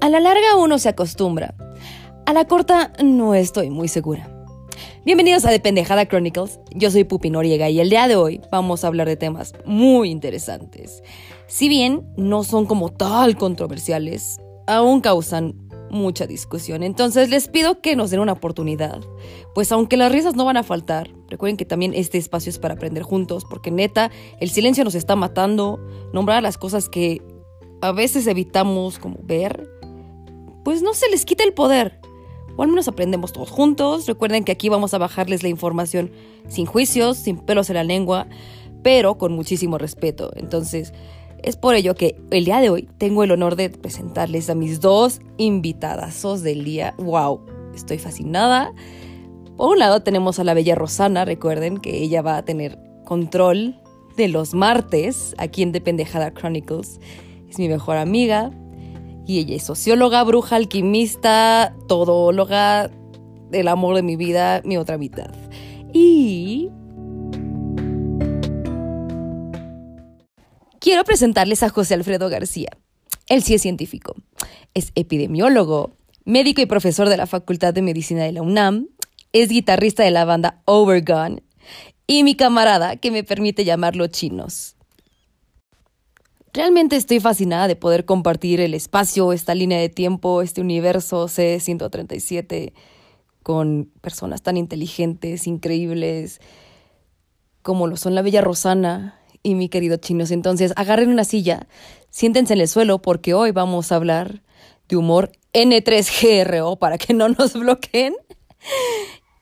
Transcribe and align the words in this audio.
A 0.00 0.08
la 0.08 0.18
larga 0.18 0.56
uno 0.56 0.78
se 0.78 0.88
acostumbra. 0.88 1.54
A 2.24 2.32
la 2.32 2.46
corta 2.46 2.90
no 3.04 3.34
estoy 3.34 3.68
muy 3.68 3.86
segura. 3.86 4.30
Bienvenidos 5.04 5.44
a 5.44 5.50
Dependejada 5.50 6.08
Chronicles. 6.08 6.58
Yo 6.74 6.90
soy 6.90 7.04
Pupi 7.04 7.28
Noriega 7.28 7.68
y 7.68 7.80
el 7.80 7.90
día 7.90 8.08
de 8.08 8.16
hoy 8.16 8.40
vamos 8.50 8.82
a 8.82 8.86
hablar 8.86 9.08
de 9.08 9.18
temas 9.18 9.52
muy 9.66 10.10
interesantes. 10.10 11.02
Si 11.48 11.68
bien 11.68 12.02
no 12.16 12.44
son 12.44 12.64
como 12.64 12.88
tal 12.88 13.36
controversiales, 13.36 14.38
aún 14.66 15.02
causan 15.02 15.54
mucha 15.90 16.26
discusión. 16.26 16.82
Entonces 16.82 17.28
les 17.28 17.48
pido 17.48 17.82
que 17.82 17.94
nos 17.94 18.10
den 18.10 18.20
una 18.20 18.32
oportunidad. 18.32 19.02
Pues 19.54 19.70
aunque 19.70 19.98
las 19.98 20.10
risas 20.10 20.34
no 20.34 20.46
van 20.46 20.56
a 20.56 20.62
faltar, 20.62 21.10
recuerden 21.28 21.58
que 21.58 21.66
también 21.66 21.92
este 21.92 22.16
espacio 22.16 22.48
es 22.48 22.58
para 22.58 22.72
aprender 22.72 23.02
juntos, 23.02 23.44
porque 23.44 23.70
neta, 23.70 24.10
el 24.40 24.48
silencio 24.48 24.82
nos 24.82 24.94
está 24.94 25.14
matando. 25.14 25.78
Nombrar 26.14 26.42
las 26.42 26.56
cosas 26.56 26.88
que 26.88 27.20
a 27.82 27.92
veces 27.92 28.26
evitamos 28.26 28.98
como 28.98 29.18
ver, 29.22 29.68
pues 30.64 30.82
no 30.82 30.94
se 30.94 31.08
les 31.10 31.24
quita 31.24 31.44
el 31.44 31.52
poder. 31.52 32.00
O 32.56 32.62
al 32.62 32.68
menos 32.68 32.88
aprendemos 32.88 33.32
todos 33.32 33.50
juntos. 33.50 34.06
Recuerden 34.06 34.44
que 34.44 34.52
aquí 34.52 34.68
vamos 34.68 34.92
a 34.94 34.98
bajarles 34.98 35.42
la 35.42 35.48
información 35.48 36.10
sin 36.48 36.66
juicios, 36.66 37.16
sin 37.16 37.38
pelos 37.38 37.70
en 37.70 37.76
la 37.76 37.84
lengua, 37.84 38.26
pero 38.82 39.18
con 39.18 39.32
muchísimo 39.32 39.78
respeto. 39.78 40.30
Entonces, 40.36 40.92
es 41.42 41.56
por 41.56 41.74
ello 41.74 41.94
que 41.94 42.20
el 42.30 42.44
día 42.44 42.60
de 42.60 42.70
hoy 42.70 42.88
tengo 42.98 43.24
el 43.24 43.30
honor 43.30 43.56
de 43.56 43.70
presentarles 43.70 44.50
a 44.50 44.54
mis 44.54 44.80
dos 44.80 45.20
invitadazos 45.38 46.42
del 46.42 46.64
día. 46.64 46.94
¡Wow! 46.98 47.40
Estoy 47.74 47.98
fascinada. 47.98 48.72
Por 49.56 49.70
un 49.70 49.78
lado 49.78 50.02
tenemos 50.02 50.38
a 50.38 50.44
la 50.44 50.54
bella 50.54 50.74
Rosana, 50.74 51.24
recuerden 51.24 51.78
que 51.78 52.02
ella 52.02 52.22
va 52.22 52.36
a 52.36 52.44
tener 52.44 52.78
control 53.04 53.80
de 54.16 54.28
los 54.28 54.54
martes 54.54 55.34
aquí 55.38 55.62
en 55.62 55.72
Dependejada 55.72 56.32
Chronicles. 56.32 57.00
Es 57.48 57.58
mi 57.58 57.68
mejor 57.68 57.96
amiga 57.96 58.50
y 59.30 59.38
ella 59.38 59.54
es 59.54 59.62
socióloga, 59.62 60.24
bruja, 60.24 60.56
alquimista, 60.56 61.72
todóloga, 61.86 62.90
el 63.52 63.68
amor 63.68 63.94
de 63.94 64.02
mi 64.02 64.16
vida, 64.16 64.60
mi 64.64 64.76
otra 64.76 64.98
mitad. 64.98 65.30
Y 65.92 66.68
Quiero 70.80 71.04
presentarles 71.04 71.62
a 71.62 71.68
José 71.68 71.94
Alfredo 71.94 72.28
García. 72.28 72.70
Él 73.28 73.42
sí 73.42 73.54
es 73.54 73.62
científico. 73.62 74.16
Es 74.74 74.90
epidemiólogo, 74.94 75.92
médico 76.24 76.62
y 76.62 76.66
profesor 76.66 77.08
de 77.08 77.18
la 77.18 77.26
Facultad 77.26 77.74
de 77.74 77.82
Medicina 77.82 78.24
de 78.24 78.32
la 78.32 78.42
UNAM. 78.42 78.88
Es 79.32 79.50
guitarrista 79.50 80.02
de 80.02 80.10
la 80.10 80.24
banda 80.24 80.62
Overgone. 80.64 81.44
Y 82.06 82.24
mi 82.24 82.34
camarada, 82.34 82.96
que 82.96 83.12
me 83.12 83.22
permite 83.22 83.64
llamarlo 83.64 84.08
Chinos. 84.08 84.74
Realmente 86.52 86.96
estoy 86.96 87.20
fascinada 87.20 87.68
de 87.68 87.76
poder 87.76 88.04
compartir 88.04 88.60
el 88.60 88.74
espacio, 88.74 89.32
esta 89.32 89.54
línea 89.54 89.78
de 89.78 89.88
tiempo, 89.88 90.42
este 90.42 90.60
universo 90.60 91.26
C137 91.26 92.72
con 93.42 93.90
personas 94.00 94.42
tan 94.42 94.56
inteligentes, 94.56 95.46
increíbles, 95.46 96.40
como 97.62 97.86
lo 97.86 97.96
son 97.96 98.14
la 98.14 98.22
bella 98.22 98.40
Rosana, 98.40 99.20
y 99.42 99.54
mi 99.54 99.68
querido 99.68 99.96
chinos. 99.96 100.30
Entonces, 100.30 100.72
agarren 100.76 101.10
una 101.10 101.24
silla, 101.24 101.66
siéntense 102.10 102.54
en 102.54 102.60
el 102.60 102.68
suelo 102.68 103.00
porque 103.00 103.34
hoy 103.34 103.52
vamos 103.52 103.92
a 103.92 103.96
hablar 103.96 104.42
de 104.88 104.96
humor 104.96 105.32
N3GRO 105.52 106.78
para 106.78 106.98
que 106.98 107.14
no 107.14 107.28
nos 107.28 107.54
bloqueen. 107.58 108.14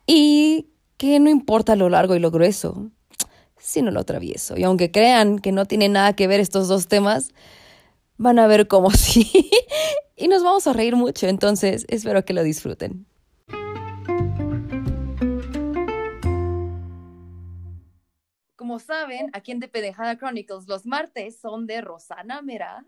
Y 0.06 0.69
que 0.97 1.20
no 1.20 1.29
importa 1.31 1.77
lo 1.77 1.89
largo 1.89 2.14
y 2.14 2.19
lo 2.19 2.31
grueso, 2.31 2.91
sino 3.69 3.91
lo 3.91 4.02
travieso. 4.05 4.56
Y 4.56 4.64
aunque 4.64 4.91
crean 4.91 5.41
que 5.41 5.52
no 5.52 5.66
tiene 5.66 5.91
nada 5.91 6.14
que 6.14 6.27
ver 6.27 6.41
estos 6.41 6.69
dos 6.69 6.88
temas, 6.88 7.34
van 8.16 8.38
a 8.38 8.47
ver 8.47 8.66
como 8.66 8.91
sí. 8.92 9.50
y 10.16 10.27
nos 10.28 10.42
vamos 10.42 10.66
a 10.66 10.72
reír 10.72 10.97
mucho. 10.97 11.27
Entonces, 11.27 11.84
espero 11.89 12.24
que 12.24 12.33
lo 12.33 12.42
disfruten. 12.42 13.05
Como 18.57 18.78
saben, 18.78 19.28
aquí 19.34 19.52
en 19.52 19.61
Dependejada 19.61 20.17
Chronicles, 20.17 20.67
los 20.67 20.86
martes 20.86 21.39
son 21.39 21.67
de 21.67 21.83
Rosana 21.83 22.40
Meraz. 22.40 22.86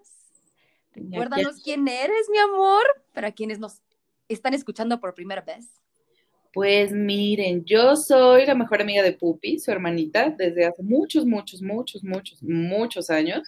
Recuérdanos 0.93 1.61
quién 1.63 1.87
eres, 1.89 2.29
mi 2.31 2.39
amor, 2.39 2.83
para 3.13 3.33
quienes 3.33 3.59
nos 3.59 3.83
están 4.29 4.55
escuchando 4.55 4.99
por 4.99 5.15
primera 5.15 5.43
vez. 5.43 5.80
Pues 6.53 6.91
miren, 6.93 7.65
yo 7.65 7.95
soy 7.95 8.45
la 8.45 8.57
mejor 8.57 8.83
amiga 8.83 9.05
de 9.05 9.13
Pupi, 9.13 9.61
su 9.61 9.71
hermanita, 9.71 10.35
desde 10.37 10.67
hace 10.67 10.83
muchos, 10.83 11.25
muchos, 11.25 11.63
muchos, 11.63 12.03
muchos, 12.03 12.43
muchos 12.43 13.09
años. 13.09 13.47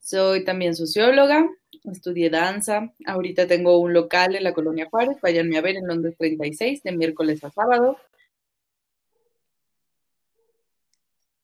Soy 0.00 0.44
también 0.44 0.74
socióloga, 0.74 1.48
estudié 1.84 2.28
danza. 2.28 2.92
Ahorita 3.06 3.46
tengo 3.46 3.78
un 3.78 3.92
local 3.92 4.34
en 4.34 4.42
la 4.42 4.52
colonia 4.52 4.88
Juárez, 4.90 5.18
váyanme 5.22 5.58
a 5.58 5.60
ver 5.60 5.76
en 5.76 5.86
Londres 5.86 6.16
36, 6.18 6.82
de 6.82 6.92
miércoles 6.92 7.44
a 7.44 7.50
sábado. 7.50 7.96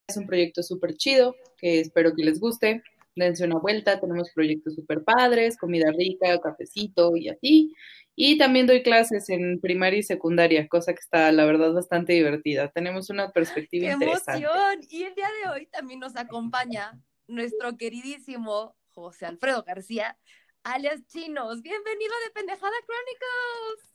Es 0.09 0.17
un 0.17 0.27
proyecto 0.27 0.62
súper 0.65 0.97
chido, 0.97 1.37
que 1.56 1.81
espero 1.81 2.15
que 2.17 2.25
les 2.25 2.41
guste. 2.41 2.83
Dense 3.15 3.45
una 3.45 3.59
vuelta, 3.59 4.01
tenemos 4.01 4.31
proyectos 4.35 4.75
súper 4.75 5.05
padres, 5.05 5.56
comida 5.56 5.93
rica, 5.93 6.41
cafecito 6.41 7.17
y 7.17 7.29
así. 7.29 7.73
Y 8.16 8.38
también 8.38 8.66
doy 8.66 8.82
clases 8.82 9.28
en 9.28 9.60
primaria 9.60 9.98
y 9.98 10.02
secundaria, 10.04 10.69
cosa 10.69 10.92
que 10.92 11.00
está, 11.00 11.32
la 11.32 11.44
verdad, 11.44 11.72
bastante 11.72 12.12
divertida. 12.12 12.70
Tenemos 12.70 13.10
una 13.10 13.32
perspectiva 13.32 13.88
¡Qué 13.88 13.92
interesante. 13.92 14.44
emoción! 14.44 14.80
Y 14.88 15.02
el 15.02 15.14
día 15.14 15.28
de 15.42 15.50
hoy 15.50 15.66
también 15.66 15.98
nos 15.98 16.14
acompaña 16.16 16.92
nuestro 17.26 17.76
queridísimo 17.76 18.76
José 18.92 19.26
Alfredo 19.26 19.64
García, 19.64 20.16
alias 20.62 21.04
Chinos. 21.08 21.60
Bienvenido 21.62 22.12
a 22.14 22.25
Dependejada 22.28 22.72
Chronicles. 22.86 23.94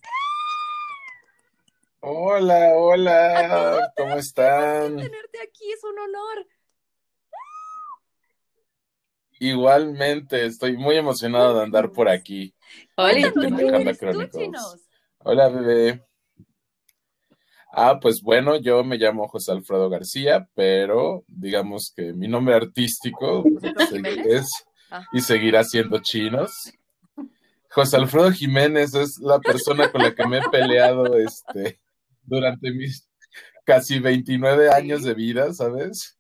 Hola, 2.01 2.73
hola, 2.75 3.93
¿cómo 3.95 4.15
están? 4.15 4.97
Tenerte 4.97 5.41
aquí 5.41 5.71
es 5.71 5.83
un 5.83 5.97
honor. 5.97 6.47
Igualmente, 9.39 10.45
estoy 10.45 10.75
muy 10.75 10.97
emocionado 10.97 11.55
de 11.57 11.63
andar 11.63 11.91
por 11.91 12.09
aquí. 12.09 12.53
Hola. 12.95 13.31
Hola, 15.19 15.49
bebé. 15.49 16.05
Ah, 17.71 17.99
pues 18.01 18.21
bueno, 18.21 18.57
yo 18.57 18.83
me 18.83 18.97
llamo 18.97 19.27
José 19.27 19.51
Alfredo 19.51 19.89
García, 19.89 20.49
pero 20.55 21.23
digamos 21.27 21.93
que 21.95 22.13
mi 22.13 22.27
nombre 22.27 22.55
artístico 22.55 23.43
Jiménez? 23.89 24.25
es 24.25 24.47
Ah. 24.91 25.05
y 25.13 25.21
seguirá 25.21 25.63
siendo 25.63 25.99
Chinos. 25.99 26.51
José 27.69 27.97
Alfredo 27.97 28.31
Jiménez 28.31 28.95
es 28.95 29.19
la 29.19 29.39
persona 29.39 29.91
con 29.91 30.01
la 30.01 30.15
que 30.15 30.25
me 30.25 30.39
he 30.39 30.49
peleado 30.49 31.15
este, 31.15 31.79
durante 32.23 32.71
mis 32.71 33.07
casi 33.63 33.99
29 33.99 34.71
años 34.71 35.03
de 35.03 35.13
vida, 35.13 35.53
¿sabes? 35.53 36.17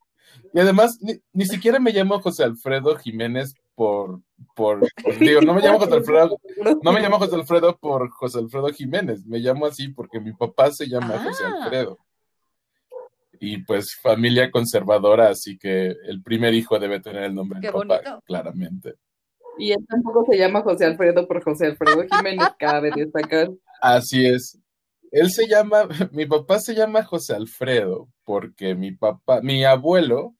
Y 0.53 0.59
además, 0.59 0.99
ni, 1.01 1.15
ni 1.33 1.45
siquiera 1.45 1.79
me 1.79 1.91
llamo 1.91 2.21
José 2.21 2.43
Alfredo 2.43 2.95
Jiménez 2.97 3.55
por, 3.73 4.21
por, 4.55 4.81
digo, 5.19 5.41
no 5.41 5.53
me 5.53 5.61
llamo 5.61 5.79
José 5.79 5.93
Alfredo, 5.95 6.37
no 6.81 6.91
me 6.91 7.01
llamo 7.01 7.17
José 7.19 7.35
Alfredo 7.35 7.77
por 7.77 8.09
José 8.09 8.39
Alfredo 8.39 8.67
Jiménez, 8.69 9.25
me 9.25 9.39
llamo 9.39 9.65
así 9.65 9.89
porque 9.89 10.19
mi 10.19 10.33
papá 10.33 10.71
se 10.71 10.87
llama 10.87 11.19
José 11.23 11.43
Ah. 11.45 11.63
Alfredo. 11.63 11.97
Y 13.41 13.63
pues 13.63 13.95
familia 14.01 14.51
conservadora, 14.51 15.29
así 15.29 15.57
que 15.57 15.87
el 16.07 16.21
primer 16.21 16.53
hijo 16.53 16.77
debe 16.77 16.99
tener 16.99 17.23
el 17.23 17.35
nombre 17.35 17.59
del 17.61 17.71
papá, 17.71 17.85
bonito. 18.01 18.21
claramente. 18.25 18.95
Y 19.57 19.71
él 19.71 19.85
tampoco 19.87 20.25
se 20.29 20.37
llama 20.37 20.61
José 20.61 20.85
Alfredo 20.85 21.25
por 21.27 21.41
José 21.43 21.67
Alfredo 21.67 22.03
Jiménez, 22.09 22.47
cabe 22.59 22.91
destacar. 22.95 23.49
Así 23.81 24.25
es. 24.25 24.59
Él 25.11 25.31
se 25.31 25.47
llama, 25.47 25.87
mi 26.11 26.25
papá 26.25 26.59
se 26.59 26.75
llama 26.75 27.03
José 27.03 27.33
Alfredo, 27.33 28.09
porque 28.25 28.75
mi 28.75 28.91
papá, 28.91 29.39
mi 29.41 29.63
abuelo 29.63 30.35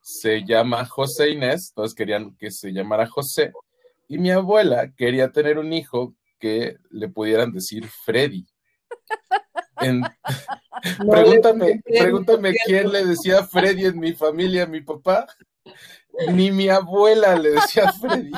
se 0.00 0.44
llama 0.44 0.84
José 0.86 1.30
Inés, 1.30 1.72
todos 1.74 1.94
querían 1.94 2.34
que 2.36 2.50
se 2.50 2.70
llamara 2.72 3.06
José, 3.06 3.52
y 4.08 4.18
mi 4.18 4.30
abuela 4.30 4.92
quería 4.96 5.30
tener 5.30 5.58
un 5.58 5.72
hijo 5.72 6.14
que 6.38 6.76
le 6.90 7.08
pudieran 7.08 7.52
decir 7.52 7.86
Freddy. 7.88 8.46
En- 9.82 10.02
No, 10.98 11.10
pregúntame, 11.12 11.80
pregúntame 11.84 12.54
quién 12.66 12.90
le 12.92 13.04
decía 13.04 13.44
Freddy 13.44 13.86
en 13.86 13.98
mi 13.98 14.12
familia, 14.14 14.66
mi 14.66 14.80
papá. 14.82 15.26
Ni 16.32 16.50
mi 16.50 16.68
abuela 16.68 17.34
le 17.36 17.50
decía 17.52 17.90
Freddy. 18.00 18.30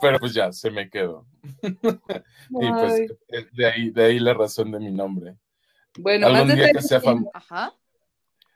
Pero 0.00 0.18
pues 0.18 0.34
ya, 0.34 0.52
se 0.52 0.70
me 0.70 0.88
quedó. 0.90 1.26
Y 1.62 2.72
pues 2.72 3.00
eh, 3.28 3.46
de 3.52 3.66
ahí, 3.66 3.90
de 3.90 4.04
ahí 4.04 4.18
la 4.18 4.34
razón 4.34 4.70
de 4.72 4.80
mi 4.80 4.90
nombre. 4.90 5.36
bueno, 5.98 6.28
más 6.30 6.40
Algún 6.40 6.56
día 6.56 6.72
que 6.72 6.82
sea, 6.82 7.00
fam- 7.00 7.30
Ajá, 7.32 7.72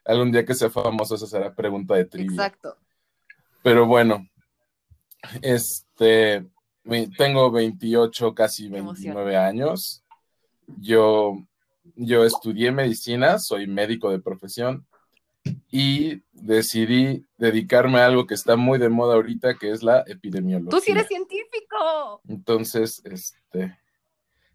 algún 0.05 0.33
día 0.33 0.45
que 0.45 0.55
sea 0.55 0.71
famoso, 0.71 1.15
esa 1.15 1.27
será 1.27 1.55
pregunta 1.55 1.95
de 1.95 2.05
trivia. 2.05 2.33
exacto. 2.33 2.77
Pero 3.63 3.87
bueno, 3.87 4.27
este, 5.43 6.47
tengo 7.17 7.51
28, 7.51 8.35
casi 8.35 8.71
Qué 8.71 8.79
emoción. 8.79 9.15
29 9.15 9.37
años. 9.37 10.03
Yo, 10.79 11.39
yo 11.97 12.25
estudié 12.25 12.73
medicina, 12.73 13.39
soy 13.39 13.67
médico 13.67 14.11
de 14.11 14.19
profesión 14.19 14.87
y 15.71 16.23
decidí 16.33 17.27
dedicarme 17.37 18.01
a 18.01 18.07
algo 18.07 18.27
que 18.27 18.35
está 18.35 18.57
muy 18.57 18.79
de 18.79 18.89
moda 18.89 19.15
ahorita, 19.15 19.55
que 19.55 19.71
es 19.71 19.83
la 19.83 20.05
epidemiología. 20.07 20.71
Tú 20.71 20.81
sí 20.81 20.93
eres 20.93 21.09
científico. 21.09 22.21
Entonces, 22.29 23.03
este... 23.05 23.79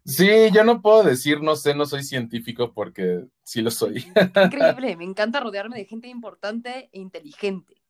Sí, 0.04 0.50
yo 0.52 0.64
no 0.64 0.80
puedo 0.82 1.02
decir, 1.02 1.40
no 1.42 1.56
sé, 1.56 1.74
no 1.74 1.84
soy 1.86 2.02
científico 2.02 2.72
porque 2.72 3.26
sí 3.42 3.60
lo 3.62 3.70
soy. 3.70 4.04
Increíble, 4.44 4.96
me 4.96 5.04
encanta 5.04 5.40
rodearme 5.40 5.76
de 5.76 5.84
gente 5.84 6.08
importante 6.08 6.88
e 6.92 6.98
inteligente. 7.00 7.80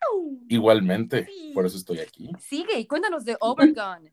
Igualmente, 0.48 1.26
Sí. 1.26 1.52
por 1.54 1.66
eso 1.66 1.76
estoy 1.78 1.98
aquí. 2.00 2.30
Sigue 2.38 2.78
y 2.78 2.86
cuéntanos 2.86 3.24
de 3.24 3.36
Overgone. 3.40 4.12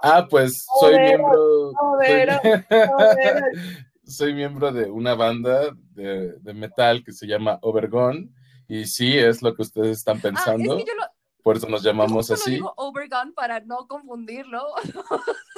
Ah, 0.00 0.26
pues 0.30 0.64
soy 0.80 0.98
miembro. 0.98 1.72
soy- 2.06 3.58
soy 4.04 4.34
miembro 4.34 4.72
de 4.72 4.88
una 4.90 5.14
banda 5.14 5.76
de, 5.94 6.34
de 6.38 6.54
metal 6.54 7.02
que 7.04 7.12
se 7.12 7.26
llama 7.26 7.58
Overgone. 7.62 8.30
Y 8.68 8.84
sí, 8.86 9.18
es 9.18 9.42
lo 9.42 9.54
que 9.54 9.62
ustedes 9.62 9.98
están 9.98 10.16
Ah, 10.16 10.18
es 10.18 10.22
pensando. 10.22 10.76
que 10.76 10.84
yo 10.84 10.94
lo, 10.94 11.02
Por 11.42 11.56
eso 11.56 11.68
nos 11.68 11.82
llamamos 11.82 12.26
justo 12.26 12.34
lo 12.34 12.40
así. 12.40 12.50
digo 12.52 12.74
Overgone 12.76 13.32
para 13.32 13.60
no 13.60 13.86
confundirlo. 13.86 14.64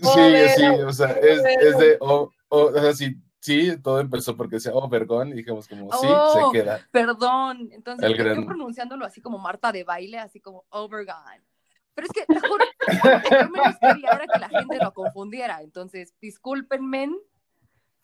Sí, 0.00 0.48
sí, 0.56 0.64
o 0.64 0.92
sea, 0.92 1.10
es, 1.10 1.42
de. 1.76 1.96
o- 2.00 2.30
o- 2.50 2.64
o 2.66 2.72
sea, 2.80 2.94
sí, 2.94 3.16
sí, 3.40 3.76
todo 3.82 3.98
empezó 3.98 4.36
porque 4.36 4.56
decía 4.56 4.72
Overgone 4.72 5.32
y 5.32 5.38
dijimos, 5.38 5.66
como, 5.66 5.90
sí, 5.92 6.06
Oh. 6.08 6.52
se 6.52 6.58
queda. 6.58 6.86
Perdón. 6.92 7.68
Entonces, 7.72 8.08
El 8.08 8.16
gran- 8.16 8.46
pronunciándolo 8.46 9.04
así 9.04 9.20
como 9.20 9.38
Marta 9.38 9.72
de 9.72 9.82
baile, 9.82 10.18
así 10.20 10.40
como 10.40 10.64
Overgone. 10.70 11.42
Pero 11.94 12.06
es 12.06 12.12
que, 12.12 12.32
te 12.32 12.38
juro, 12.40 12.64
lo 12.64 13.22
que 13.22 13.28
yo 13.42 13.48
menos 13.50 13.74
quería 13.80 14.10
era 14.10 14.26
que 14.32 14.38
la 14.38 14.48
gente 14.48 14.78
lo 14.80 14.94
confundiera. 14.94 15.62
Entonces, 15.62 16.14
discúlpenme. 16.20 17.10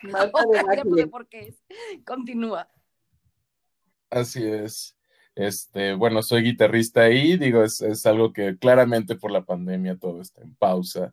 Marta 0.02 0.40
de 0.50 0.58
Ahora 0.58 0.74
ya 0.78 0.82
no 0.84 0.90
sé 0.96 1.02
baile. 1.02 1.06
por 1.06 1.28
qué 1.28 1.40
es. 1.46 1.62
Continúa. 2.04 2.68
Así 4.10 4.44
es. 4.44 4.96
Este, 5.34 5.94
bueno, 5.94 6.22
soy 6.22 6.42
guitarrista 6.42 7.02
ahí, 7.02 7.36
digo, 7.36 7.64
es, 7.64 7.80
es 7.80 8.06
algo 8.06 8.32
que 8.32 8.56
claramente 8.58 9.16
por 9.16 9.30
la 9.32 9.44
pandemia 9.44 9.96
todo 9.98 10.20
está 10.20 10.42
en 10.42 10.54
pausa. 10.54 11.12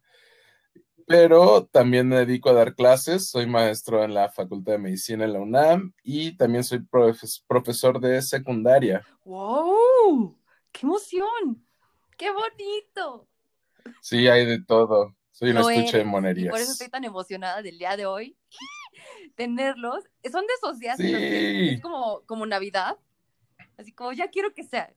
Pero 1.07 1.65
también 1.65 2.07
me 2.07 2.17
dedico 2.17 2.49
a 2.49 2.53
dar 2.53 2.75
clases, 2.75 3.29
soy 3.29 3.45
maestro 3.47 4.03
en 4.03 4.13
la 4.13 4.29
Facultad 4.29 4.73
de 4.73 4.77
Medicina 4.77 5.25
en 5.25 5.33
la 5.33 5.39
UNAM 5.39 5.93
y 6.03 6.37
también 6.37 6.63
soy 6.63 6.79
profes- 6.79 7.43
profesor 7.47 7.99
de 7.99 8.21
secundaria. 8.21 9.05
¡Wow! 9.25 10.37
¡Qué 10.71 10.85
emoción! 10.85 11.65
¡Qué 12.17 12.27
bonito! 12.31 13.27
Sí, 13.99 14.27
hay 14.27 14.45
de 14.45 14.63
todo. 14.63 15.15
Soy 15.31 15.49
un 15.49 15.57
estuche 15.57 15.79
de 15.81 15.87
eres, 15.89 16.05
Y 16.05 16.05
monerías. 16.09 16.51
por 16.51 16.59
eso 16.59 16.71
estoy 16.71 16.89
tan 16.89 17.03
emocionada 17.03 17.61
del 17.63 17.77
día 17.79 17.97
de 17.97 18.05
hoy. 18.05 18.37
Tenerlos. 19.35 20.03
Son 20.31 20.45
de 20.45 20.53
esos 20.57 20.79
días 20.79 20.99
los 20.99 21.07
que 21.09 21.29
Sí. 21.59 21.69
es 21.75 21.81
como, 21.81 22.21
como 22.25 22.45
Navidad. 22.45 22.97
Así 23.81 23.91
como, 23.91 24.13
ya 24.13 24.29
quiero 24.29 24.53
que 24.53 24.63
sea. 24.63 24.93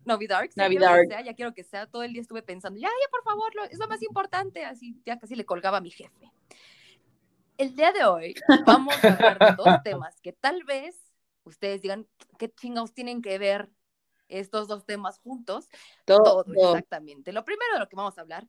Navidad. 0.57 0.97
Ya 0.97 1.03
que 1.03 1.09
sea, 1.09 1.21
ya 1.23 1.35
quiero 1.35 1.55
que 1.55 1.65
sea. 1.65 1.87
Todo 1.87 2.03
el 2.03 2.13
día 2.13 2.23
estuve 2.23 2.43
pensando, 2.43 2.79
ya, 2.79 2.89
ya, 2.89 3.11
por 3.11 3.23
favor, 3.25 3.55
lo- 3.55 3.65
es 3.65 3.79
lo 3.79 3.89
más 3.89 4.03
importante. 4.03 4.65
Así, 4.65 5.01
ya 5.05 5.19
casi 5.19 5.35
le 5.35 5.45
colgaba 5.45 5.79
a 5.79 5.81
mi 5.81 5.91
jefe. 5.91 6.31
El 7.57 7.75
día 7.77 7.93
de 7.93 8.05
hoy 8.05 8.35
vamos 8.67 8.95
a 9.05 9.09
hablar 9.15 9.39
de 9.39 9.55
dos 9.57 9.83
temas 9.83 10.21
que 10.21 10.33
tal 10.33 10.65
vez 10.65 10.97
ustedes 11.45 11.83
digan, 11.83 12.07
¿qué 12.39 12.51
chingados 12.51 12.93
tienen 12.93 13.23
que 13.23 13.39
ver 13.39 13.71
estos 14.29 14.67
dos 14.69 14.85
temas 14.85 15.19
juntos? 15.19 15.69
Todo. 16.05 16.45
Todo, 16.45 16.69
exactamente. 16.71 17.33
Lo 17.33 17.45
primero 17.45 17.75
de 17.75 17.81
lo 17.81 17.89
que 17.89 17.97
vamos 17.97 18.19
a 18.19 18.23
hablar 18.23 18.47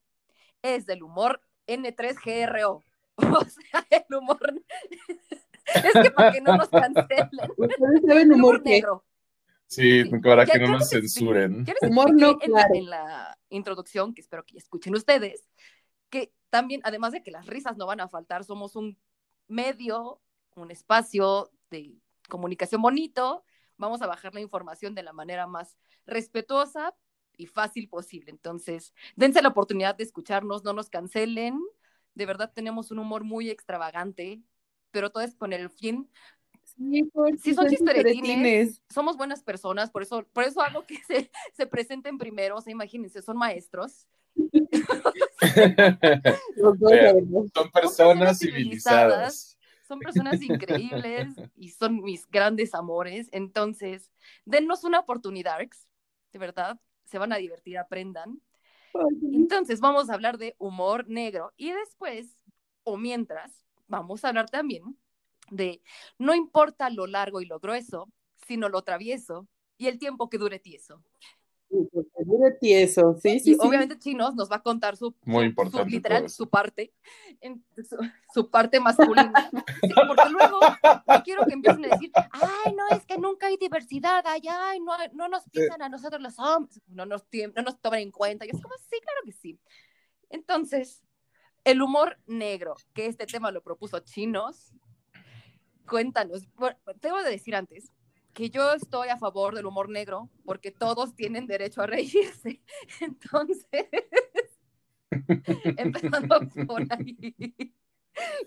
es 0.61 0.85
del 0.85 1.03
humor 1.03 1.41
N3GRO. 1.67 2.83
O 3.17 3.45
sea, 3.45 3.87
el 3.91 4.13
humor. 4.13 4.61
es 5.73 5.93
que 5.93 6.11
para 6.11 6.33
que 6.33 6.41
no 6.41 6.57
nos 6.57 6.67
cancelen. 6.67 7.29
Ustedes 7.55 8.01
saben 8.05 8.27
El 8.29 8.33
humor 8.33 8.55
humor 8.55 8.63
negro. 8.65 9.05
Sí, 9.67 10.03
para 10.23 10.45
que 10.45 10.59
no 10.59 10.67
nos 10.67 10.89
censuren. 10.89 11.65
Humor 11.81 12.13
no 12.13 12.37
en, 12.41 12.51
la, 12.51 12.67
claro. 12.67 12.75
en 12.75 12.89
la 12.89 13.37
introducción, 13.49 14.13
que 14.13 14.21
espero 14.21 14.45
que 14.45 14.57
escuchen 14.57 14.95
ustedes, 14.95 15.47
que 16.09 16.31
también, 16.49 16.81
además 16.83 17.11
de 17.11 17.23
que 17.23 17.31
las 17.31 17.47
risas 17.47 17.75
no 17.77 17.85
van 17.85 17.99
a 17.99 18.07
faltar, 18.07 18.43
somos 18.43 18.75
un 18.75 18.97
medio, 19.47 20.21
un 20.55 20.71
espacio 20.71 21.51
de 21.69 21.95
comunicación 22.29 22.81
bonito. 22.81 23.43
Vamos 23.77 24.01
a 24.01 24.07
bajar 24.07 24.33
la 24.33 24.41
información 24.41 24.95
de 24.95 25.03
la 25.03 25.13
manera 25.13 25.47
más 25.47 25.77
respetuosa 26.05 26.95
y 27.37 27.47
fácil 27.47 27.89
posible. 27.89 28.31
Entonces, 28.31 28.93
dense 29.15 29.41
la 29.41 29.49
oportunidad 29.49 29.95
de 29.95 30.03
escucharnos, 30.03 30.63
no 30.63 30.73
nos 30.73 30.89
cancelen. 30.89 31.59
De 32.13 32.25
verdad 32.25 32.51
tenemos 32.53 32.91
un 32.91 32.99
humor 32.99 33.23
muy 33.23 33.49
extravagante, 33.49 34.41
pero 34.91 35.11
todo 35.11 35.23
es 35.23 35.35
con 35.35 35.51
el 35.51 35.69
fin 35.69 36.09
Sí, 36.77 37.09
Si 37.41 37.53
son 37.53 37.69
chistoretines. 37.69 38.15
chistoretines, 38.17 38.81
somos 38.89 39.17
buenas 39.17 39.43
personas, 39.43 39.91
por 39.91 40.01
eso, 40.01 40.25
por 40.33 40.43
eso 40.43 40.61
hago 40.61 40.85
que 40.85 40.97
se, 41.07 41.31
se 41.53 41.67
presenten 41.67 42.17
primero, 42.17 42.57
o 42.57 42.61
sea, 42.61 42.71
imagínense, 42.71 43.21
son 43.21 43.37
maestros. 43.37 44.07
Son 47.53 47.71
personas 47.71 48.39
civilizadas. 48.39 49.57
Son 49.87 49.99
personas 49.99 50.41
increíbles 50.41 51.35
y 51.55 51.69
son 51.69 52.01
mis 52.01 52.29
grandes 52.29 52.73
amores. 52.73 53.29
Entonces, 53.31 54.11
dennos 54.43 54.83
una 54.83 54.99
oportunidad, 54.99 55.59
de 56.33 56.39
verdad, 56.39 56.79
se 57.05 57.19
van 57.19 57.31
a 57.31 57.37
divertir, 57.37 57.77
aprendan. 57.77 58.41
Entonces, 59.31 59.79
vamos 59.79 60.09
a 60.09 60.13
hablar 60.13 60.37
de 60.37 60.55
humor 60.57 61.07
negro 61.07 61.53
y 61.55 61.71
después, 61.71 62.43
o 62.83 62.97
mientras, 62.97 63.63
vamos 63.87 64.25
a 64.25 64.29
hablar 64.29 64.49
también 64.49 64.97
de 65.51 65.81
no 66.17 66.33
importa 66.35 66.89
lo 66.89 67.07
largo 67.07 67.41
y 67.41 67.45
lo 67.45 67.59
grueso, 67.59 68.09
sino 68.47 68.69
lo 68.69 68.83
travieso 68.83 69.47
y 69.77 69.87
el 69.87 69.99
tiempo 69.99 70.29
que 70.29 70.37
dure 70.37 70.59
tieso. 70.59 71.01
Sí, 71.69 71.77
porque 71.91 72.23
dure 72.25 72.51
tieso. 72.51 73.15
Sí, 73.21 73.39
sí, 73.39 73.51
Y 73.51 73.53
sí. 73.55 73.59
obviamente 73.59 73.97
Chinos 73.97 74.35
nos 74.35 74.51
va 74.51 74.57
a 74.57 74.61
contar 74.61 74.95
su, 74.97 75.15
Muy 75.23 75.39
su- 75.43 75.45
importante 75.49 75.89
su, 75.89 75.95
literal, 75.95 76.29
su 76.29 76.47
parte, 76.49 76.93
en- 77.41 77.65
su, 77.89 77.97
su 78.33 78.49
parte 78.51 78.79
masculina. 78.79 79.49
Sí, 79.81 79.93
porque 80.07 80.29
luego 80.29 80.59
no 81.07 81.23
quiero 81.23 81.43
que 81.45 81.53
empiecen 81.53 81.85
a 81.85 81.87
decir, 81.89 82.11
ay, 82.31 82.73
no, 82.75 82.87
es 82.95 83.05
que 83.05 83.17
nunca 83.17 83.47
hay 83.47 83.57
diversidad 83.57 84.25
allá, 84.27 84.69
ay, 84.69 84.79
no, 84.79 84.93
no 85.13 85.27
nos 85.27 85.49
piensan 85.49 85.81
a 85.81 85.89
nosotros 85.89 86.21
los 86.21 86.37
hombres, 86.39 86.79
no 86.87 87.05
nos, 87.05 87.25
no 87.55 87.61
nos 87.63 87.79
toman 87.81 87.99
en 88.01 88.11
cuenta. 88.11 88.45
Y 88.45 88.49
es 88.49 88.61
como, 88.61 88.75
sí, 88.77 88.97
claro 89.01 89.19
que 89.25 89.31
sí. 89.31 89.59
Entonces, 90.29 91.03
el 91.63 91.81
humor 91.81 92.19
negro, 92.27 92.75
que 92.93 93.07
este 93.07 93.25
tema 93.25 93.51
lo 93.51 93.63
propuso 93.63 93.99
Chinos, 93.99 94.71
cuéntanos. 95.87 96.47
Tengo 96.99 97.21
de 97.23 97.29
decir 97.29 97.55
antes 97.55 97.91
que 98.33 98.49
yo 98.49 98.73
estoy 98.73 99.09
a 99.09 99.17
favor 99.17 99.55
del 99.55 99.65
humor 99.65 99.89
negro 99.89 100.29
porque 100.43 100.71
todos 100.71 101.15
tienen 101.15 101.47
derecho 101.47 101.81
a 101.81 101.87
reírse. 101.87 102.61
Entonces, 102.99 103.87
empezando 105.77 106.39
por 106.67 106.81
ahí. 106.89 107.35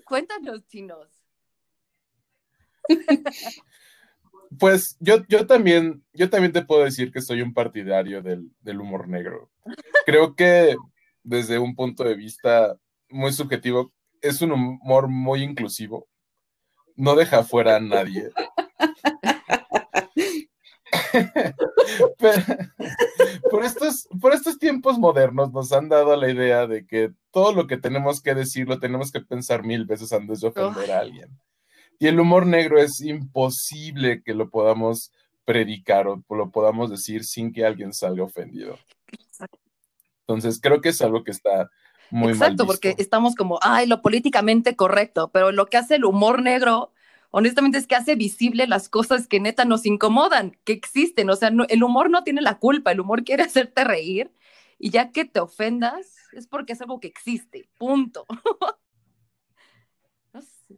Cuéntanos, 0.05 0.67
chinos. 0.67 1.07
Pues 4.57 4.97
yo, 4.99 5.25
yo 5.27 5.45
también, 5.45 6.03
yo 6.13 6.29
también 6.29 6.51
te 6.51 6.63
puedo 6.63 6.83
decir 6.83 7.11
que 7.11 7.21
soy 7.21 7.41
un 7.41 7.53
partidario 7.53 8.21
del, 8.21 8.51
del 8.61 8.81
humor 8.81 9.07
negro. 9.07 9.51
Creo 10.05 10.35
que 10.35 10.75
desde 11.23 11.59
un 11.59 11.75
punto 11.75 12.03
de 12.03 12.15
vista 12.15 12.77
muy 13.09 13.31
subjetivo, 13.31 13.93
es 14.21 14.41
un 14.41 14.51
humor 14.51 15.07
muy 15.07 15.43
inclusivo. 15.43 16.07
No 16.99 17.15
deja 17.15 17.43
fuera 17.43 17.77
a 17.77 17.79
nadie. 17.79 18.29
Pero, 22.17 22.43
por, 23.49 23.63
estos, 23.63 24.09
por 24.19 24.33
estos 24.33 24.59
tiempos 24.59 24.99
modernos 24.99 25.53
nos 25.53 25.71
han 25.71 25.87
dado 25.87 26.13
la 26.17 26.29
idea 26.29 26.67
de 26.67 26.85
que 26.85 27.13
todo 27.31 27.53
lo 27.53 27.67
que 27.67 27.77
tenemos 27.77 28.21
que 28.21 28.35
decir 28.35 28.67
lo 28.67 28.79
tenemos 28.79 29.13
que 29.13 29.21
pensar 29.21 29.63
mil 29.63 29.85
veces 29.85 30.11
antes 30.11 30.41
de 30.41 30.49
ofender 30.49 30.91
a 30.91 30.99
alguien. 30.99 31.29
Y 31.99 32.07
el 32.07 32.19
humor 32.19 32.45
negro 32.45 32.81
es 32.81 32.99
imposible 32.99 34.21
que 34.21 34.33
lo 34.33 34.49
podamos 34.49 35.13
predicar 35.45 36.05
o 36.05 36.21
lo 36.27 36.51
podamos 36.51 36.89
decir 36.89 37.23
sin 37.23 37.53
que 37.53 37.65
alguien 37.65 37.93
salga 37.93 38.25
ofendido. 38.25 38.77
Entonces 40.27 40.59
creo 40.61 40.81
que 40.81 40.89
es 40.89 41.01
algo 41.01 41.23
que 41.23 41.31
está 41.31 41.69
muy 42.11 42.31
Exacto, 42.33 42.65
porque 42.65 42.95
estamos 42.97 43.35
como, 43.35 43.59
ay, 43.61 43.87
lo 43.87 44.01
políticamente 44.01 44.75
correcto, 44.75 45.29
pero 45.31 45.51
lo 45.51 45.67
que 45.67 45.77
hace 45.77 45.95
el 45.95 46.05
humor 46.05 46.41
negro, 46.41 46.91
honestamente, 47.31 47.77
es 47.77 47.87
que 47.87 47.95
hace 47.95 48.15
visible 48.15 48.67
las 48.67 48.89
cosas 48.89 49.27
que 49.27 49.39
neta 49.39 49.65
nos 49.65 49.85
incomodan, 49.85 50.57
que 50.63 50.73
existen. 50.73 51.29
O 51.29 51.35
sea, 51.35 51.51
no- 51.51 51.65
el 51.69 51.83
humor 51.83 52.09
no 52.09 52.23
tiene 52.23 52.41
la 52.41 52.57
culpa, 52.57 52.91
el 52.91 52.99
humor 52.99 53.23
quiere 53.23 53.43
hacerte 53.43 53.83
reír 53.83 54.31
y 54.77 54.89
ya 54.89 55.11
que 55.11 55.25
te 55.25 55.39
ofendas 55.39 56.15
es 56.33 56.47
porque 56.47 56.73
es 56.73 56.81
algo 56.81 56.99
que 56.99 57.07
existe, 57.07 57.69
punto. 57.77 58.25
No 60.31 60.41
sé. 60.43 60.77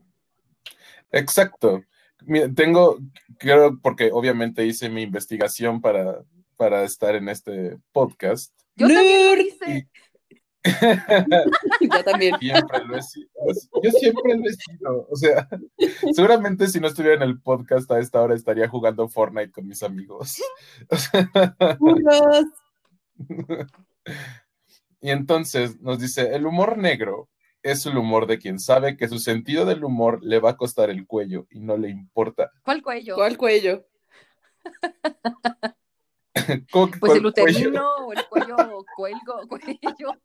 Exacto. 1.11 1.83
Mira, 2.25 2.47
tengo, 2.53 2.99
creo, 3.37 3.79
porque 3.81 4.11
obviamente 4.13 4.65
hice 4.65 4.89
mi 4.89 5.01
investigación 5.01 5.81
para, 5.81 6.23
para 6.55 6.83
estar 6.83 7.15
en 7.15 7.27
este 7.29 7.77
podcast. 7.91 8.53
Yo 8.75 8.87
también 8.87 9.25
lo. 9.25 9.87
yo 11.81 12.03
también. 12.03 12.37
Siempre 12.39 12.85
lo 12.85 12.97
he 12.97 13.01
sido. 13.01 13.29
Yo 13.83 13.91
siempre 13.91 14.37
lo 14.37 14.45
he 14.45 14.53
sido. 14.53 15.07
O 15.09 15.15
sea, 15.15 15.47
seguramente 16.13 16.67
si 16.67 16.79
no 16.79 16.87
estuviera 16.87 17.15
en 17.15 17.23
el 17.23 17.41
podcast 17.41 17.89
a 17.91 17.99
esta 17.99 18.21
hora 18.21 18.35
estaría 18.35 18.67
jugando 18.67 19.07
Fortnite 19.07 19.51
con 19.51 19.67
mis 19.67 19.81
amigos. 19.83 20.41
y 25.01 25.09
entonces 25.09 25.79
nos 25.81 25.99
dice, 25.99 26.35
el 26.35 26.45
humor 26.45 26.77
negro 26.77 27.29
es 27.63 27.85
el 27.85 27.97
humor 27.97 28.27
de 28.27 28.39
quien 28.39 28.59
sabe 28.59 28.97
que 28.97 29.07
su 29.07 29.19
sentido 29.19 29.65
del 29.65 29.83
humor 29.83 30.23
le 30.23 30.39
va 30.39 30.51
a 30.51 30.57
costar 30.57 30.89
el 30.89 31.05
cuello 31.05 31.47
y 31.49 31.59
no 31.59 31.77
le 31.77 31.89
importa. 31.89 32.51
¿Cuál 32.63 32.81
cuello? 32.81 33.15
¿Cuál 33.15 33.37
cuello? 33.37 33.85
pues 36.99 37.15
el 37.15 37.25
uterino 37.25 37.95
o 38.05 38.13
el 38.13 38.25
cuello 38.27 38.85
cuelgo, 38.95 39.41
cuello. 39.47 40.21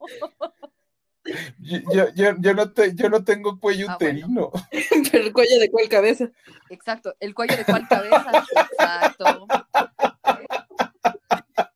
Yo, 1.58 2.14
yo, 2.14 2.34
yo, 2.38 2.54
no 2.54 2.70
te, 2.72 2.94
yo 2.94 3.08
no 3.10 3.24
tengo 3.24 3.58
cuello 3.58 3.86
ah, 3.90 3.96
uterino. 3.96 4.52
Pero 5.10 5.24
el 5.24 5.32
cuello 5.32 5.58
de 5.58 5.70
cuál 5.70 5.88
cabeza. 5.88 6.30
Exacto, 6.70 7.14
el 7.18 7.34
cuello 7.34 7.56
de 7.56 7.64
cuál 7.64 7.88
cabeza. 7.88 8.44
Exacto. 8.54 9.46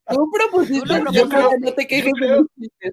Tú 0.09 0.31
propusiste 0.33 1.03
yo, 1.13 1.29
creo, 1.29 1.51
no 1.59 1.73
te 1.73 1.87
quejes 1.87 2.13
de 2.13 2.93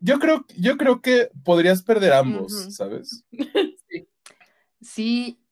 yo 0.00 0.18
creo, 0.18 0.44
yo 0.56 0.76
creo 0.76 1.00
que 1.00 1.30
podrías 1.44 1.82
perder 1.82 2.12
ambos, 2.12 2.74
¿sabes? 2.74 3.24
Sí. 3.88 4.08
Sí. 4.80 5.45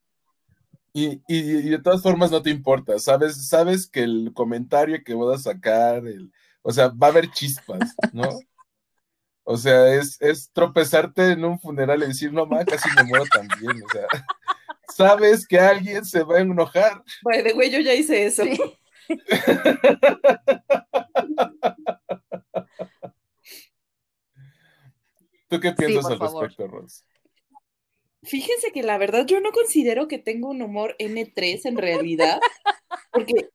Y, 0.97 1.21
y, 1.27 1.71
de 1.71 1.81
todas 1.81 2.03
formas 2.03 2.31
no 2.31 2.41
te 2.41 2.51
importa, 2.51 3.01
¿sabes? 3.01 3.49
Sabes 3.49 3.89
que 3.89 4.05
el 4.05 4.31
comentario 4.33 5.03
que 5.05 5.13
vas 5.13 5.41
a 5.41 5.53
sacar, 5.53 6.07
el, 6.07 6.31
o 6.63 6.71
sea, 6.71 6.87
va 6.87 7.09
a 7.09 7.11
haber 7.11 7.31
chispas, 7.33 7.97
¿no? 8.13 8.29
O 9.47 9.59
sea, 9.59 9.93
es, 9.93 10.19
es 10.23 10.51
tropezarte 10.55 11.33
en 11.33 11.45
un 11.45 11.61
funeral 11.61 12.03
y 12.03 12.07
decir, 12.07 12.33
no, 12.33 12.47
ma, 12.47 12.65
casi 12.65 12.89
me 12.97 13.05
muero 13.05 13.27
también, 13.31 13.83
o 13.85 13.89
sea, 13.93 14.07
sabes 14.89 15.47
que 15.47 15.61
alguien 15.61 16.03
se 16.03 16.23
va 16.23 16.39
a 16.39 16.41
enojar. 16.41 17.05
Bueno, 17.23 17.45
de 17.45 17.53
güey, 17.53 17.71
yo 17.71 17.79
ya 17.81 17.93
hice 17.93 18.25
eso. 18.25 18.43
Sí. 18.43 18.59
¿Tú 25.49 25.61
qué 25.61 25.73
piensas 25.73 26.07
al 26.07 26.19
respecto, 26.19 26.67
Ros? 26.67 27.05
Fíjense 28.25 28.73
que 28.73 28.83
la 28.83 28.99
verdad 28.99 29.27
yo 29.27 29.41
no 29.41 29.53
considero 29.53 30.09
que 30.09 30.19
tengo 30.19 30.51
un 30.51 30.63
humor 30.63 30.97
N3 30.99 31.67
en 31.67 31.77
realidad, 31.77 32.41
porque 33.13 33.51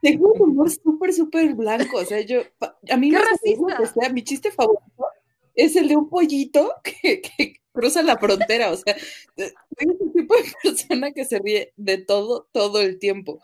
tengo 0.00 0.32
un 0.32 0.42
humor 0.42 0.70
súper, 0.70 1.12
súper 1.12 1.54
blanco. 1.54 1.98
O 1.98 2.04
sea, 2.04 2.20
yo, 2.20 2.42
a 2.90 2.96
mí 2.96 3.10
me 3.10 3.18
que 3.18 3.86
sea, 3.86 4.10
mi 4.10 4.22
chiste 4.22 4.50
favorito 4.50 5.06
es 5.54 5.76
el 5.76 5.88
de 5.88 5.96
un 5.96 6.08
pollito 6.08 6.72
que, 7.02 7.20
que 7.20 7.56
cruza 7.72 8.02
la 8.02 8.18
frontera. 8.18 8.70
O 8.70 8.76
sea, 8.76 8.96
soy 9.36 9.52
ese 9.78 10.10
tipo 10.14 10.34
de 10.34 10.44
persona 10.62 11.12
que 11.12 11.24
se 11.24 11.38
ríe 11.38 11.72
de 11.76 11.98
todo, 11.98 12.48
todo 12.52 12.80
el 12.80 12.98
tiempo. 12.98 13.40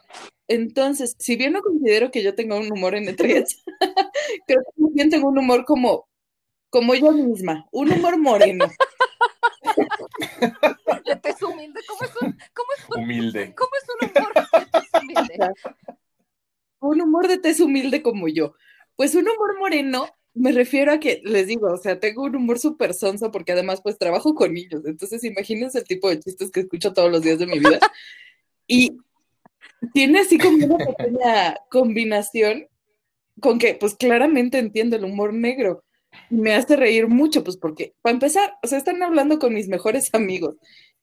Entonces, 0.48 1.14
si 1.18 1.36
bien 1.36 1.52
no 1.52 1.62
considero 1.62 2.10
que 2.10 2.22
yo 2.22 2.34
tenga 2.34 2.56
un 2.56 2.72
humor 2.72 2.94
N3, 2.94 3.16
creo 4.46 4.62
que 4.64 4.82
también 4.82 5.10
tengo 5.10 5.28
un 5.28 5.38
humor 5.38 5.64
como 5.64 6.08
como 6.70 6.94
yo 6.94 7.12
misma, 7.12 7.68
un 7.72 7.92
humor 7.92 8.16
moreno. 8.16 8.66
De 10.40 11.16
tez 11.16 11.42
humilde, 11.42 11.80
¿cómo 11.86 12.02
es 12.02 12.22
un, 12.22 12.38
cómo 12.54 12.68
es 12.76 12.84
un, 12.88 13.02
humilde? 13.04 13.54
¿Cómo 13.56 13.70
es 13.80 13.88
un 13.88 14.10
humor 14.10 14.32
de 14.34 14.66
tez 14.70 15.02
humilde? 15.02 15.54
Un 16.80 17.00
humor 17.00 17.28
de 17.28 17.38
tez 17.38 17.60
humilde 17.60 18.02
como 18.02 18.28
yo. 18.28 18.54
Pues 18.96 19.14
un 19.14 19.28
humor 19.28 19.58
moreno, 19.58 20.08
me 20.34 20.52
refiero 20.52 20.92
a 20.92 21.00
que, 21.00 21.20
les 21.24 21.46
digo, 21.46 21.72
o 21.72 21.76
sea, 21.76 21.98
tengo 21.98 22.24
un 22.24 22.36
humor 22.36 22.58
súper 22.58 22.94
sonso 22.94 23.30
porque 23.30 23.52
además 23.52 23.80
pues 23.82 23.98
trabajo 23.98 24.34
con 24.34 24.54
niños, 24.54 24.82
entonces 24.84 25.24
imagínense 25.24 25.78
el 25.78 25.84
tipo 25.84 26.08
de 26.08 26.20
chistes 26.20 26.50
que 26.50 26.60
escucho 26.60 26.92
todos 26.92 27.10
los 27.10 27.22
días 27.22 27.38
de 27.38 27.46
mi 27.46 27.58
vida. 27.58 27.80
Y 28.66 28.98
tiene 29.92 30.20
así 30.20 30.38
como 30.38 30.64
una 30.64 30.86
pequeña 30.86 31.56
combinación 31.70 32.68
con 33.40 33.58
que 33.58 33.74
pues 33.74 33.94
claramente 33.94 34.58
entiendo 34.58 34.96
el 34.96 35.04
humor 35.04 35.32
negro 35.32 35.82
me 36.28 36.54
hace 36.54 36.76
reír 36.76 37.08
mucho, 37.08 37.42
pues 37.44 37.56
porque, 37.56 37.94
para 38.02 38.14
empezar, 38.14 38.58
o 38.62 38.66
sea, 38.66 38.78
están 38.78 39.02
hablando 39.02 39.38
con 39.38 39.54
mis 39.54 39.68
mejores 39.68 40.10
amigos. 40.14 40.56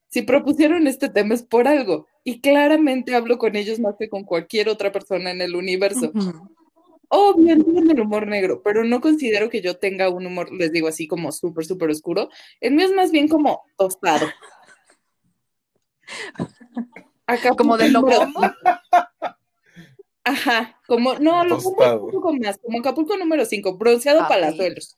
Si 0.10 0.22
propusieron 0.22 0.88
este 0.88 1.10
tema 1.10 1.34
es 1.34 1.44
por 1.44 1.68
algo, 1.68 2.08
y 2.24 2.40
claramente 2.40 3.16
hablo 3.16 3.38
con 3.38 3.56
ellos 3.56 3.80
más 3.80 3.96
que 3.98 4.10
con 4.10 4.24
cualquier 4.24 4.70
otra 4.70 4.92
persona 4.92 5.32
en 5.32 5.42
el 5.42 5.56
universo. 5.56 6.12
Obviamente 7.10 7.80
en 7.80 7.90
el 7.90 8.02
humor 8.02 8.28
negro, 8.28 8.62
pero 8.64 8.84
no 8.84 9.00
considero 9.00 9.50
que 9.50 9.62
yo 9.62 9.78
tenga 9.78 10.10
un 10.10 10.26
humor, 10.26 10.52
les 10.52 10.72
digo 10.74 10.90
así, 10.90 11.08
como 11.08 11.32
súper, 11.32 11.66
súper 11.66 11.90
oscuro. 11.90 12.30
El 12.60 12.74
mío 12.74 12.86
es 12.86 12.94
más 12.94 13.12
bien 13.12 13.30
como 13.30 13.64
tostado. 13.78 14.28
Acá 17.26 17.56
como 17.56 17.78
de 17.78 17.90
lo 17.90 18.06
Ajá, 20.28 20.78
como, 20.86 21.14
no, 21.20 21.46
lo 21.46 21.58
pongo 21.58 22.06
un 22.06 22.12
poco 22.12 22.34
más, 22.34 22.58
como 22.58 22.80
Acapulco 22.80 23.16
número 23.16 23.46
5, 23.46 23.78
bronceado 23.78 24.20
para 24.20 24.42
palazuelos. 24.48 24.98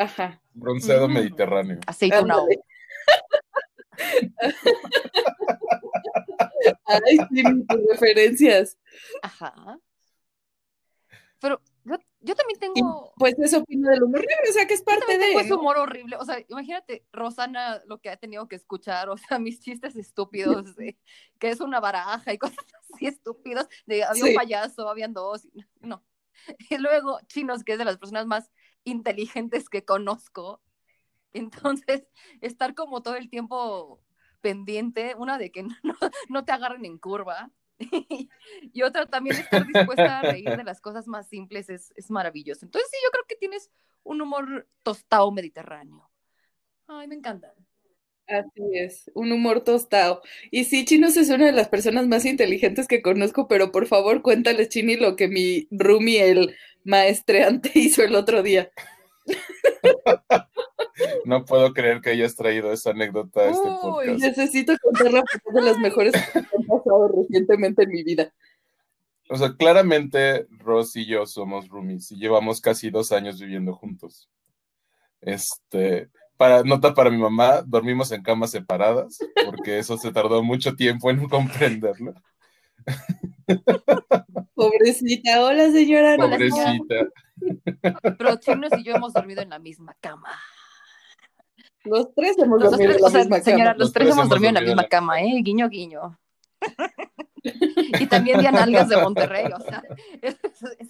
Ajá. 0.00 0.42
Bronceado 0.54 1.08
mediterráneo. 1.08 1.78
Aceitunado. 1.86 2.46
Ay, 6.86 7.18
sí, 7.30 7.42
mis 7.44 7.66
referencias. 7.90 8.78
Ajá. 9.22 9.78
Pero 11.38 11.60
yo, 12.20 12.34
también 12.34 12.58
tengo. 12.58 13.12
pues 13.18 13.38
eso 13.38 13.58
opino 13.58 13.90
del 13.90 14.02
humor 14.02 14.24
o 14.48 14.52
sea, 14.52 14.66
que 14.66 14.72
es 14.74 14.82
parte 14.82 15.18
de. 15.18 15.26
Tengo 15.26 15.40
ese 15.40 15.54
humor 15.54 15.76
horrible. 15.76 16.16
O 16.16 16.24
sea, 16.24 16.38
imagínate, 16.48 17.04
Rosana, 17.12 17.82
lo 17.86 18.00
que 18.00 18.08
ha 18.08 18.16
tenido 18.16 18.48
que 18.48 18.56
escuchar, 18.56 19.10
o 19.10 19.18
sea, 19.18 19.38
mis 19.38 19.60
chistes 19.60 19.96
estúpidos, 19.96 20.76
de, 20.76 20.98
que 21.38 21.50
es 21.50 21.60
una 21.60 21.78
baraja 21.78 22.32
y 22.32 22.38
cosas 22.38 22.56
así 22.94 23.06
estúpidos. 23.06 23.66
De, 23.84 24.02
había 24.02 24.24
un 24.24 24.34
payaso, 24.34 24.88
habían 24.88 25.12
dos. 25.12 25.46
No. 25.80 26.02
Y 26.70 26.78
luego, 26.78 27.18
Chinos, 27.26 27.64
que 27.64 27.72
es 27.72 27.78
de 27.78 27.84
las 27.84 27.98
personas 27.98 28.26
más 28.26 28.50
inteligentes 28.90 29.68
que 29.68 29.84
conozco. 29.84 30.60
Entonces, 31.32 32.06
estar 32.40 32.74
como 32.74 33.02
todo 33.02 33.16
el 33.16 33.30
tiempo 33.30 34.02
pendiente, 34.40 35.14
una 35.16 35.38
de 35.38 35.50
que 35.50 35.66
no, 36.28 36.44
te 36.44 36.52
agarren 36.52 36.84
en 36.84 36.98
curva, 36.98 37.50
y 38.72 38.82
otra 38.82 39.06
también 39.06 39.36
estar 39.36 39.66
dispuesta 39.66 40.18
a 40.18 40.22
reír 40.22 40.54
de 40.54 40.64
las 40.64 40.82
cosas 40.82 41.06
más 41.06 41.28
simples 41.28 41.70
es, 41.70 41.92
es 41.96 42.10
maravilloso. 42.10 42.66
Entonces 42.66 42.90
sí, 42.90 42.98
yo 43.02 43.10
creo 43.10 43.24
que 43.26 43.36
tienes 43.36 43.70
un 44.02 44.20
humor 44.20 44.68
tostado 44.82 45.30
mediterráneo. 45.32 46.10
Ay, 46.86 47.08
me 47.08 47.14
encanta. 47.14 47.54
Así 48.30 48.62
es, 48.74 49.10
un 49.14 49.32
humor 49.32 49.62
tostado. 49.62 50.22
Y 50.52 50.64
sí, 50.64 50.84
Chinos 50.84 51.16
es 51.16 51.30
una 51.30 51.46
de 51.46 51.52
las 51.52 51.68
personas 51.68 52.06
más 52.06 52.24
inteligentes 52.24 52.86
que 52.86 53.02
conozco, 53.02 53.48
pero 53.48 53.72
por 53.72 53.86
favor 53.86 54.22
cuéntales, 54.22 54.68
Chini, 54.68 54.96
lo 54.96 55.16
que 55.16 55.26
mi 55.26 55.66
Rumi, 55.72 56.16
el 56.16 56.54
maestreante, 56.84 57.72
hizo 57.74 58.02
el 58.02 58.14
otro 58.14 58.42
día. 58.42 58.70
No 61.24 61.46
puedo 61.46 61.72
creer 61.72 62.02
que 62.02 62.10
hayas 62.10 62.36
traído 62.36 62.72
esa 62.72 62.90
anécdota 62.90 63.40
a 63.40 63.50
este 63.50 63.68
podcast. 63.80 64.20
Necesito 64.20 64.74
contarla 64.82 65.22
porque 65.22 65.48
es 65.48 65.54
de 65.54 65.62
las 65.62 65.78
mejores 65.78 66.12
que 66.12 66.38
han 66.38 66.66
pasado 66.66 67.08
recientemente 67.08 67.84
en 67.84 67.90
mi 67.90 68.02
vida. 68.02 68.32
O 69.30 69.36
sea, 69.36 69.54
claramente 69.56 70.46
Ross 70.58 70.96
y 70.96 71.06
yo 71.06 71.24
somos 71.24 71.68
roomies 71.68 72.10
y 72.12 72.16
llevamos 72.16 72.60
casi 72.60 72.90
dos 72.90 73.12
años 73.12 73.40
viviendo 73.40 73.74
juntos. 73.74 74.28
Este, 75.22 76.10
para, 76.40 76.62
nota 76.62 76.94
para 76.94 77.10
mi 77.10 77.18
mamá, 77.18 77.60
dormimos 77.66 78.10
en 78.12 78.22
camas 78.22 78.52
separadas, 78.52 79.18
porque 79.44 79.78
eso 79.78 79.98
se 79.98 80.10
tardó 80.10 80.42
mucho 80.42 80.74
tiempo 80.74 81.10
en 81.10 81.28
comprenderlo. 81.28 82.14
Pobrecita, 84.54 85.44
hola 85.44 85.70
señora. 85.70 86.16
Pobrecita. 86.16 87.08
Pero 88.16 88.36
Chinos 88.36 88.70
y 88.78 88.84
yo 88.84 88.94
hemos 88.94 89.12
dormido 89.12 89.42
en 89.42 89.50
la 89.50 89.58
misma 89.58 89.94
cama. 90.00 90.30
Los 91.84 92.14
tres 92.14 92.38
hemos 92.38 92.62
dormido 92.62 92.92
en 92.92 93.02
la 93.02 93.10
misma 93.10 93.40
cama. 93.42 93.74
Los, 93.76 93.92
tres, 93.92 94.08
hemos 94.08 94.28
dormido 94.30 94.48
en 94.48 94.54
la 94.54 94.60
misma 94.62 94.84
cama, 94.84 95.20
¿eh? 95.20 95.42
Guiño, 95.42 95.68
guiño. 95.68 96.18
Y 97.42 98.06
también 98.06 98.40
de 98.40 98.48
Algas 98.48 98.88
de 98.88 98.96
Monterrey, 98.96 99.46
o 99.54 99.60
sea, 99.60 99.82
es, 100.20 100.36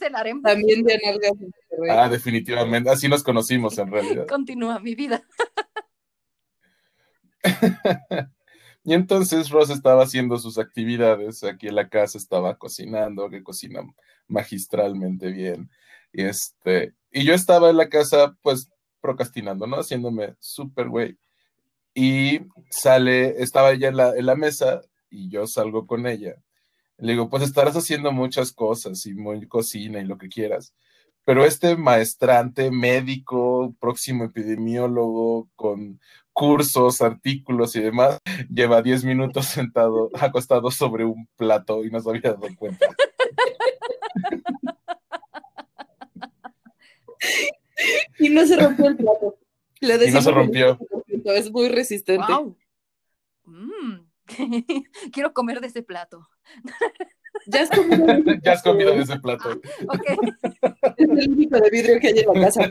el 0.03 0.15
harem. 0.15 0.43
También 0.43 0.83
de 0.83 0.95
Algas 0.95 1.39
de 1.39 1.47
Monterrey. 1.47 1.91
Ah, 1.91 2.09
definitivamente, 2.09 2.91
así 2.91 3.09
nos 3.09 3.23
conocimos 3.23 3.79
en 3.79 3.91
realidad. 3.91 4.27
Continúa 4.27 4.79
mi 4.81 4.95
vida. 4.95 5.23
y 8.85 8.95
entonces 8.95 9.50
Ross 9.50 9.71
estaba 9.71 10.03
haciendo 10.03 10.39
sus 10.39 10.59
actividades, 10.59 11.45
aquí 11.45 11.69
en 11.69 11.77
la 11.77 11.89
casa 11.89 12.19
estaba 12.19 12.57
cocinando, 12.59 13.31
que 13.31 13.43
cocina 13.43 13.83
magistralmente 14.27 15.31
bien. 15.31 15.71
Y 16.12 16.25
este, 16.25 16.95
y 17.12 17.25
yo 17.25 17.35
estaba 17.35 17.71
en 17.71 17.77
la 17.77 17.89
casa, 17.89 18.37
pues, 18.43 18.71
procrastinando, 19.00 19.67
¿no? 19.67 19.77
Haciéndome 19.77 20.35
súper 20.39 20.89
güey. 20.89 21.19
Y 21.95 22.41
sale, 22.71 23.43
estaba 23.43 23.73
ella 23.73 23.89
en 23.89 23.97
la, 23.97 24.17
en 24.17 24.27
la 24.27 24.37
mesa 24.37 24.83
y 25.11 25.29
yo 25.29 25.47
salgo 25.47 25.87
con 25.87 26.07
ella. 26.07 26.37
Le 26.99 27.12
digo, 27.12 27.29
pues 27.31 27.43
estarás 27.43 27.76
haciendo 27.76 28.12
muchas 28.12 28.52
cosas 28.52 29.07
y 29.07 29.14
muy 29.14 29.47
cocina 29.49 30.00
y 30.00 30.05
lo 30.05 30.19
que 30.19 30.29
quieras, 30.29 30.75
pero 31.25 31.45
este 31.45 31.76
maestrante, 31.76 32.71
médico, 32.71 33.75
próximo 33.79 34.25
epidemiólogo, 34.25 35.49
con 35.55 36.00
cursos, 36.33 37.02
artículos 37.02 37.76
y 37.76 37.81
demás, 37.81 38.19
lleva 38.52 38.83
10 38.83 39.05
minutos 39.05 39.47
sentado, 39.47 40.11
acostado 40.21 40.71
sobre 40.71 41.05
un 41.05 41.29
plato 41.37 41.85
y 41.85 41.90
no 41.90 42.00
se 42.00 42.11
había 42.11 42.33
dado 42.33 42.49
cuenta. 42.57 42.87
y 48.19 48.29
no 48.31 48.47
se 48.47 48.57
rompió 48.57 48.88
el 48.88 48.97
plato. 48.97 49.38
y 49.81 50.11
no 50.11 50.23
se 50.23 50.31
rompió. 50.31 50.79
Es 51.25 51.50
muy 51.52 51.69
resistente. 51.69 52.33
Mm. 53.45 54.10
Quiero 55.13 55.33
comer 55.33 55.61
de 55.61 55.69
ese 55.69 55.83
plato. 55.83 56.29
Ya 57.47 57.63
has 57.63 57.71
comido, 57.71 58.07
ya 58.43 58.53
has 58.53 58.63
comido 58.63 58.93
de 58.93 59.03
ese 59.03 59.19
plato. 59.19 59.61
Ah, 59.89 59.99
es 60.97 61.09
el 61.09 61.31
único 61.31 61.59
de 61.59 61.71
vidrio 61.71 62.01
que 62.01 62.09
hay 62.09 62.19
en 62.19 62.27
la 62.27 62.47
casa. 62.47 62.71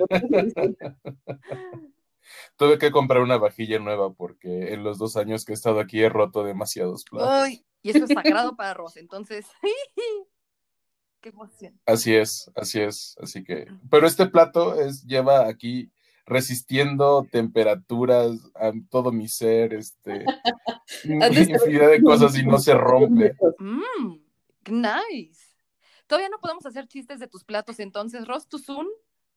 Tuve 2.55 2.77
que 2.77 2.91
comprar 2.91 3.21
una 3.21 3.37
vajilla 3.37 3.79
nueva 3.79 4.13
porque 4.13 4.73
en 4.73 4.83
los 4.83 4.97
dos 4.97 5.17
años 5.17 5.45
que 5.45 5.53
he 5.53 5.55
estado 5.55 5.79
aquí 5.79 6.01
he 6.01 6.09
roto 6.09 6.43
demasiados 6.43 7.05
platos. 7.05 7.49
y 7.81 7.89
eso 7.89 8.03
es 8.03 8.11
sagrado 8.13 8.55
para 8.55 8.73
Ross, 8.73 8.97
entonces. 8.97 9.47
Qué 11.21 11.29
emoción. 11.29 11.79
Así 11.85 12.15
es, 12.15 12.49
así 12.55 12.79
es. 12.79 13.17
Así 13.21 13.43
que. 13.43 13.67
Pero 13.89 14.07
este 14.07 14.27
plato 14.27 14.79
es, 14.79 15.05
lleva 15.05 15.47
aquí 15.47 15.91
resistiendo 16.29 17.27
temperaturas 17.31 18.37
a 18.55 18.71
todo 18.89 19.11
mi 19.11 19.27
ser, 19.27 19.73
este, 19.73 20.25
infinidad 21.03 21.89
de 21.89 22.01
cosas 22.01 22.37
y 22.37 22.45
no 22.45 22.59
se 22.59 22.73
rompe. 22.73 23.35
Mm, 23.57 24.19
nice. 24.67 25.49
Todavía 26.07 26.29
no 26.29 26.39
podemos 26.39 26.65
hacer 26.65 26.87
chistes 26.87 27.19
de 27.19 27.27
tus 27.27 27.43
platos, 27.43 27.79
entonces, 27.79 28.27
Ross, 28.27 28.47
tu 28.47 28.59
Zoom, 28.59 28.87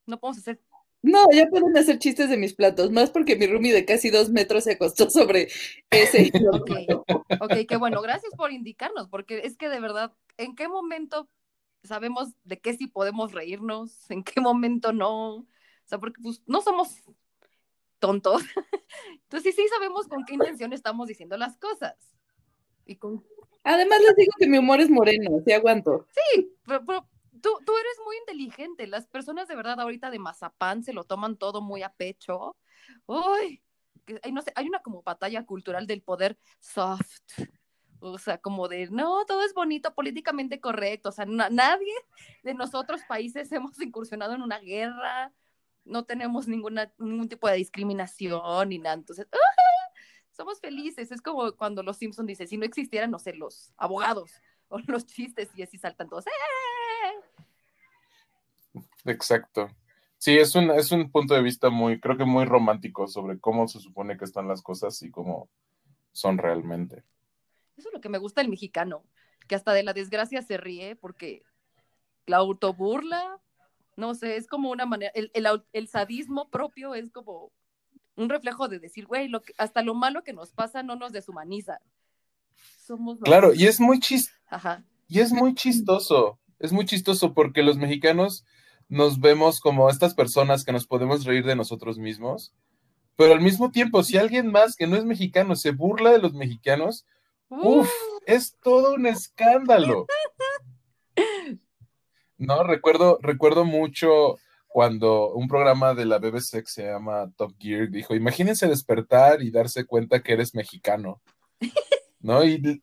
no 0.06 0.18
podemos 0.18 0.38
hacer. 0.38 0.60
No, 1.02 1.26
ya 1.32 1.46
pueden 1.48 1.76
hacer 1.76 1.98
chistes 1.98 2.30
de 2.30 2.36
mis 2.36 2.54
platos, 2.54 2.90
más 2.90 3.10
porque 3.10 3.36
mi 3.36 3.46
roomie 3.46 3.72
de 3.72 3.84
casi 3.84 4.10
dos 4.10 4.30
metros 4.30 4.64
se 4.64 4.72
acostó 4.72 5.10
sobre 5.10 5.48
ese. 5.90 6.30
ok, 6.52 7.06
ok, 7.40 7.52
qué 7.68 7.76
bueno, 7.76 8.00
gracias 8.00 8.32
por 8.36 8.52
indicarnos, 8.52 9.08
porque 9.08 9.40
es 9.44 9.56
que 9.56 9.68
de 9.68 9.80
verdad, 9.80 10.12
¿en 10.36 10.54
qué 10.54 10.68
momento 10.68 11.28
sabemos 11.82 12.28
de 12.44 12.60
qué 12.60 12.74
sí 12.74 12.86
podemos 12.86 13.32
reírnos? 13.32 14.10
¿En 14.10 14.22
qué 14.22 14.40
momento 14.40 14.92
no? 14.92 15.46
Sea, 15.92 15.98
porque 15.98 16.22
pues, 16.22 16.40
no 16.46 16.62
somos 16.62 17.02
tontos. 17.98 18.40
Entonces 19.24 19.54
sí, 19.54 19.68
sabemos 19.68 20.08
con 20.08 20.24
qué 20.24 20.32
intención 20.32 20.72
estamos 20.72 21.06
diciendo 21.06 21.36
las 21.36 21.58
cosas. 21.58 21.94
Y 22.86 22.96
con... 22.96 23.22
Además 23.62 24.00
les 24.00 24.16
digo 24.16 24.32
que 24.38 24.46
mi 24.46 24.56
humor 24.56 24.80
es 24.80 24.88
moreno, 24.88 25.42
sí 25.44 25.52
aguanto. 25.52 26.08
Sí, 26.14 26.50
pero, 26.64 26.82
tú, 27.42 27.50
tú, 27.66 27.76
eres 27.76 27.98
muy 28.06 28.16
inteligente. 28.16 28.86
Las 28.86 29.06
personas 29.06 29.48
de 29.48 29.54
verdad 29.54 29.78
ahorita 29.80 30.10
de 30.10 30.18
mazapán 30.18 30.82
se 30.82 30.94
lo 30.94 31.04
toman 31.04 31.36
todo 31.36 31.60
muy 31.60 31.82
a 31.82 31.92
pecho. 31.92 32.56
Uy, 33.04 33.62
no 34.32 34.40
sé, 34.40 34.50
hay 34.54 34.68
una 34.68 34.80
como 34.80 35.02
batalla 35.02 35.44
cultural 35.44 35.86
del 35.86 36.00
poder 36.00 36.38
soft. 36.58 37.20
O 38.00 38.18
sea, 38.18 38.38
como 38.38 38.66
de, 38.66 38.88
no, 38.90 39.26
todo 39.26 39.44
es 39.44 39.52
bonito, 39.52 39.94
políticamente 39.94 40.58
correcto. 40.58 41.10
O 41.10 41.12
sea, 41.12 41.26
nadie 41.26 41.92
de 42.42 42.54
nosotros 42.54 43.02
países 43.06 43.52
hemos 43.52 43.78
incursionado 43.78 44.32
en 44.32 44.40
una 44.40 44.58
guerra 44.58 45.34
no 45.84 46.04
tenemos 46.04 46.48
ninguna, 46.48 46.92
ningún 46.98 47.28
tipo 47.28 47.48
de 47.48 47.56
discriminación 47.56 48.68
ni 48.68 48.78
nada. 48.78 48.94
Entonces, 48.94 49.26
somos 50.32 50.60
felices. 50.60 51.10
Es 51.12 51.20
como 51.20 51.52
cuando 51.52 51.82
los 51.82 51.96
Simpsons 51.96 52.26
dicen, 52.26 52.48
si 52.48 52.56
no 52.56 52.64
existieran, 52.64 53.10
no 53.10 53.18
sé, 53.18 53.34
los 53.34 53.72
abogados 53.76 54.32
o 54.68 54.78
los 54.86 55.06
chistes 55.06 55.50
y 55.54 55.62
así 55.62 55.78
saltan 55.78 56.08
todos. 56.08 56.26
¡Eh! 56.26 56.30
Exacto. 59.04 59.68
Sí, 60.18 60.38
es 60.38 60.54
un, 60.54 60.70
es 60.70 60.92
un 60.92 61.10
punto 61.10 61.34
de 61.34 61.42
vista 61.42 61.68
muy, 61.68 61.98
creo 61.98 62.16
que 62.16 62.24
muy 62.24 62.44
romántico 62.44 63.08
sobre 63.08 63.40
cómo 63.40 63.66
se 63.66 63.80
supone 63.80 64.16
que 64.16 64.24
están 64.24 64.46
las 64.46 64.62
cosas 64.62 65.02
y 65.02 65.10
cómo 65.10 65.50
son 66.12 66.38
realmente. 66.38 67.02
Eso 67.76 67.88
es 67.88 67.94
lo 67.94 68.00
que 68.00 68.08
me 68.08 68.18
gusta 68.18 68.40
del 68.40 68.50
mexicano, 68.50 69.02
que 69.48 69.56
hasta 69.56 69.72
de 69.72 69.82
la 69.82 69.92
desgracia 69.92 70.40
se 70.42 70.58
ríe 70.58 70.94
porque 70.94 71.42
la 72.26 72.36
autoburla 72.36 73.40
no 73.96 74.14
sé, 74.14 74.36
es 74.36 74.46
como 74.46 74.70
una 74.70 74.86
manera, 74.86 75.12
el, 75.14 75.30
el, 75.72 75.88
sadismo 75.88 76.48
propio 76.50 76.94
es 76.94 77.10
como 77.10 77.52
un 78.16 78.28
reflejo 78.28 78.68
de 78.68 78.78
decir, 78.78 79.06
güey, 79.06 79.28
lo 79.28 79.42
hasta 79.58 79.82
lo 79.82 79.94
malo 79.94 80.22
que 80.22 80.32
nos 80.32 80.52
pasa 80.52 80.82
no 80.82 80.96
nos 80.96 81.12
deshumaniza. 81.12 81.78
Somos 82.78 83.18
claro, 83.20 83.54
y 83.54 83.66
es 83.66 83.80
muy 83.80 84.00
chistoso. 84.00 84.82
Y 85.08 85.20
es 85.20 85.32
muy 85.32 85.54
chistoso, 85.54 86.38
es 86.58 86.72
muy 86.72 86.86
chistoso 86.86 87.34
porque 87.34 87.62
los 87.62 87.76
mexicanos 87.76 88.44
nos 88.88 89.20
vemos 89.20 89.60
como 89.60 89.88
estas 89.88 90.14
personas 90.14 90.64
que 90.64 90.72
nos 90.72 90.86
podemos 90.86 91.24
reír 91.24 91.44
de 91.44 91.56
nosotros 91.56 91.98
mismos, 91.98 92.54
pero 93.16 93.34
al 93.34 93.40
mismo 93.40 93.70
tiempo, 93.70 94.02
si 94.02 94.16
alguien 94.16 94.50
más 94.50 94.76
que 94.76 94.86
no 94.86 94.96
es 94.96 95.04
mexicano 95.04 95.54
se 95.54 95.70
burla 95.70 96.10
de 96.12 96.18
los 96.18 96.34
mexicanos, 96.34 97.06
uff, 97.48 97.90
es 98.26 98.56
todo 98.62 98.94
un 98.94 99.06
escándalo. 99.06 100.06
No, 102.42 102.64
recuerdo, 102.64 103.18
recuerdo 103.22 103.64
mucho 103.64 104.36
cuando 104.66 105.30
un 105.32 105.46
programa 105.46 105.94
de 105.94 106.06
la 106.06 106.18
BBC 106.18 106.62
que 106.62 106.66
se 106.66 106.84
llama 106.84 107.30
Top 107.36 107.54
Gear 107.58 107.88
dijo, 107.88 108.16
imagínense 108.16 108.66
despertar 108.66 109.42
y 109.42 109.52
darse 109.52 109.84
cuenta 109.84 110.22
que 110.22 110.32
eres 110.32 110.54
mexicano. 110.54 111.20
¿No? 112.20 112.44
Y, 112.44 112.80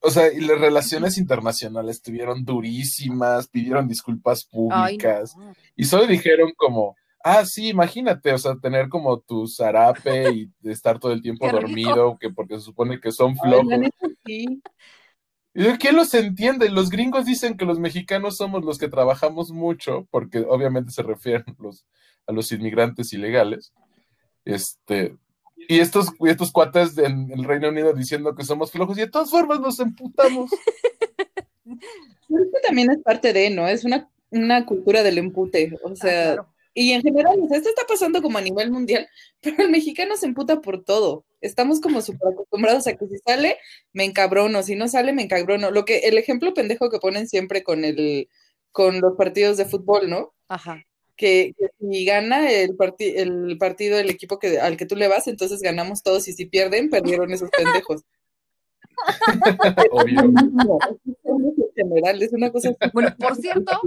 o 0.00 0.10
sea, 0.10 0.32
y 0.32 0.40
las 0.40 0.58
relaciones 0.58 1.18
internacionales 1.18 1.96
estuvieron 1.96 2.44
durísimas, 2.44 3.48
pidieron 3.48 3.86
disculpas 3.86 4.44
públicas 4.44 5.34
y 5.76 5.84
solo 5.84 6.06
dijeron 6.06 6.52
como, 6.56 6.96
ah, 7.22 7.44
sí, 7.44 7.68
imagínate, 7.68 8.32
o 8.32 8.38
sea, 8.38 8.56
tener 8.56 8.88
como 8.88 9.20
tu 9.20 9.46
zarape 9.46 10.32
y 10.32 10.50
estar 10.64 10.98
todo 10.98 11.12
el 11.12 11.20
tiempo 11.20 11.50
dormido, 11.50 12.16
que 12.18 12.30
porque 12.30 12.54
se 12.54 12.62
supone 12.62 12.98
que 12.98 13.12
son 13.12 13.36
flojos. 13.36 13.90
¿Quién 15.52 15.96
los 15.96 16.14
entiende? 16.14 16.70
Los 16.70 16.88
gringos 16.88 17.26
dicen 17.26 17.56
que 17.56 17.66
los 17.66 17.78
mexicanos 17.78 18.36
somos 18.36 18.64
los 18.64 18.78
que 18.78 18.88
trabajamos 18.88 19.50
mucho, 19.50 20.06
porque 20.10 20.40
obviamente 20.40 20.92
se 20.92 21.02
refieren 21.02 21.56
los, 21.58 21.84
a 22.26 22.32
los 22.32 22.50
inmigrantes 22.52 23.12
ilegales. 23.12 23.72
Este, 24.44 25.16
y 25.68 25.80
estos, 25.80 26.08
estos 26.26 26.50
cuates 26.52 26.96
en 26.98 27.30
el 27.30 27.44
Reino 27.44 27.68
Unido 27.68 27.92
diciendo 27.92 28.34
que 28.34 28.44
somos 28.44 28.72
flojos, 28.72 28.96
y 28.96 29.02
de 29.02 29.10
todas 29.10 29.30
formas 29.30 29.60
nos 29.60 29.78
emputamos. 29.78 30.50
Esto 31.64 32.58
también 32.62 32.90
es 32.90 32.98
parte 32.98 33.32
de, 33.32 33.50
¿no? 33.50 33.68
Es 33.68 33.84
una, 33.84 34.08
una 34.30 34.64
cultura 34.64 35.02
del 35.02 35.18
empute. 35.18 35.78
O 35.82 35.90
ah, 35.90 35.96
sea, 35.96 36.46
y 36.74 36.92
en 36.92 37.02
general, 37.02 37.38
esto 37.50 37.68
está 37.68 37.82
pasando 37.86 38.22
como 38.22 38.38
a 38.38 38.40
nivel 38.40 38.70
mundial, 38.70 39.06
pero 39.40 39.62
el 39.62 39.70
mexicano 39.70 40.16
se 40.16 40.26
emputa 40.26 40.60
por 40.60 40.82
todo. 40.82 41.24
Estamos 41.42 41.80
como 41.80 42.00
súper 42.00 42.32
acostumbrados 42.32 42.86
a 42.86 42.94
que 42.94 43.06
si 43.06 43.18
sale, 43.18 43.58
me 43.92 44.04
encabrono, 44.04 44.62
si 44.62 44.76
no 44.76 44.88
sale, 44.88 45.12
me 45.12 45.22
encabrono. 45.22 45.70
Lo 45.70 45.84
que, 45.84 45.98
el 45.98 46.16
ejemplo 46.16 46.54
pendejo 46.54 46.88
que 46.88 46.98
ponen 46.98 47.28
siempre 47.28 47.62
con 47.62 47.84
el, 47.84 48.28
con 48.70 49.00
los 49.00 49.16
partidos 49.16 49.56
de 49.56 49.66
fútbol, 49.66 50.08
¿no? 50.08 50.32
Ajá. 50.48 50.82
Que, 51.16 51.54
si 51.78 52.04
gana 52.04 52.50
el, 52.50 52.76
el 52.98 53.58
partido, 53.58 53.98
el 53.98 54.08
equipo 54.08 54.38
que, 54.38 54.60
al 54.60 54.76
que 54.76 54.86
tú 54.86 54.96
le 54.96 55.08
vas, 55.08 55.26
entonces 55.26 55.60
ganamos 55.60 56.02
todos, 56.02 56.26
y 56.28 56.32
si 56.32 56.46
pierden, 56.46 56.88
perdieron 56.88 57.32
esos 57.32 57.50
pendejos. 57.50 58.02
Obvio. 59.90 60.78
general, 61.74 62.22
es 62.22 62.32
una 62.32 62.50
cosa. 62.50 62.70
Bueno, 62.92 63.14
por 63.18 63.36
cierto, 63.36 63.80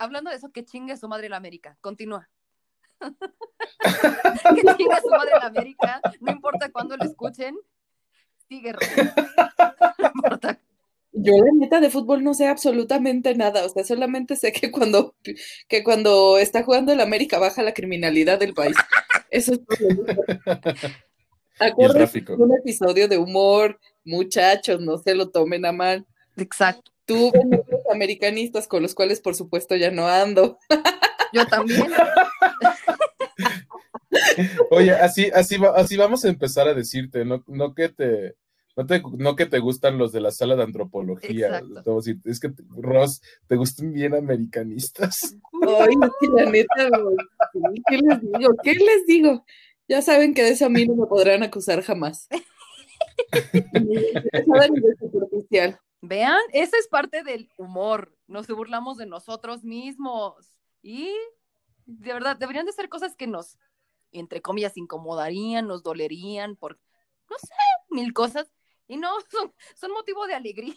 hablando 0.00 0.30
de 0.30 0.36
eso, 0.36 0.50
que 0.50 0.64
chingue 0.64 0.96
su 0.96 1.08
madre 1.08 1.28
la 1.28 1.36
América. 1.36 1.76
Continúa. 1.80 2.28
que 4.76 4.84
su 5.02 5.10
madre 5.10 5.32
América. 5.42 6.00
No 6.20 6.32
importa 6.32 6.70
cuándo 6.70 6.96
lo 6.96 7.04
escuchen. 7.04 7.56
Sigue, 8.48 8.72
No 9.98 10.10
importa. 10.14 10.58
Yo 11.18 11.32
la 11.38 11.50
neta 11.54 11.80
de 11.80 11.88
fútbol 11.88 12.22
no 12.22 12.34
sé 12.34 12.46
absolutamente 12.46 13.34
nada, 13.34 13.64
o 13.64 13.68
sea, 13.70 13.84
solamente 13.84 14.36
sé 14.36 14.52
que 14.52 14.70
cuando, 14.70 15.14
que 15.66 15.82
cuando 15.82 16.36
está 16.36 16.62
jugando 16.62 16.92
el 16.92 17.00
América 17.00 17.38
baja 17.38 17.62
la 17.62 17.72
criminalidad 17.72 18.38
del 18.38 18.52
país. 18.52 18.76
Eso 19.30 19.54
es 19.54 19.60
Acuérdate 21.58 22.22
un 22.34 22.54
episodio 22.54 23.08
de 23.08 23.16
humor, 23.16 23.80
muchachos, 24.04 24.78
no 24.80 24.98
se 24.98 25.14
lo 25.14 25.30
tomen 25.30 25.64
a 25.64 25.72
mal. 25.72 26.06
Exacto. 26.36 26.92
Tuve 27.06 27.38
otros 27.60 27.80
americanistas 27.90 28.68
con 28.68 28.82
los 28.82 28.94
cuales, 28.94 29.20
por 29.20 29.34
supuesto, 29.34 29.74
ya 29.74 29.90
no 29.90 30.06
ando. 30.06 30.58
Yo 31.36 31.46
también. 31.46 31.86
Oye, 34.70 34.92
así, 34.92 35.30
así, 35.34 35.56
así 35.74 35.96
vamos 35.96 36.24
a 36.24 36.28
empezar 36.28 36.68
a 36.68 36.74
decirte, 36.74 37.24
no, 37.24 37.42
no 37.46 37.74
que 37.74 37.88
te, 37.88 38.36
no, 38.76 38.86
te, 38.86 39.02
no 39.16 39.36
que 39.36 39.46
te 39.46 39.58
gustan 39.58 39.98
los 39.98 40.12
de 40.12 40.20
la 40.20 40.30
sala 40.30 40.56
de 40.56 40.62
antropología. 40.62 41.62
Es 42.24 42.40
que, 42.40 42.52
Ross, 42.70 43.20
te 43.46 43.56
gustan 43.56 43.92
bien 43.92 44.14
americanistas. 44.14 45.36
Ay, 45.66 45.94
la 46.34 46.50
neta, 46.50 46.90
¿qué 47.88 47.98
les 47.98 48.20
digo? 48.20 48.54
¿Qué 48.62 48.74
les 48.74 49.06
digo? 49.06 49.44
Ya 49.88 50.02
saben 50.02 50.34
que 50.34 50.42
de 50.42 50.50
eso 50.50 50.66
a 50.66 50.68
mí 50.68 50.86
no 50.86 50.96
me 50.96 51.06
podrán 51.06 51.42
acusar 51.42 51.82
jamás. 51.82 52.28
Vean, 56.02 56.40
esa 56.52 56.76
es 56.78 56.88
parte 56.88 57.22
del 57.22 57.48
humor. 57.56 58.14
Nos 58.26 58.46
burlamos 58.48 58.98
de 58.98 59.06
nosotros 59.06 59.64
mismos. 59.64 60.55
Y 60.86 61.12
de 61.84 62.12
verdad, 62.12 62.36
deberían 62.36 62.64
de 62.64 62.70
ser 62.70 62.88
cosas 62.88 63.16
que 63.16 63.26
nos, 63.26 63.58
entre 64.12 64.40
comillas, 64.40 64.76
incomodarían, 64.76 65.66
nos 65.66 65.82
dolerían 65.82 66.54
por, 66.54 66.78
no 67.28 67.36
sé, 67.38 67.54
mil 67.90 68.12
cosas. 68.12 68.46
Y 68.86 68.96
no, 68.96 69.08
son, 69.32 69.52
son 69.74 69.90
motivo 69.90 70.28
de 70.28 70.34
alegría. 70.34 70.74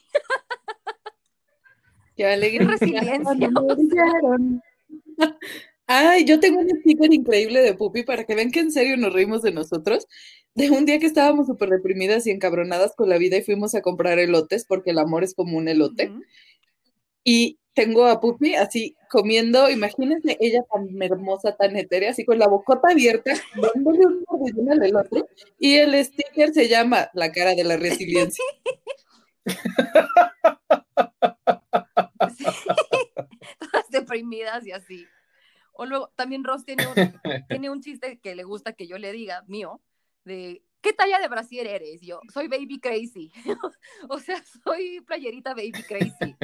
Qué 2.15 2.26
alegría. 2.26 2.67
resiliencia. 2.80 3.52
Ay, 5.86 6.26
yo 6.26 6.39
tengo 6.39 6.60
un 6.60 6.69
sticker 6.69 7.13
increíble 7.13 7.62
de 7.62 7.76
Pupi 7.76 8.02
para 8.02 8.24
que 8.24 8.34
vean 8.34 8.50
que 8.50 8.62
en 8.62 8.72
serio 8.72 8.98
nos 8.98 9.13
reímos 9.13 9.43
de 9.43 9.52
nosotros. 9.52 10.08
De 10.56 10.72
un 10.72 10.88
día 10.88 10.98
que 10.98 11.06
estábamos 11.06 11.45
súper 11.45 11.69
deprimidas 11.69 12.26
y 12.26 12.32
encabronadas 12.32 12.95
con 12.95 13.10
la 13.10 13.19
vida 13.19 13.38
y 13.38 13.43
fuimos 13.43 13.76
a 13.76 13.84
comprar 13.84 14.17
elotes 14.17 14.65
porque 14.65 14.89
el 14.89 14.98
amor 14.98 15.24
es 15.24 15.36
como 15.36 15.56
un 15.56 15.67
elote. 15.67 16.12
Y 17.24 17.59
tengo 17.73 18.08
a 18.08 18.19
Pupi 18.19 18.55
así 18.55 18.95
comiendo, 19.10 19.69
imagínense 19.69 20.38
ella 20.39 20.62
tan 20.71 20.88
hermosa, 21.01 21.55
tan 21.55 21.75
etérea, 21.75 22.12
así 22.12 22.23
con 22.25 22.39
la 22.39 22.47
bocota 22.47 22.89
abierta, 22.91 23.34
dándole 23.75 24.05
un 24.05 24.23
mordidón 24.27 24.71
al 24.71 24.84
elote. 24.84 25.23
Y 25.58 25.77
el 25.77 26.03
sticker 26.03 26.53
se 26.53 26.67
llama 26.67 27.10
La 27.13 27.32
cara 27.32 27.55
de 27.55 27.63
la 27.63 27.77
resiliencia. 27.77 28.43
Sí. 29.45 29.45
Todas 33.60 33.89
deprimidas 33.89 34.65
y 34.65 34.71
así. 34.71 35.05
O 35.73 35.86
luego, 35.86 36.12
también 36.15 36.43
Ross 36.43 36.65
tiene 36.65 36.88
un, 36.88 36.93
tiene 37.49 37.69
un 37.69 37.82
chiste 37.82 38.19
que 38.19 38.34
le 38.36 38.43
gusta 38.43 38.73
que 38.73 38.88
yo 38.88 38.97
le 38.97 39.13
diga, 39.13 39.43
mío, 39.47 39.82
de 40.25 40.63
¿qué 40.82 40.93
talla 40.93 41.19
de 41.19 41.27
brasier 41.27 41.67
eres? 41.67 42.01
Yo, 42.01 42.21
soy 42.34 42.47
baby 42.47 42.79
crazy. 42.79 43.32
o 44.10 44.17
sea, 44.19 44.43
soy 44.63 45.01
playerita 45.01 45.53
baby 45.53 45.84
crazy. 45.88 46.36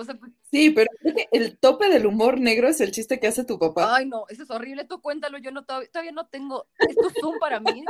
O 0.00 0.04
sea, 0.04 0.14
pues, 0.14 0.30
Sí, 0.50 0.70
pero 0.70 0.88
creo 1.00 1.12
que 1.14 1.28
el 1.32 1.58
tope 1.58 1.88
del 1.90 2.06
humor 2.06 2.38
negro 2.40 2.68
es 2.68 2.80
el 2.80 2.92
chiste 2.92 3.18
que 3.18 3.26
hace 3.26 3.44
tu 3.44 3.58
papá. 3.58 3.96
ay 3.96 4.06
no, 4.06 4.26
eso 4.28 4.44
es 4.44 4.50
horrible, 4.50 4.84
tú 4.84 5.00
cuéntalo, 5.02 5.38
yo 5.38 5.50
no 5.50 5.64
todavía, 5.64 5.88
todavía 5.90 6.12
no 6.12 6.28
tengo, 6.28 6.68
esto 6.88 7.08
es 7.08 7.14
Zoom 7.20 7.38
para 7.40 7.58
mí. 7.58 7.84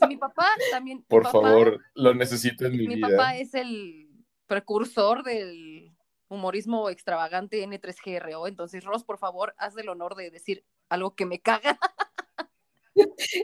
Si 0.00 0.06
mi 0.08 0.16
papá 0.16 0.46
también, 0.72 0.98
mi 0.98 1.04
Por 1.04 1.22
papá- 1.22 1.40
favor, 1.42 1.80
lo 1.94 2.14
necesito 2.14 2.66
en 2.66 2.72
mi, 2.72 2.88
mi 2.88 2.96
vida. 2.96 3.08
papá 3.10 3.36
es 3.36 3.54
el 3.54 4.08
precursor 4.46 5.22
del 5.22 5.92
humorismo 6.28 6.90
extravagante 6.90 7.62
N3GRO, 7.64 8.48
entonces 8.48 8.82
Ross, 8.84 9.04
por 9.04 9.18
favor, 9.18 9.54
haz 9.56 9.76
el 9.78 9.88
honor 9.88 10.16
de 10.16 10.30
decir 10.32 10.64
algo 10.88 11.14
que 11.14 11.26
me 11.26 11.38
caga. 11.40 11.78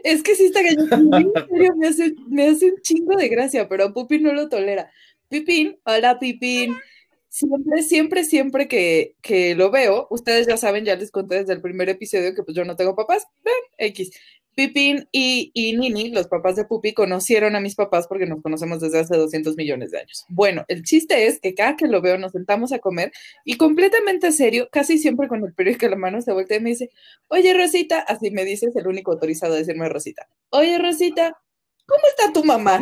Es 0.02 0.24
que 0.24 0.34
sí 0.34 0.46
está 0.46 0.62
cañón. 0.64 0.92
A 0.92 0.96
mí, 1.18 1.30
En 1.32 1.48
serio, 1.48 1.74
me 1.76 1.86
hace, 1.86 2.14
me 2.26 2.48
hace 2.48 2.72
un 2.72 2.80
chingo 2.82 3.16
de 3.16 3.28
gracia, 3.28 3.68
pero 3.68 3.92
Pupín 3.94 4.24
no 4.24 4.32
lo 4.32 4.48
tolera. 4.48 4.90
Pipín, 5.28 5.78
hola 5.84 6.18
Pipín. 6.18 6.76
Siempre, 7.34 7.82
siempre, 7.82 8.24
siempre 8.24 8.68
que, 8.68 9.16
que 9.20 9.56
lo 9.56 9.72
veo, 9.72 10.06
ustedes 10.08 10.46
ya 10.46 10.56
saben, 10.56 10.84
ya 10.84 10.94
les 10.94 11.10
conté 11.10 11.40
desde 11.40 11.54
el 11.54 11.60
primer 11.60 11.88
episodio 11.88 12.32
que 12.32 12.44
pues 12.44 12.56
yo 12.56 12.64
no 12.64 12.76
tengo 12.76 12.94
papás, 12.94 13.26
ven, 13.42 13.54
X. 13.76 14.12
Pipín 14.54 15.08
y, 15.10 15.50
y 15.52 15.76
Nini, 15.76 16.10
los 16.10 16.28
papás 16.28 16.54
de 16.54 16.64
Pupi, 16.64 16.94
conocieron 16.94 17.56
a 17.56 17.60
mis 17.60 17.74
papás 17.74 18.06
porque 18.06 18.26
nos 18.26 18.40
conocemos 18.40 18.80
desde 18.80 19.00
hace 19.00 19.16
200 19.16 19.56
millones 19.56 19.90
de 19.90 19.98
años. 19.98 20.24
Bueno, 20.28 20.64
el 20.68 20.84
chiste 20.84 21.26
es 21.26 21.40
que 21.40 21.54
cada 21.54 21.74
que 21.74 21.88
lo 21.88 22.00
veo 22.00 22.18
nos 22.18 22.30
sentamos 22.30 22.70
a 22.70 22.78
comer 22.78 23.10
y 23.44 23.56
completamente 23.56 24.30
serio, 24.30 24.68
casi 24.70 24.98
siempre 24.98 25.26
con 25.26 25.42
el 25.44 25.54
periódico 25.54 25.86
en 25.86 25.90
la 25.90 25.96
mano, 25.96 26.22
se 26.22 26.32
voltea 26.32 26.58
y 26.58 26.60
me 26.60 26.70
dice, 26.70 26.90
oye 27.26 27.52
Rosita, 27.52 27.98
así 27.98 28.30
me 28.30 28.44
dices, 28.44 28.76
el 28.76 28.86
único 28.86 29.10
autorizado 29.10 29.54
a 29.54 29.56
decirme 29.56 29.88
Rosita, 29.88 30.28
oye 30.50 30.78
Rosita, 30.78 31.36
¿cómo 31.84 32.02
está 32.06 32.32
tu 32.32 32.44
mamá? 32.44 32.80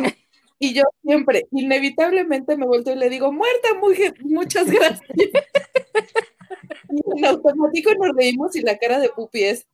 Y 0.63 0.73
yo 0.73 0.83
siempre, 1.03 1.45
inevitablemente 1.51 2.55
me 2.55 2.65
volteo 2.65 2.95
y 2.95 2.97
le 2.97 3.09
digo, 3.09 3.33
muerta, 3.33 3.73
mujer, 3.81 4.15
muchas 4.21 4.71
gracias. 4.71 5.01
Y 6.89 7.17
en 7.17 7.25
automático 7.25 7.93
nos 7.95 8.15
reímos 8.15 8.55
y 8.55 8.61
la 8.61 8.77
cara 8.77 8.99
de 8.99 9.09
Pupi 9.09 9.43
es, 9.43 9.67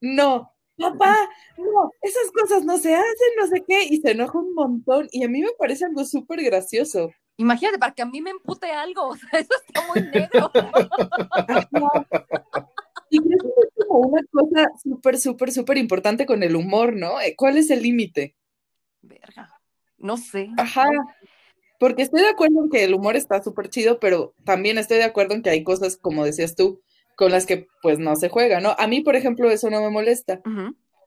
no, 0.00 0.50
papá, 0.78 1.14
no, 1.58 1.90
esas 2.00 2.32
cosas 2.32 2.64
no 2.64 2.78
se 2.78 2.94
hacen, 2.94 3.28
no 3.38 3.48
sé 3.48 3.62
qué, 3.68 3.84
y 3.84 4.00
se 4.00 4.12
enoja 4.12 4.38
un 4.38 4.54
montón, 4.54 5.08
y 5.12 5.24
a 5.24 5.28
mí 5.28 5.42
me 5.42 5.50
parece 5.58 5.84
algo 5.84 6.06
súper 6.06 6.42
gracioso. 6.42 7.10
Imagínate, 7.36 7.78
para 7.78 7.92
que 7.92 8.00
a 8.00 8.06
mí 8.06 8.22
me 8.22 8.30
empute 8.30 8.70
algo, 8.72 9.08
o 9.08 9.16
sea, 9.16 9.40
eso 9.40 9.52
está 9.66 9.86
muy 9.88 10.00
negro. 10.00 10.50
Y 13.10 13.18
que 13.18 13.34
es 13.34 13.86
como 13.86 14.08
una 14.08 14.22
cosa 14.30 14.70
súper, 14.82 15.18
súper, 15.18 15.52
súper 15.52 15.76
importante 15.76 16.24
con 16.24 16.42
el 16.42 16.56
humor, 16.56 16.96
¿no? 16.96 17.16
¿Cuál 17.36 17.58
es 17.58 17.68
el 17.68 17.82
límite? 17.82 18.36
Verga, 19.02 19.59
no 20.00 20.16
sé. 20.16 20.50
Ajá. 20.56 20.88
Porque 21.78 22.02
estoy 22.02 22.20
de 22.20 22.28
acuerdo 22.28 22.62
en 22.64 22.70
que 22.70 22.84
el 22.84 22.94
humor 22.94 23.16
está 23.16 23.42
súper 23.42 23.70
chido, 23.70 24.00
pero 24.00 24.34
también 24.44 24.76
estoy 24.76 24.98
de 24.98 25.04
acuerdo 25.04 25.34
en 25.34 25.42
que 25.42 25.50
hay 25.50 25.64
cosas, 25.64 25.96
como 25.96 26.24
decías 26.24 26.54
tú, 26.54 26.82
con 27.16 27.32
las 27.32 27.46
que 27.46 27.68
pues 27.82 27.98
no 27.98 28.16
se 28.16 28.28
juega, 28.28 28.60
¿no? 28.60 28.74
A 28.78 28.86
mí, 28.86 29.00
por 29.00 29.16
ejemplo, 29.16 29.50
eso 29.50 29.70
no 29.70 29.80
me 29.80 29.90
molesta, 29.90 30.42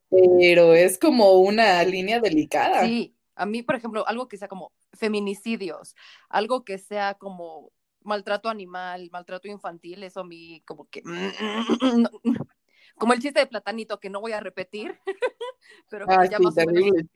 pero 0.09 0.73
es 0.73 0.97
como 0.97 1.39
una 1.39 1.83
línea 1.83 2.19
delicada. 2.19 2.85
Sí, 2.85 3.15
a 3.35 3.45
mí, 3.45 3.61
por 3.61 3.75
ejemplo, 3.75 4.07
algo 4.07 4.27
que 4.27 4.37
sea 4.37 4.47
como 4.47 4.71
feminicidios, 4.93 5.95
algo 6.29 6.63
que 6.63 6.77
sea 6.77 7.15
como 7.15 7.71
maltrato 8.01 8.49
animal, 8.49 9.09
maltrato 9.11 9.47
infantil, 9.47 10.03
eso 10.03 10.21
a 10.21 10.25
mí 10.25 10.61
como 10.65 10.87
que... 10.89 11.01
no. 11.03 12.09
Como 12.95 13.13
el 13.13 13.19
chiste 13.19 13.39
de 13.39 13.47
Platanito 13.47 13.99
que 13.99 14.09
no 14.09 14.21
voy 14.21 14.33
a 14.33 14.39
repetir, 14.39 14.99
pero 15.89 16.05
que 16.05 16.13
Ah, 16.13 16.25
ya 16.25 16.37
sí, 16.37 16.43
más 16.43 16.53
o 16.53 16.59
menos 16.59 16.73
terrible. 16.73 17.09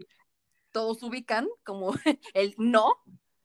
Todos 0.78 1.02
ubican 1.02 1.48
como 1.64 1.92
el 2.36 2.54
no, 2.60 2.94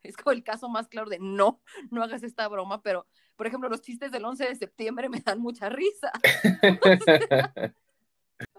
es 0.03 0.19
como 0.19 0.33
el 0.33 0.45
caso 0.45 0.69
más 0.69 0.89
claro 0.89 1.09
de 1.09 1.19
no, 1.19 1.63
no 1.91 2.03
hagas 2.03 2.23
esta 2.23 2.47
broma, 2.47 2.83
pero 2.83 3.07
por 3.37 3.47
ejemplo 3.47 3.71
los 3.71 3.81
chistes 3.81 4.13
del 4.13 4.27
11 4.27 4.49
de 4.49 4.55
septiembre 4.55 5.09
me 5.09 5.21
dan 5.21 5.41
mucha 5.41 5.71
risa. 5.71 6.13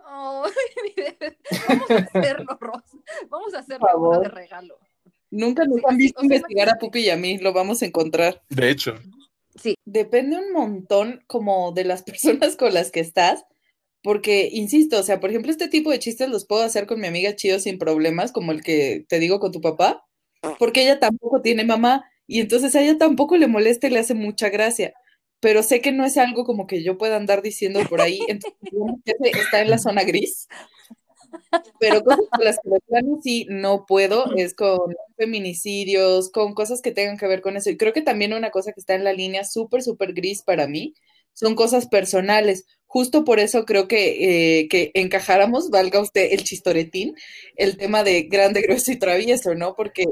Vamos 0.06 0.52
a 1.92 1.98
hacerlo, 1.98 2.58
Ros. 2.60 2.84
Vamos 3.30 3.54
a 3.54 3.60
hacerlo 3.60 4.20
de 4.20 4.28
regalo. 4.30 4.80
Nunca 5.30 5.66
nos 5.66 5.78
Sí, 5.78 5.84
han 5.88 5.98
visto 5.98 6.20
o 6.20 6.22
sea, 6.22 6.36
investigar 6.36 6.70
a. 6.70 6.80
Pupi 6.80 7.02
y 7.02 7.10
a 7.12 7.18
mí, 7.18 7.38
lo 7.38 7.54
vamos 7.54 7.82
a 7.84 7.86
encontrar. 7.86 8.42
De 8.50 8.70
hecho, 8.70 8.96
Depende 9.86 10.38
un 10.38 10.52
montón 10.52 11.24
como 11.28 11.72
de 11.74 11.86
las 11.86 12.04
personas 12.04 12.56
con 12.56 12.74
las 12.74 12.92
que 12.92 13.02
estás, 13.02 13.46
porque, 14.04 14.50
insisto, 14.52 15.00
o 15.00 15.04
sea, 15.04 15.20
por 15.20 15.30
ejemplo, 15.30 15.52
este 15.52 15.70
tipo 15.70 15.90
de 15.90 16.00
chistes 16.00 16.30
los 16.30 16.46
puedo 16.46 16.64
hacer 16.64 16.86
con 16.88 17.00
mi 17.00 17.08
amiga 17.08 17.36
Chido 17.36 17.60
sin 17.60 17.80
problemas, 17.80 18.32
como 18.32 18.52
el 18.52 18.62
que 18.62 19.06
te 19.08 19.20
digo 19.20 19.40
con 19.40 19.52
tu 19.52 19.62
papá, 19.62 20.06
porque 20.60 20.84
ella 20.84 21.00
tampoco 21.00 21.42
tiene 21.42 21.64
mamá 21.64 22.06
y 22.28 22.42
entonces 22.42 22.76
a 22.76 22.82
ella 22.82 22.98
tampoco 22.98 23.38
le 23.38 23.48
molesta 23.48 23.88
y 23.88 23.92
le 23.92 24.00
hace 24.00 24.14
mucha 24.14 24.50
gracia, 24.50 24.94
pero 25.40 25.64
sé 25.64 25.82
que 25.82 25.92
no 25.92 26.06
es 26.06 26.18
algo 26.18 26.44
como 26.44 26.68
que 26.68 26.84
yo 26.84 26.98
pueda 26.98 27.16
andar 27.16 27.42
diciendo 27.42 27.80
por 27.90 28.02
ahí, 28.02 28.20
entonces 28.28 28.56
está 29.34 29.62
en 29.62 29.70
la 29.70 29.78
zona 29.78 30.04
gris. 30.04 30.48
Pero 31.80 32.04
cosas 32.04 32.26
con 32.32 32.46
las 32.46 32.58
que 32.58 33.02
sí 33.24 33.48
no 33.50 33.86
puedo 33.86 34.36
es 34.36 34.54
con 34.54 34.94
feminicidios, 35.18 36.32
con 36.32 36.54
cosas 36.54 36.82
que 36.82 36.92
tengan 36.92 37.18
que 37.18 37.28
ver 37.28 37.42
con 37.42 37.58
eso. 37.58 37.70
Y 37.70 37.78
creo 37.78 37.94
que 37.94 38.02
también 38.02 38.34
una 38.34 38.52
cosa 38.52 38.72
que 38.72 38.80
está 38.80 38.96
en 38.96 39.04
la 39.04 39.14
línea 39.14 39.44
súper, 39.44 39.82
súper 39.82 40.14
gris 40.14 40.44
para 40.44 40.68
mí 40.68 40.94
son 41.34 41.56
cosas 41.56 41.88
personales. 41.88 42.66
Justo 42.94 43.24
por 43.24 43.40
eso 43.40 43.66
creo 43.66 43.88
que, 43.88 44.60
eh, 44.60 44.68
que 44.68 44.92
encajáramos, 44.94 45.72
valga 45.72 46.00
usted 46.00 46.28
el 46.32 46.44
chistoretín, 46.44 47.16
el 47.56 47.76
tema 47.76 48.04
de 48.04 48.22
grande, 48.24 48.62
grueso 48.68 48.92
y 48.92 49.00
travieso, 49.00 49.56
¿no? 49.56 49.76
Porque 49.76 50.06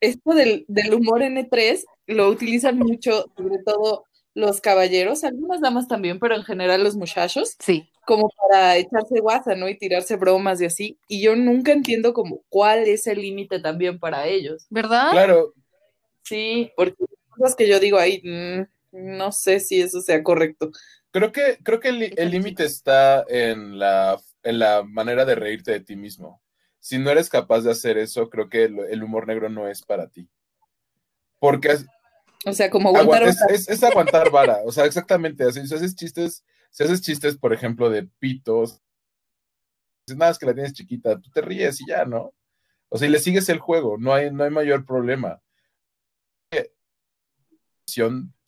esto 0.00 0.30
del, 0.32 0.64
del 0.66 0.94
humor 0.94 1.20
N3 1.20 1.84
lo 2.06 2.28
utilizan 2.30 2.78
mucho, 2.78 3.26
sobre 3.36 3.58
todo 3.66 4.04
los 4.32 4.62
caballeros, 4.62 5.24
algunas 5.24 5.60
damas 5.60 5.88
también, 5.88 6.18
pero 6.18 6.34
en 6.36 6.42
general 6.42 6.82
los 6.82 6.96
muchachos 6.96 7.54
Sí. 7.58 7.86
como 8.06 8.30
para 8.40 8.78
echarse 8.78 9.20
guasa, 9.20 9.54
¿no? 9.54 9.68
Y 9.68 9.76
tirarse 9.76 10.16
bromas 10.16 10.58
y 10.62 10.64
así. 10.64 10.98
Y 11.08 11.20
yo 11.20 11.36
nunca 11.36 11.72
entiendo 11.72 12.14
como 12.14 12.40
cuál 12.48 12.88
es 12.88 13.06
el 13.06 13.20
límite 13.20 13.60
también 13.60 13.98
para 13.98 14.26
ellos. 14.26 14.66
¿Verdad? 14.70 15.10
claro, 15.10 15.52
Sí, 16.22 16.70
porque 16.76 16.96
hay 16.98 17.38
cosas 17.38 17.54
que 17.54 17.68
yo 17.68 17.78
digo 17.78 17.98
ahí, 17.98 18.22
mm, 18.24 19.16
no 19.18 19.32
sé 19.32 19.60
si 19.60 19.82
eso 19.82 20.00
sea 20.00 20.22
correcto. 20.22 20.70
Creo 21.16 21.32
que, 21.32 21.58
creo 21.62 21.80
que 21.80 21.88
el 21.88 22.30
límite 22.30 22.64
está 22.64 23.24
en 23.28 23.78
la, 23.78 24.20
en 24.42 24.58
la 24.58 24.82
manera 24.82 25.24
de 25.24 25.34
reírte 25.34 25.72
de 25.72 25.80
ti 25.80 25.96
mismo. 25.96 26.42
Si 26.78 26.98
no 26.98 27.10
eres 27.10 27.28
capaz 27.30 27.62
de 27.62 27.70
hacer 27.70 27.96
eso, 27.98 28.28
creo 28.28 28.48
que 28.48 28.64
el, 28.64 28.78
el 28.90 29.02
humor 29.02 29.26
negro 29.26 29.48
no 29.48 29.66
es 29.68 29.82
para 29.82 30.08
ti. 30.08 30.28
Porque 31.38 31.68
es, 31.72 31.86
O 32.44 32.52
sea, 32.52 32.68
como 32.70 32.90
aguantar 32.90 33.22
agua- 33.22 33.30
es, 33.30 33.40
vara. 33.40 33.54
es- 33.54 33.68
es 33.68 33.82
aguantar 33.82 34.30
vara. 34.30 34.58
O 34.64 34.72
sea, 34.72 34.84
exactamente. 34.84 35.44
Así, 35.44 35.66
si 35.66 35.74
haces 35.74 35.94
chistes, 35.96 36.44
si 36.70 36.84
haces 36.84 37.00
chistes, 37.00 37.36
por 37.38 37.52
ejemplo, 37.52 37.88
de 37.90 38.04
pitos, 38.18 38.82
dices, 40.06 40.18
nada, 40.18 40.30
es 40.32 40.38
que 40.38 40.46
la 40.46 40.54
tienes 40.54 40.72
chiquita, 40.74 41.18
tú 41.20 41.30
te 41.30 41.40
ríes 41.40 41.80
y 41.80 41.86
ya, 41.88 42.04
¿no? 42.04 42.32
O 42.88 42.98
sea, 42.98 43.08
y 43.08 43.10
le 43.10 43.18
sigues 43.18 43.48
el 43.48 43.58
juego, 43.58 43.96
no 43.98 44.14
hay, 44.14 44.30
no 44.30 44.44
hay 44.44 44.50
mayor 44.50 44.84
problema. 44.86 45.42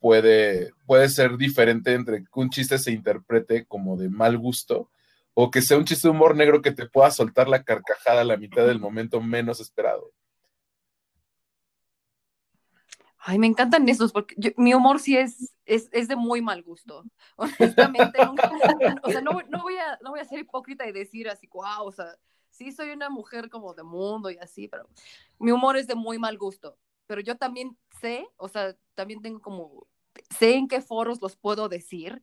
Puede, 0.00 0.72
puede 0.86 1.08
ser 1.08 1.36
diferente 1.36 1.92
entre 1.92 2.22
que 2.22 2.30
un 2.34 2.50
chiste 2.50 2.78
se 2.78 2.92
interprete 2.92 3.66
como 3.66 3.96
de 3.96 4.08
mal 4.08 4.38
gusto 4.38 4.90
o 5.34 5.50
que 5.50 5.62
sea 5.62 5.78
un 5.78 5.84
chiste 5.84 6.08
de 6.08 6.12
humor 6.12 6.34
negro 6.34 6.62
que 6.62 6.72
te 6.72 6.86
pueda 6.86 7.10
soltar 7.10 7.48
la 7.48 7.62
carcajada 7.62 8.22
a 8.22 8.24
la 8.24 8.36
mitad 8.36 8.66
del 8.66 8.80
momento 8.80 9.20
menos 9.20 9.60
esperado. 9.60 10.12
Ay, 13.18 13.38
me 13.38 13.46
encantan 13.46 13.88
esos, 13.88 14.10
porque 14.10 14.54
mi 14.56 14.72
humor 14.74 15.00
sí 15.00 15.16
es, 15.16 15.52
es, 15.66 15.88
es, 15.92 16.08
de 16.08 16.16
muy 16.16 16.40
mal 16.40 16.62
gusto. 16.62 17.04
Honestamente, 17.36 18.24
nunca, 18.24 18.50
o 19.02 19.10
sea, 19.10 19.20
no, 19.20 19.40
no, 19.48 19.62
voy 19.62 19.76
a, 19.76 19.98
no 20.02 20.10
voy 20.10 20.20
a 20.20 20.24
ser 20.24 20.38
hipócrita 20.38 20.88
y 20.88 20.92
decir 20.92 21.28
así, 21.28 21.46
wow, 21.52 21.84
o 21.84 21.92
sea, 21.92 22.16
sí 22.50 22.72
soy 22.72 22.90
una 22.90 23.10
mujer 23.10 23.50
como 23.50 23.74
de 23.74 23.82
mundo 23.82 24.30
y 24.30 24.38
así, 24.38 24.66
pero 24.66 24.88
mi 25.38 25.52
humor 25.52 25.76
es 25.76 25.86
de 25.86 25.94
muy 25.94 26.18
mal 26.18 26.38
gusto. 26.38 26.78
Pero 27.08 27.22
yo 27.22 27.36
también 27.36 27.76
sé, 28.00 28.28
o 28.36 28.48
sea, 28.48 28.76
también 28.94 29.20
tengo 29.22 29.40
como, 29.40 29.88
sé 30.38 30.54
en 30.54 30.68
qué 30.68 30.80
foros 30.80 31.20
los 31.20 31.36
puedo 31.36 31.68
decir, 31.68 32.22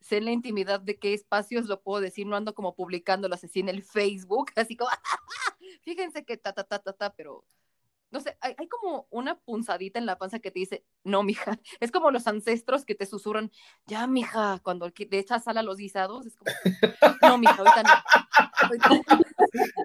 sé 0.00 0.18
en 0.18 0.26
la 0.26 0.32
intimidad 0.32 0.80
de 0.80 0.98
qué 0.98 1.14
espacios 1.14 1.66
lo 1.66 1.80
puedo 1.82 2.00
decir, 2.00 2.26
no 2.26 2.36
ando 2.36 2.54
como 2.54 2.76
publicándolos 2.76 3.42
así 3.42 3.60
en 3.60 3.70
el 3.70 3.82
Facebook, 3.82 4.52
así 4.56 4.76
como, 4.76 4.90
fíjense 5.82 6.24
que 6.24 6.36
ta, 6.36 6.52
ta, 6.52 6.62
ta, 6.64 6.78
ta, 6.78 6.92
ta, 6.92 7.14
pero 7.14 7.44
no 8.10 8.20
sé, 8.20 8.36
hay, 8.40 8.54
hay, 8.58 8.68
como 8.68 9.06
una 9.10 9.38
punzadita 9.38 9.98
en 9.98 10.06
la 10.06 10.18
panza 10.18 10.38
que 10.38 10.50
te 10.50 10.60
dice, 10.60 10.84
no, 11.04 11.22
mija. 11.22 11.58
Es 11.80 11.90
como 11.90 12.10
los 12.10 12.26
ancestros 12.26 12.84
que 12.84 12.94
te 12.94 13.06
susurran, 13.06 13.50
ya, 13.86 14.06
mija, 14.06 14.60
cuando 14.62 14.88
le 14.88 15.18
echas 15.18 15.44
sal 15.44 15.58
a 15.58 15.62
los 15.62 15.78
guisados, 15.78 16.26
es 16.26 16.36
como, 16.36 16.50
no, 17.22 17.38
mija, 17.38 17.56
ahorita 17.56 17.82
no. 17.82 17.92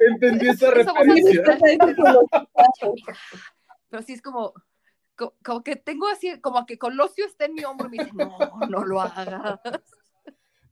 Entendí 0.09 0.49
esa 0.49 0.71
referencia. 0.71 1.43
Pero 3.93 4.01
sí 4.01 4.13
es 4.13 4.23
como, 4.23 4.55
como, 5.43 5.63
que 5.63 5.75
tengo 5.75 6.07
así, 6.07 6.41
como 6.41 6.65
que 6.65 6.79
Colosio 6.79 7.27
está 7.27 7.45
en 7.45 7.53
mi 7.53 7.63
hombro 7.63 7.85
y 7.85 7.91
me 7.91 8.03
dice, 8.05 8.15
no, 8.15 8.37
no 8.67 8.83
lo 8.83 8.99
hagas. 8.99 9.59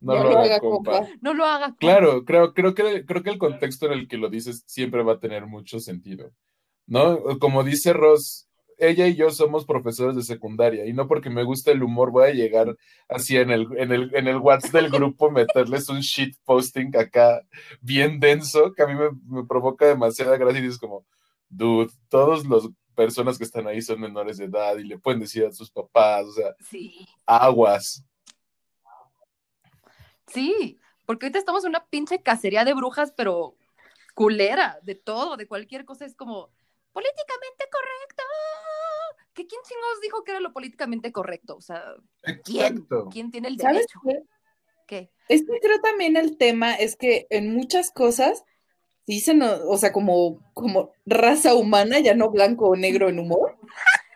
No, 0.00 0.16
no, 0.16 0.24
lo 0.24 0.38
haga, 0.40 0.58
compa. 0.58 1.06
No 1.20 1.32
lo 1.32 1.44
haga. 1.44 1.76
Claro, 1.78 2.24
creo, 2.24 2.52
creo, 2.52 2.74
que, 2.74 3.06
creo 3.06 3.22
que 3.22 3.30
el 3.30 3.38
contexto 3.38 3.86
en 3.86 3.92
el 3.92 4.08
que 4.08 4.16
lo 4.16 4.28
dices 4.28 4.64
siempre 4.66 5.04
va 5.04 5.12
a 5.12 5.20
tener 5.20 5.46
mucho 5.46 5.78
sentido. 5.78 6.32
¿no? 6.88 7.38
Como 7.38 7.62
dice 7.62 7.92
Ross, 7.92 8.48
ella 8.76 9.06
y 9.06 9.14
yo 9.14 9.30
somos 9.30 9.66
profesores 9.66 10.16
de 10.16 10.24
secundaria 10.24 10.84
y 10.84 10.92
no 10.92 11.06
porque 11.06 11.30
me 11.30 11.44
guste 11.44 11.70
el 11.70 11.84
humor 11.84 12.10
voy 12.10 12.28
a 12.28 12.34
llegar 12.34 12.76
así 13.08 13.36
en 13.36 13.52
el, 13.52 13.68
en 13.76 13.92
el, 13.92 14.12
en 14.16 14.26
el 14.26 14.38
WhatsApp 14.38 14.72
del 14.72 14.90
grupo, 14.90 15.30
meterles 15.30 15.88
un 15.88 16.00
shit 16.00 16.34
posting 16.44 16.96
acá 16.96 17.40
bien 17.80 18.18
denso 18.18 18.72
que 18.72 18.82
a 18.82 18.88
mí 18.88 18.94
me, 18.94 19.44
provoca 19.44 19.86
demasiada 19.86 20.36
gracia 20.36 20.60
y 20.60 20.66
es 20.66 20.78
como, 20.78 21.06
dude, 21.48 21.92
todos 22.08 22.44
los 22.46 22.68
personas 23.02 23.36
que 23.36 23.44
están 23.44 23.66
ahí 23.66 23.82
son 23.82 24.00
menores 24.00 24.38
de 24.38 24.44
edad 24.44 24.76
y 24.76 24.84
le 24.84 24.98
pueden 24.98 25.20
decir 25.20 25.44
a 25.44 25.52
sus 25.52 25.70
papás, 25.70 26.26
o 26.26 26.32
sea, 26.32 26.54
aguas. 27.26 28.04
Sí, 30.28 30.78
porque 31.04 31.26
ahorita 31.26 31.38
estamos 31.38 31.64
en 31.64 31.70
una 31.70 31.84
pinche 31.86 32.22
cacería 32.22 32.64
de 32.64 32.74
brujas, 32.74 33.12
pero 33.16 33.56
culera, 34.14 34.78
de 34.82 34.94
todo, 34.94 35.36
de 35.36 35.48
cualquier 35.48 35.84
cosa, 35.84 36.04
es 36.04 36.14
como, 36.14 36.50
políticamente 36.92 37.64
correcto. 37.70 38.22
¿Que 39.34 39.46
¿Quién 39.46 39.60
chingados 39.66 40.00
dijo 40.02 40.24
que 40.24 40.30
era 40.30 40.40
lo 40.40 40.52
políticamente 40.52 41.10
correcto? 41.10 41.56
O 41.56 41.60
sea, 41.60 41.82
¿quién? 42.44 42.86
¿Quién 43.10 43.30
tiene 43.30 43.48
el 43.48 43.56
derecho? 43.56 44.00
Qué? 44.04 44.22
¿Qué? 44.86 45.10
Es 45.28 45.42
que 45.42 45.58
creo 45.60 45.80
también 45.80 46.16
el 46.16 46.36
tema 46.36 46.74
es 46.74 46.96
que 46.96 47.26
en 47.30 47.54
muchas 47.54 47.90
cosas 47.90 48.44
dicen, 49.06 49.42
o 49.42 49.76
sea, 49.76 49.92
como, 49.92 50.38
como 50.54 50.92
raza 51.06 51.54
humana, 51.54 51.98
ya 52.00 52.14
no 52.14 52.30
blanco 52.30 52.68
o 52.68 52.76
negro 52.76 53.08
en 53.08 53.18
humor, 53.18 53.56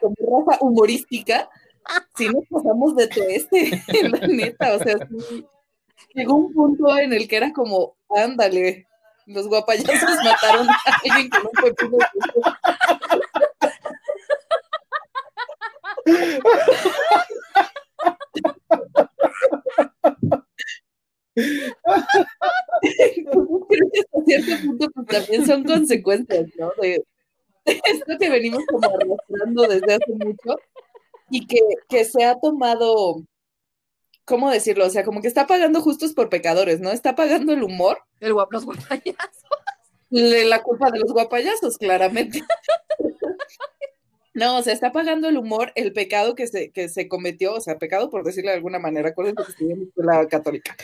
como 0.00 0.14
raza 0.20 0.58
humorística, 0.62 1.48
si 2.16 2.28
nos 2.28 2.44
pasamos 2.50 2.96
de 2.96 3.08
todo 3.08 3.24
este, 3.28 3.82
la 4.08 4.26
neta, 4.26 4.74
o 4.74 4.78
sea, 4.78 4.96
llegó 6.14 6.34
un 6.34 6.52
punto 6.52 6.96
en 6.98 7.12
el 7.12 7.28
que 7.28 7.36
era 7.36 7.52
como, 7.52 7.96
ándale, 8.10 8.86
los 9.26 9.48
guapayazos 9.48 10.24
mataron 10.24 10.68
a 10.68 10.76
alguien 11.04 11.28
con 11.30 11.42
un 11.42 11.52
pepino. 11.62 11.98
Creo 23.68 23.90
que 23.90 24.00
hasta 24.00 24.24
cierto 24.24 24.66
punto 24.66 24.90
pues, 24.94 25.06
también 25.06 25.46
son 25.46 25.64
consecuencias, 25.64 26.48
¿no? 26.58 26.70
De, 26.80 27.04
esto 27.64 28.18
que 28.18 28.30
venimos 28.30 28.64
como 28.66 28.88
arrastrando 28.88 29.62
desde 29.62 29.94
hace 29.94 30.12
mucho 30.12 30.58
y 31.30 31.46
que, 31.46 31.60
que 31.88 32.04
se 32.04 32.24
ha 32.24 32.38
tomado 32.38 33.22
¿cómo 34.26 34.50
decirlo? 34.50 34.86
O 34.86 34.90
sea, 34.90 35.04
como 35.04 35.22
que 35.22 35.28
está 35.28 35.46
pagando 35.46 35.80
justos 35.80 36.12
por 36.12 36.28
pecadores, 36.28 36.80
¿no? 36.80 36.90
Está 36.90 37.14
pagando 37.14 37.54
el 37.54 37.62
humor. 37.62 37.98
El 38.20 38.34
guap 38.34 38.52
los 38.52 38.66
guapayazos. 38.66 39.44
La 40.10 40.62
culpa 40.62 40.90
de 40.90 40.98
los 40.98 41.12
guapayazos, 41.12 41.78
claramente. 41.78 42.42
No, 44.36 44.58
o 44.58 44.62
sea, 44.62 44.74
está 44.74 44.92
pagando 44.92 45.30
el 45.30 45.38
humor 45.38 45.72
el 45.76 45.94
pecado 45.94 46.34
que 46.34 46.46
se, 46.46 46.70
que 46.70 46.90
se 46.90 47.08
cometió, 47.08 47.54
o 47.54 47.60
sea, 47.60 47.78
pecado 47.78 48.10
por 48.10 48.22
decirlo 48.22 48.50
de 48.50 48.56
alguna 48.58 48.78
manera, 48.78 49.08
acuérdense 49.08 49.42
que 49.44 49.50
estoy 49.50 49.72
en 49.72 49.90
la 49.96 50.28
católica. 50.28 50.76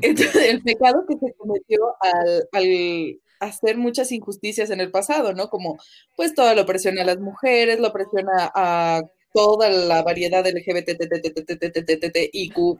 Entonces, 0.00 0.34
el 0.48 0.62
pecado 0.62 1.04
que 1.06 1.14
se 1.18 1.34
cometió 1.34 1.94
al, 2.00 2.48
al 2.52 3.20
hacer 3.40 3.76
muchas 3.76 4.12
injusticias 4.12 4.70
en 4.70 4.80
el 4.80 4.90
pasado, 4.90 5.34
¿no? 5.34 5.50
Como, 5.50 5.78
pues, 6.16 6.34
toda 6.34 6.54
la 6.54 6.62
opresión 6.62 6.98
a 6.98 7.04
las 7.04 7.18
mujeres, 7.18 7.80
la 7.80 7.88
opresión 7.88 8.28
a 8.32 9.02
toda 9.34 9.68
la 9.68 10.02
variedad 10.02 10.46
LGBTIQ 10.46 10.96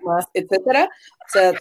más, 0.00 0.24
etcétera. 0.32 0.88
O 1.26 1.30
sea, 1.30 1.52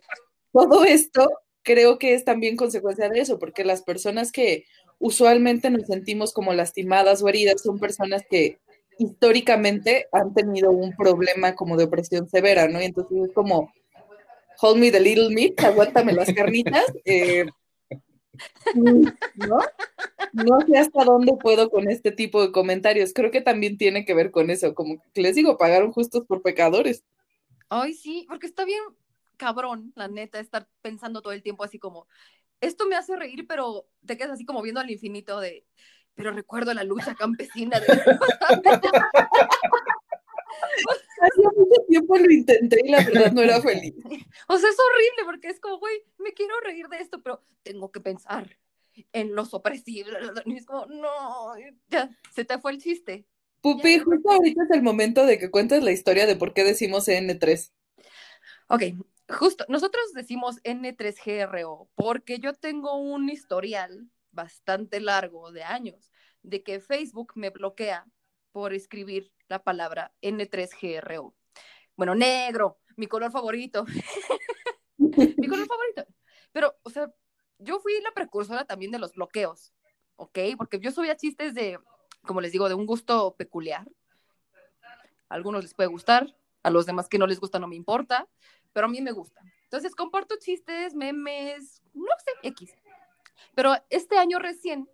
todo 0.54 0.86
esto 0.86 1.30
creo 1.64 2.00
que 2.00 2.14
es 2.14 2.24
también 2.24 2.56
consecuencia 2.56 3.10
de 3.10 3.20
eso, 3.20 3.38
porque 3.38 3.66
las 3.66 3.82
personas 3.82 4.32
que 4.32 4.64
usualmente 5.00 5.70
nos 5.70 5.88
sentimos 5.88 6.34
como 6.34 6.54
lastimadas 6.54 7.22
o 7.22 7.30
heridas 7.30 7.62
son 7.62 7.80
personas 7.80 8.24
que 8.30 8.60
históricamente 8.98 10.08
han 10.12 10.34
tenido 10.34 10.72
un 10.72 10.96
problema 10.96 11.56
como 11.56 11.78
de 11.78 11.86
opresión 11.86 12.30
severa, 12.30 12.68
¿no? 12.68 12.82
Y 12.82 12.86
entonces 12.86 13.30
es 13.30 13.34
como, 13.34 13.72
hold 14.62 14.78
me 14.78 14.92
the 14.92 15.00
little 15.00 15.30
meat, 15.34 15.60
aguántame 15.64 16.14
las 16.14 16.32
carnitas, 16.34 16.86
eh, 17.06 17.46
¿no? 18.76 19.60
No 20.34 20.62
sé 20.68 20.78
hasta 20.78 21.04
dónde 21.04 21.34
puedo 21.40 21.70
con 21.70 21.90
este 21.90 22.12
tipo 22.12 22.42
de 22.42 22.52
comentarios. 22.52 23.14
Creo 23.14 23.32
que 23.32 23.42
también 23.42 23.78
tiene 23.78 24.06
que 24.06 24.14
ver 24.14 24.32
con 24.32 24.50
eso, 24.50 24.74
como 24.74 25.02
que 25.14 25.22
les 25.22 25.36
digo, 25.36 25.58
pagaron 25.58 25.92
justos 25.92 26.26
por 26.26 26.42
pecadores. 26.42 27.04
Ay, 27.70 27.94
sí, 27.94 28.26
porque 28.30 28.48
está 28.48 28.66
bien 28.66 28.82
cabrón, 29.36 29.92
la 29.96 30.08
neta, 30.08 30.40
estar 30.40 30.68
pensando 30.82 31.22
todo 31.22 31.34
el 31.34 31.44
tiempo 31.44 31.64
así 31.64 31.80
como, 31.80 32.08
esto 32.66 32.88
me 32.88 32.96
hace 32.96 33.16
reír, 33.16 33.46
pero 33.48 33.88
te 34.06 34.18
quedas 34.18 34.32
así 34.32 34.46
como 34.46 34.62
viendo 34.62 34.82
al 34.82 34.90
infinito 34.90 35.40
de, 35.40 35.66
pero 36.14 36.32
recuerdo 36.32 36.74
la 36.74 36.84
lucha 36.84 37.16
campesina 37.16 37.80
de... 37.80 37.88
Hace 41.22 41.42
mucho 41.56 41.82
tiempo 41.88 42.18
lo 42.18 42.32
intenté 42.32 42.82
y 42.84 42.90
la 42.90 43.04
verdad 43.04 43.32
no 43.32 43.42
era 43.42 43.62
feliz. 43.62 43.94
O 44.48 44.58
sea, 44.58 44.70
es 44.70 44.78
horrible 44.78 45.26
porque 45.26 45.48
es 45.48 45.60
como, 45.60 45.80
güey, 45.80 46.04
me 46.18 46.34
quiero 46.34 46.60
reír 46.62 46.88
de 46.88 46.98
esto, 46.98 47.22
pero 47.22 47.44
tengo 47.64 47.92
que 47.92 48.00
pensar 48.00 48.58
en 49.12 49.36
los 49.36 49.54
opresivos. 49.54 50.14
Y 50.46 50.56
es 50.56 50.66
como, 50.66 50.86
no, 50.88 51.54
ya, 51.90 52.10
se 52.34 52.46
te 52.46 52.60
fue 52.60 52.72
el 52.72 52.82
chiste. 52.82 53.26
Pupi, 53.62 54.00
justo 54.00 54.32
ahorita 54.32 54.64
es 54.64 54.72
el 54.72 54.84
momento 54.84 55.26
de 55.26 55.40
que 55.40 55.50
cuentes 55.50 55.84
la 55.84 55.92
historia 55.92 56.28
de 56.28 56.36
por 56.36 56.54
qué 56.54 56.64
decimos 56.64 57.08
N3. 57.08 57.72
Ok, 58.68 58.84
justo, 59.30 59.66
nosotros 59.70 60.14
decimos 60.14 60.62
N3GRO 60.64 61.90
porque 61.96 62.40
yo 62.40 62.54
tengo 62.54 62.96
un 62.96 63.30
historial 63.30 64.10
bastante 64.32 65.00
largo 65.00 65.52
de 65.52 65.64
años 65.64 66.12
de 66.44 66.64
que 66.64 66.80
Facebook 66.80 67.34
me 67.36 67.50
bloquea 67.50 68.06
por 68.52 68.74
escribir 68.74 69.32
la 69.48 69.64
palabra 69.64 70.14
N3GRO. 70.22 71.34
Bueno, 71.96 72.16
negro, 72.16 72.80
mi 72.96 73.08
color 73.08 73.32
favorito. 73.32 73.86
mi 74.98 75.48
color 75.48 75.68
favorito. 75.68 76.06
Pero, 76.52 76.76
o 76.84 76.90
sea, 76.90 77.12
yo 77.60 77.80
fui 77.80 77.94
la 78.02 78.12
precursora 78.12 78.66
también 78.66 78.92
de 78.92 79.00
los 79.00 79.14
bloqueos, 79.14 79.74
¿ok? 80.16 80.40
Porque 80.58 80.80
yo 80.80 80.92
subía 80.92 81.18
chistes 81.18 81.54
de, 81.54 81.80
como 82.22 82.42
les 82.42 82.52
digo, 82.52 82.70
de 82.70 82.76
un 82.76 82.86
gusto 82.86 83.36
peculiar. 83.36 83.88
A 85.30 85.36
algunos 85.36 85.64
les 85.64 85.74
puede 85.74 85.90
gustar, 85.90 86.36
a 86.64 86.70
los 86.70 86.86
demás 86.86 87.10
que 87.10 87.18
no 87.18 87.28
les 87.28 87.40
gusta 87.40 87.60
no 87.60 87.68
me 87.68 87.76
importa, 87.76 88.28
pero 88.76 88.88
a 88.88 88.90
mí 88.90 89.02
me 89.02 89.14
gusta. 89.14 89.42
Entonces 89.64 89.96
comparto 89.96 90.36
chistes, 90.38 90.94
memes, 90.94 91.82
no 91.94 92.12
sé, 92.18 92.50
X. 92.50 92.76
Pero 93.56 93.74
este 93.90 94.18
año 94.18 94.38
recién 94.38 94.90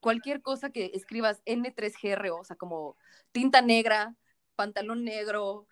cualquier 0.00 0.40
cosa 0.40 0.70
que 0.70 0.92
escribas 0.94 1.42
N3GR, 1.44 2.30
o 2.30 2.42
sea, 2.42 2.56
como 2.56 2.96
tinta 3.30 3.60
negra, 3.60 4.16
pantalón 4.56 5.04
negro, 5.04 5.68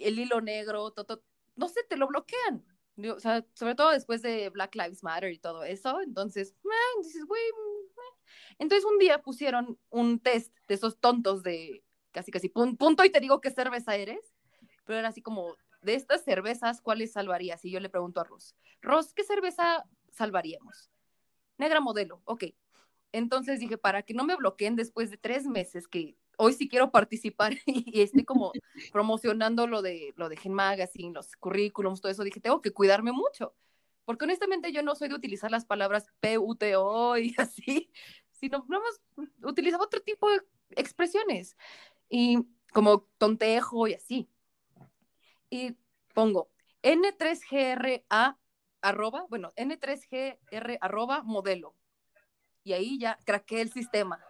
el 0.00 0.18
hilo 0.18 0.40
negro, 0.40 0.90
todo, 0.90 1.22
no 1.54 1.68
sé, 1.68 1.84
te 1.88 1.96
lo 1.96 2.08
bloquean. 2.08 2.64
O 3.14 3.20
sea, 3.20 3.46
sobre 3.54 3.76
todo 3.76 3.92
después 3.92 4.20
de 4.20 4.50
Black 4.50 4.74
Lives 4.74 5.04
Matter 5.04 5.30
y 5.30 5.38
todo 5.38 5.62
eso. 5.62 6.00
Entonces, 6.00 6.56
dices, 7.04 7.24
güey. 7.24 7.40
Entonces, 8.58 8.84
un 8.84 8.98
día 8.98 9.22
pusieron 9.22 9.78
un 9.90 10.18
test 10.18 10.52
de 10.66 10.74
esos 10.74 10.98
tontos 10.98 11.44
de 11.44 11.84
casi, 12.10 12.32
casi 12.32 12.48
punto 12.48 13.04
y 13.04 13.10
te 13.10 13.20
digo 13.20 13.40
qué 13.40 13.52
cerveza 13.52 13.94
eres. 13.94 14.34
Pero 14.84 14.98
era 14.98 15.08
así 15.08 15.22
como, 15.22 15.56
de 15.82 15.94
estas 15.94 16.24
cervezas, 16.24 16.80
¿cuáles 16.80 17.12
salvarías? 17.12 17.64
Y 17.64 17.70
yo 17.70 17.80
le 17.80 17.88
pregunto 17.88 18.20
a 18.20 18.24
Ross, 18.24 18.54
Ross, 18.82 19.12
¿qué 19.14 19.24
cerveza 19.24 19.84
salvaríamos? 20.12 20.90
Negra 21.58 21.80
modelo, 21.80 22.22
ok. 22.24 22.44
Entonces 23.12 23.60
dije, 23.60 23.76
para 23.76 24.02
que 24.02 24.14
no 24.14 24.24
me 24.24 24.36
bloqueen 24.36 24.76
después 24.76 25.10
de 25.10 25.16
tres 25.16 25.46
meses 25.46 25.88
que 25.88 26.16
hoy 26.36 26.54
sí 26.54 26.68
quiero 26.68 26.90
participar 26.90 27.52
y, 27.66 28.00
estoy 28.00 28.24
como 28.24 28.52
promocionando 28.92 29.66
lo 29.66 29.82
de, 29.82 30.14
lo 30.16 30.28
de 30.28 30.36
Gen 30.36 30.54
Magazine, 30.54 31.12
los 31.12 31.36
currículums, 31.36 32.00
todo 32.00 32.12
eso, 32.12 32.24
dije, 32.24 32.40
tengo 32.40 32.62
que 32.62 32.72
cuidarme 32.72 33.12
mucho, 33.12 33.54
porque 34.04 34.24
honestamente 34.24 34.72
yo 34.72 34.82
no 34.82 34.94
soy 34.94 35.08
de 35.08 35.14
utilizar 35.14 35.50
las 35.50 35.64
palabras 35.64 36.06
PUTO 36.20 37.18
y 37.18 37.34
así, 37.38 37.90
sino 38.32 38.64
nada 38.68 38.82
más 38.82 39.26
utilizaba 39.42 39.84
otro 39.84 40.00
tipo 40.00 40.30
de 40.30 40.40
expresiones, 40.76 41.56
y 42.08 42.38
como 42.72 43.02
tontejo 43.18 43.86
y 43.86 43.94
así. 43.94 44.28
Y 45.50 45.76
pongo 46.14 46.48
N3GRA 46.82 48.38
arroba, 48.80 49.26
bueno, 49.28 49.52
N3GR 49.56 50.78
arroba 50.80 51.22
modelo. 51.22 51.74
Y 52.64 52.72
ahí 52.72 52.98
ya 52.98 53.18
craqué 53.24 53.60
el 53.60 53.72
sistema 53.72 54.24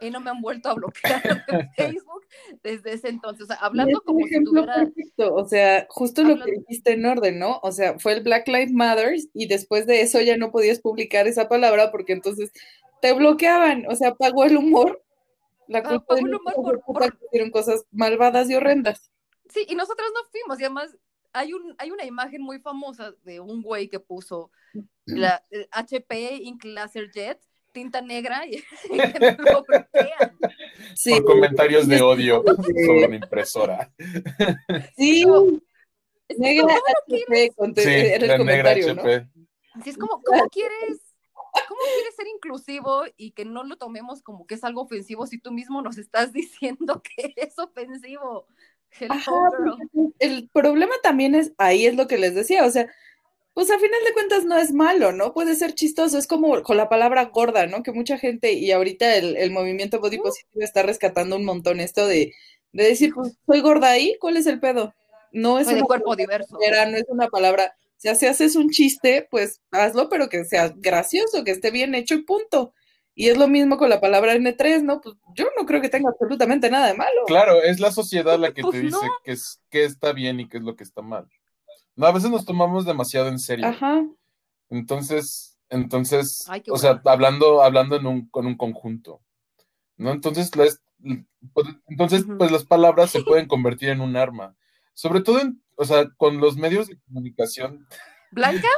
y 0.00 0.10
no 0.10 0.20
me 0.20 0.30
han 0.30 0.40
vuelto 0.40 0.68
a 0.68 0.74
bloquear 0.74 1.22
de 1.46 1.68
Facebook 1.76 2.26
desde 2.62 2.92
ese 2.92 3.08
entonces. 3.08 3.44
O 3.44 3.46
sea, 3.46 3.56
hablando 3.56 4.00
como 4.02 4.26
si 4.26 4.42
tuviera... 4.44 4.86
O 5.18 5.46
sea, 5.46 5.86
justo 5.88 6.22
lo 6.22 6.42
que 6.42 6.52
dijiste 6.52 6.92
en 6.92 7.06
orden, 7.06 7.38
¿no? 7.38 7.60
O 7.62 7.72
sea, 7.72 7.98
fue 7.98 8.14
el 8.14 8.22
Black 8.22 8.46
Lives 8.48 8.72
Matter 8.72 9.16
y 9.32 9.46
después 9.46 9.86
de 9.86 10.02
eso 10.02 10.20
ya 10.20 10.36
no 10.36 10.50
podías 10.50 10.80
publicar 10.80 11.26
esa 11.26 11.48
palabra 11.48 11.90
porque 11.90 12.12
entonces 12.12 12.52
te 13.00 13.12
bloqueaban. 13.12 13.86
O 13.88 13.96
sea, 13.96 14.14
pagó 14.14 14.44
el 14.44 14.56
humor. 14.56 15.02
La 15.68 15.78
ah, 15.78 15.82
culpa 15.82 16.14
de 16.14 16.20
el 16.20 16.34
humor 16.34 16.82
por, 16.86 17.18
hicieron 17.26 17.50
cosas 17.50 17.84
malvadas 17.90 18.48
y 18.50 18.54
horrendas. 18.54 19.10
Sí, 19.48 19.66
y 19.68 19.74
nosotros 19.74 20.08
no 20.14 20.28
fuimos. 20.30 20.60
Y 20.60 20.64
además 20.64 20.96
hay, 21.32 21.52
un, 21.52 21.74
hay 21.78 21.90
una 21.90 22.04
imagen 22.04 22.42
muy 22.42 22.58
famosa 22.60 23.12
de 23.24 23.40
un 23.40 23.62
güey 23.62 23.88
que 23.88 24.00
puso 24.00 24.50
la 25.04 25.42
HP 25.70 26.34
Ink 26.42 26.64
Laser 26.64 27.10
Jet 27.10 27.40
tinta 27.76 28.00
negra 28.00 28.46
y, 28.46 28.64
lo 29.52 29.62
bloquean. 29.64 30.38
Sí. 30.94 31.10
Por 31.10 31.24
comentarios 31.24 31.86
de 31.86 32.00
odio 32.00 32.42
sobre 32.42 33.06
una 33.06 33.16
impresora. 33.16 33.92
Sí. 34.96 35.26
negra 36.38 36.74
HP, 37.06 37.52
sí, 37.76 37.90
el 37.90 38.36
comentario, 38.38 38.94
¿no? 38.94 39.02
Así 39.74 39.90
es 39.90 39.98
como, 39.98 40.22
¿cómo 40.22 40.48
quieres, 40.48 41.14
¿cómo 41.68 41.80
quieres 41.96 42.16
ser 42.16 42.26
inclusivo 42.28 43.04
y 43.18 43.32
que 43.32 43.44
no 43.44 43.62
lo 43.62 43.76
tomemos 43.76 44.22
como 44.22 44.46
que 44.46 44.54
es 44.54 44.64
algo 44.64 44.80
ofensivo 44.80 45.26
si 45.26 45.38
tú 45.38 45.52
mismo 45.52 45.82
nos 45.82 45.98
estás 45.98 46.32
diciendo 46.32 47.02
que 47.02 47.34
es 47.36 47.58
ofensivo? 47.58 48.46
El 50.18 50.48
problema 50.52 50.94
también 51.02 51.34
es, 51.34 51.52
ahí 51.58 51.86
es 51.86 51.94
lo 51.96 52.06
que 52.06 52.18
les 52.18 52.34
decía, 52.34 52.64
o 52.64 52.70
sea, 52.70 52.88
pues 53.56 53.70
a 53.70 53.78
final 53.78 54.00
de 54.06 54.12
cuentas 54.12 54.44
no 54.44 54.58
es 54.58 54.72
malo, 54.72 55.12
¿no? 55.12 55.32
Puede 55.32 55.54
ser 55.54 55.74
chistoso, 55.74 56.18
es 56.18 56.26
como 56.26 56.62
con 56.62 56.76
la 56.76 56.90
palabra 56.90 57.24
gorda, 57.24 57.66
¿no? 57.66 57.82
Que 57.82 57.90
mucha 57.90 58.18
gente, 58.18 58.52
y 58.52 58.70
ahorita 58.70 59.16
el, 59.16 59.50
movimiento 59.50 59.98
body 59.98 60.18
positive 60.18 60.62
está 60.62 60.82
rescatando 60.82 61.36
un 61.36 61.44
montón 61.46 61.80
esto 61.80 62.06
de, 62.06 62.34
decir, 62.72 63.14
pues 63.14 63.38
soy 63.46 63.62
gorda 63.62 63.88
ahí, 63.88 64.16
¿cuál 64.20 64.36
es 64.36 64.46
el 64.46 64.60
pedo? 64.60 64.94
No 65.32 65.58
es 65.58 65.68
un 65.68 65.80
cuerpo 65.80 66.14
diverso. 66.14 66.58
no 66.58 66.96
es 66.98 67.06
una 67.08 67.28
palabra, 67.28 67.74
o 67.78 68.00
sea, 68.00 68.14
si 68.14 68.26
haces 68.26 68.56
un 68.56 68.68
chiste, 68.68 69.26
pues 69.30 69.62
hazlo, 69.70 70.10
pero 70.10 70.28
que 70.28 70.44
sea 70.44 70.74
gracioso, 70.76 71.42
que 71.42 71.52
esté 71.52 71.70
bien 71.70 71.94
hecho 71.94 72.14
y 72.14 72.24
punto. 72.24 72.74
Y 73.18 73.30
es 73.30 73.38
lo 73.38 73.48
mismo 73.48 73.78
con 73.78 73.88
la 73.88 73.98
palabra 73.98 74.34
N3, 74.34 74.82
¿no? 74.82 75.00
Pues 75.00 75.16
yo 75.34 75.46
no 75.58 75.64
creo 75.64 75.80
que 75.80 75.88
tenga 75.88 76.10
absolutamente 76.10 76.68
nada 76.68 76.88
de 76.88 76.94
malo. 76.94 77.24
Claro, 77.26 77.62
es 77.62 77.80
la 77.80 77.90
sociedad 77.90 78.38
la 78.38 78.48
que 78.48 78.62
te 78.62 78.68
pues 78.68 78.82
dice 78.82 79.08
que, 79.24 79.32
es, 79.32 79.62
que 79.70 79.84
está 79.84 80.12
bien 80.12 80.38
y 80.38 80.48
qué 80.50 80.58
es 80.58 80.62
lo 80.62 80.76
que 80.76 80.84
está 80.84 81.00
mal. 81.00 81.26
No, 81.94 82.06
a 82.06 82.12
veces 82.12 82.30
nos 82.30 82.44
tomamos 82.44 82.84
demasiado 82.84 83.28
en 83.28 83.38
serio. 83.38 83.66
Ajá. 83.66 84.04
Entonces, 84.68 85.56
entonces, 85.70 86.46
o 86.68 86.76
sea, 86.76 87.00
hablando, 87.06 87.62
hablando 87.62 87.96
en 87.96 88.06
un, 88.06 88.28
con 88.28 88.46
un 88.46 88.58
conjunto. 88.58 89.22
¿No? 89.96 90.12
Entonces, 90.12 90.50
pues, 90.52 90.82
entonces, 91.88 92.26
pues 92.36 92.52
las 92.52 92.64
palabras 92.64 93.10
se 93.10 93.22
pueden 93.22 93.48
convertir 93.48 93.88
en 93.88 94.02
un 94.02 94.16
arma. 94.16 94.54
Sobre 94.92 95.22
todo 95.22 95.40
en, 95.40 95.62
o 95.76 95.86
sea, 95.86 96.06
con 96.18 96.38
los 96.38 96.58
medios 96.58 96.88
de 96.88 96.98
comunicación. 97.00 97.86
¿Blanca? 98.36 98.68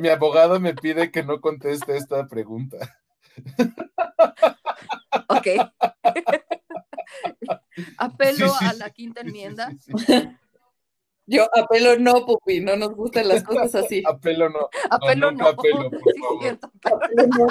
mi 0.00 0.08
abogado 0.08 0.58
me 0.58 0.74
pide 0.74 1.12
que 1.12 1.22
no 1.22 1.40
conteste 1.40 1.96
esta 1.96 2.26
pregunta. 2.26 2.78
Ok. 5.28 5.46
Apelo 7.98 8.52
a 8.60 8.72
la 8.72 8.90
quinta 8.90 9.20
enmienda. 9.20 9.70
Yo 11.26 11.46
apelo 11.56 11.96
no, 11.96 12.26
Pupi, 12.26 12.60
no 12.60 12.74
nos 12.74 12.96
gustan 12.96 13.28
las 13.28 13.44
cosas 13.44 13.72
así. 13.76 14.02
Apelo 14.06 14.48
no. 14.48 14.68
Apelo 14.90 15.30
no. 15.30 15.46
Apelo, 15.46 15.88
por 15.88 16.18
favor. 16.18 16.58
apelo 16.82 17.28
no. 17.28 17.46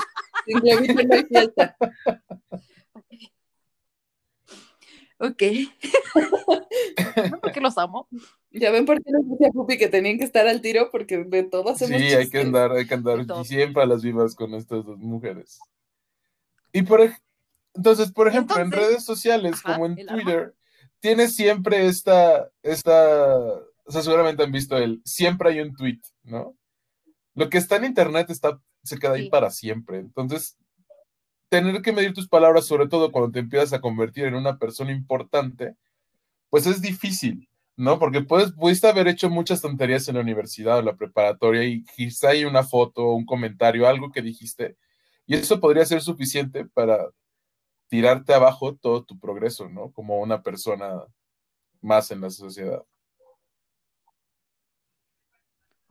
Ok. 5.19 5.43
porque 7.41 7.61
los 7.61 7.77
amo. 7.77 8.07
Ya 8.51 8.71
ven 8.71 8.85
por 8.85 9.03
qué 9.03 9.11
les 9.11 9.29
decía 9.29 9.49
Pupi 9.51 9.77
que 9.77 9.89
tenían 9.89 10.17
que 10.17 10.23
estar 10.23 10.47
al 10.47 10.61
tiro, 10.61 10.89
porque 10.91 11.23
de 11.25 11.43
todo 11.43 11.69
hacemos 11.69 12.01
Sí, 12.01 12.07
hay 12.07 12.29
que 12.29 12.39
andar, 12.39 12.71
hay 12.71 12.87
que 12.87 12.93
andar 12.93 13.25
siempre 13.45 13.83
a 13.83 13.85
las 13.85 14.01
vivas 14.01 14.33
con 14.33 14.53
estas 14.53 14.85
dos 14.85 14.97
mujeres. 14.97 15.59
Y 16.71 16.83
por 16.83 17.01
entonces, 17.75 18.11
por 18.11 18.27
ejemplo, 18.27 18.57
en 18.57 18.71
redes 18.71 19.03
sociales 19.03 19.61
como 19.61 19.85
en 19.85 19.95
Twitter, 20.05 20.55
tiene 20.99 21.27
siempre 21.27 21.87
esta, 21.87 22.49
esta, 22.61 23.37
o 23.37 23.91
sea, 23.91 24.01
seguramente 24.01 24.43
han 24.43 24.51
visto 24.51 24.77
el, 24.77 25.01
siempre 25.05 25.51
hay 25.51 25.61
un 25.61 25.75
tweet, 25.75 25.99
¿no? 26.23 26.55
Lo 27.35 27.49
que 27.49 27.57
está 27.57 27.77
en 27.77 27.85
internet 27.85 28.29
está, 28.29 28.59
se 28.83 28.97
queda 28.97 29.13
ahí 29.13 29.29
para 29.29 29.49
siempre. 29.49 29.99
Entonces, 29.99 30.57
tener 31.49 31.81
que 31.81 31.91
medir 31.93 32.13
tus 32.13 32.27
palabras, 32.27 32.65
sobre 32.65 32.87
todo 32.87 33.11
cuando 33.11 33.31
te 33.31 33.39
empiezas 33.39 33.73
a 33.73 33.81
convertir 33.81 34.25
en 34.25 34.35
una 34.35 34.57
persona 34.57 34.91
importante, 34.91 35.75
pues 36.49 36.67
es 36.67 36.81
difícil, 36.81 37.49
¿no? 37.75 37.99
Porque 37.99 38.21
puedes, 38.21 38.51
pudiste 38.53 38.87
haber 38.87 39.07
hecho 39.07 39.29
muchas 39.29 39.61
tonterías 39.61 40.07
en 40.07 40.15
la 40.15 40.21
universidad 40.21 40.79
o 40.79 40.81
la 40.83 40.95
preparatoria 40.95 41.63
y 41.65 41.83
quizá 41.83 42.29
hay 42.29 42.45
una 42.45 42.63
foto, 42.63 43.09
un 43.11 43.25
comentario, 43.25 43.87
algo 43.87 44.11
que 44.11 44.21
dijiste, 44.21 44.77
y 45.25 45.35
eso 45.35 45.59
podría 45.59 45.85
ser 45.85 46.01
suficiente 46.01 46.65
para 46.65 47.09
tirarte 47.87 48.33
abajo 48.33 48.75
todo 48.75 49.03
tu 49.03 49.19
progreso, 49.19 49.69
¿no? 49.69 49.91
Como 49.91 50.19
una 50.19 50.43
persona 50.43 51.03
más 51.81 52.11
en 52.11 52.21
la 52.21 52.29
sociedad. 52.29 52.83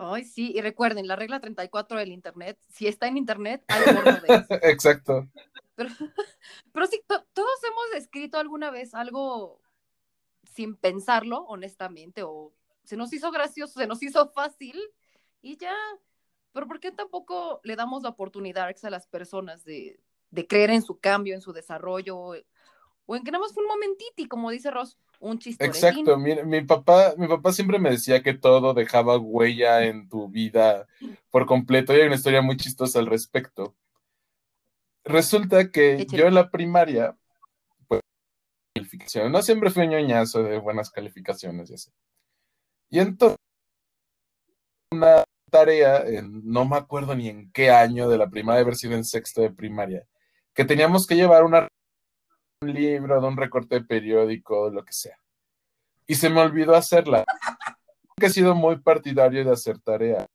Ay, 0.00 0.24
sí, 0.24 0.52
y 0.54 0.60
recuerden, 0.60 1.08
la 1.08 1.16
regla 1.16 1.40
34 1.40 1.98
del 1.98 2.12
Internet, 2.12 2.56
si 2.68 2.86
está 2.86 3.08
en 3.08 3.16
Internet, 3.16 3.64
hay 3.66 3.82
de 3.82 4.46
Exacto. 4.62 5.28
Pero, 5.74 5.90
pero 6.72 6.86
sí, 6.86 7.02
todos 7.08 7.64
hemos 7.64 7.94
escrito 7.96 8.38
alguna 8.38 8.70
vez 8.70 8.94
algo 8.94 9.60
sin 10.54 10.76
pensarlo, 10.76 11.44
honestamente, 11.46 12.22
o 12.22 12.52
se 12.84 12.96
nos 12.96 13.12
hizo 13.12 13.32
gracioso, 13.32 13.80
se 13.80 13.88
nos 13.88 14.00
hizo 14.00 14.28
fácil, 14.30 14.80
y 15.42 15.56
ya, 15.56 15.74
pero 16.52 16.68
¿por 16.68 16.78
qué 16.78 16.92
tampoco 16.92 17.60
le 17.64 17.74
damos 17.74 18.04
la 18.04 18.10
oportunidad 18.10 18.72
a 18.80 18.90
las 18.90 19.08
personas 19.08 19.64
de, 19.64 20.00
creer 20.48 20.70
en 20.70 20.82
su 20.82 21.00
cambio, 21.00 21.34
en 21.34 21.40
su 21.40 21.52
desarrollo, 21.52 22.16
o 22.16 23.16
en 23.16 23.24
que 23.24 23.32
nada 23.32 23.42
más 23.42 23.52
fue 23.52 23.64
un 23.64 23.68
momentito, 23.68 24.28
como 24.28 24.50
dice 24.50 24.70
Ross, 24.70 24.96
un 25.20 25.38
chiste. 25.38 25.64
Exacto, 25.64 26.16
mi, 26.16 26.34
mi, 26.44 26.62
papá, 26.62 27.14
mi 27.16 27.26
papá 27.26 27.52
siempre 27.52 27.78
me 27.78 27.90
decía 27.90 28.22
que 28.22 28.34
todo 28.34 28.74
dejaba 28.74 29.18
huella 29.18 29.84
en 29.84 30.08
tu 30.08 30.28
vida 30.28 30.86
por 31.30 31.46
completo, 31.46 31.94
y 31.94 32.00
hay 32.00 32.06
una 32.06 32.16
historia 32.16 32.42
muy 32.42 32.56
chistosa 32.56 32.98
al 32.98 33.06
respecto. 33.06 33.74
Resulta 35.04 35.70
que 35.70 36.06
yo 36.10 36.26
en 36.26 36.34
la 36.34 36.50
primaria, 36.50 37.16
pues, 37.86 38.02
no 39.30 39.42
siempre 39.42 39.70
fui 39.70 39.88
ñoñazo 39.88 40.42
de 40.42 40.58
buenas 40.58 40.90
calificaciones 40.90 41.70
y 41.70 41.74
así. 41.74 41.90
Y 42.90 43.00
entonces, 43.00 43.38
una 44.90 45.24
tarea, 45.50 46.04
no 46.22 46.64
me 46.64 46.76
acuerdo 46.76 47.14
ni 47.14 47.28
en 47.28 47.50
qué 47.52 47.70
año 47.70 48.08
de 48.08 48.18
la 48.18 48.28
primaria, 48.28 48.62
haber 48.62 48.76
sido 48.76 48.94
en 48.94 49.04
sexto 49.04 49.40
de 49.40 49.50
primaria, 49.50 50.06
que 50.54 50.64
teníamos 50.64 51.06
que 51.06 51.16
llevar 51.16 51.44
una, 51.44 51.68
un 52.60 52.72
libro, 52.72 53.20
de 53.20 53.26
un 53.26 53.36
recorte 53.36 53.76
de 53.76 53.84
periódico, 53.84 54.70
lo 54.70 54.84
que 54.84 54.92
sea. 54.92 55.18
Y 56.06 56.14
se 56.14 56.30
me 56.30 56.40
olvidó 56.40 56.74
hacerla. 56.74 57.24
he 58.20 58.30
sido 58.30 58.54
muy 58.54 58.78
partidario 58.78 59.44
de 59.44 59.52
hacer 59.52 59.78
tarea. 59.78 60.26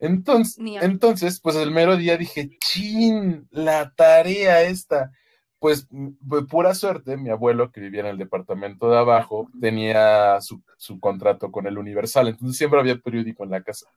Entonces, 0.00 0.56
entonces, 0.80 1.40
pues 1.40 1.56
el 1.56 1.70
mero 1.70 1.96
día 1.96 2.16
dije, 2.16 2.50
chin, 2.60 3.48
la 3.50 3.92
tarea 3.94 4.62
esta 4.62 5.12
pues 5.60 5.88
de 5.90 6.42
pura 6.42 6.72
suerte, 6.72 7.16
mi 7.16 7.30
abuelo, 7.30 7.72
que 7.72 7.80
vivía 7.80 8.02
en 8.02 8.06
el 8.06 8.18
departamento 8.18 8.88
de 8.90 8.98
abajo, 8.98 9.48
tenía 9.60 10.40
su, 10.40 10.62
contrato 11.00 11.50
con 11.50 11.66
el 11.66 11.78
Universal, 11.78 12.28
entonces 12.28 12.56
siempre 12.56 12.78
había 12.78 12.96
periódico 12.98 13.42
en 13.42 13.50
la 13.50 13.62
casa. 13.64 13.88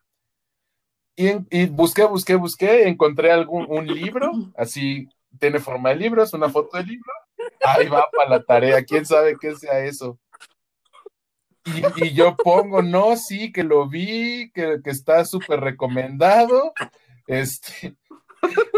Y, 1.16 1.68
busqué, 1.68 2.06
busqué, 2.06 2.34
busqué, 2.34 2.88
encontré 2.88 3.32
algún 3.32 3.68
un 3.70 3.86
libro, 3.86 4.32
así 4.56 5.08
tiene 5.40 5.60
forma 5.60 5.90
de 5.90 5.96
libro, 5.96 6.24
es 6.24 6.34
una 6.34 6.50
foto 6.50 6.78
de 6.78 6.84
libro, 6.84 7.12
ahí 7.66 7.88
va 7.88 8.08
para 8.16 8.30
la 8.30 8.44
tarea, 8.44 8.84
quién 8.84 9.06
sabe 9.06 9.38
qué 9.40 9.56
sea 9.56 9.84
eso. 9.86 10.20
Y, 11.98 12.14
yo 12.14 12.36
pongo, 12.36 12.82
no, 12.82 13.16
sí, 13.16 13.52
que 13.52 13.64
lo 13.64 13.88
vi, 13.88 14.52
que, 14.52 14.80
que 14.84 14.90
está 14.90 15.24
súper 15.26 15.60
recomendado. 15.60 16.74
Este, 17.28 17.96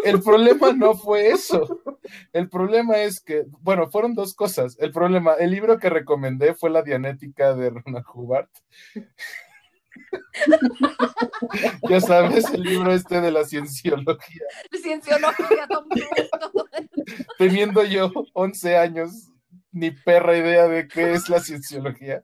el 0.04 0.22
problema 0.22 0.74
no 0.74 0.95
fue 0.95 1.30
eso. 1.30 1.82
El 2.34 2.49
problema 2.49 2.97
es 2.97 3.22
que, 3.22 3.45
bueno, 3.62 3.89
fueron 3.89 4.14
dos 4.14 4.34
cosas. 4.34 4.78
El 4.80 4.91
problema, 4.91 5.34
el 5.36 5.51
libro 5.51 5.78
que 5.80 5.89
recomendé 5.89 6.54
fue 6.54 6.70
La 6.70 6.82
Dianética 6.82 7.54
de 7.56 7.70
Ronald 7.70 8.06
Hubbard. 8.14 8.49
Ya 11.89 12.02
sabes, 12.02 12.46
el 12.54 12.64
libro 12.64 12.94
este 12.94 13.22
de 13.22 13.32
la 13.32 13.44
cienciología. 13.46 14.41
Cienciología, 14.82 15.68
Tom. 15.70 15.86
Teniendo 17.38 17.84
yo 17.84 18.12
11 18.34 18.78
años, 18.78 19.30
ni 19.72 19.91
perra 19.91 20.38
idea 20.38 20.68
de 20.68 20.88
qué 20.88 21.14
es 21.14 21.30
la 21.30 21.39
cienciología. 21.39 22.24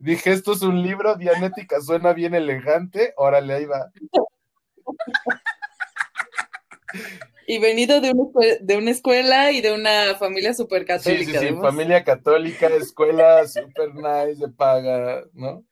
Dije, 0.00 0.32
esto 0.32 0.52
es 0.52 0.62
un 0.62 0.82
libro, 0.82 1.16
Dianética 1.16 1.80
suena 1.80 2.12
bien 2.12 2.34
elegante, 2.34 3.14
órale, 3.16 3.54
ahí 3.54 3.64
va. 3.64 3.90
Y 7.48 7.58
venido 7.58 8.00
de 8.00 8.10
una, 8.10 8.24
de 8.60 8.76
una 8.76 8.90
escuela 8.90 9.52
y 9.52 9.60
de 9.60 9.72
una 9.72 10.16
familia 10.16 10.52
súper 10.52 10.80
Sí, 10.82 10.86
católica. 10.86 11.24
sí, 11.24 11.30
sí, 11.30 11.36
además. 11.36 11.62
familia 11.62 12.04
católica, 12.04 12.66
escuela 12.68 13.46
super 13.46 13.94
nice, 13.94 14.40
de 14.44 14.48
paga, 14.48 15.22
¿no? 15.32 15.64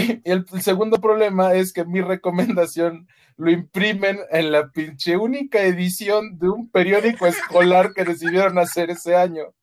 Y 0.24 0.30
el, 0.30 0.44
el 0.52 0.62
segundo 0.62 0.98
problema 1.00 1.54
es 1.54 1.72
que 1.72 1.84
mi 1.84 2.00
recomendación 2.00 3.08
lo 3.36 3.50
imprimen 3.50 4.18
en 4.30 4.52
la 4.52 4.70
pinche 4.70 5.16
única 5.16 5.62
edición 5.62 6.38
de 6.38 6.48
un 6.50 6.70
periódico 6.70 7.26
escolar 7.26 7.92
que 7.94 8.04
decidieron 8.04 8.58
hacer 8.58 8.90
ese 8.90 9.16
año. 9.16 9.54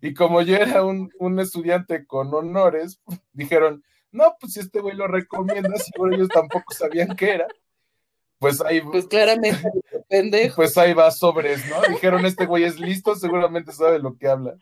Y 0.00 0.14
como 0.14 0.40
yo 0.42 0.56
era 0.56 0.84
un, 0.84 1.10
un 1.18 1.40
estudiante 1.40 2.06
con 2.06 2.32
honores, 2.32 3.00
dijeron, 3.32 3.84
no, 4.12 4.36
pues 4.40 4.54
si 4.54 4.60
este 4.60 4.80
güey 4.80 4.96
lo 4.96 5.06
recomienda, 5.06 5.76
seguro 5.76 6.14
ellos 6.14 6.28
tampoco 6.28 6.72
sabían 6.72 7.14
qué 7.16 7.30
era. 7.34 7.46
Pues 8.38 8.60
ahí, 8.62 8.80
Pues 8.80 9.06
claramente, 9.06 9.62
pendejo. 10.08 10.56
pues 10.56 10.76
ahí 10.78 10.94
va 10.94 11.10
sobres, 11.10 11.60
¿no? 11.68 11.82
Dijeron, 11.92 12.24
este 12.24 12.46
güey 12.46 12.64
es 12.64 12.80
listo, 12.80 13.14
seguramente 13.14 13.72
sabe 13.72 13.98
lo 13.98 14.16
que 14.16 14.28
habla. 14.28 14.54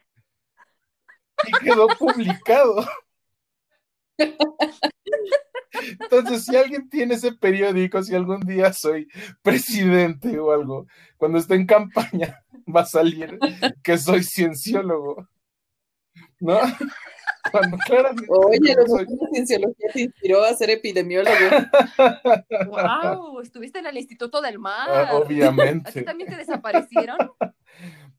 Y 1.47 1.53
quedó 1.65 1.87
publicado. 1.99 2.85
Entonces, 6.01 6.45
si 6.45 6.57
alguien 6.57 6.89
tiene 6.89 7.15
ese 7.15 7.33
periódico, 7.33 8.03
si 8.03 8.15
algún 8.15 8.41
día 8.41 8.73
soy 8.73 9.07
presidente 9.43 10.39
o 10.39 10.51
algo, 10.53 10.87
cuando 11.17 11.39
esté 11.39 11.55
en 11.55 11.67
campaña, 11.67 12.43
va 12.75 12.81
a 12.83 12.87
salir 12.87 13.39
que 13.83 13.99
soy 13.99 14.23
cienciólogo. 14.25 15.29
¿No? 16.41 16.59
Cuando 17.53 17.79
claramente 17.79 18.27
Oye, 18.29 18.75
no 18.75 18.83
lo 18.83 18.87
soy- 18.89 19.07
la 19.07 19.29
cienciología 19.33 19.89
te 19.93 20.01
inspiró 20.03 20.43
a 20.45 20.53
ser 20.55 20.71
epidemiólogo. 20.71 21.35
Wow, 22.67 23.41
estuviste 23.41 23.79
en 23.79 23.87
el 23.87 23.97
Instituto 23.97 24.41
del 24.43 24.59
Mar. 24.59 24.89
Ah, 24.91 25.03
¿A 25.03 25.11
ti 25.11 25.17
obviamente. 25.17 26.03
también 26.03 26.29
te 26.29 26.37
desaparecieron? 26.37 27.17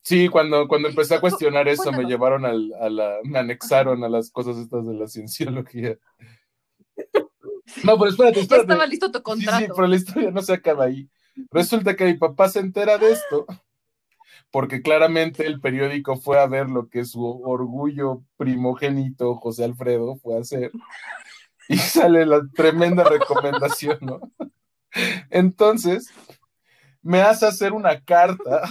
Sí, 0.01 0.29
cuando, 0.29 0.67
cuando 0.67 0.87
empecé 0.87 1.15
a 1.15 1.17
Cu- 1.17 1.27
cu- 1.27 1.29
cuestionar 1.29 1.67
eso, 1.67 1.91
me 1.91 2.05
llevaron 2.05 2.45
al, 2.45 2.73
a 2.79 2.89
la, 2.89 3.17
me 3.23 3.39
anexaron 3.39 4.03
a 4.03 4.09
las 4.09 4.31
cosas 4.31 4.57
estas 4.57 4.87
de 4.87 4.93
la 4.95 5.07
cienciología. 5.07 5.97
No, 7.83 7.97
pero 7.97 8.09
espérate, 8.11 8.35
Ya 8.37 8.41
espérate. 8.41 8.71
estaba 8.71 8.85
listo 8.87 9.11
tu 9.11 9.17
Sí, 9.19 9.23
contrato. 9.23 9.59
sí, 9.65 9.71
pero 9.75 9.87
la 9.87 9.95
historia 9.95 10.31
no 10.31 10.41
se 10.41 10.53
acaba 10.53 10.85
ahí. 10.85 11.09
Resulta 11.51 11.95
que 11.95 12.05
mi 12.05 12.15
papá 12.15 12.49
se 12.49 12.59
entera 12.59 12.97
de 12.97 13.11
esto, 13.11 13.45
porque 14.51 14.81
claramente 14.81 15.45
el 15.45 15.61
periódico 15.61 16.17
fue 16.17 16.39
a 16.39 16.47
ver 16.47 16.69
lo 16.69 16.89
que 16.89 17.05
su 17.05 17.23
orgullo 17.43 18.23
primogénito 18.37 19.35
José 19.35 19.63
Alfredo 19.65 20.15
fue 20.17 20.37
a 20.37 20.41
hacer. 20.41 20.71
Y 21.67 21.77
sale 21.77 22.25
la 22.25 22.41
tremenda 22.55 23.03
recomendación, 23.03 23.99
¿no? 24.01 24.19
Entonces, 25.29 26.09
me 27.01 27.21
hace 27.21 27.45
hacer 27.45 27.73
una 27.73 28.01
carta 28.03 28.61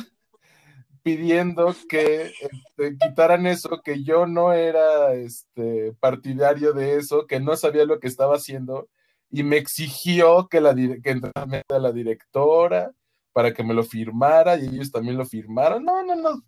pidiendo 1.09 1.75
que 1.89 2.35
este, 2.39 2.99
quitaran 2.99 3.47
eso, 3.47 3.81
que 3.83 4.05
yo 4.05 4.27
no 4.27 4.53
era 4.53 5.15
este, 5.15 5.95
partidario 6.01 6.75
de 6.75 6.99
eso, 6.99 7.27
que 7.27 7.41
no 7.41 7.57
sabía 7.57 7.87
lo 7.87 7.99
que 7.99 8.09
estaba 8.09 8.37
haciendo, 8.37 8.91
y 9.31 9.43
me 9.43 9.57
exigió 9.57 10.49
que, 10.49 10.61
la, 10.61 10.75
que 10.75 11.11
entrara 11.11 11.63
a 11.67 11.79
la 11.79 11.93
directora 11.93 12.93
para 13.33 13.55
que 13.55 13.65
me 13.65 13.73
lo 13.73 13.85
firmara, 13.85 14.57
y 14.59 14.67
ellos 14.67 14.93
también 14.93 15.17
lo 15.17 15.25
firmaron. 15.25 15.83
No, 15.83 16.05
no, 16.05 16.15
no. 16.15 16.43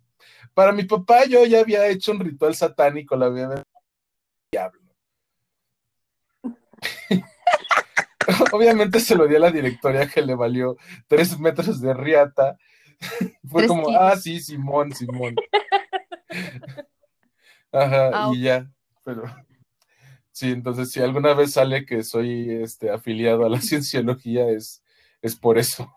Para 0.53 0.71
mi 0.73 0.83
papá 0.83 1.25
yo 1.25 1.43
ya 1.45 1.61
había 1.61 1.87
hecho 1.87 2.11
un 2.11 2.19
ritual 2.19 2.53
satánico, 2.53 3.15
la 3.15 3.25
había 3.25 3.63
diablo. 4.51 4.79
Obviamente 8.51 8.99
se 8.99 9.15
lo 9.15 9.25
di 9.27 9.37
a 9.37 9.39
la 9.39 9.49
directoria 9.49 10.07
que 10.07 10.21
le 10.21 10.35
valió 10.35 10.77
tres 11.07 11.39
metros 11.39 11.81
de 11.81 11.95
riata. 11.95 12.59
Fue 13.47 13.61
Tres 13.61 13.67
como, 13.67 13.85
kilos. 13.85 14.01
ah, 14.01 14.15
sí, 14.17 14.39
Simón, 14.39 14.93
Simón. 14.93 15.35
Ajá, 17.71 18.11
Ah, 18.13 18.31
y 18.33 18.41
ya, 18.41 18.69
pero 19.03 19.23
sí, 20.31 20.51
entonces 20.51 20.91
si 20.91 20.99
alguna 21.01 21.33
vez 21.33 21.53
sale 21.53 21.85
que 21.85 22.03
soy 22.03 22.49
este 22.61 22.89
afiliado 22.89 23.45
a 23.45 23.49
la 23.49 23.59
cienciología 23.61 24.47
es, 24.49 24.83
es 25.21 25.35
por 25.35 25.57
eso. 25.57 25.91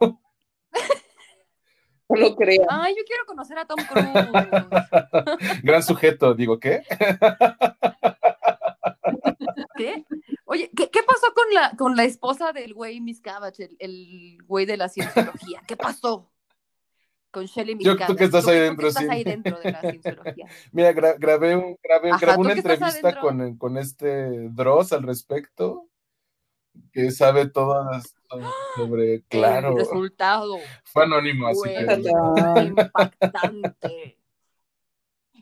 No 2.09 2.17
lo 2.17 2.37
creo. 2.37 2.65
Ay, 2.69 2.95
yo 2.97 3.03
quiero 3.07 3.25
conocer 3.27 3.59
a 3.59 3.67
Tom 3.67 3.79
Cruise. 3.89 5.63
Gran 5.63 5.83
sujeto, 5.83 6.35
digo, 6.35 6.61
¿qué? 6.61 6.83
¿Qué? 9.77 10.05
Oye, 10.45 10.71
¿qué, 10.77 10.91
qué 10.91 11.01
pasó 11.03 11.33
con 11.35 11.55
la, 11.55 11.71
con 11.77 11.97
la 11.97 12.05
esposa 12.05 12.53
del 12.53 12.75
güey 12.75 13.01
Miscavige, 13.01 13.65
el, 13.65 13.77
el 13.81 14.39
güey 14.45 14.67
de 14.67 14.77
la 14.77 14.89
cienciología? 14.91 15.63
¿Qué 15.67 15.77
pasó? 15.77 16.31
Con 17.35 17.47
Shelly 17.47 17.77
Yo- 17.81 17.97
tú 18.07 18.15
que 18.17 18.25
estás 18.25 18.45
Tú 18.45 18.51
ahí 18.51 18.59
tú 18.59 18.63
dentro, 18.65 18.89
estás 18.89 19.03
sí. 19.03 19.09
ahí 19.11 19.25
dentro 19.25 19.59
de 19.59 19.73
la 19.73 19.81
cienciología. 19.91 20.47
Mira, 20.73 20.93
gra- 20.95 21.17
grabé, 21.19 21.57
un, 21.57 21.77
grabé, 21.83 22.11
Ajá, 22.13 22.19
grabé 22.21 22.39
una 22.39 22.53
que 22.55 22.61
entrevista 22.61 23.21
con, 23.21 23.59
con 23.59 23.77
este 23.77 24.49
Dross 24.51 24.93
al 24.93 25.03
respecto, 25.03 25.89
que 26.93 27.11
sabe 27.11 27.49
todas 27.51 28.15
sobre, 28.77 29.23
claro, 29.29 29.71
El 29.73 29.79
resultado 29.79 30.57
fue 30.85 31.03
anónimo, 31.05 31.49
así 31.49 31.59
fue 31.61 31.75
que 31.75 32.65
impactante. 32.69 34.19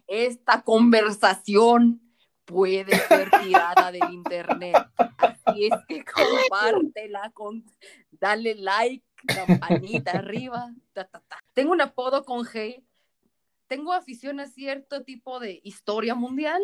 Esta 0.07 0.62
conversación 0.62 2.01
puede 2.45 2.97
ser 2.97 3.30
tirada 3.43 3.93
del 3.93 4.12
internet. 4.12 4.76
Así 4.97 5.66
es 5.66 5.72
que 5.88 6.05
compártela, 6.51 7.30
con, 7.34 7.64
dale 8.11 8.55
like, 8.57 9.05
campanita 9.27 10.12
arriba. 10.12 10.73
ta, 10.93 11.05
ta, 11.05 11.23
ta. 11.27 11.39
Tengo 11.55 11.73
un 11.73 11.81
apodo 11.81 12.25
con 12.25 12.45
G. 12.45 12.83
Tengo 13.66 13.93
afición 13.93 14.41
a 14.41 14.47
cierto 14.47 15.03
tipo 15.03 15.41
de 15.41 15.61
historia 15.64 16.14
mundial, 16.14 16.61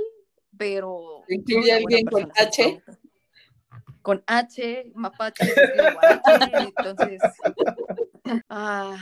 pero. 0.57 1.23
¿Incluye 1.29 1.73
alguien 1.73 2.07
con 2.07 2.31
H? 2.37 2.83
Con 4.03 4.23
H, 4.27 4.93
mapache, 4.95 5.45
guarache, 5.95 6.73
entonces. 6.77 7.21
Ah, 8.49 8.97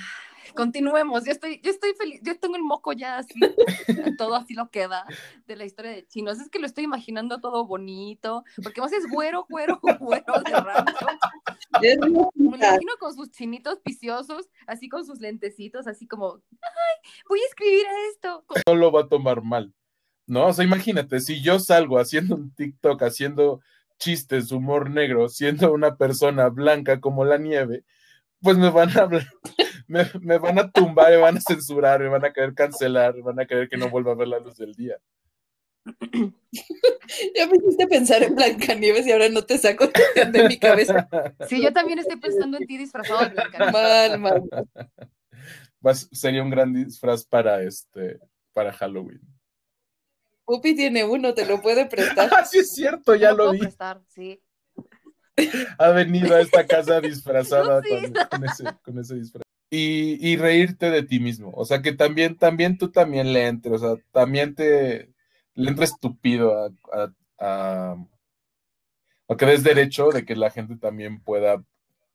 continuemos. 0.56 1.24
Yo 1.24 1.30
estoy, 1.30 1.60
yo 1.62 1.70
estoy 1.70 1.92
feliz. 1.94 2.20
Yo 2.24 2.36
tengo 2.38 2.56
el 2.56 2.62
moco 2.62 2.92
ya 2.92 3.18
así, 3.18 3.34
todo 4.18 4.34
así 4.34 4.54
lo 4.54 4.70
queda 4.70 5.06
de 5.46 5.56
la 5.56 5.64
historia 5.64 5.92
de 5.92 6.06
chinos. 6.06 6.40
Es 6.40 6.48
que 6.48 6.58
lo 6.58 6.66
estoy 6.66 6.84
imaginando 6.84 7.40
todo 7.40 7.64
bonito, 7.66 8.42
porque 8.62 8.80
más 8.80 8.92
es 8.92 9.06
güero, 9.08 9.46
güero, 9.48 9.78
güero 10.00 10.34
de 10.44 10.52
rancho. 10.52 11.06
Es 11.82 11.98
Me 12.34 12.56
imagino 12.56 12.92
con 12.98 13.14
sus 13.14 13.30
chinitos 13.30 13.78
viciosos, 13.84 14.48
así 14.66 14.88
con 14.88 15.06
sus 15.06 15.20
lentecitos, 15.20 15.86
así 15.86 16.08
como, 16.08 16.42
ay, 16.62 17.10
voy 17.28 17.38
a 17.40 17.46
escribir 17.46 17.86
esto. 18.10 18.44
No 18.66 18.74
lo 18.74 18.90
va 18.90 19.02
a 19.02 19.08
tomar 19.08 19.42
mal, 19.42 19.72
¿no? 20.26 20.46
O 20.46 20.52
sea, 20.52 20.64
imagínate, 20.64 21.20
si 21.20 21.40
yo 21.42 21.60
salgo 21.60 21.98
haciendo 21.98 22.34
un 22.34 22.52
TikTok, 22.54 23.02
haciendo 23.02 23.60
chistes, 23.98 24.52
humor 24.52 24.90
negro, 24.90 25.28
siendo 25.28 25.72
una 25.72 25.96
persona 25.96 26.48
blanca 26.48 27.00
como 27.00 27.24
la 27.24 27.38
nieve, 27.38 27.84
pues 28.40 28.58
me 28.58 28.70
van 28.70 28.96
a 28.96 29.02
hablar, 29.02 29.26
me, 29.86 30.04
me 30.20 30.38
van 30.38 30.58
a 30.58 30.70
tumbar, 30.70 31.10
me 31.10 31.16
van 31.18 31.36
a 31.36 31.40
censurar, 31.40 32.00
me 32.00 32.08
van 32.08 32.24
a 32.24 32.32
querer 32.32 32.54
cancelar, 32.54 33.14
me 33.14 33.22
van 33.22 33.40
a 33.40 33.46
querer 33.46 33.68
que 33.68 33.76
no 33.76 33.88
vuelva 33.90 34.12
a 34.12 34.16
ver 34.16 34.28
la 34.28 34.38
luz 34.38 34.56
del 34.56 34.74
día. 34.74 34.96
Ya 37.36 37.46
me 37.46 37.56
hiciste 37.58 37.86
pensar 37.86 38.22
en 38.22 38.34
Blancanieves 38.34 39.06
y 39.06 39.12
ahora 39.12 39.28
no 39.28 39.42
te 39.44 39.56
saco 39.58 39.88
de 40.32 40.48
mi 40.48 40.58
cabeza. 40.58 41.08
Sí, 41.48 41.62
yo 41.62 41.72
también 41.72 41.98
estoy 42.00 42.16
pensando 42.16 42.58
en 42.58 42.66
ti 42.66 42.76
disfrazado 42.76 43.20
de 43.20 43.28
Blancanieves. 43.30 43.72
Mal, 43.72 44.18
mal. 44.18 44.42
Vas- 45.80 46.08
sería 46.10 46.42
un 46.42 46.50
gran 46.50 46.72
disfraz 46.72 47.24
para 47.24 47.62
este, 47.62 48.18
para 48.52 48.72
Halloween. 48.72 49.20
Pupi 50.44 50.74
tiene 50.74 51.04
uno, 51.04 51.34
te 51.34 51.46
lo 51.46 51.60
puede 51.62 51.86
prestar. 51.86 52.30
Ah, 52.36 52.44
sí 52.50 52.58
es 52.58 52.72
cierto, 52.74 53.14
ya 53.14 53.30
lo 53.30 53.36
puedo 53.36 53.52
vi. 53.52 53.58
prestar, 53.60 54.00
sí. 54.08 54.40
Ha 55.78 55.90
venido 55.90 56.34
a 56.34 56.40
esta 56.40 56.66
casa 56.66 57.00
disfrazada 57.00 57.80
Sí. 57.84 57.90
con, 57.90 58.12
con 58.30 58.44
ese, 58.44 58.64
con 58.82 58.98
ese 58.98 59.14
disfraz. 59.16 59.42
Y, 59.70 60.36
reírte 60.36 60.90
de 60.90 61.02
ti 61.02 61.20
mismo. 61.20 61.50
O 61.54 61.64
sea, 61.64 61.82
que 61.82 61.92
también, 61.92 62.36
también 62.36 62.78
tú 62.78 62.90
también 62.90 63.32
le 63.32 63.46
entres, 63.48 63.82
o 63.82 63.96
sea, 63.96 64.04
también 64.12 64.54
te 64.54 65.10
le 65.54 65.70
entra 65.70 65.84
estúpido 65.84 66.56
a 66.64 66.70
a, 67.38 67.96
a 69.28 69.36
que 69.36 69.46
des 69.46 69.64
derecho 69.64 70.10
de 70.10 70.24
que 70.24 70.36
la 70.36 70.50
gente 70.50 70.76
también 70.76 71.20
pueda, 71.20 71.62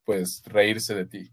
pues, 0.06 0.43
reírse 0.45 0.95
de 0.95 1.06
ti. 1.06 1.32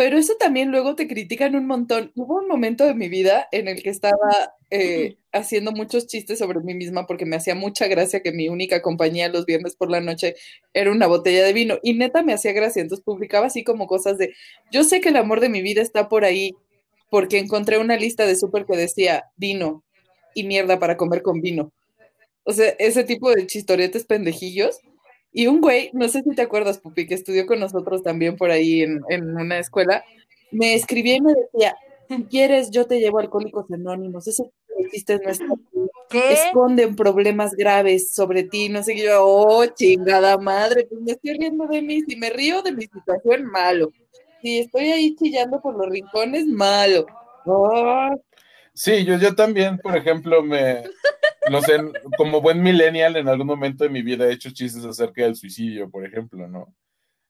Pero 0.00 0.16
eso 0.16 0.32
también 0.38 0.70
luego 0.70 0.94
te 0.94 1.06
critican 1.06 1.54
un 1.54 1.66
montón. 1.66 2.10
Hubo 2.16 2.38
un 2.38 2.48
momento 2.48 2.86
de 2.86 2.94
mi 2.94 3.10
vida 3.10 3.46
en 3.52 3.68
el 3.68 3.82
que 3.82 3.90
estaba 3.90 4.54
eh, 4.70 5.18
haciendo 5.30 5.72
muchos 5.72 6.06
chistes 6.06 6.38
sobre 6.38 6.60
mí 6.60 6.72
misma 6.72 7.06
porque 7.06 7.26
me 7.26 7.36
hacía 7.36 7.54
mucha 7.54 7.86
gracia 7.86 8.22
que 8.22 8.32
mi 8.32 8.48
única 8.48 8.80
compañía 8.80 9.28
los 9.28 9.44
viernes 9.44 9.76
por 9.76 9.90
la 9.90 10.00
noche 10.00 10.36
era 10.72 10.90
una 10.90 11.06
botella 11.06 11.44
de 11.44 11.52
vino. 11.52 11.78
Y 11.82 11.92
neta 11.92 12.22
me 12.22 12.32
hacía 12.32 12.54
gracia. 12.54 12.80
Entonces 12.80 13.04
publicaba 13.04 13.48
así 13.48 13.62
como 13.62 13.86
cosas 13.86 14.16
de, 14.16 14.32
yo 14.72 14.84
sé 14.84 15.02
que 15.02 15.10
el 15.10 15.16
amor 15.16 15.40
de 15.40 15.50
mi 15.50 15.60
vida 15.60 15.82
está 15.82 16.08
por 16.08 16.24
ahí 16.24 16.54
porque 17.10 17.38
encontré 17.38 17.76
una 17.76 17.98
lista 17.98 18.24
de 18.26 18.36
súper 18.36 18.64
que 18.64 18.78
decía 18.78 19.24
vino 19.36 19.84
y 20.34 20.44
mierda 20.44 20.78
para 20.78 20.96
comer 20.96 21.20
con 21.20 21.42
vino. 21.42 21.72
O 22.44 22.54
sea, 22.54 22.70
ese 22.78 23.04
tipo 23.04 23.30
de 23.30 23.46
chistoretes 23.46 24.06
pendejillos. 24.06 24.78
Y 25.32 25.46
un 25.46 25.60
güey, 25.60 25.90
no 25.92 26.08
sé 26.08 26.22
si 26.22 26.34
te 26.34 26.42
acuerdas, 26.42 26.78
Pupi, 26.78 27.06
que 27.06 27.14
estudió 27.14 27.46
con 27.46 27.60
nosotros 27.60 28.02
también 28.02 28.36
por 28.36 28.50
ahí 28.50 28.82
en, 28.82 29.00
en 29.08 29.36
una 29.36 29.58
escuela, 29.58 30.04
me 30.50 30.74
escribía 30.74 31.16
y 31.16 31.20
me 31.20 31.34
decía, 31.34 31.76
si 32.08 32.24
quieres, 32.24 32.70
yo 32.70 32.86
te 32.86 32.98
llevo 32.98 33.18
a 33.18 33.22
Alcohólicos 33.22 33.70
Anónimos, 33.70 34.26
ese 34.26 34.50
chiste 34.90 35.20
no 35.22 35.30
está 35.30 35.44
¿Qué? 36.08 36.32
esconden 36.32 36.96
problemas 36.96 37.52
graves 37.52 38.10
sobre 38.10 38.42
ti, 38.42 38.68
no 38.68 38.82
sé 38.82 38.94
qué, 38.94 39.04
yo, 39.04 39.24
oh, 39.24 39.66
chingada 39.66 40.36
madre, 40.38 40.86
pues 40.88 41.00
me 41.00 41.12
estoy 41.12 41.34
riendo 41.34 41.66
de 41.68 41.82
mí, 41.82 42.00
si 42.00 42.16
me 42.16 42.30
río 42.30 42.62
de 42.62 42.72
mi 42.72 42.82
situación, 42.82 43.44
malo, 43.44 43.92
si 44.42 44.58
estoy 44.58 44.90
ahí 44.90 45.14
chillando 45.14 45.60
por 45.60 45.76
los 45.76 45.88
rincones, 45.88 46.46
malo, 46.46 47.06
oh, 47.46 48.10
Sí, 48.72 49.04
yo, 49.04 49.18
yo 49.18 49.34
también, 49.34 49.78
por 49.78 49.96
ejemplo, 49.96 50.42
me, 50.42 50.84
no 51.48 51.62
sé, 51.62 51.78
como 52.16 52.40
buen 52.40 52.62
millennial, 52.62 53.16
en 53.16 53.28
algún 53.28 53.46
momento 53.46 53.84
de 53.84 53.90
mi 53.90 54.02
vida 54.02 54.26
he 54.26 54.32
hecho 54.32 54.50
chistes 54.50 54.84
acerca 54.84 55.22
del 55.22 55.36
suicidio, 55.36 55.88
por 55.88 56.04
ejemplo, 56.04 56.46
¿no? 56.48 56.74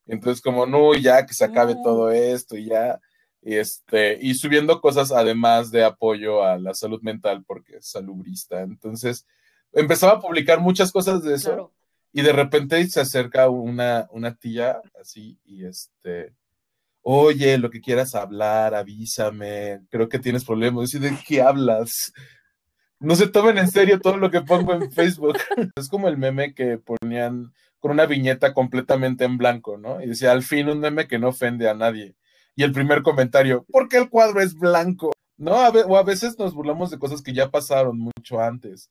Entonces, 0.06 0.42
como, 0.42 0.66
no, 0.66 0.94
ya 0.94 1.24
que 1.26 1.34
se 1.34 1.44
acabe 1.44 1.74
Mm. 1.74 1.82
todo 1.82 2.10
esto 2.10 2.56
y 2.56 2.66
ya, 2.66 2.98
y 3.42 3.54
este, 3.54 4.18
y 4.20 4.34
subiendo 4.34 4.80
cosas 4.80 5.12
además 5.12 5.70
de 5.70 5.84
apoyo 5.84 6.42
a 6.42 6.58
la 6.58 6.74
salud 6.74 7.00
mental, 7.02 7.44
porque 7.46 7.76
es 7.76 7.86
salubrista. 7.90 8.60
Entonces, 8.62 9.26
empezaba 9.72 10.14
a 10.14 10.20
publicar 10.20 10.58
muchas 10.60 10.90
cosas 10.90 11.22
de 11.22 11.34
eso, 11.34 11.50
Claro. 11.50 11.72
y 12.12 12.22
de 12.22 12.32
repente 12.32 12.84
se 12.88 13.00
acerca 13.00 13.48
una, 13.48 14.08
una 14.10 14.34
tía 14.34 14.80
así, 15.00 15.38
y 15.44 15.64
este, 15.64 16.34
oye, 17.02 17.56
lo 17.56 17.70
que 17.70 17.80
quieras 17.80 18.14
hablar, 18.14 18.74
avísame, 18.74 19.80
creo 19.90 20.08
que 20.08 20.18
tienes 20.18 20.44
problemas. 20.44 20.92
Y 20.94 20.98
¿de 20.98 21.16
qué 21.26 21.40
hablas? 21.40 22.12
No 23.00 23.16
se 23.16 23.28
tomen 23.28 23.56
en 23.56 23.70
serio 23.70 23.98
todo 23.98 24.18
lo 24.18 24.30
que 24.30 24.42
pongo 24.42 24.74
en 24.74 24.92
Facebook. 24.92 25.38
Es 25.74 25.88
como 25.88 26.08
el 26.08 26.18
meme 26.18 26.54
que 26.54 26.78
ponían 26.78 27.52
con 27.78 27.92
una 27.92 28.04
viñeta 28.04 28.52
completamente 28.52 29.24
en 29.24 29.38
blanco, 29.38 29.78
¿no? 29.78 30.02
Y 30.02 30.06
decía, 30.06 30.32
al 30.32 30.42
fin 30.42 30.68
un 30.68 30.80
meme 30.80 31.08
que 31.08 31.18
no 31.18 31.28
ofende 31.28 31.68
a 31.68 31.74
nadie. 31.74 32.14
Y 32.54 32.62
el 32.62 32.72
primer 32.72 33.02
comentario, 33.02 33.64
¿por 33.72 33.88
qué 33.88 33.96
el 33.96 34.10
cuadro 34.10 34.42
es 34.42 34.54
blanco? 34.54 35.12
No, 35.38 35.54
a 35.54 35.70
o 35.70 35.96
a 35.96 36.02
veces 36.02 36.38
nos 36.38 36.52
burlamos 36.52 36.90
de 36.90 36.98
cosas 36.98 37.22
que 37.22 37.32
ya 37.32 37.50
pasaron 37.50 37.98
mucho 37.98 38.38
antes, 38.38 38.90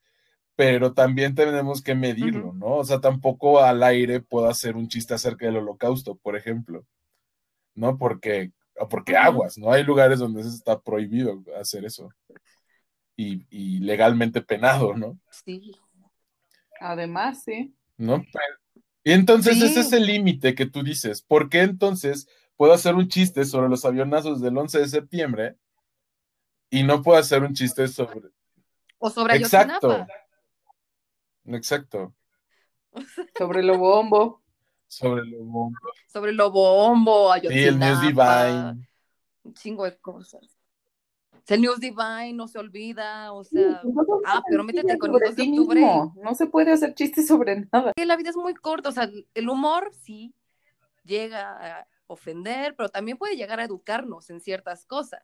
pero 0.56 0.94
también 0.94 1.36
tenemos 1.36 1.84
que 1.84 1.94
medirlo, 1.94 2.54
¿no? 2.54 2.78
O 2.78 2.84
sea, 2.84 3.00
tampoco 3.00 3.62
al 3.62 3.84
aire 3.84 4.22
puedo 4.22 4.50
hacer 4.50 4.76
un 4.76 4.88
chiste 4.88 5.14
acerca 5.14 5.46
del 5.46 5.58
holocausto, 5.58 6.16
por 6.16 6.36
ejemplo, 6.36 6.84
¿no? 7.76 7.98
Porque, 8.00 8.54
o 8.80 8.90
porque 8.90 9.16
aguas, 9.16 9.60
¿no? 9.60 9.72
Hay 9.72 9.84
lugares 9.84 10.18
donde 10.18 10.42
está 10.42 10.80
prohibido 10.80 11.44
hacer 11.60 11.86
eso 11.86 12.10
y, 13.22 13.46
y 13.50 13.80
legalmente 13.80 14.42
penado, 14.42 14.96
¿no? 14.96 15.20
Sí. 15.30 15.76
además, 16.80 17.44
sí. 17.44 17.76
¿No? 17.98 18.24
Y 19.04 19.12
entonces 19.12 19.58
Sí. 19.58 19.66
ese 19.66 19.82
es 19.82 19.92
el 19.92 20.06
límite 20.06 20.56
que 20.56 20.66
tú 20.66 20.84
dices. 20.84 21.22
¿Por 21.22 21.50
qué 21.50 21.64
entonces 21.64 22.30
puedo 22.56 22.72
hacer 22.72 22.96
un 22.96 23.10
chiste 23.10 23.44
sobre 23.44 23.68
los 23.68 23.84
avionazos 23.84 24.40
del 24.40 24.58
11 24.58 24.80
de 24.80 24.88
septiembre 24.88 25.58
y 26.70 26.84
no 26.84 27.02
puedo 27.02 27.18
hacer 27.20 27.44
un 27.44 27.54
chiste 27.54 27.90
sobre... 27.90 28.30
O 29.00 29.10
sobre 29.10 29.36
Exacto. 29.36 29.88
Ayotzinapa. 29.88 30.14
Exacto. 31.46 32.16
Sobre 33.38 33.64
lo 33.64 33.78
bombo. 33.78 34.42
Sobre 34.88 35.26
lo 35.26 35.44
bombo. 35.44 35.78
Sobre 36.08 36.32
Sí, 37.50 37.60
el 37.66 37.80
News. 37.80 38.02
Divine. 38.02 38.88
Un 39.44 39.54
chingo 39.54 39.84
de 39.84 39.98
cosas. 39.98 40.59
El 41.48 41.62
News 41.62 41.80
Divine 41.80 42.34
no 42.34 42.48
se 42.48 42.60
olvida, 42.60 43.32
o 43.34 43.44
sea, 43.44 43.82
ah, 44.26 44.42
pero 44.50 44.64
métete 44.64 44.98
con 44.98 45.10
el 45.12 45.16
sobre 45.16 45.28
2 45.28 45.36
de 45.36 45.44
octubre. 45.44 45.80
mismo. 45.82 46.16
No 46.24 46.36
se 46.36 46.48
puede 46.48 46.72
hacer 46.72 46.94
chistes 46.94 47.28
sobre 47.28 47.68
nada. 47.72 47.94
que 47.96 48.06
la 48.06 48.16
vida 48.18 48.30
es 48.30 48.36
muy 48.38 48.54
corta, 48.54 48.90
o 48.90 48.92
sea, 48.92 49.10
el 49.34 49.50
humor 49.50 49.92
sí 50.04 50.34
llega 51.04 51.80
a 51.82 51.88
ofender, 52.08 52.76
pero 52.76 52.90
también 52.90 53.18
puede 53.18 53.36
llegar 53.36 53.60
a 53.60 53.64
educarnos 53.64 54.30
en 54.30 54.42
ciertas 54.42 54.86
cosas. 54.86 55.24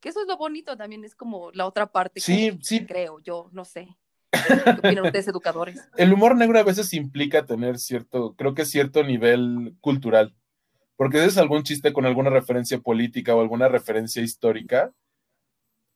Que 0.00 0.08
eso 0.08 0.20
es 0.22 0.26
lo 0.26 0.36
bonito 0.38 0.76
también, 0.76 1.04
es 1.04 1.14
como 1.14 1.50
la 1.52 1.66
otra 1.66 1.86
parte 1.92 2.20
Sí, 2.20 2.50
que 2.52 2.58
sí. 2.62 2.86
creo 2.86 3.20
yo, 3.20 3.50
no 3.52 3.64
sé. 3.64 3.88
¿Qué 4.32 4.70
opinan 4.78 5.06
ustedes 5.06 5.28
educadores? 5.28 5.76
El 5.96 6.12
humor 6.12 6.36
negro 6.36 6.58
a 6.58 6.62
veces 6.62 6.94
implica 6.94 7.44
tener 7.44 7.78
cierto, 7.78 8.34
creo 8.34 8.54
que 8.54 8.64
cierto 8.64 9.02
nivel 9.02 9.74
cultural. 9.80 10.34
Porque 10.96 11.18
si 11.18 11.26
es 11.26 11.38
algún 11.38 11.62
chiste 11.62 11.92
con 11.92 12.04
alguna 12.06 12.30
referencia 12.30 12.78
política 12.78 13.34
o 13.34 13.40
alguna 13.40 13.68
referencia 13.68 14.22
histórica, 14.22 14.92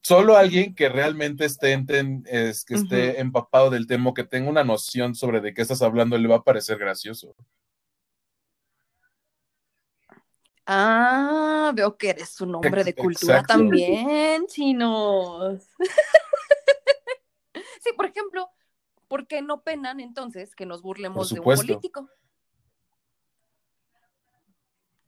solo 0.05 0.37
alguien 0.37 0.75
que 0.75 0.89
realmente 0.91 1.47
esté, 1.47 1.77
enten- 1.77 2.27
es, 2.27 2.65
que 2.65 2.75
esté 2.75 3.21
empapado 3.21 3.71
del 3.71 3.87
tema, 3.87 4.13
que 4.13 4.23
tenga 4.23 4.51
una 4.51 4.63
noción 4.63 5.15
sobre 5.15 5.41
de 5.41 5.55
qué 5.55 5.63
estás 5.63 5.81
hablando, 5.81 6.19
le 6.19 6.29
va 6.29 6.37
a 6.37 6.45
parecer 6.45 6.79
gracioso. 6.79 7.35
Ah, 10.67 11.73
veo 11.75 11.97
que 11.97 12.11
eres 12.11 12.39
un 12.41 12.55
hombre 12.55 12.85
de 12.85 12.95
cultura 12.95 13.39
exacto. 13.39 13.55
también, 13.55 14.47
chinos. 14.47 15.67
sí, 17.83 17.91
por 17.97 18.07
ejemplo, 18.07 18.51
¿por 19.09 19.27
qué 19.27 19.41
no 19.41 19.63
penan 19.63 20.01
entonces 20.01 20.55
que 20.55 20.67
nos 20.67 20.83
burlemos 20.83 21.31
de 21.31 21.41
un 21.41 21.45
político? 21.45 22.11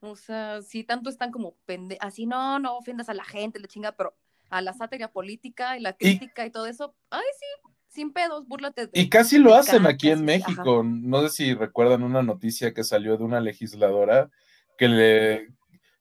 O 0.00 0.16
sea, 0.16 0.62
si 0.62 0.84
tanto 0.84 1.10
están 1.10 1.32
como 1.32 1.54
pende 1.66 1.98
así, 2.00 2.26
no, 2.26 2.58
no 2.58 2.76
ofendas 2.76 3.08
a 3.08 3.14
la 3.14 3.24
gente, 3.24 3.58
le 3.58 3.68
chinga, 3.68 3.92
pero 3.92 4.14
a 4.50 4.60
la 4.60 4.72
sátira 4.72 5.12
política 5.12 5.76
y 5.76 5.80
la 5.80 5.94
crítica 5.94 6.46
y, 6.46 6.50
todo 6.50 6.66
eso, 6.66 6.94
ay, 7.10 7.24
sí, 7.38 7.70
sin 7.88 8.12
pedos, 8.12 8.46
búrlate. 8.46 8.86
de- 8.86 9.00
Y 9.00 9.08
casi 9.08 9.38
lo 9.38 9.54
hacen 9.54 9.86
aquí 9.86 10.10
en 10.10 10.24
México. 10.24 10.82
No 10.84 11.22
sé 11.22 11.28
si 11.30 11.54
recuerdan 11.54 12.02
una 12.02 12.22
noticia 12.22 12.74
que 12.74 12.84
salió 12.84 13.16
de 13.16 13.24
una 13.24 13.40
legisladora 13.40 14.30
que 14.78 14.88
le... 14.88 15.48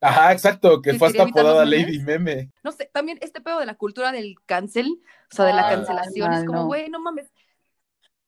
Ajá, 0.02 0.34
exacto, 0.34 0.82
que 0.82 0.92
¿Que 0.92 1.00
fue 1.00 1.08
hasta 1.08 1.24
apodada? 1.24 1.66
Lady 1.66 2.00
Meme. 2.00 2.52
No 2.64 2.72
sé, 2.72 2.90
también 2.94 3.18
este 3.22 3.42
pedo 3.42 3.60
de 3.60 3.66
la 3.66 3.76
cultura 3.76 4.12
del 4.12 4.36
cancel, 4.46 5.02
o 5.32 5.36
sea, 5.36 5.46
de 5.46 5.54
la 5.54 5.68
Ay, 5.68 5.76
cancelación, 5.76 6.30
no, 6.32 6.38
es 6.38 6.46
como, 6.46 6.60
no. 6.60 6.66
güey, 6.68 6.90
no 6.90 7.00
mames. 7.00 7.32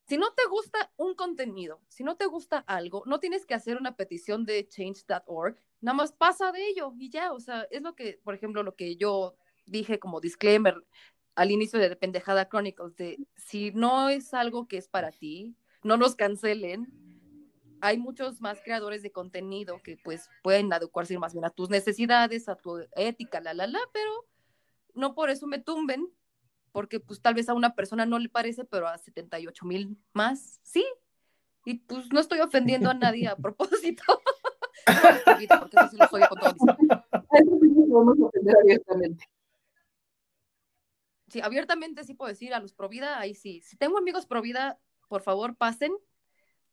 Si 0.07 0.18
no 0.18 0.32
te 0.34 0.47
gusta 0.49 0.91
un 0.95 1.13
contenido, 1.15 1.82
si 1.89 2.03
no 2.03 2.15
te 2.15 2.26
gusta 2.26 2.59
algo, 2.59 3.03
no 3.05 3.20
tienes 3.20 3.45
que 3.45 3.53
hacer 3.53 3.76
una 3.78 3.95
petición 3.97 4.45
de 4.45 4.68
change.org, 4.68 5.57
nada 5.82 5.95
más 5.95 6.13
pasa 6.13 6.51
de 6.53 6.65
ello 6.65 6.93
y 6.97 7.09
ya, 7.09 7.34
o 7.34 7.39
sea, 7.41 7.68
es 7.70 7.82
lo 7.82 7.93
que, 7.93 8.20
por 8.24 8.34
ejemplo, 8.34 8.63
lo 8.63 8.76
que 8.76 8.95
yo 8.95 9.36
dije 9.68 9.99
como 9.99 10.20
disclaimer 10.20 10.76
al 11.36 11.51
inicio 11.51 11.80
de 11.80 11.95
Pendejada 11.95 12.49
Chronicles, 12.49 12.95
de 12.95 13.20
si 13.36 13.72
no 13.72 14.09
es 14.09 14.34
algo 14.34 14.68
que 14.68 14.78
es 14.78 14.88
para 14.88 15.11
ti, 15.11 15.55
no 15.84 15.95
nos 15.95 16.15
cancelen. 16.15 16.88
Hay 17.80 17.99
muchos 17.99 18.41
más 18.41 18.59
creadores 18.63 19.03
de 19.03 19.11
contenido 19.11 19.80
que 19.84 19.97
pues 20.03 20.30
pueden 20.41 20.74
adecuarse 20.74 21.18
más 21.20 21.34
bien 21.34 21.45
a 21.45 21.51
tus 21.51 21.70
necesidades, 21.70 22.49
a 22.49 22.55
tu 22.55 22.80
ética, 22.95 23.39
la, 23.39 23.53
la, 23.53 23.68
la, 23.68 23.80
pero 23.93 24.26
no 24.95 25.13
por 25.13 25.30
eso 25.30 25.45
me 25.45 25.59
tumben, 25.59 26.11
porque 26.72 26.99
pues 26.99 27.22
tal 27.22 27.36
vez 27.36 27.49
a 27.49 27.53
una 27.53 27.76
persona 27.76 28.07
no 28.07 28.18
le 28.18 28.30
parece, 28.30 28.65
pero 28.65 28.88
a 28.88 28.97
78 28.97 29.65
mil 29.65 29.95
más, 30.13 30.59
sí. 30.63 30.84
Y 31.65 31.76
pues 31.80 32.11
no 32.11 32.20
estoy 32.20 32.39
ofendiendo 32.39 32.89
a 32.89 32.95
nadie 32.95 33.28
a 33.28 33.36
propósito. 33.38 34.03
porque 35.59 35.78
eso 35.78 35.89
sí 35.89 35.97
lo 35.97 36.07
soy 36.07 36.22
con 36.28 36.39
todo 36.39 36.49
eso 37.32 37.59
sí 37.61 37.68
vamos 37.89 38.20
a 38.20 38.26
ofender 38.26 38.55
abiertamente. 38.57 39.26
Sí, 41.28 41.41
abiertamente 41.41 42.03
sí 42.03 42.13
puedo 42.13 42.30
decir 42.30 42.53
a 42.53 42.59
los 42.59 42.73
Provida, 42.73 43.19
ahí 43.19 43.34
sí. 43.36 43.61
Si 43.61 43.75
tengo 43.78 43.97
amigos 43.97 44.25
Provida, 44.25 44.80
por 45.07 45.21
favor 45.21 45.55
pasen. 45.57 45.91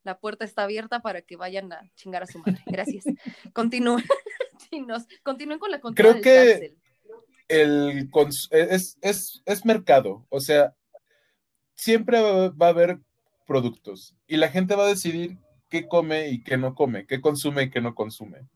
La 0.05 0.18
puerta 0.20 0.44
está 0.44 0.64
abierta 0.64 1.00
para 1.00 1.22
que 1.22 1.36
vayan 1.36 1.72
a 1.72 1.90
chingar 1.94 2.22
a 2.22 2.26
su 2.26 2.38
madre. 2.38 2.62
Gracias. 2.66 3.05
Continúen, 3.55 4.05
chinos. 4.70 5.07
Continúen 5.22 5.59
con 5.59 5.70
la 5.70 5.80
cultura 5.80 6.11
Creo 6.11 6.14
del 6.14 6.22
que- 6.22 6.76
el 7.48 8.11
cons- 8.11 8.48
es, 8.52 8.96
es, 9.02 9.42
es 9.44 9.64
mercado, 9.66 10.26
o 10.30 10.40
sea, 10.40 10.74
siempre 11.74 12.20
va 12.20 12.48
va 12.50 12.66
a 12.66 12.70
haber 12.70 13.00
productos 13.46 14.16
y 14.26 14.38
la 14.38 14.48
gente 14.48 14.74
va 14.74 14.84
a 14.84 14.88
decidir 14.88 15.36
qué 15.68 15.86
come 15.86 16.28
y 16.30 16.42
qué 16.42 16.57
no 16.57 16.74
come, 16.74 17.07
qué 17.07 17.20
consume 17.20 17.64
y 17.64 17.70
qué 17.70 17.82
no 17.82 17.94
consume. 17.94 18.48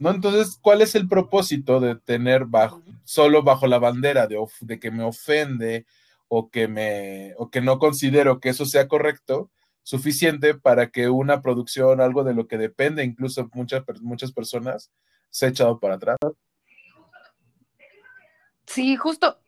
¿No? 0.00 0.10
Entonces, 0.10 0.58
¿cuál 0.60 0.80
es 0.80 0.94
el 0.94 1.06
propósito 1.06 1.78
de 1.78 1.94
tener 1.94 2.46
bajo, 2.46 2.82
solo 3.04 3.42
bajo 3.42 3.66
la 3.66 3.78
bandera 3.78 4.26
de, 4.26 4.38
of- 4.38 4.60
de 4.62 4.80
que 4.80 4.90
me 4.90 5.04
ofende 5.04 5.84
o 6.26 6.48
que 6.50 6.68
me 6.68 7.34
o 7.36 7.50
que 7.50 7.60
no 7.60 7.78
considero 7.78 8.40
que 8.40 8.48
eso 8.48 8.64
sea 8.64 8.88
correcto 8.88 9.50
suficiente 9.82 10.54
para 10.54 10.90
que 10.90 11.10
una 11.10 11.42
producción, 11.42 12.00
algo 12.00 12.24
de 12.24 12.32
lo 12.32 12.48
que 12.48 12.56
depende 12.56 13.04
incluso 13.04 13.50
muchas 13.52 13.84
muchas 14.00 14.32
personas, 14.32 14.90
se 15.28 15.44
ha 15.44 15.48
echado 15.50 15.78
para 15.78 15.96
atrás. 15.96 16.16
Sí, 18.66 18.96
justo. 18.96 19.38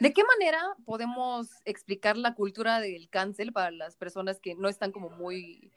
¿De 0.00 0.12
qué 0.12 0.22
manera 0.24 0.60
podemos 0.86 1.50
explicar 1.64 2.16
la 2.16 2.34
cultura 2.34 2.80
del 2.80 3.08
cancel 3.10 3.52
para 3.52 3.70
las 3.70 3.96
personas 3.96 4.40
que 4.40 4.56
no 4.56 4.68
están 4.68 4.90
como 4.90 5.10
muy, 5.10 5.70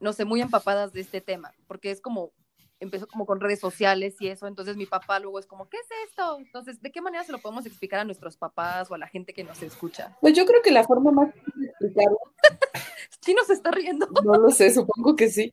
no 0.00 0.12
sé, 0.12 0.26
muy 0.26 0.42
empapadas 0.42 0.92
de 0.92 1.00
este 1.00 1.22
tema? 1.22 1.54
Porque 1.66 1.90
es 1.90 2.02
como, 2.02 2.32
empezó 2.80 3.06
como 3.08 3.26
con 3.26 3.40
redes 3.40 3.60
sociales 3.60 4.16
y 4.20 4.28
eso, 4.28 4.46
entonces 4.46 4.76
mi 4.76 4.86
papá 4.86 5.18
luego 5.18 5.38
es 5.38 5.46
como, 5.46 5.68
¿qué 5.68 5.78
es 5.78 5.86
esto? 6.08 6.38
Entonces, 6.38 6.80
¿de 6.80 6.92
qué 6.92 7.00
manera 7.00 7.24
se 7.24 7.32
lo 7.32 7.38
podemos 7.38 7.66
explicar 7.66 8.00
a 8.00 8.04
nuestros 8.04 8.36
papás 8.36 8.90
o 8.90 8.94
a 8.94 8.98
la 8.98 9.08
gente 9.08 9.32
que 9.34 9.44
nos 9.44 9.62
escucha? 9.62 10.16
Pues 10.20 10.34
yo 10.34 10.46
creo 10.46 10.62
que 10.62 10.70
la 10.70 10.84
forma 10.84 11.10
más 11.10 11.34
fácil 11.34 11.52
de 11.62 11.66
explicarlo. 11.68 12.18
¿Chino 13.20 13.42
se 13.44 13.52
está 13.54 13.70
riendo? 13.70 14.06
No 14.24 14.34
lo 14.34 14.50
sé, 14.50 14.70
supongo 14.72 15.16
que 15.16 15.28
sí. 15.28 15.52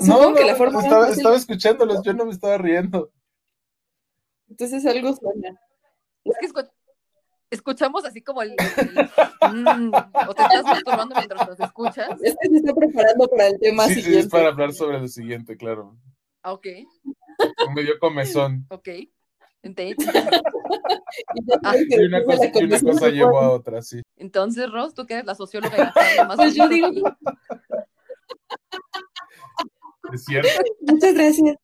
No, 0.00 0.06
Supongo 0.06 0.30
no, 0.30 0.36
que 0.36 0.44
la 0.44 0.54
forma 0.56 0.74
más 0.74 0.84
estaba, 0.84 1.06
fácil- 1.06 1.16
estaba 1.18 1.36
escuchándolos, 1.36 2.02
yo 2.02 2.12
no 2.14 2.24
me 2.26 2.32
estaba 2.32 2.58
riendo. 2.58 3.10
Entonces 4.48 4.84
algo 4.86 5.14
suena. 5.14 5.60
Es 6.24 6.36
que 6.38 6.46
escuchamos 7.50 8.04
así 8.04 8.22
como 8.22 8.42
el... 8.42 8.50
el- 8.52 9.10
mm, 9.54 9.92
o 10.28 10.34
te 10.34 10.42
estás 10.42 10.64
masturbando 10.64 11.14
mientras 11.16 11.48
nos 11.48 11.60
escuchas. 11.60 12.10
Es 12.22 12.36
que 12.40 12.48
se 12.48 12.56
está 12.56 12.72
preparando 12.74 13.26
para 13.28 13.48
el 13.48 13.58
tema 13.58 13.86
Sí, 13.86 13.94
sí, 13.94 14.02
siguiente. 14.02 14.26
es 14.26 14.30
para 14.32 14.48
hablar 14.48 14.72
sobre 14.72 15.00
lo 15.00 15.08
siguiente, 15.08 15.56
claro. 15.56 15.96
Ah, 16.42 16.52
Ok, 16.52 16.66
Me 17.74 17.82
dio 17.82 17.98
comezón. 17.98 18.66
ok. 18.70 18.88
Ah, 21.64 21.74
que 21.74 21.96
Y 22.02 22.04
una 22.06 22.24
cosa, 22.24 22.46
y 22.54 22.64
una 22.64 22.80
cosa 22.80 23.08
llevó 23.10 23.40
a 23.40 23.50
otra, 23.50 23.82
sí. 23.82 24.00
Entonces, 24.16 24.70
Ros, 24.70 24.94
tú 24.94 25.04
que 25.06 25.14
eres 25.14 25.26
la 25.26 25.34
socióloga 25.34 25.92
y 26.16 26.26
más 26.26 26.36
Pues 26.36 26.54
yo 26.54 26.66
digo-. 26.68 26.90
Es 30.12 30.24
cierto. 30.24 30.48
Muchas 30.80 31.12
gracias. 31.14 31.56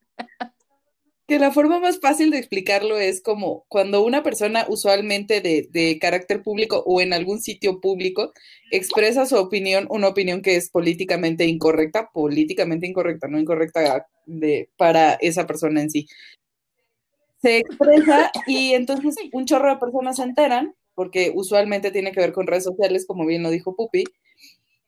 Que 1.28 1.40
la 1.40 1.50
forma 1.50 1.80
más 1.80 1.98
fácil 1.98 2.30
de 2.30 2.38
explicarlo 2.38 2.98
es 2.98 3.20
como 3.20 3.64
cuando 3.68 4.04
una 4.04 4.22
persona 4.22 4.64
usualmente 4.68 5.40
de, 5.40 5.66
de 5.72 5.98
carácter 5.98 6.42
público 6.42 6.84
o 6.86 7.00
en 7.00 7.12
algún 7.12 7.40
sitio 7.40 7.80
público 7.80 8.32
expresa 8.70 9.26
su 9.26 9.34
opinión, 9.36 9.88
una 9.90 10.06
opinión 10.06 10.40
que 10.40 10.54
es 10.54 10.70
políticamente 10.70 11.44
incorrecta, 11.44 12.10
políticamente 12.12 12.86
incorrecta, 12.86 13.26
no 13.26 13.40
incorrecta 13.40 14.06
de, 14.24 14.68
para 14.76 15.14
esa 15.14 15.48
persona 15.48 15.80
en 15.82 15.90
sí. 15.90 16.06
Se 17.42 17.58
expresa 17.58 18.30
y 18.46 18.74
entonces 18.74 19.16
un 19.32 19.46
chorro 19.46 19.70
de 19.70 19.78
personas 19.80 20.16
se 20.16 20.22
enteran, 20.22 20.74
porque 20.94 21.32
usualmente 21.34 21.90
tiene 21.90 22.12
que 22.12 22.20
ver 22.20 22.32
con 22.32 22.46
redes 22.46 22.64
sociales, 22.64 23.04
como 23.04 23.26
bien 23.26 23.42
lo 23.42 23.50
dijo 23.50 23.74
Pupi, 23.74 24.04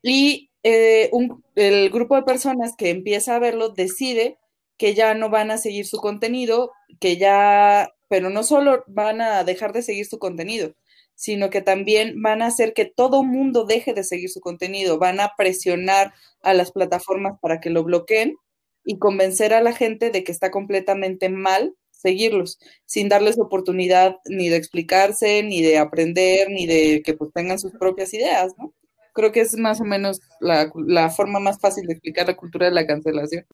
y 0.02 0.50
eh, 0.62 1.08
un- 1.12 1.42
el 1.56 1.90
grupo 1.90 2.14
de 2.14 2.22
personas 2.22 2.74
que 2.76 2.90
empieza 2.90 3.34
a 3.34 3.40
verlo 3.40 3.70
decide 3.70 4.38
que 4.78 4.94
ya 4.94 5.14
no 5.14 5.28
van 5.28 5.50
a 5.50 5.58
seguir 5.58 5.86
su 5.86 5.98
contenido, 5.98 6.72
que 7.00 7.16
ya, 7.16 7.92
pero 8.08 8.30
no 8.30 8.42
solo 8.44 8.84
van 8.86 9.20
a 9.20 9.44
dejar 9.44 9.72
de 9.72 9.82
seguir 9.82 10.06
su 10.06 10.18
contenido, 10.18 10.74
sino 11.14 11.50
que 11.50 11.60
también 11.60 12.22
van 12.22 12.42
a 12.42 12.46
hacer 12.46 12.72
que 12.74 12.84
todo 12.84 13.24
mundo 13.24 13.64
deje 13.64 13.92
de 13.92 14.04
seguir 14.04 14.30
su 14.30 14.40
contenido, 14.40 14.98
van 14.98 15.20
a 15.20 15.32
presionar 15.36 16.14
a 16.42 16.54
las 16.54 16.72
plataformas 16.72 17.38
para 17.40 17.60
que 17.60 17.70
lo 17.70 17.84
bloqueen 17.84 18.36
y 18.84 18.98
convencer 18.98 19.52
a 19.52 19.60
la 19.60 19.72
gente 19.72 20.10
de 20.10 20.24
que 20.24 20.32
está 20.32 20.50
completamente 20.50 21.28
mal 21.28 21.74
seguirlos, 21.90 22.58
sin 22.86 23.08
darles 23.08 23.38
oportunidad 23.38 24.16
ni 24.26 24.48
de 24.48 24.56
explicarse, 24.56 25.42
ni 25.42 25.62
de 25.62 25.78
aprender, 25.78 26.48
ni 26.50 26.66
de 26.66 27.02
que 27.04 27.14
pues 27.14 27.32
tengan 27.32 27.58
sus 27.58 27.72
propias 27.72 28.14
ideas, 28.14 28.54
¿no? 28.56 28.72
Creo 29.12 29.32
que 29.32 29.40
es 29.40 29.56
más 29.56 29.80
o 29.80 29.84
menos 29.84 30.20
la, 30.40 30.70
la 30.86 31.10
forma 31.10 31.40
más 31.40 31.58
fácil 31.58 31.86
de 31.86 31.94
explicar 31.94 32.28
la 32.28 32.36
cultura 32.36 32.66
de 32.66 32.72
la 32.72 32.86
cancelación. 32.86 33.44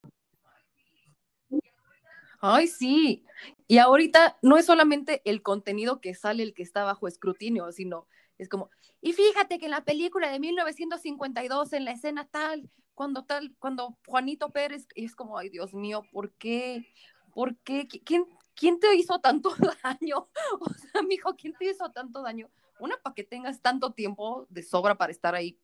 Ay, 2.46 2.66
sí. 2.68 3.24
Y 3.66 3.78
ahorita 3.78 4.36
no 4.42 4.58
es 4.58 4.66
solamente 4.66 5.22
el 5.24 5.40
contenido 5.42 6.00
que 6.02 6.14
sale 6.14 6.42
el 6.42 6.52
que 6.52 6.62
está 6.62 6.84
bajo 6.84 7.08
escrutinio, 7.08 7.72
sino 7.72 8.06
es 8.36 8.50
como, 8.50 8.68
y 9.00 9.14
fíjate 9.14 9.58
que 9.58 9.64
en 9.66 9.70
la 9.70 9.84
película 9.84 10.30
de 10.30 10.38
1952, 10.40 11.72
en 11.72 11.84
la 11.86 11.92
escena 11.92 12.28
tal, 12.28 12.68
cuando 12.94 13.24
tal, 13.24 13.54
cuando 13.58 13.96
Juanito 14.06 14.50
Pérez, 14.50 14.86
y 14.94 15.06
es 15.06 15.16
como, 15.16 15.38
ay, 15.38 15.48
Dios 15.48 15.72
mío, 15.72 16.02
¿por 16.12 16.32
qué? 16.32 16.86
¿Por 17.32 17.56
qué? 17.58 17.88
¿Qui- 17.88 18.02
¿Quién, 18.04 18.26
quién 18.54 18.78
te 18.78 18.94
hizo 18.94 19.18
tanto 19.20 19.50
daño? 19.82 20.28
O 20.60 20.68
sea, 20.74 21.02
mijo, 21.02 21.34
¿quién 21.36 21.54
te 21.54 21.70
hizo 21.70 21.90
tanto 21.92 22.20
daño? 22.22 22.50
Una, 22.78 22.96
para 22.98 23.14
que 23.14 23.24
tengas 23.24 23.62
tanto 23.62 23.92
tiempo 23.94 24.46
de 24.50 24.62
sobra 24.62 24.96
para 24.98 25.12
estar 25.12 25.34
ahí 25.34 25.58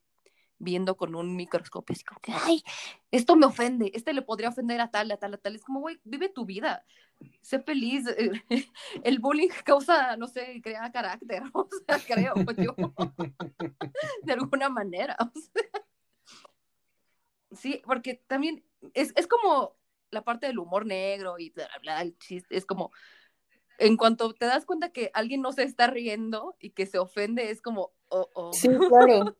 viendo 0.61 0.97
con 0.97 1.15
un 1.17 1.35
microscopio, 1.35 1.95
así 1.95 2.05
como 2.05 2.21
que, 2.21 2.33
ay, 2.33 2.63
esto 3.11 3.35
me 3.35 3.47
ofende, 3.47 3.91
este 3.95 4.13
le 4.13 4.23
podría 4.23 4.51
ofender 4.51 4.81
a 4.81 4.91
tal, 4.91 5.11
a 5.11 5.17
tal, 5.17 5.35
a 5.35 5.39
tal. 5.39 5.57
Es 5.57 5.65
como, 5.65 5.81
güey, 5.81 5.99
vive 6.05 6.29
tu 6.29 6.45
vida, 6.45 6.85
sé 7.41 7.61
feliz. 7.61 8.07
eh, 8.07 8.31
El 9.03 9.19
bullying 9.19 9.49
causa, 9.65 10.17
no 10.17 10.29
sé, 10.29 10.61
crea 10.63 10.93
carácter, 10.93 11.43
o 11.55 11.69
sea, 11.87 11.99
creo 11.99 12.35
yo, 12.57 12.77
de 14.23 14.33
alguna 14.33 14.69
manera. 14.69 15.17
o 15.19 15.33
sea. 15.41 15.83
Sí, 17.53 17.83
porque 17.85 18.23
también 18.29 18.65
es, 18.95 19.13
es 19.17 19.27
como 19.27 19.77
la 20.11 20.23
parte 20.23 20.47
del 20.47 20.59
humor 20.59 20.87
negro 20.87 21.39
y 21.39 21.51
bla, 21.51 21.67
bla, 21.67 21.79
bla, 21.81 22.03
el 22.03 22.17
chiste, 22.19 22.57
es 22.57 22.65
como, 22.65 22.93
en 23.79 23.97
cuanto 23.97 24.35
te 24.35 24.45
das 24.45 24.67
cuenta 24.67 24.93
que 24.93 25.11
alguien 25.15 25.41
no 25.41 25.53
se 25.53 25.63
está 25.63 25.87
riendo 25.87 26.55
y 26.61 26.71
que 26.71 26.87
se 26.87 26.99
ofende, 26.99 27.51
es 27.51 27.63
como, 27.63 27.93
oh, 28.09 28.29
oh. 28.35 28.53
Sí, 28.53 28.69
claro. 28.69 29.37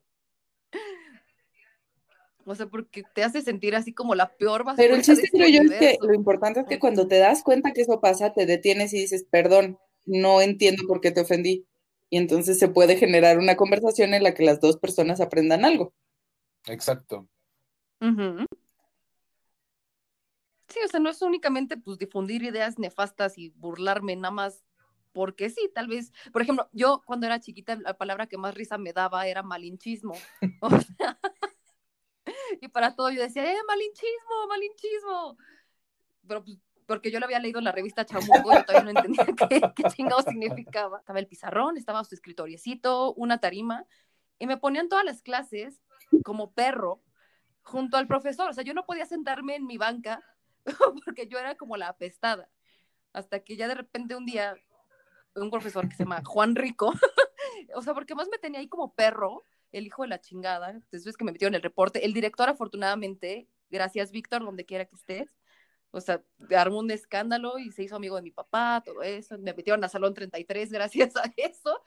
O 2.45 2.55
sea, 2.55 2.67
porque 2.67 3.03
te 3.13 3.23
hace 3.23 3.41
sentir 3.41 3.75
así 3.75 3.93
como 3.93 4.15
la 4.15 4.35
peor 4.35 4.63
basura 4.63 4.83
Pero 4.83 4.95
el 4.95 5.03
chiste 5.03 5.29
creo 5.31 5.47
yo 5.47 5.61
es 5.61 5.79
que 5.79 5.97
lo 6.01 6.13
importante 6.13 6.61
es 6.61 6.65
que 6.65 6.79
cuando 6.79 7.07
te 7.07 7.17
das 7.17 7.43
cuenta 7.43 7.71
que 7.71 7.81
eso 7.81 7.99
pasa, 7.99 8.33
te 8.33 8.45
detienes 8.45 8.93
y 8.93 8.99
dices, 8.99 9.25
perdón, 9.29 9.77
no 10.05 10.41
entiendo 10.41 10.83
por 10.87 11.01
qué 11.01 11.11
te 11.11 11.21
ofendí. 11.21 11.65
Y 12.09 12.17
entonces 12.17 12.59
se 12.59 12.67
puede 12.67 12.97
generar 12.97 13.37
una 13.37 13.55
conversación 13.55 14.13
en 14.13 14.23
la 14.23 14.33
que 14.33 14.43
las 14.43 14.59
dos 14.59 14.77
personas 14.77 15.21
aprendan 15.21 15.63
algo. 15.63 15.93
Exacto. 16.67 17.27
Sí, 17.99 20.79
o 20.83 20.87
sea, 20.87 20.99
no 20.99 21.09
es 21.09 21.21
únicamente 21.21 21.77
pues 21.77 21.97
difundir 21.97 22.43
ideas 22.43 22.79
nefastas 22.79 23.37
y 23.37 23.49
burlarme 23.49 24.15
nada 24.15 24.31
más 24.31 24.63
porque 25.13 25.49
sí, 25.49 25.69
tal 25.73 25.87
vez, 25.87 26.11
por 26.31 26.41
ejemplo, 26.41 26.69
yo 26.71 27.03
cuando 27.05 27.25
era 27.25 27.39
chiquita 27.39 27.75
la 27.75 27.97
palabra 27.97 28.27
que 28.27 28.37
más 28.37 28.55
risa 28.55 28.77
me 28.77 28.93
daba 28.93 29.27
era 29.27 29.43
malinchismo. 29.43 30.13
O 30.61 30.69
sea, 30.69 31.19
y 32.59 32.67
para 32.67 32.95
todo 32.95 33.09
yo 33.11 33.21
decía, 33.21 33.49
eh, 33.49 33.57
malinchismo, 33.67 34.47
malinchismo. 34.47 35.37
Pero 36.27 36.43
pues 36.43 36.57
porque 36.91 37.09
yo 37.09 37.19
lo 37.19 37.25
había 37.25 37.39
leído 37.39 37.59
en 37.59 37.63
la 37.63 37.71
revista 37.71 38.05
Chamuco, 38.05 38.53
yo 38.53 38.65
todavía 38.65 38.91
no 38.91 38.99
entendía 38.99 39.25
qué, 39.49 39.61
qué 39.73 39.83
chingado 39.95 40.21
significaba. 40.23 40.99
Estaba 40.99 41.19
el 41.19 41.27
pizarrón, 41.27 41.77
estaba 41.77 42.03
su 42.03 42.15
escritoriecito, 42.15 43.13
una 43.13 43.39
tarima, 43.39 43.85
y 44.39 44.45
me 44.45 44.57
ponían 44.57 44.89
todas 44.89 45.05
las 45.05 45.21
clases 45.21 45.81
como 46.25 46.51
perro 46.51 47.01
junto 47.61 47.95
al 47.95 48.07
profesor. 48.07 48.49
O 48.49 48.53
sea, 48.53 48.65
yo 48.65 48.73
no 48.73 48.85
podía 48.85 49.05
sentarme 49.05 49.55
en 49.55 49.65
mi 49.65 49.77
banca 49.77 50.21
porque 51.05 51.27
yo 51.27 51.39
era 51.39 51.55
como 51.55 51.77
la 51.77 51.87
apestada. 51.87 52.49
Hasta 53.13 53.39
que 53.39 53.55
ya 53.55 53.67
de 53.67 53.75
repente 53.75 54.15
un 54.15 54.25
día, 54.25 54.55
un 55.35 55.49
profesor 55.49 55.87
que 55.87 55.95
se 55.95 56.03
llama 56.03 56.21
Juan 56.25 56.55
Rico, 56.55 56.91
o 57.75 57.81
sea, 57.81 57.93
porque 57.93 58.15
más 58.15 58.27
me 58.29 58.37
tenía 58.37 58.59
ahí 58.59 58.67
como 58.67 58.93
perro, 58.93 59.43
el 59.71 59.85
hijo 59.87 60.03
de 60.03 60.09
la 60.09 60.21
chingada. 60.21 60.69
Entonces 60.71 61.05
ves 61.05 61.17
que 61.17 61.25
me 61.25 61.31
metió 61.31 61.47
en 61.47 61.55
el 61.55 61.61
reporte. 61.61 62.05
El 62.05 62.13
director, 62.13 62.49
afortunadamente, 62.49 63.47
gracias 63.69 64.11
Víctor, 64.11 64.43
donde 64.43 64.65
quiera 64.65 64.85
que 64.85 64.95
estés, 64.95 65.37
o 65.91 65.99
sea, 65.99 66.23
armó 66.55 66.79
un 66.79 66.91
escándalo 66.91 67.59
y 67.59 67.71
se 67.71 67.83
hizo 67.83 67.95
amigo 67.97 68.15
de 68.15 68.21
mi 68.21 68.31
papá, 68.31 68.81
todo 68.85 69.03
eso. 69.03 69.37
Me 69.37 69.53
metieron 69.53 69.83
a 69.83 69.89
Salón 69.89 70.13
33 70.13 70.71
gracias 70.71 71.15
a 71.17 71.33
eso. 71.37 71.81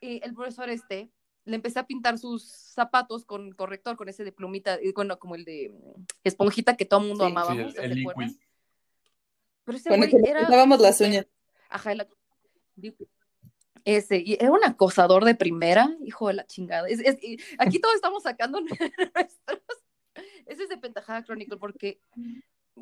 Y 0.00 0.22
el 0.24 0.34
profesor 0.34 0.68
este 0.70 1.10
le 1.44 1.54
empecé 1.54 1.78
a 1.78 1.86
pintar 1.86 2.18
sus 2.18 2.44
zapatos 2.50 3.24
con 3.24 3.52
corrector, 3.52 3.96
con 3.96 4.08
ese 4.08 4.24
de 4.24 4.32
plumita, 4.32 4.80
y 4.82 4.92
bueno, 4.92 5.16
como 5.18 5.36
el 5.36 5.44
de 5.44 5.70
mm, 5.72 6.02
esponjita 6.24 6.76
que 6.76 6.84
todo 6.84 7.00
el 7.00 7.06
mundo 7.06 7.24
Sí, 7.24 7.30
amábamos. 7.30 7.72
Sí, 7.72 7.78
¿se 7.78 7.84
el, 7.84 7.92
el 7.92 7.98
liquid. 7.98 8.36
Pero 9.64 9.78
ese 9.78 9.94
el 9.94 9.96
güey 9.96 10.10
era 10.28 10.66
las 10.76 11.00
uñas. 11.00 11.26
Ajá, 11.68 11.92
el- 11.92 12.06
ese, 13.86 14.18
y 14.18 14.34
era 14.34 14.50
un 14.50 14.64
acosador 14.64 15.24
de 15.24 15.34
primera, 15.36 15.96
hijo 16.04 16.28
de 16.28 16.34
la 16.34 16.44
chingada. 16.46 16.88
Es- 16.88 17.00
es- 17.00 17.16
aquí 17.58 17.78
todos 17.78 17.94
estamos 17.94 18.22
sacando 18.24 18.60
nuestros. 19.14 19.62
Ese 20.44 20.64
es 20.64 20.68
de 20.68 20.76
Pentajada 20.76 21.22
Chronicle, 21.24 21.56
porque 21.56 22.00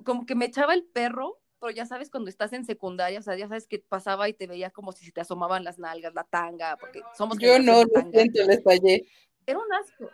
como 0.04 0.24
que 0.26 0.34
me 0.34 0.46
echaba 0.46 0.74
el 0.74 0.84
perro, 0.84 1.40
pero 1.60 1.70
ya 1.70 1.86
sabes, 1.86 2.10
cuando 2.10 2.30
estás 2.30 2.52
en 2.54 2.64
secundaria, 2.64 3.18
o 3.18 3.22
sea, 3.22 3.36
ya 3.36 3.48
sabes 3.48 3.66
que 3.66 3.78
pasaba 3.78 4.28
y 4.28 4.32
te 4.34 4.46
veía 4.46 4.70
como 4.70 4.92
si 4.92 5.04
se 5.04 5.12
te 5.12 5.20
asomaban 5.20 5.62
las 5.62 5.78
nalgas, 5.78 6.14
la 6.14 6.24
tanga, 6.24 6.76
porque 6.78 7.02
somos 7.16 7.38
Yo 7.38 7.58
no, 7.58 7.82
lo 7.84 7.88
tanga. 7.88 8.10
siento, 8.10 8.42
les 8.44 8.62
fallé. 8.62 9.06
Era 9.46 9.58
un 9.58 9.72
asco. 9.74 10.10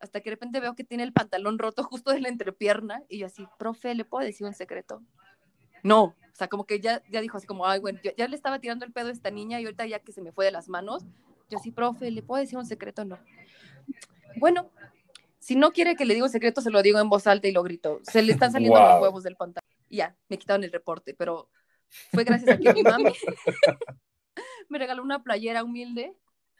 Hasta 0.00 0.20
que 0.20 0.30
de 0.30 0.34
repente 0.36 0.60
veo 0.60 0.74
que 0.74 0.84
tiene 0.84 1.04
el 1.04 1.12
pantalón 1.12 1.58
roto 1.58 1.82
justo 1.84 2.10
de 2.10 2.20
la 2.20 2.28
entrepierna 2.28 3.02
y 3.08 3.18
yo 3.18 3.26
así, 3.26 3.46
profe, 3.58 3.94
¿le 3.94 4.04
puedo 4.04 4.24
decir 4.26 4.46
un 4.46 4.54
secreto? 4.54 5.02
No, 5.82 6.04
o 6.04 6.14
sea, 6.34 6.48
como 6.48 6.64
que 6.66 6.80
ya, 6.80 7.02
ya 7.10 7.20
dijo 7.20 7.36
así 7.38 7.46
como, 7.46 7.66
ay, 7.66 7.80
bueno, 7.80 7.98
yo- 8.02 8.12
ya 8.16 8.28
le 8.28 8.36
estaba 8.36 8.58
tirando 8.58 8.84
el 8.84 8.92
pedo 8.92 9.08
a 9.08 9.12
esta 9.12 9.30
niña 9.30 9.60
y 9.60 9.64
ahorita 9.64 9.86
ya 9.86 10.00
que 10.00 10.12
se 10.12 10.20
me 10.20 10.32
fue 10.32 10.44
de 10.44 10.50
las 10.52 10.68
manos, 10.68 11.04
Yo 11.48 11.58
sí, 11.60 11.70
profe, 11.70 12.10
¿le 12.10 12.22
puedo 12.22 12.40
decir 12.40 12.58
un 12.58 12.66
secreto 12.66 13.02
o 13.02 13.04
no? 13.04 13.18
Bueno, 14.34 14.68
si 15.38 15.54
no 15.54 15.70
quiere 15.72 15.94
que 15.94 16.04
le 16.04 16.14
diga 16.14 16.26
un 16.26 16.32
secreto, 16.32 16.60
se 16.60 16.70
lo 16.70 16.82
digo 16.82 16.98
en 16.98 17.08
voz 17.08 17.28
alta 17.28 17.46
y 17.46 17.52
lo 17.52 17.62
grito. 17.62 18.00
Se 18.02 18.20
le 18.20 18.32
están 18.32 18.50
saliendo 18.50 18.80
Wow. 18.80 18.88
los 18.94 19.00
huevos 19.00 19.22
del 19.22 19.36
pantalón. 19.36 19.70
Y 19.88 19.98
ya, 19.98 20.16
me 20.28 20.38
quitaron 20.38 20.64
el 20.64 20.72
reporte, 20.72 21.14
pero 21.14 21.48
fue 22.10 22.24
gracias 22.24 22.50
a 22.50 22.58
que 22.58 22.72
mi 22.72 22.82
mami 22.82 23.14
me 24.68 24.78
regaló 24.78 25.02
una 25.04 25.22
playera 25.22 25.62
humilde. 25.62 26.16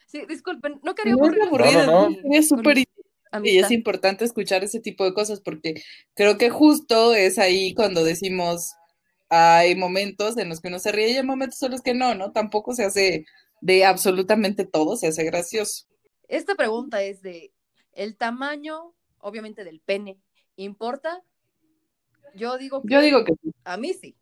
Sí, 0.07 0.25
disculpen, 0.29 0.81
no 0.85 0.95
quería 0.95 1.15
No 1.17 1.27
No, 1.27 1.85
no, 1.85 2.11
¿no? 2.11 2.17
Es 2.33 2.49
súper 2.49 2.79
y 3.43 3.59
es 3.59 3.71
importante 3.71 4.25
escuchar 4.25 4.65
ese 4.65 4.81
tipo 4.81 5.05
de 5.05 5.13
cosas 5.13 5.41
porque 5.41 5.83
creo 6.15 6.39
que 6.39 6.49
justo 6.49 7.13
es 7.15 7.39
ahí 7.39 7.75
cuando 7.75 8.05
decimos 8.05 8.73
hay 9.29 9.75
momentos 9.75 10.37
en 10.39 10.49
los 10.49 10.61
que 10.61 10.69
uno 10.69 10.79
se 10.79 10.93
ríe 10.93 11.11
y 11.11 11.17
hay 11.17 11.23
momentos 11.23 11.63
en 11.63 11.73
los 11.73 11.83
que 11.83 11.95
no, 11.95 12.15
¿no? 12.15 12.33
Tampoco 12.33 12.75
se 12.75 12.85
hace 12.85 13.27
de 13.61 13.85
absolutamente 13.85 14.65
todo, 14.65 14.97
se 14.97 15.09
hace 15.09 15.25
gracioso. 15.25 15.87
Esta 16.29 16.55
pregunta 16.55 17.03
es 17.03 17.23
de, 17.23 17.53
¿el 17.93 18.17
tamaño, 18.17 18.95
obviamente 19.19 19.65
del 19.65 19.81
pene, 19.81 20.19
importa? 20.57 21.23
Yo 22.35 22.59
digo 22.59 22.83
que 22.83 22.95
Yo 22.95 23.01
digo 23.01 23.25
que 23.25 23.33
sí. 23.43 23.53
a 23.65 23.77
mí 23.77 23.95
sí, 23.95 24.17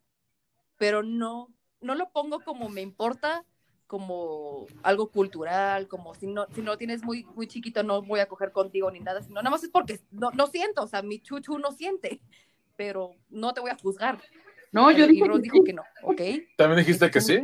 pero 0.78 1.02
no, 1.02 1.52
no 1.80 1.94
lo 1.94 2.10
pongo 2.10 2.40
como 2.40 2.68
me 2.68 2.82
importa, 2.82 3.44
como 3.86 4.66
algo 4.82 5.10
cultural, 5.10 5.88
como 5.88 6.14
si 6.14 6.26
no, 6.26 6.46
si 6.54 6.62
no 6.62 6.72
lo 6.72 6.78
tienes 6.78 7.02
muy, 7.02 7.24
muy 7.34 7.46
chiquito 7.46 7.82
no 7.82 8.02
voy 8.02 8.20
a 8.20 8.28
coger 8.28 8.52
contigo 8.52 8.90
ni 8.90 9.00
nada, 9.00 9.22
sino 9.22 9.36
nada 9.36 9.50
más 9.50 9.64
es 9.64 9.70
porque 9.70 10.00
no, 10.10 10.30
no 10.32 10.46
siento, 10.46 10.82
o 10.82 10.86
sea, 10.86 11.02
mi 11.02 11.20
chuchu 11.20 11.58
no 11.58 11.72
siente, 11.72 12.20
pero 12.76 13.16
no 13.28 13.52
te 13.54 13.60
voy 13.60 13.70
a 13.70 13.78
juzgar. 13.78 14.20
No, 14.74 14.90
yo 14.90 15.06
Rose 15.06 15.08
que 15.08 15.40
dijo 15.42 15.56
sí. 15.58 15.64
que 15.64 15.72
no, 15.72 15.82
¿ok? 16.02 16.20
¿También 16.56 16.78
dijiste 16.80 17.10
que 17.10 17.20
sí? 17.20 17.38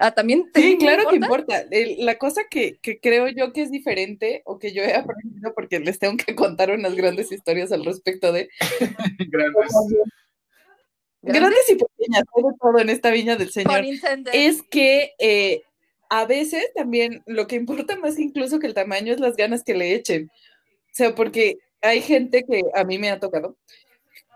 Ah, 0.00 0.12
también. 0.12 0.48
te 0.52 0.60
Sí, 0.62 0.78
claro 0.78 1.08
que 1.10 1.16
importa? 1.16 1.64
El- 1.70 2.06
la 2.06 2.16
cosa 2.16 2.42
que, 2.48 2.78
que 2.80 3.00
creo 3.00 3.26
yo 3.28 3.52
que 3.52 3.62
es 3.62 3.70
diferente 3.72 4.42
o 4.44 4.58
que 4.58 4.72
yo 4.72 4.82
he 4.82 4.94
aprendido 4.94 5.52
porque 5.54 5.80
les 5.80 5.98
tengo 5.98 6.16
que 6.16 6.34
contar 6.36 6.70
unas 6.70 6.94
grandes 6.94 7.32
historias 7.32 7.72
al 7.72 7.84
respecto 7.84 8.32
de 8.32 8.48
Grandes. 9.30 9.72
grandes 11.22 11.70
y 11.70 11.74
pequeñas, 11.74 12.22
hay 12.36 12.42
de 12.44 12.50
todo 12.60 12.78
en 12.78 12.88
esta 12.90 13.10
viña 13.10 13.36
del 13.36 13.50
Señor. 13.50 13.82
Es 14.32 14.62
que 14.62 15.14
eh, 15.18 15.62
a 16.10 16.24
veces 16.26 16.72
también 16.74 17.22
lo 17.26 17.46
que 17.48 17.56
importa 17.56 17.96
más 17.96 18.18
incluso 18.20 18.60
que 18.60 18.68
el 18.68 18.74
tamaño 18.74 19.12
es 19.12 19.18
las 19.20 19.34
ganas 19.36 19.64
que 19.64 19.74
le 19.74 19.94
echen. 19.94 20.30
O 20.30 20.92
sea, 20.92 21.14
porque 21.14 21.58
hay 21.82 22.00
gente 22.02 22.44
que 22.44 22.62
a 22.74 22.84
mí 22.84 22.98
me 22.98 23.10
ha 23.10 23.18
tocado 23.18 23.56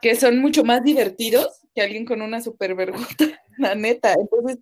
que 0.03 0.17
son 0.17 0.39
mucho 0.41 0.65
más 0.65 0.83
divertidos 0.83 1.63
que 1.75 1.81
alguien 1.81 2.05
con 2.05 2.21
una 2.21 2.43
super 2.43 2.75
vergüenza, 2.75 3.17
la 3.59 3.75
neta. 3.75 4.13
Entonces, 4.15 4.59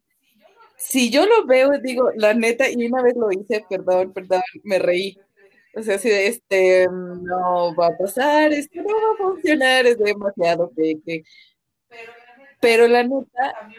si 0.76 1.10
yo 1.10 1.26
lo 1.26 1.46
veo 1.46 1.70
digo, 1.82 2.10
la 2.14 2.34
neta, 2.34 2.70
y 2.70 2.86
una 2.86 3.02
vez 3.02 3.16
lo 3.16 3.32
hice, 3.32 3.64
perdón, 3.68 4.12
perdón, 4.12 4.42
me 4.62 4.78
reí. 4.78 5.18
O 5.74 5.82
sea, 5.82 5.96
así 5.96 6.08
de, 6.10 6.26
este, 6.26 6.86
no 6.88 7.74
va 7.74 7.88
a 7.88 7.98
pasar, 7.98 8.52
esto 8.52 8.82
no 8.82 8.88
va 8.88 9.14
a 9.14 9.16
funcionar, 9.16 9.86
es 9.86 9.98
demasiado 9.98 10.70
peque. 10.70 11.22
Pero 12.60 12.86
la 12.86 13.02
neta, 13.02 13.72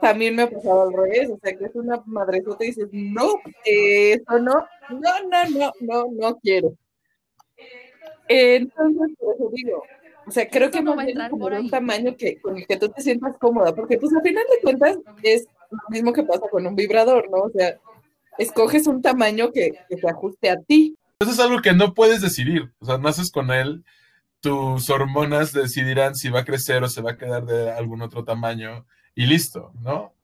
también 0.00 0.36
me 0.36 0.42
ha 0.42 0.50
pasado 0.50 0.82
al 0.82 0.92
revés, 0.92 1.30
o 1.30 1.38
sea, 1.42 1.56
que 1.56 1.64
es 1.64 1.74
una 1.74 2.00
madresota 2.06 2.64
y 2.64 2.68
dices, 2.68 2.88
no, 2.92 3.40
eso 3.64 4.38
no, 4.38 4.66
no, 4.90 5.22
no, 5.28 5.44
no, 5.50 5.72
no, 5.80 6.06
no 6.12 6.38
quiero. 6.38 6.74
Entonces, 8.28 9.16
por 9.18 9.34
eso 9.34 9.50
digo, 9.52 9.82
o 10.28 10.30
sea, 10.30 10.48
creo 10.48 10.70
que 10.70 10.82
no 10.82 10.90
más 10.90 10.98
va 10.98 11.02
a 11.02 11.06
bien 11.06 11.16
entrar 11.16 11.30
como 11.30 11.44
por 11.44 11.52
de 11.52 11.58
un 11.58 11.64
ahí. 11.64 11.70
tamaño 11.70 12.16
que, 12.16 12.40
con 12.40 12.56
el 12.56 12.66
que 12.66 12.76
tú 12.76 12.88
te 12.90 13.02
sientas 13.02 13.36
cómoda, 13.38 13.74
porque 13.74 13.98
pues 13.98 14.12
al 14.14 14.22
final 14.22 14.44
de 14.50 14.60
cuentas 14.62 14.98
es 15.22 15.46
lo 15.70 15.78
mismo 15.88 16.12
que 16.12 16.22
pasa 16.22 16.48
con 16.50 16.66
un 16.66 16.74
vibrador, 16.74 17.28
¿no? 17.30 17.38
O 17.38 17.50
sea, 17.50 17.78
escoges 18.38 18.86
un 18.86 19.02
tamaño 19.02 19.50
que, 19.52 19.72
que 19.88 19.96
se 19.96 20.08
ajuste 20.08 20.50
a 20.50 20.56
ti. 20.60 20.96
Eso 21.20 21.30
es 21.30 21.40
algo 21.40 21.60
que 21.60 21.72
no 21.72 21.94
puedes 21.94 22.20
decidir. 22.20 22.70
O 22.78 22.86
sea, 22.86 22.98
naces 22.98 23.30
con 23.30 23.50
él, 23.50 23.84
tus 24.40 24.88
hormonas 24.90 25.52
decidirán 25.52 26.14
si 26.14 26.28
va 26.28 26.40
a 26.40 26.44
crecer 26.44 26.82
o 26.82 26.88
se 26.88 27.02
va 27.02 27.12
a 27.12 27.16
quedar 27.16 27.44
de 27.44 27.70
algún 27.70 28.02
otro 28.02 28.24
tamaño 28.24 28.86
y 29.14 29.26
listo, 29.26 29.72
¿no? 29.80 30.14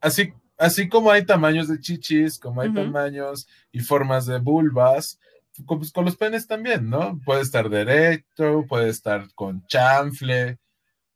Así, 0.00 0.32
así 0.58 0.88
como 0.88 1.10
hay 1.10 1.26
tamaños 1.26 1.68
de 1.68 1.80
chichis, 1.80 2.38
como 2.38 2.60
hay 2.60 2.68
Ujú. 2.68 2.76
tamaños 2.76 3.48
y 3.72 3.80
formas 3.80 4.26
de 4.26 4.38
vulvas, 4.38 5.18
con, 5.64 5.78
pues, 5.78 5.92
con 5.92 6.04
los 6.04 6.16
penes 6.16 6.46
también, 6.46 6.90
¿no? 6.90 7.20
Puede 7.24 7.42
estar 7.42 7.70
derecho, 7.70 8.64
puede 8.68 8.90
estar 8.90 9.32
con 9.34 9.66
chanfle, 9.66 10.58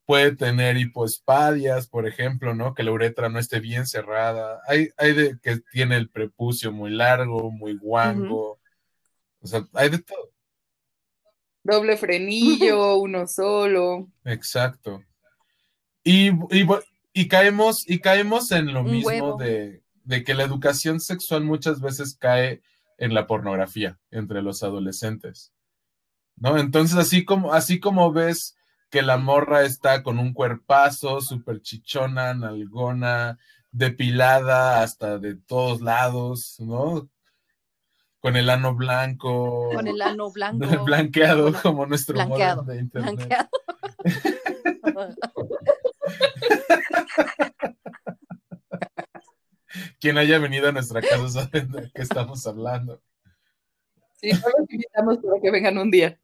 puede 0.06 0.34
tener 0.34 0.76
hipoespadias, 0.76 1.88
por 1.88 2.06
ejemplo, 2.06 2.54
¿no? 2.54 2.74
Que 2.74 2.82
la 2.82 2.92
uretra 2.92 3.28
no 3.28 3.38
esté 3.38 3.60
bien 3.60 3.86
cerrada. 3.86 4.60
Hay, 4.66 4.88
hay 4.96 5.12
de 5.12 5.38
que 5.40 5.60
tiene 5.72 5.96
el 5.96 6.08
prepucio 6.08 6.72
muy 6.72 6.90
largo, 6.90 7.50
muy 7.50 7.76
guango. 7.76 8.58
O 9.40 9.46
sea, 9.46 9.66
hay 9.74 9.90
de 9.90 9.98
todo. 9.98 10.32
Doble 11.62 11.96
frenillo, 11.96 12.96
uno 12.98 13.26
solo. 13.26 14.08
Exacto. 14.24 15.02
Y, 16.02 16.30
y, 16.30 16.66
y 17.12 17.28
caemos, 17.28 17.88
y 17.88 17.98
caemos 18.00 18.50
en 18.52 18.72
lo 18.72 18.80
Un 18.80 18.90
mismo 18.90 19.36
de, 19.36 19.82
de 20.04 20.24
que 20.24 20.34
la 20.34 20.44
educación 20.44 21.00
sexual 21.00 21.44
muchas 21.44 21.80
veces 21.80 22.16
cae 22.18 22.62
en 23.00 23.14
la 23.14 23.26
pornografía 23.26 23.98
entre 24.10 24.42
los 24.42 24.62
adolescentes. 24.62 25.52
¿No? 26.36 26.58
Entonces, 26.58 26.96
así 26.96 27.24
como, 27.24 27.52
así 27.52 27.80
como 27.80 28.12
ves 28.12 28.56
que 28.90 29.02
la 29.02 29.16
morra 29.16 29.62
está 29.62 30.02
con 30.02 30.18
un 30.18 30.32
cuerpazo, 30.32 31.20
súper 31.20 31.60
chichona, 31.60 32.34
nalgona, 32.34 33.38
depilada 33.72 34.82
hasta 34.82 35.18
de 35.18 35.34
todos 35.34 35.80
lados, 35.80 36.56
¿no? 36.60 37.08
Con 38.20 38.36
el 38.36 38.50
ano 38.50 38.74
blanco, 38.74 39.70
Con 39.74 39.86
el 39.86 40.00
ano 40.02 40.30
blanco. 40.30 40.58
blanqueado 40.84 41.44
Bueno, 41.44 41.58
como 41.62 41.86
nuestro 41.86 42.14
blanqueado, 42.14 42.62
de 42.62 42.80
internet. 42.80 43.16
blanqueado. 43.16 43.48
Quien 50.00 50.18
haya 50.18 50.38
venido 50.38 50.68
a 50.68 50.72
nuestra 50.72 51.00
casa 51.02 51.28
sabe 51.28 51.60
de 51.62 51.90
qué 51.94 52.02
estamos 52.02 52.46
hablando. 52.46 53.02
Sí, 54.16 54.30
no 54.32 54.40
los 54.58 54.70
invitamos 54.70 55.18
para 55.18 55.40
que 55.40 55.50
vengan 55.50 55.78
un 55.78 55.90
día. 55.90 56.18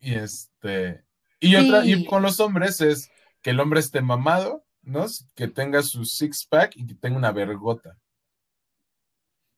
Y 0.00 0.14
este. 0.14 1.04
Y 1.40 1.56
otra, 1.56 1.82
Sí. 1.82 1.92
y 1.92 2.04
con 2.06 2.22
los 2.22 2.40
hombres 2.40 2.80
es 2.80 3.10
que 3.42 3.50
el 3.50 3.60
hombre 3.60 3.80
esté 3.80 4.00
mamado, 4.00 4.64
¿no? 4.82 5.06
Que 5.34 5.48
tenga 5.48 5.82
su 5.82 6.04
six 6.04 6.46
pack 6.46 6.76
y 6.76 6.86
que 6.86 6.94
tenga 6.94 7.16
una 7.16 7.32
vergota. 7.32 7.98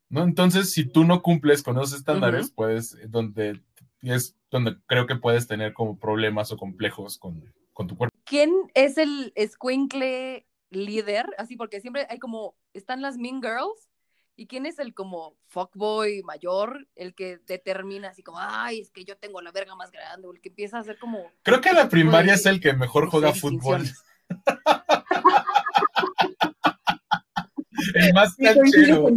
¿No? 0.09 0.23
Entonces, 0.23 0.73
si 0.73 0.85
tú 0.85 1.05
no 1.05 1.21
cumples 1.23 1.63
con 1.63 1.77
esos 1.77 1.93
estándares, 1.95 2.51
pues, 2.53 2.97
donde 3.09 3.61
es 4.03 4.37
donde 4.51 4.77
creo 4.87 5.07
que 5.07 5.17
puedes 5.17 5.49
tener 5.49 5.73
como 5.73 5.99
problemas 5.99 6.53
o 6.53 6.57
complejos 6.57 7.19
con, 7.19 7.53
con 7.73 7.89
tu 7.89 7.97
cuerpo. 7.97 8.17
¿Quién 8.25 8.53
es 8.75 8.99
el 8.99 9.33
escuincle 9.35 10.47
líder? 10.71 11.27
Así, 11.39 11.57
porque 11.57 11.81
siempre 11.81 12.07
hay 12.11 12.19
como, 12.19 12.57
están 12.75 13.03
las 13.03 13.17
Mean 13.19 13.41
Girls, 13.43 13.91
y 14.39 14.47
quién 14.47 14.67
es 14.67 14.79
el 14.79 14.93
como 14.93 15.35
fuckboy 15.47 16.23
mayor, 16.23 16.87
el 16.95 17.15
que 17.15 17.39
determina 17.47 18.09
así 18.09 18.23
como, 18.23 18.39
ay, 18.39 18.81
es 18.81 18.91
que 18.91 19.05
yo 19.05 19.17
tengo 19.17 19.41
la 19.41 19.51
verga 19.51 19.75
más 19.75 19.91
grande, 19.91 20.29
o 20.29 20.33
el 20.33 20.41
que 20.43 20.51
empieza 20.51 20.77
a 20.77 20.81
hacer 20.81 20.99
como, 20.99 21.31
Creo 21.43 21.61
que 21.61 21.73
la 21.73 21.89
primaria 21.89 22.33
de- 22.33 22.39
es 22.39 22.47
el 22.47 22.61
que 22.61 22.75
mejor 22.75 23.09
juega 23.09 23.33
fútbol. 23.33 23.83
el 27.95 28.15
más 28.15 28.35
canchero. 28.37 29.09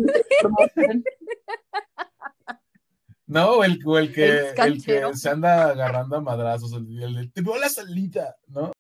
No, 3.26 3.52
o 3.58 3.64
el, 3.64 3.80
o 3.86 3.98
el 4.00 4.12
que, 4.14 4.50
El 4.52 4.60
el 4.74 4.84
que 4.84 5.14
se 5.16 5.30
anda 5.30 5.70
agarrando 5.70 6.16
a 6.16 6.22
madrazos, 6.22 6.74
el, 6.74 7.04
el 7.04 7.16
de, 7.16 7.28
te 7.28 7.42
veo 7.42 7.58
la 7.60 7.70
salida, 7.70 8.36
¿no? 8.48 8.72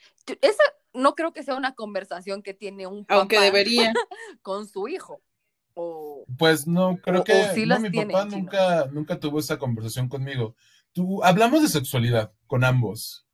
Esa 0.41 0.63
no 0.93 1.15
creo 1.15 1.33
que 1.33 1.43
sea 1.43 1.55
una 1.55 1.73
conversación 1.73 2.41
que 2.41 2.53
tiene 2.53 2.87
un 2.87 3.05
papá 3.05 3.19
Aunque 3.21 3.39
debería. 3.39 3.93
con 4.41 4.67
su 4.67 4.87
hijo. 4.87 5.21
O, 5.75 6.25
Pues 6.37 6.67
no, 6.67 6.97
creo 6.97 7.21
O- 7.21 7.23
que 7.23 7.33
o 7.33 7.53
sí 7.53 7.61
no, 7.61 7.67
las 7.75 7.81
mi 7.81 7.89
tiene, 7.91 8.13
papá 8.13 8.27
chino. 8.27 8.37
nunca, 8.43 8.85
nunca 8.87 9.19
tuvo 9.19 9.39
esa 9.39 9.57
conversación 9.57 10.09
conmigo. 10.09 10.55
Tú, 10.93 11.23
hablamos 11.23 11.61
de 11.61 11.67
sexualidad 11.69 12.31
con 12.47 12.63
ambos, 12.63 13.25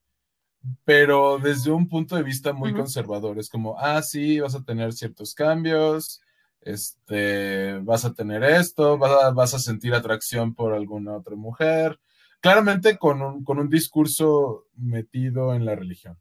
pero 0.84 1.38
desde 1.39 1.72
un 1.72 1.88
punto 1.88 2.16
de 2.16 2.24
vista 2.24 2.51
muy 2.53 2.74
conservador. 2.74 3.39
Es 3.39 3.49
como, 3.49 3.78
ah, 3.80 4.01
sí, 4.01 4.39
vas 4.39 4.56
a 4.56 4.64
tener 4.64 4.93
ciertos 4.93 5.34
cambios, 5.34 6.22
este, 6.62 7.80
vas 7.80 8.03
a 8.06 8.14
tener 8.14 8.43
esto, 8.43 8.97
vas 8.97 9.24
a, 9.24 9.32
vas 9.32 9.53
a 9.53 9.60
sentir 9.60 9.93
atracción 9.93 10.53
por 10.56 10.74
alguna 10.74 11.16
otra 11.18 11.36
mujer. 11.36 11.99
Claramente 12.41 12.97
con 12.97 13.22
un, 13.22 13.43
con 13.43 13.60
un 13.60 13.70
discurso 13.70 14.66
metido 14.76 15.53
en 15.53 15.66
la 15.66 15.76
religión. 15.76 16.18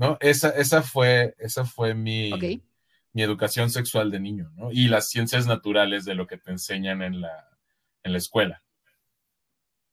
¿No? 0.00 0.16
Esa, 0.20 0.48
esa 0.48 0.80
fue, 0.80 1.34
esa 1.38 1.66
fue 1.66 1.92
mi, 1.94 2.30
mi 3.12 3.22
educación 3.22 3.68
sexual 3.68 4.10
de 4.10 4.18
niño, 4.18 4.50
¿no? 4.56 4.72
Y 4.72 4.88
las 4.88 5.10
ciencias 5.10 5.46
naturales 5.46 6.06
de 6.06 6.14
lo 6.14 6.26
que 6.26 6.38
te 6.38 6.52
enseñan 6.52 7.02
en 7.02 7.20
la, 7.20 7.50
en 8.02 8.12
la 8.12 8.18
escuela. 8.18 8.62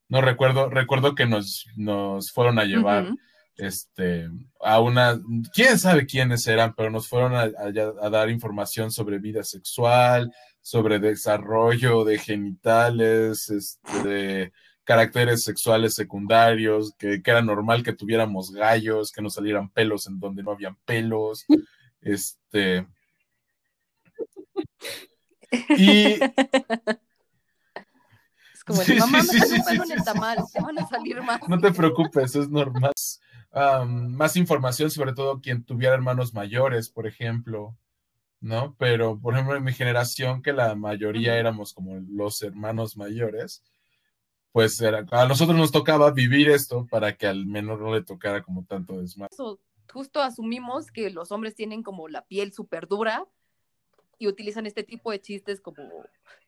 No 0.08 0.22
recuerdo, 0.22 0.70
recuerdo 0.70 1.14
que 1.14 1.26
nos, 1.26 1.66
nos 1.76 2.32
fueron 2.32 2.58
a 2.58 2.64
llevar 2.64 3.10
este, 3.58 4.30
a 4.62 4.80
una, 4.80 5.20
quién 5.54 5.78
sabe 5.78 6.06
quiénes 6.06 6.48
eran, 6.48 6.74
pero 6.74 6.90
nos 6.90 7.10
fueron 7.10 7.36
a, 7.36 7.42
a, 7.42 8.10
dar 8.10 8.30
información 8.30 8.92
sobre 8.92 9.20
vida 9.20 9.44
sexual, 9.44 10.32
sobre 10.62 11.00
desarrollo 11.00 12.06
de 12.06 12.18
genitales, 12.18 13.50
este, 13.50 14.54
caracteres 14.88 15.44
sexuales 15.44 15.96
secundarios, 15.96 16.96
que, 16.98 17.22
que, 17.22 17.32
era 17.32 17.42
normal 17.42 17.84
que 17.84 17.92
tuviéramos 17.92 18.52
gallos, 18.52 19.12
que 19.12 19.22
no 19.22 19.30
salieran 19.30 19.70
pelos 19.70 20.08
en 20.08 20.18
donde 20.18 20.44
no 20.44 20.52
habían 20.52 20.78
pelos, 20.86 21.46
este. 22.02 22.88
Y 25.70 26.20
como 28.68 28.82
sí, 28.82 28.96
mamá, 28.96 29.24
sí, 29.24 29.40
sí, 29.40 30.04
tamal, 30.04 30.40
te 30.54 30.62
van 30.62 30.78
a 30.78 30.86
salir 30.88 31.22
más. 31.22 31.40
No 31.48 31.58
te 31.58 31.72
preocupes, 31.72 32.36
es 32.36 32.50
normal. 32.50 32.92
más 33.88 34.36
información, 34.36 34.92
sobre 34.92 35.14
todo 35.14 35.40
quien 35.40 35.64
tuviera 35.64 35.96
hermanos 35.96 36.34
mayores, 36.34 36.90
por 36.90 37.08
ejemplo, 37.08 37.78
¿no? 38.42 38.76
Pero, 38.78 39.22
por 39.22 39.34
ejemplo, 39.34 39.56
en 39.56 39.64
mi 39.64 39.72
generación, 39.72 40.42
que 40.42 40.52
la 40.52 40.76
mayoría 40.76 41.38
éramos 41.38 41.74
como 41.74 41.96
los 42.10 42.42
hermanos 42.42 42.98
mayores, 42.98 43.64
pues 44.58 44.82
era, 44.82 45.06
a 45.12 45.28
nosotros 45.28 45.56
nos 45.56 45.72
tocaba 45.72 46.10
vivir 46.10 46.50
esto 46.50 46.88
para 46.90 47.16
que 47.16 47.28
al 47.28 47.46
menor 47.46 47.80
no 47.80 47.94
le 47.94 48.02
tocara 48.02 48.42
como 48.42 48.66
tanto 48.66 49.00
desmadre. 49.00 49.36
Justo 49.94 50.20
asumimos 50.20 50.90
que 50.90 51.12
los 51.12 51.32
hombres 51.32 51.54
tienen 51.54 51.84
como 51.84 52.08
la 52.08 52.26
piel 52.26 52.52
súper 52.52 52.88
dura 52.88 53.28
y 54.18 54.26
utilizan 54.26 54.66
este 54.66 54.82
tipo 54.82 55.12
de 55.12 55.22
chistes 55.22 55.62
como 55.62 55.84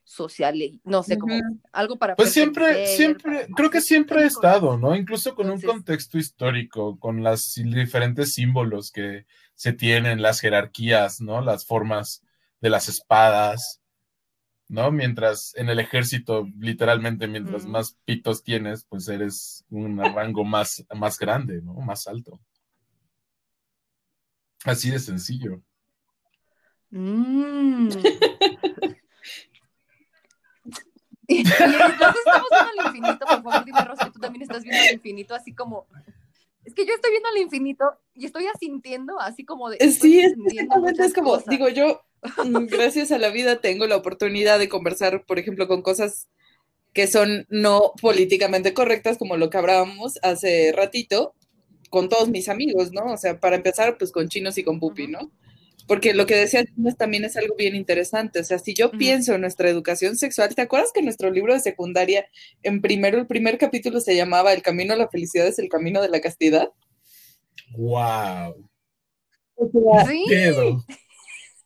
social, 0.03 0.59
no 0.83 1.03
sé, 1.03 1.19
como 1.19 1.35
algo 1.71 1.97
para... 1.97 2.15
Pues 2.15 2.33
siempre, 2.33 2.87
siempre, 2.87 3.47
creo 3.55 3.69
que 3.69 3.79
siempre 3.79 4.23
ha 4.23 4.25
estado, 4.25 4.75
¿no? 4.75 4.95
Incluso 4.95 5.35
con 5.35 5.51
un 5.51 5.61
contexto 5.61 6.17
histórico, 6.17 6.97
con 6.97 7.21
las 7.21 7.53
diferentes 7.63 8.33
símbolos 8.33 8.91
que 8.91 9.27
se 9.53 9.71
tienen, 9.71 10.23
las 10.23 10.39
jerarquías, 10.39 11.21
¿no? 11.21 11.41
Las 11.41 11.63
formas 11.63 12.23
de 12.59 12.71
las 12.71 12.89
espadas, 12.89 13.78
¿no? 14.69 14.91
Mientras 14.91 15.53
en 15.55 15.69
el 15.69 15.79
ejército, 15.79 16.47
literalmente, 16.59 17.27
mientras 17.27 17.65
más 17.65 17.97
pitos 18.05 18.43
tienes, 18.43 18.85
pues 18.85 19.07
eres 19.09 19.65
un 19.69 19.97
rango 20.15 20.45
más, 20.45 20.85
más 20.95 21.17
grande, 21.17 21.61
¿no? 21.61 21.73
Más 21.73 22.07
alto. 22.07 22.39
Así 24.63 24.91
de 24.91 24.99
sencillo. 24.99 25.61
Mm. 26.91 27.89
y 31.27 31.39
entonces 31.39 32.21
estamos 32.25 32.47
viendo 32.51 32.71
al 32.77 32.87
infinito, 32.87 33.25
por 33.25 33.43
favor, 33.43 33.65
dime, 33.65 33.85
Rosa, 33.85 34.05
que 34.05 34.11
tú 34.11 34.19
también 34.19 34.43
estás 34.43 34.63
viendo 34.63 34.81
al 34.81 34.93
infinito, 34.93 35.35
así 35.35 35.53
como. 35.53 35.87
Es 36.63 36.75
que 36.75 36.85
yo 36.85 36.93
estoy 36.93 37.11
viendo 37.11 37.29
al 37.29 37.37
infinito 37.37 37.99
y 38.13 38.25
estoy 38.25 38.45
asintiendo, 38.45 39.19
así 39.19 39.45
como 39.45 39.69
de. 39.69 39.77
Sí, 39.91 40.19
es, 40.19 40.33
es 40.99 41.13
como, 41.13 41.37
digo, 41.47 41.69
yo, 41.69 42.01
gracias 42.67 43.11
a 43.11 43.17
la 43.17 43.29
vida, 43.29 43.61
tengo 43.61 43.87
la 43.87 43.95
oportunidad 43.95 44.59
de 44.59 44.69
conversar, 44.69 45.25
por 45.25 45.39
ejemplo, 45.39 45.67
con 45.67 45.81
cosas 45.81 46.27
que 46.93 47.07
son 47.07 47.45
no 47.49 47.93
políticamente 48.01 48.73
correctas, 48.73 49.17
como 49.17 49.37
lo 49.37 49.49
que 49.49 49.57
hablábamos 49.57 50.19
hace 50.23 50.71
ratito, 50.71 51.35
con 51.89 52.09
todos 52.09 52.29
mis 52.29 52.49
amigos, 52.49 52.91
¿no? 52.91 53.13
O 53.13 53.17
sea, 53.17 53.39
para 53.39 53.55
empezar, 53.55 53.97
pues 53.97 54.11
con 54.11 54.29
chinos 54.29 54.57
y 54.57 54.63
con 54.63 54.79
pupi, 54.79 55.07
¿no? 55.07 55.31
Porque 55.87 56.13
lo 56.13 56.27
que 56.27 56.35
decía 56.35 56.63
también 56.99 57.25
es 57.25 57.35
algo 57.35 57.55
bien 57.55 57.75
interesante. 57.75 58.39
O 58.39 58.43
sea, 58.43 58.59
si 58.59 58.75
yo 58.75 58.91
pienso 58.91 59.33
en 59.33 59.41
nuestra 59.41 59.69
educación 59.69 60.17
sexual, 60.17 60.53
¿te 60.53 60.61
acuerdas 60.61 60.91
que 60.93 61.01
nuestro 61.01 61.31
libro 61.31 61.53
de 61.53 61.59
secundaria, 61.59 62.27
en 62.61 62.81
primero, 62.81 63.17
el 63.17 63.25
primer 63.25 63.57
capítulo 63.57 63.99
se 63.99 64.15
llamaba 64.15 64.53
El 64.53 64.61
camino 64.61 64.93
a 64.93 64.97
la 64.97 65.09
felicidad 65.09 65.47
es 65.47 65.57
el 65.57 65.67
camino 65.67 65.99
de 66.01 66.09
la 66.09 66.21
castidad? 66.21 66.69
¡Wow! 67.75 68.69
¿Sí? 70.07 70.25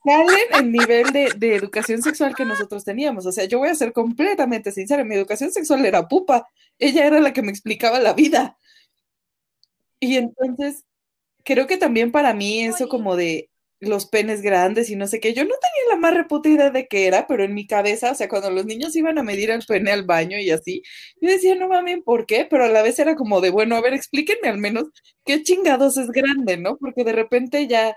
Salen 0.04 0.48
el 0.58 0.72
nivel 0.72 1.12
de, 1.12 1.32
de, 1.36 1.54
educación 1.54 2.02
sexual 2.02 2.34
que 2.34 2.44
nosotros 2.44 2.84
teníamos. 2.84 3.26
O 3.26 3.32
sea, 3.32 3.46
yo 3.46 3.58
voy 3.58 3.70
a 3.70 3.74
ser 3.74 3.92
completamente 3.92 4.70
sincera, 4.70 5.04
mi 5.04 5.14
educación 5.14 5.50
sexual 5.50 5.84
era 5.86 6.08
pupa. 6.08 6.46
Ella 6.78 7.06
era 7.06 7.20
la 7.20 7.32
que 7.32 7.42
me 7.42 7.50
explicaba 7.50 7.98
la 8.00 8.12
vida. 8.12 8.58
Y 10.00 10.16
entonces, 10.16 10.84
creo 11.44 11.66
que 11.66 11.78
también 11.78 12.12
para 12.12 12.34
mí 12.34 12.64
eso 12.64 12.88
como 12.88 13.16
de 13.16 13.50
los 13.80 14.06
penes 14.06 14.42
grandes 14.42 14.90
y 14.90 14.96
no 14.96 15.06
sé 15.06 15.20
qué. 15.20 15.34
Yo 15.34 15.44
no 15.44 15.50
tenía 15.50 15.94
la 15.94 15.96
más 15.96 16.14
reputa 16.14 16.48
idea 16.48 16.70
de 16.70 16.86
qué 16.86 17.06
era, 17.06 17.26
pero 17.26 17.44
en 17.44 17.54
mi 17.54 17.66
cabeza, 17.66 18.12
o 18.12 18.14
sea, 18.14 18.28
cuando 18.28 18.50
los 18.50 18.66
niños 18.66 18.96
iban 18.96 19.18
a 19.18 19.22
medir 19.22 19.50
el 19.50 19.64
pene 19.66 19.92
al 19.92 20.04
baño 20.04 20.38
y 20.38 20.50
así, 20.50 20.82
yo 21.20 21.30
decía, 21.30 21.54
no 21.54 21.68
mames, 21.68 21.98
¿por 22.04 22.26
qué? 22.26 22.46
Pero 22.48 22.64
a 22.64 22.68
la 22.68 22.82
vez 22.82 22.98
era 22.98 23.16
como 23.16 23.40
de, 23.40 23.50
bueno, 23.50 23.76
a 23.76 23.80
ver, 23.80 23.94
explíquenme 23.94 24.48
al 24.48 24.58
menos 24.58 24.84
qué 25.24 25.42
chingados 25.42 25.96
es 25.96 26.08
grande, 26.10 26.56
¿no? 26.56 26.76
Porque 26.78 27.04
de 27.04 27.12
repente 27.12 27.66
ya 27.66 27.96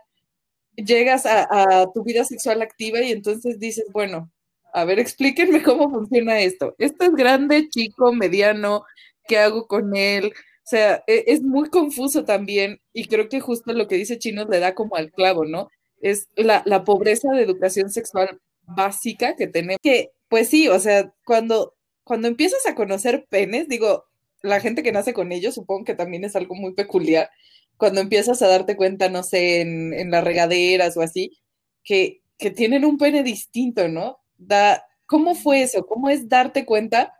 llegas 0.77 1.25
a, 1.25 1.87
tu 1.93 2.03
vida 2.03 2.23
sexual 2.23 2.61
activa 2.61 3.01
y 3.01 3.11
entonces 3.11 3.59
dices, 3.59 3.85
bueno, 3.91 4.31
a 4.73 4.85
ver, 4.85 4.99
explíquenme 4.99 5.63
cómo 5.63 5.89
funciona 5.89 6.39
esto. 6.39 6.75
Esto 6.77 7.05
es 7.05 7.11
grande, 7.15 7.67
chico, 7.69 8.13
mediano, 8.13 8.85
¿qué 9.27 9.39
hago 9.39 9.67
con 9.67 9.95
él? 9.95 10.27
O 10.27 10.69
sea, 10.69 11.03
e, 11.07 11.25
es 11.27 11.41
muy 11.41 11.69
confuso 11.69 12.23
también 12.25 12.79
y 12.93 13.07
creo 13.07 13.29
que 13.29 13.39
justo 13.39 13.73
lo 13.73 13.87
que 13.87 13.95
dice 13.95 14.19
Chino 14.19 14.45
le 14.45 14.59
da 14.59 14.75
como 14.75 14.95
al 14.95 15.11
clavo, 15.11 15.45
¿no? 15.45 15.69
es 16.01 16.27
la, 16.35 16.83
pobreza 16.83 17.31
de 17.31 17.43
educación 17.43 17.89
sexual 17.89 18.39
básica 18.63 19.35
que 19.35 19.47
tenemos. 19.47 19.79
Que, 19.81 20.11
pues 20.29 20.49
sí, 20.49 20.67
o 20.67 20.79
sea, 20.79 21.13
cuando, 21.25 21.75
cuando 22.03 22.27
empiezas 22.27 22.65
a 22.65 22.75
conocer 22.75 23.25
penes, 23.29 23.67
digo, 23.67 24.05
la 24.41 24.59
gente 24.59 24.83
que 24.83 24.91
nace 24.91 25.13
con 25.13 25.31
ellos, 25.31 25.55
supongo 25.55 25.85
que 25.85 25.95
también 25.95 26.23
es 26.23 26.35
algo 26.35 26.55
muy 26.55 26.73
peculiar, 26.73 27.29
cuando 27.77 28.01
empiezas 28.01 28.41
a 28.41 28.47
darte 28.47 28.75
cuenta, 28.75 29.09
no 29.09 29.23
sé, 29.23 29.61
en, 29.61 29.93
en 29.93 30.11
las 30.11 30.23
regaderas 30.23 30.97
o 30.97 31.01
así, 31.01 31.37
que, 31.83 32.21
que 32.37 32.51
tienen 32.51 32.85
un 32.85 32.97
pene 32.97 33.23
distinto, 33.23 33.87
¿no? 33.87 34.19
Da, 34.37 34.83
¿Cómo 35.05 35.35
fue 35.35 35.61
eso? 35.61 35.85
¿Cómo 35.85 36.09
es 36.09 36.27
darte 36.27 36.65
cuenta 36.65 37.13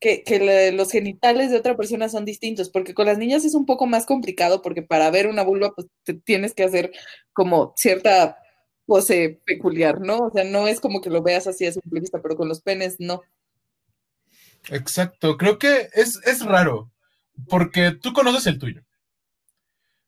que, 0.00 0.72
los 0.74 0.90
genitales 0.90 1.50
de 1.50 1.56
otra 1.56 1.76
persona 1.76 2.08
son 2.08 2.24
distintos, 2.24 2.70
porque 2.70 2.94
con 2.94 3.06
las 3.06 3.18
niñas 3.18 3.44
es 3.44 3.54
un 3.54 3.66
poco 3.66 3.86
más 3.86 4.06
complicado, 4.06 4.62
porque 4.62 4.82
para 4.82 5.10
ver 5.10 5.26
una 5.26 5.42
vulva, 5.42 5.72
pues 5.74 5.88
te 6.04 6.14
tienes 6.14 6.54
que 6.54 6.64
hacer 6.64 6.92
como 7.32 7.72
cierta 7.76 8.38
pose 8.84 9.40
peculiar, 9.44 10.00
¿no? 10.00 10.18
O 10.18 10.30
sea, 10.30 10.44
no 10.44 10.68
es 10.68 10.80
como 10.80 11.00
que 11.00 11.10
lo 11.10 11.22
veas 11.22 11.46
así 11.46 11.66
a 11.66 11.72
simple 11.72 12.00
vista, 12.00 12.20
pero 12.22 12.36
con 12.36 12.48
los 12.48 12.60
penes 12.60 12.96
no. 12.98 13.22
Exacto, 14.70 15.36
creo 15.36 15.58
que 15.58 15.88
es, 15.94 16.20
es 16.24 16.44
raro, 16.44 16.90
porque 17.48 17.92
tú 17.92 18.12
conoces 18.12 18.46
el 18.46 18.58
tuyo, 18.58 18.82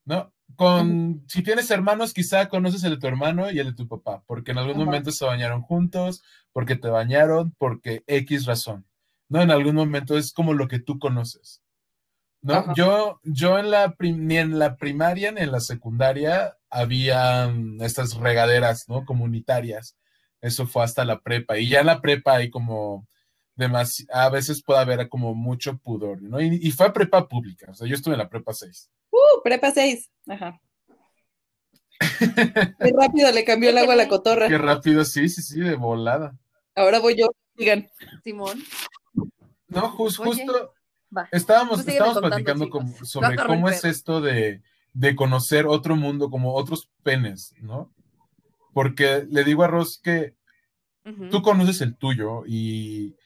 ¿no? 0.08 0.32
Con, 0.56 1.22
si 1.28 1.42
tienes 1.42 1.70
hermanos, 1.70 2.14
quizá 2.14 2.48
conoces 2.48 2.82
el 2.82 2.92
de 2.92 2.96
tu 2.96 3.06
hermano 3.06 3.50
y 3.50 3.58
el 3.58 3.66
de 3.66 3.74
tu 3.74 3.86
papá, 3.86 4.24
porque 4.26 4.52
en 4.52 4.58
algún 4.58 4.82
momento 4.84 5.12
se 5.12 5.24
bañaron 5.24 5.60
juntos, 5.62 6.22
porque 6.52 6.74
te 6.74 6.88
bañaron, 6.88 7.54
porque 7.58 8.02
X 8.06 8.46
razón. 8.46 8.86
¿no? 9.28 9.42
En 9.42 9.50
algún 9.50 9.74
momento 9.74 10.16
es 10.16 10.32
como 10.32 10.54
lo 10.54 10.66
que 10.66 10.78
tú 10.78 10.98
conoces, 10.98 11.62
¿no? 12.40 12.74
Yo, 12.74 13.20
yo 13.22 13.58
en 13.58 13.70
la, 13.70 13.94
ni 14.00 14.38
en 14.38 14.58
la 14.58 14.76
primaria 14.76 15.30
ni 15.30 15.42
en 15.42 15.52
la 15.52 15.60
secundaria 15.60 16.56
había 16.70 17.52
estas 17.80 18.14
regaderas, 18.14 18.88
¿no? 18.88 19.04
Comunitarias. 19.04 19.96
Eso 20.40 20.66
fue 20.66 20.82
hasta 20.82 21.04
la 21.04 21.20
prepa. 21.20 21.58
Y 21.58 21.68
ya 21.68 21.80
en 21.80 21.86
la 21.86 22.00
prepa 22.00 22.36
hay 22.36 22.48
como 22.48 23.06
a 24.12 24.28
veces 24.30 24.62
puede 24.62 24.80
haber 24.80 25.08
como 25.08 25.34
mucho 25.34 25.78
pudor, 25.78 26.22
¿no? 26.22 26.40
Y, 26.40 26.70
fue 26.70 26.92
prepa 26.92 27.28
pública, 27.28 27.66
o 27.70 27.74
sea, 27.74 27.88
yo 27.88 27.94
estuve 27.94 28.14
en 28.14 28.20
la 28.20 28.28
prepa 28.28 28.52
6. 28.52 28.88
Uh, 29.10 29.42
prepa 29.42 29.70
6, 29.70 30.10
ajá. 30.28 30.60
Qué 32.80 32.92
rápido 32.96 33.32
le 33.32 33.44
cambió 33.44 33.70
el 33.70 33.78
agua 33.78 33.94
a 33.94 33.96
la 33.96 34.08
cotorra. 34.08 34.48
Qué 34.48 34.58
rápido, 34.58 35.04
sí, 35.04 35.28
sí, 35.28 35.42
sí, 35.42 35.60
de 35.60 35.74
volada. 35.74 36.36
Ahora 36.74 37.00
voy 37.00 37.16
yo, 37.16 37.28
digan. 37.56 37.88
Simón. 38.22 38.62
No, 39.68 39.88
justo 39.90 40.24
estábamos, 41.32 41.86
estábamos 41.86 42.20
platicando 42.20 42.68
sobre 43.02 43.36
cómo 43.36 43.68
es 43.68 43.84
esto 43.84 44.20
de, 44.20 44.62
conocer 45.16 45.66
otro 45.66 45.96
mundo, 45.96 46.30
como 46.30 46.54
otros 46.54 46.90
penes, 47.02 47.54
¿no? 47.60 47.92
Porque 48.72 49.26
le 49.28 49.44
digo 49.44 49.64
a 49.64 49.68
Ross 49.68 50.00
que 50.02 50.34
tú 51.30 51.42
conoces 51.42 51.80
el 51.80 51.96
tuyo 51.96 52.44
y, 52.46 53.16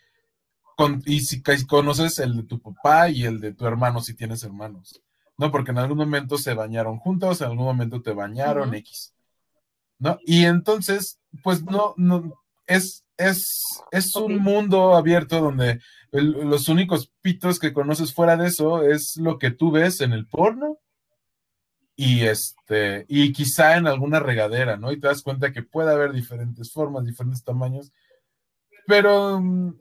y 1.04 1.20
si 1.20 1.42
conoces 1.66 2.18
el 2.20 2.36
de 2.36 2.42
tu 2.44 2.60
papá 2.60 3.10
y 3.10 3.24
el 3.24 3.40
de 3.40 3.52
tu 3.52 3.66
hermano, 3.66 4.00
si 4.00 4.14
tienes 4.14 4.44
hermanos, 4.44 5.00
¿no? 5.42 5.50
Porque 5.50 5.72
en 5.72 5.78
algún 5.78 5.98
momento 5.98 6.38
se 6.38 6.54
bañaron 6.54 6.98
juntos, 6.98 7.40
en 7.40 7.48
algún 7.48 7.64
momento 7.64 8.00
te 8.00 8.12
bañaron, 8.12 8.72
X, 8.76 9.12
¿no? 9.98 10.16
Y 10.24 10.44
entonces, 10.44 11.18
pues 11.42 11.64
no, 11.64 11.94
no, 11.96 12.32
es, 12.68 13.02
es, 13.16 13.42
es 13.90 14.14
un 14.14 14.38
mundo 14.38 14.94
abierto 14.94 15.40
donde 15.40 15.80
los 16.12 16.68
únicos 16.68 17.10
pitos 17.22 17.58
que 17.58 17.72
conoces 17.72 18.14
fuera 18.14 18.36
de 18.36 18.46
eso 18.46 18.88
es 18.88 19.14
lo 19.16 19.40
que 19.40 19.50
tú 19.50 19.72
ves 19.72 20.00
en 20.00 20.12
el 20.12 20.28
porno 20.28 20.78
y 21.96 22.20
este 22.20 23.04
y 23.08 23.32
quizá 23.32 23.76
en 23.76 23.88
alguna 23.88 24.20
regadera, 24.20 24.76
¿no? 24.76 24.92
Y 24.92 25.00
te 25.00 25.08
das 25.08 25.22
cuenta 25.22 25.50
que 25.50 25.64
puede 25.64 25.90
haber 25.90 26.12
diferentes 26.12 26.70
formas, 26.70 27.04
diferentes 27.04 27.42
tamaños, 27.42 27.90
pero 28.86 29.40
mm, 29.40 29.72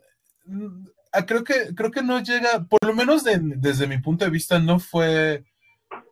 creo 1.28 1.43
que 1.43 1.76
creo 1.76 1.91
que 1.91 2.01
no 2.01 2.20
llega, 2.20 2.64
por 2.64 2.84
lo 2.84 2.95
menos 2.95 3.24
desde 3.24 3.86
mi 3.86 3.99
punto 3.99 4.26
de 4.26 4.32
vista 4.32 4.57
no 4.57 4.80
fue 4.80 5.45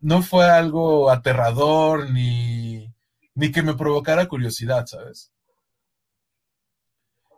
no 0.02 0.22
fue 0.22 0.46
algo 0.50 1.10
aterrador 1.10 2.10
ni, 2.10 2.94
ni 3.36 3.52
que 3.52 3.62
me 3.64 3.74
provocara 3.76 4.28
curiosidad, 4.28 4.86
¿sabes? 4.86 5.32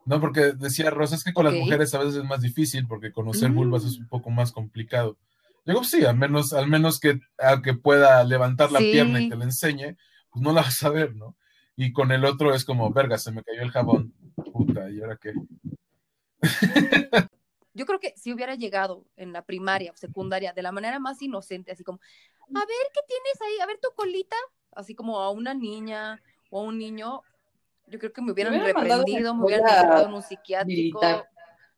No, 0.05 0.20
porque 0.20 0.53
decía 0.53 0.89
Rosa, 0.89 1.16
es 1.16 1.24
que 1.24 1.34
con 1.34 1.45
las 1.45 1.53
mujeres 1.53 1.93
a 1.93 1.99
veces 1.99 2.16
es 2.16 2.24
más 2.24 2.41
difícil 2.41 2.88
porque 2.88 3.12
conocer 3.12 3.51
Mm. 3.51 3.55
vulvas 3.55 3.86
es 3.86 3.97
un 3.99 4.07
poco 4.07 4.30
más 4.32 4.51
complicado. 4.51 5.18
Digo, 5.66 5.84
sí, 5.84 6.03
al 6.05 6.18
menos, 6.18 6.53
al 6.53 6.68
menos 6.68 6.99
que, 6.99 7.20
a 7.38 7.62
que 7.62 7.76
pueda 7.76 8.24
levantar 8.24 8.72
la 8.72 8.80
Sí. 8.80 8.91
pierna 8.91 9.22
y 9.22 9.30
te 9.30 9.36
la 9.36 9.43
enseñe, 9.43 9.95
pues 10.32 10.41
no 10.43 10.53
la 10.53 10.62
vas 10.64 10.82
a 10.84 10.89
ver, 10.89 11.16
¿no? 11.16 11.36
Y 11.76 11.93
con 11.93 12.12
el 12.12 12.26
otro 12.26 12.53
es 12.55 12.66
como, 12.66 12.91
verga, 12.91 13.18
se 13.20 13.32
me 13.32 13.43
cayó 13.43 13.62
el 13.62 13.70
jabón. 13.72 14.14
Puta, 14.51 14.89
¿y 14.89 15.01
ahora 15.01 15.18
qué? 15.22 15.34
Yo 17.74 17.86
creo 17.86 17.99
que 17.99 18.14
si 18.18 18.34
hubiera 18.34 18.55
llegado 18.55 19.05
en 19.16 19.32
la 19.32 19.43
primaria 19.45 19.91
o 19.91 19.95
secundaria 19.95 20.51
de 20.51 20.62
la 20.62 20.72
manera 20.72 20.99
más 20.99 21.22
inocente, 21.22 21.72
así 21.72 21.84
como, 21.84 21.99
a 22.56 22.66
ver, 22.66 22.88
¿qué 22.93 23.02
tienes 23.08 23.41
ahí? 23.41 23.60
A 23.62 23.66
ver 23.66 23.80
tu 23.82 23.89
colita, 23.95 24.36
así 24.74 24.95
como 24.95 25.20
a 25.20 25.32
una 25.32 25.54
niña 25.54 26.22
o 26.49 26.62
a 26.62 26.64
un 26.64 26.78
niño, 26.78 27.22
yo 27.88 27.99
creo 27.99 28.14
que 28.14 28.22
me 28.22 28.32
hubieran 28.32 28.54
mandado 28.54 28.76
una 28.76 28.89
reprendido, 28.89 29.36
me 29.36 29.45
hubieran 29.45 29.68
llevado 29.68 30.08
en 30.08 30.14
un 30.14 30.22
psiquiátrico. 30.22 30.99
militar. 30.99 31.30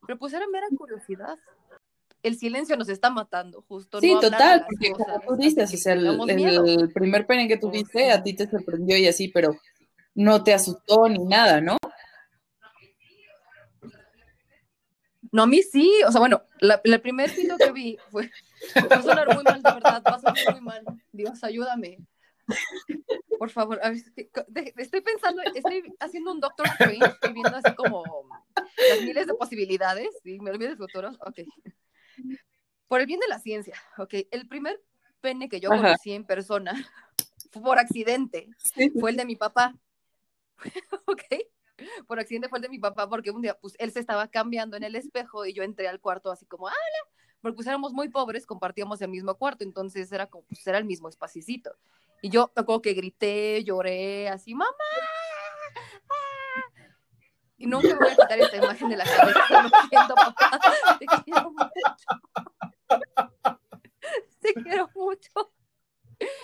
Pero 0.05 0.19
pues 0.19 0.33
era 0.33 0.47
mera 0.47 0.67
curiosidad. 0.77 1.37
El 2.21 2.37
silencio 2.37 2.77
nos 2.77 2.87
está 2.87 3.09
matando, 3.09 3.63
justo. 3.67 3.99
Sí, 3.99 4.13
no 4.13 4.21
total, 4.21 4.65
porque 4.65 4.91
como 4.91 5.05
cosas 5.05 5.25
tú 5.27 5.35
dices, 5.35 5.73
o 5.73 5.77
sea, 5.77 5.93
el, 5.93 6.91
primer 6.93 7.25
pene 7.25 7.47
que 7.47 7.57
tuviste 7.57 8.11
a 8.11 8.23
ti 8.23 8.33
te 8.33 8.49
sorprendió 8.49 8.97
y 8.97 9.07
así, 9.07 9.27
pero 9.27 9.57
no 10.15 10.43
te 10.43 10.53
asustó 10.53 11.09
ni 11.09 11.19
nada, 11.19 11.59
¿no? 11.59 11.77
No, 15.31 15.43
a 15.43 15.47
mí 15.47 15.63
sí, 15.63 15.91
o 16.07 16.11
sea, 16.11 16.19
bueno, 16.19 16.43
la, 16.59 16.79
el 16.83 17.01
primer 17.01 17.31
video 17.31 17.57
que 17.57 17.71
vi 17.71 17.97
fue, 18.11 18.29
va 18.91 18.97
a 18.97 19.01
sonar 19.01 19.33
muy 19.33 19.43
mal, 19.43 19.61
de 19.61 19.71
verdad, 19.71 20.03
va 20.09 20.15
a 20.15 20.19
sonar 20.19 20.51
muy 20.51 20.61
mal. 20.61 20.85
Dios, 21.11 21.43
ayúdame. 21.43 21.99
Por 23.37 23.49
favor, 23.49 23.79
a 23.83 23.89
ver, 23.89 23.97
estoy- 24.77 25.01
pensando, 25.01 25.41
estoy 25.53 25.83
haciendo 25.99 26.31
un 26.31 26.39
Doctor 26.39 26.67
Strange, 26.67 27.05
estoy 27.07 27.33
viendo 27.33 27.55
así 27.57 27.73
como 27.75 28.45
las 28.87 29.01
miles 29.01 29.27
de 29.27 29.33
posibilidades, 29.33 30.09
y 30.23 30.39
me 30.39 30.51
olvido 30.51 30.69
del 30.69 30.77
futuro, 30.77 31.11
ok. 31.19 31.39
Por 32.87 33.01
el 33.01 33.05
bien 33.05 33.19
de 33.19 33.27
la 33.27 33.39
ciencia, 33.39 33.75
ok, 33.97 34.13
el 34.31 34.47
primer 34.47 34.81
pene 35.19 35.49
que 35.49 35.59
yo 35.59 35.71
Ajá. 35.71 35.81
conocí 35.81 36.13
en 36.13 36.25
persona, 36.25 36.73
fue 37.51 37.61
por 37.61 37.79
accidente, 37.79 38.49
fue 38.99 39.11
el 39.11 39.17
de 39.17 39.25
mi 39.25 39.35
papá. 39.35 39.75
¿Ok? 41.07 41.23
Por 42.07 42.19
accidente 42.19 42.49
fue 42.49 42.59
el 42.59 42.63
de 42.63 42.69
mi 42.69 42.79
papá 42.79 43.09
porque 43.09 43.31
un 43.31 43.41
día, 43.41 43.57
pues, 43.59 43.75
él 43.79 43.91
se 43.91 43.99
estaba 43.99 44.27
cambiando 44.27 44.77
en 44.77 44.83
el 44.83 44.95
espejo 44.95 45.45
y 45.45 45.53
yo 45.53 45.63
entré 45.63 45.87
al 45.87 45.99
cuarto 45.99 46.31
así 46.31 46.45
como, 46.45 46.65
¡Hola! 46.65 46.73
Porque 47.43 47.55
pues 47.57 47.67
éramos 47.67 47.91
muy 47.91 48.07
pobres, 48.07 48.45
compartíamos 48.45 49.01
el 49.01 49.09
mismo 49.09 49.35
cuarto, 49.35 49.65
entonces 49.65 50.09
era 50.13 50.27
como, 50.27 50.45
pues 50.45 50.65
era 50.65 50.77
el 50.77 50.85
mismo 50.85 51.09
espacito. 51.09 51.75
Y 52.21 52.29
yo 52.29 52.49
me 52.55 52.61
acuerdo 52.61 52.81
que 52.81 52.93
grité, 52.93 53.61
lloré, 53.65 54.29
así, 54.29 54.55
¡Mamá! 54.55 54.73
¡Ah!". 56.09 56.71
Y 57.57 57.67
nunca 57.67 57.89
me 57.89 57.95
voy 57.95 58.07
a 58.11 58.15
quitar 58.15 58.39
esta 58.39 58.55
imagen 58.57 58.87
de 58.89 58.95
la 58.95 59.03
cabeza, 59.03 59.39
lo 59.61 59.69
siento, 59.89 60.15
papá. 60.15 60.59
Te 60.99 61.05
quiero 61.25 61.51
mucho. 61.51 62.21
Te 64.39 64.53
quiero 64.53 64.89
mucho. 64.95 65.53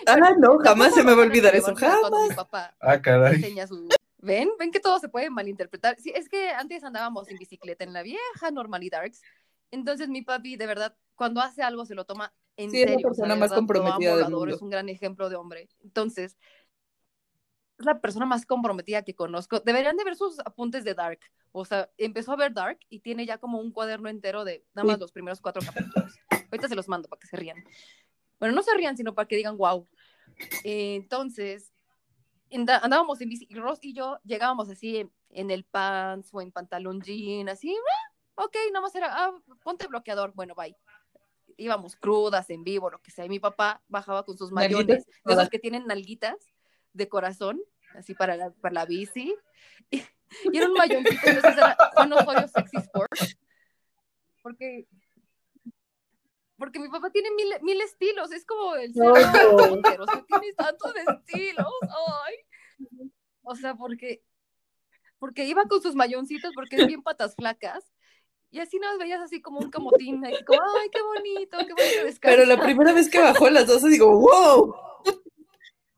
Ah, 0.06 0.34
no, 0.36 0.58
jamás 0.58 0.94
se 0.94 1.02
me 1.02 1.14
va 1.14 1.22
a 1.22 1.26
olvidar 1.26 1.56
eso, 1.56 1.74
jamás. 1.74 2.28
mi 2.28 2.34
papá 2.34 2.74
Ah, 2.78 3.00
caray. 3.00 3.40
su... 3.66 3.88
¿Ven? 4.18 4.50
¿Ven 4.58 4.70
que 4.70 4.80
todo 4.80 4.98
se 4.98 5.08
puede 5.08 5.30
malinterpretar? 5.30 5.96
Sí, 5.98 6.12
es 6.14 6.28
que 6.28 6.50
antes 6.50 6.84
andábamos 6.84 7.28
en 7.28 7.38
bicicleta 7.38 7.84
en 7.84 7.94
la 7.94 8.02
vieja 8.02 8.50
Normally 8.52 8.90
Darks. 8.90 9.22
Entonces 9.70 10.08
mi 10.08 10.22
papi, 10.22 10.56
de 10.56 10.66
verdad, 10.66 10.96
cuando 11.14 11.40
hace 11.40 11.62
algo 11.62 11.84
se 11.86 11.94
lo 11.94 12.04
toma 12.04 12.32
en 12.56 12.70
Sí, 12.70 12.82
es 12.82 12.86
la 12.86 12.92
serio. 12.92 13.08
o 13.08 13.14
sea, 13.14 13.22
persona 13.22 13.34
más 13.34 13.40
verdad, 13.50 13.56
comprometida 13.56 14.16
del 14.16 14.30
mundo. 14.30 14.54
Es 14.54 14.62
un 14.62 14.70
gran 14.70 14.88
ejemplo 14.88 15.28
de 15.28 15.36
hombre. 15.36 15.68
Entonces, 15.82 16.36
es 17.78 17.86
la 17.86 18.00
persona 18.00 18.26
más 18.26 18.44
comprometida 18.44 19.02
que 19.02 19.14
conozco. 19.14 19.60
Deberían 19.60 19.96
de 19.96 20.04
ver 20.04 20.16
sus 20.16 20.38
apuntes 20.40 20.84
de 20.84 20.94
Dark. 20.94 21.20
O 21.52 21.64
sea, 21.64 21.90
empezó 21.96 22.32
a 22.32 22.36
ver 22.36 22.52
Dark 22.52 22.78
y 22.88 23.00
tiene 23.00 23.24
ya 23.26 23.38
como 23.38 23.58
un 23.58 23.72
cuaderno 23.72 24.08
entero 24.08 24.44
de 24.44 24.64
nada 24.74 24.86
más 24.86 24.96
Uy. 24.96 25.00
los 25.00 25.12
primeros 25.12 25.40
cuatro 25.40 25.62
capítulos. 25.64 26.12
Ahorita 26.50 26.68
se 26.68 26.74
los 26.74 26.88
mando 26.88 27.08
para 27.08 27.20
que 27.20 27.26
se 27.26 27.36
rían. 27.36 27.56
Bueno, 28.38 28.54
no 28.54 28.62
se 28.62 28.74
rían, 28.76 28.96
sino 28.96 29.14
para 29.14 29.26
que 29.28 29.36
digan 29.36 29.56
wow. 29.56 29.88
Eh, 30.64 30.94
entonces, 30.96 31.72
andábamos 32.50 33.20
en 33.20 33.28
bici, 33.28 33.46
y 33.48 33.54
Ross 33.54 33.78
y 33.82 33.92
yo 33.94 34.18
llegábamos 34.24 34.68
así 34.68 34.98
en, 34.98 35.12
en 35.30 35.50
el 35.50 35.64
pants 35.64 36.30
o 36.32 36.40
en 36.40 36.50
pantalón 36.52 37.00
jean, 37.00 37.48
así, 37.48 37.74
"Ah, 37.74 38.09
ok, 38.34 38.56
nada 38.72 38.80
más 38.80 38.94
era, 38.94 39.08
ah, 39.12 39.34
ponte 39.62 39.86
bloqueador, 39.86 40.32
bueno, 40.34 40.54
bye. 40.54 40.76
Íbamos 41.56 41.96
crudas, 41.96 42.48
en 42.50 42.64
vivo, 42.64 42.90
lo 42.90 43.00
que 43.02 43.10
sea, 43.10 43.24
y 43.24 43.28
mi 43.28 43.38
papá 43.38 43.82
bajaba 43.88 44.24
con 44.24 44.38
sus 44.38 44.50
mayones, 44.52 45.06
de 45.24 45.32
esos 45.32 45.48
que 45.50 45.58
tienen 45.58 45.86
nalguitas 45.86 46.36
de 46.92 47.08
corazón, 47.08 47.60
así 47.94 48.14
para 48.14 48.36
la, 48.36 48.50
para 48.50 48.74
la 48.74 48.86
bici, 48.86 49.34
y, 49.90 50.02
y 50.52 50.56
era 50.56 50.66
un 50.66 50.74
mayoncito, 50.74 51.26
entonces 51.26 51.56
era 51.56 51.76
Juan 51.94 52.12
Osorio 52.12 52.48
Sexy 52.48 52.76
Sport, 52.78 53.12
porque... 54.42 54.86
Porque 56.56 56.78
mi 56.78 56.90
papá 56.90 57.08
tiene 57.08 57.30
mil, 57.30 57.48
mil 57.62 57.80
estilos, 57.80 58.30
es 58.32 58.44
como 58.44 58.74
el 58.74 58.92
No. 58.92 59.14
Sergio 59.14 59.56
Póker, 59.56 60.02
o 60.02 60.04
sea, 60.04 60.22
tiene 60.26 60.52
tantos 60.52 60.92
estilos, 60.94 61.66
ay. 62.26 62.34
O 63.42 63.56
sea, 63.56 63.76
porque, 63.76 64.22
porque 65.18 65.46
iba 65.46 65.64
con 65.64 65.80
sus 65.80 65.94
mayoncitos, 65.94 66.52
porque 66.54 66.76
es 66.76 66.86
bien 66.86 67.02
patas 67.02 67.34
flacas, 67.34 67.90
y 68.50 68.58
así 68.58 68.78
nos 68.78 68.98
veías 68.98 69.20
así 69.20 69.40
como 69.40 69.60
un 69.60 69.70
camotín, 69.70 70.24
así 70.24 70.44
como, 70.44 70.60
ay, 70.60 70.88
qué 70.90 71.00
bonito, 71.02 71.58
qué 71.58 71.72
bonito 71.72 72.04
descanso. 72.04 72.20
Pero 72.36 72.44
la 72.44 72.60
primera 72.60 72.92
vez 72.92 73.08
que 73.08 73.20
bajó 73.20 73.48
las 73.48 73.66
dos, 73.66 73.82
digo, 73.84 74.18
wow. 74.18 74.74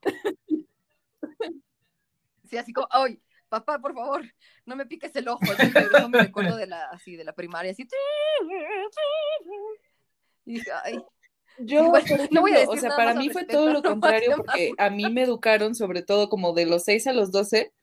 Sí, 2.49 2.57
así 2.57 2.71
como, 2.71 2.87
ay, 2.91 3.19
papá, 3.49 3.79
por 3.79 3.95
favor, 3.95 4.21
no 4.65 4.75
me 4.75 4.85
piques 4.85 5.15
el 5.15 5.27
ojo. 5.27 5.41
Pero 5.73 5.97
eso 5.97 6.09
me 6.09 6.19
recuerdo 6.19 6.55
de 6.55 6.67
la, 6.67 6.85
así, 6.91 7.15
de 7.15 7.23
la 7.23 7.33
primaria, 7.33 7.71
así. 7.71 7.87
Y 10.45 10.53
dije, 10.53 10.71
ay, 10.83 10.99
Yo, 11.57 11.89
Bueno, 11.89 12.05
no 12.31 12.41
voy 12.41 12.51
a 12.51 12.55
ejemplo, 12.55 12.73
o 12.73 12.75
decir 12.75 12.89
sea, 12.89 12.95
para 12.95 13.15
mí 13.15 13.29
fue 13.29 13.41
respecto, 13.41 13.63
todo 13.63 13.73
lo 13.73 13.81
contrario 13.81 14.35
porque 14.37 14.73
a 14.77 14.91
mí 14.91 15.09
me 15.09 15.23
educaron 15.23 15.73
sobre 15.73 16.03
todo 16.03 16.29
como 16.29 16.53
de 16.53 16.67
los 16.67 16.83
6 16.83 17.07
a 17.07 17.13
los 17.13 17.31
12. 17.31 17.73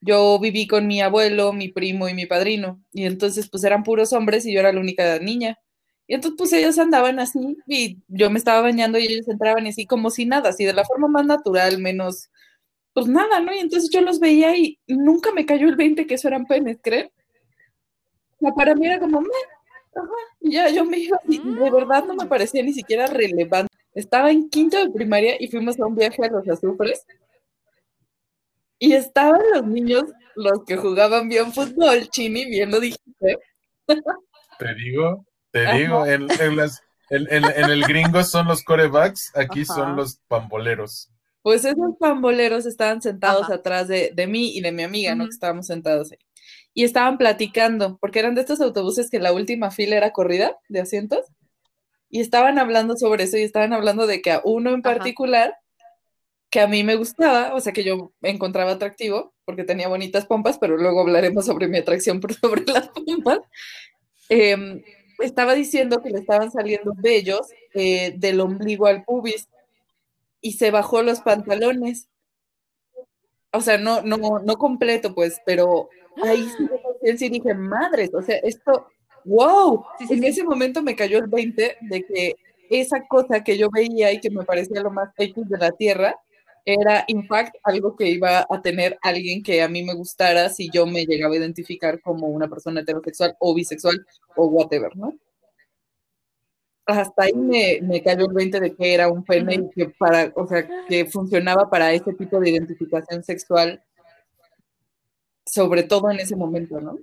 Yo 0.00 0.38
viví 0.40 0.66
con 0.66 0.86
mi 0.86 1.00
abuelo, 1.02 1.52
mi 1.52 1.68
primo 1.68 2.08
y 2.08 2.14
mi 2.14 2.26
padrino. 2.26 2.82
Y 2.92 3.04
entonces 3.04 3.48
pues 3.50 3.64
eran 3.64 3.82
puros 3.84 4.12
hombres 4.12 4.46
y 4.46 4.52
yo 4.54 4.60
era 4.60 4.72
la 4.72 4.80
única 4.80 5.18
niña. 5.18 5.58
Y 6.06 6.14
entonces 6.14 6.36
pues 6.38 6.52
ellos 6.54 6.78
andaban 6.78 7.20
así 7.20 7.56
y 7.66 7.98
yo 8.08 8.30
me 8.30 8.38
estaba 8.38 8.62
bañando 8.62 8.98
y 8.98 9.04
ellos 9.06 9.28
entraban 9.28 9.66
así 9.66 9.86
como 9.86 10.10
si 10.10 10.26
nada, 10.26 10.50
así 10.50 10.64
de 10.64 10.72
la 10.72 10.84
forma 10.84 11.08
más 11.08 11.26
natural, 11.26 11.78
menos 11.78 12.30
pues 12.94 13.06
nada, 13.06 13.40
¿no? 13.40 13.54
Y 13.54 13.58
entonces 13.60 13.90
yo 13.92 14.00
los 14.00 14.20
veía 14.20 14.56
y 14.56 14.78
nunca 14.88 15.32
me 15.32 15.46
cayó 15.46 15.68
el 15.68 15.76
20 15.76 16.06
que 16.06 16.14
eso 16.14 16.28
eran 16.28 16.46
penes, 16.46 16.78
¿creen? 16.82 17.10
O 18.36 18.40
sea, 18.40 18.52
para 18.54 18.74
mí 18.74 18.86
era 18.86 18.98
como, 18.98 19.20
ajá, 19.20 20.08
y 20.40 20.52
ya 20.52 20.68
yo 20.70 20.84
me 20.84 20.98
iba 20.98 21.18
y 21.28 21.40
de 21.40 21.70
verdad 21.70 22.04
no 22.06 22.14
me 22.14 22.24
Mm. 22.24 22.28
parecía 22.28 22.62
ni 22.62 22.72
siquiera 22.72 23.06
relevante. 23.06 23.72
Estaba 23.94 24.30
en 24.30 24.48
quinto 24.48 24.78
de 24.78 24.90
primaria 24.90 25.36
y 25.38 25.48
fuimos 25.48 25.78
a 25.80 25.86
un 25.86 25.94
viaje 25.96 26.24
a 26.24 26.28
los 26.30 26.48
azufres. 26.48 27.04
Y 28.80 28.94
estaban 28.94 29.40
los 29.54 29.66
niños, 29.66 30.04
los 30.34 30.64
que 30.66 30.76
jugaban 30.76 31.28
bien 31.28 31.52
fútbol, 31.52 32.08
Chini, 32.08 32.46
bien 32.46 32.70
lo 32.72 32.80
dijiste. 32.80 33.36
Te 34.58 34.74
digo, 34.74 35.24
te 35.52 35.66
Ajá. 35.66 35.76
digo, 35.76 36.06
en, 36.06 36.28
en 36.40 36.56
las, 36.56 36.82
en, 37.10 37.26
en- 37.30 37.44
en 37.44 37.70
el 37.70 37.82
gringo 37.84 38.24
son 38.24 38.46
los 38.48 38.62
corebacks, 38.64 39.32
aquí 39.36 39.62
Ajá. 39.62 39.74
son 39.74 39.96
los 39.96 40.16
pamboleros. 40.28 41.10
Pues 41.42 41.64
esos 41.64 41.96
pamboleros 41.98 42.66
estaban 42.66 43.00
sentados 43.02 43.44
Ajá. 43.44 43.54
atrás 43.54 43.86
de, 43.88 44.12
de 44.14 44.26
mí 44.26 44.56
y 44.56 44.62
de 44.62 44.72
mi 44.72 44.82
amiga, 44.82 45.14
¿no? 45.14 45.24
Que 45.24 45.30
estábamos 45.30 45.66
sentados 45.66 46.10
ahí. 46.12 46.18
Y 46.72 46.84
estaban 46.84 47.18
platicando, 47.18 47.98
porque 48.00 48.18
eran 48.20 48.34
de 48.34 48.42
estos 48.42 48.60
autobuses 48.62 49.10
que 49.10 49.18
la 49.18 49.32
última 49.32 49.70
fila 49.70 49.96
era 49.96 50.12
corrida 50.12 50.56
de 50.68 50.80
asientos. 50.80 51.26
Y 52.08 52.20
estaban 52.20 52.58
hablando 52.58 52.96
sobre 52.96 53.24
eso 53.24 53.36
y 53.36 53.42
estaban 53.42 53.72
hablando 53.72 54.06
de 54.06 54.22
que 54.22 54.32
a 54.32 54.40
uno 54.44 54.70
en 54.70 54.76
Ajá. 54.84 54.96
particular, 54.96 55.54
que 56.50 56.60
a 56.60 56.66
mí 56.66 56.82
me 56.82 56.96
gustaba, 56.96 57.54
o 57.54 57.60
sea, 57.60 57.72
que 57.72 57.84
yo 57.84 58.12
encontraba 58.22 58.72
atractivo, 58.72 59.32
porque 59.44 59.64
tenía 59.64 59.88
bonitas 59.88 60.26
pompas, 60.26 60.58
pero 60.58 60.76
luego 60.76 61.00
hablaremos 61.00 61.46
sobre 61.46 61.68
mi 61.68 61.78
atracción 61.78 62.20
por 62.20 62.34
sobre 62.34 62.64
las 62.66 62.88
pompas. 62.88 63.38
em, 64.28 64.82
estaba 65.20 65.54
diciendo 65.54 66.00
que 66.02 66.10
le 66.10 66.18
estaban 66.18 66.50
saliendo 66.50 66.92
vellos 66.96 67.48
eh, 67.74 68.14
del 68.16 68.40
ombligo 68.40 68.86
al 68.86 69.04
pubis 69.04 69.48
y 70.40 70.52
se 70.52 70.70
bajó 70.70 71.02
los 71.02 71.20
pantalones. 71.20 72.08
O 73.52 73.60
sea, 73.60 73.78
no, 73.78 74.02
no, 74.02 74.38
no 74.38 74.56
completo, 74.56 75.14
pues, 75.14 75.40
pero 75.44 75.88
ahí 76.22 76.48
sí 77.16 77.26
y 77.26 77.28
dije, 77.28 77.54
madres, 77.54 78.10
o 78.14 78.22
sea, 78.22 78.36
esto, 78.38 78.88
wow. 79.24 79.84
Sí, 79.98 80.06
sí, 80.06 80.14
en 80.14 80.20
sí. 80.20 80.26
ese 80.26 80.44
momento 80.44 80.82
me 80.82 80.96
cayó 80.96 81.18
el 81.18 81.26
20 81.26 81.76
de 81.80 82.04
que 82.04 82.36
esa 82.70 83.06
cosa 83.08 83.42
que 83.42 83.58
yo 83.58 83.68
veía 83.70 84.12
y 84.12 84.20
que 84.20 84.30
me 84.30 84.44
parecía 84.44 84.80
lo 84.82 84.90
más 84.90 85.10
X 85.16 85.48
de 85.48 85.58
la 85.58 85.72
tierra, 85.72 86.16
era, 86.64 87.04
in 87.08 87.26
fact, 87.26 87.56
algo 87.62 87.96
que 87.96 88.08
iba 88.08 88.46
a 88.48 88.62
tener 88.62 88.98
alguien 89.02 89.42
que 89.42 89.62
a 89.62 89.68
mí 89.68 89.82
me 89.82 89.94
gustara 89.94 90.48
si 90.48 90.70
yo 90.70 90.86
me 90.86 91.04
llegaba 91.04 91.34
a 91.34 91.38
identificar 91.38 92.00
como 92.00 92.28
una 92.28 92.48
persona 92.48 92.80
heterosexual 92.80 93.36
o 93.38 93.54
bisexual 93.54 94.04
o 94.36 94.46
whatever, 94.46 94.96
¿no? 94.96 95.14
hasta 96.98 97.24
ahí 97.24 97.34
me, 97.34 97.80
me 97.82 98.02
cayó 98.02 98.26
el 98.26 98.32
20 98.32 98.60
de 98.60 98.74
que 98.74 98.94
era 98.94 99.08
un 99.08 99.24
pene 99.24 99.54
y 99.54 99.70
que 99.70 99.88
para, 99.90 100.32
o 100.34 100.46
sea, 100.46 100.66
que 100.88 101.06
funcionaba 101.06 101.68
para 101.68 101.92
ese 101.92 102.12
tipo 102.14 102.40
de 102.40 102.50
identificación 102.50 103.22
sexual, 103.22 103.82
sobre 105.44 105.82
todo 105.84 106.10
en 106.10 106.20
ese 106.20 106.36
momento, 106.36 106.80
¿no? 106.80 106.98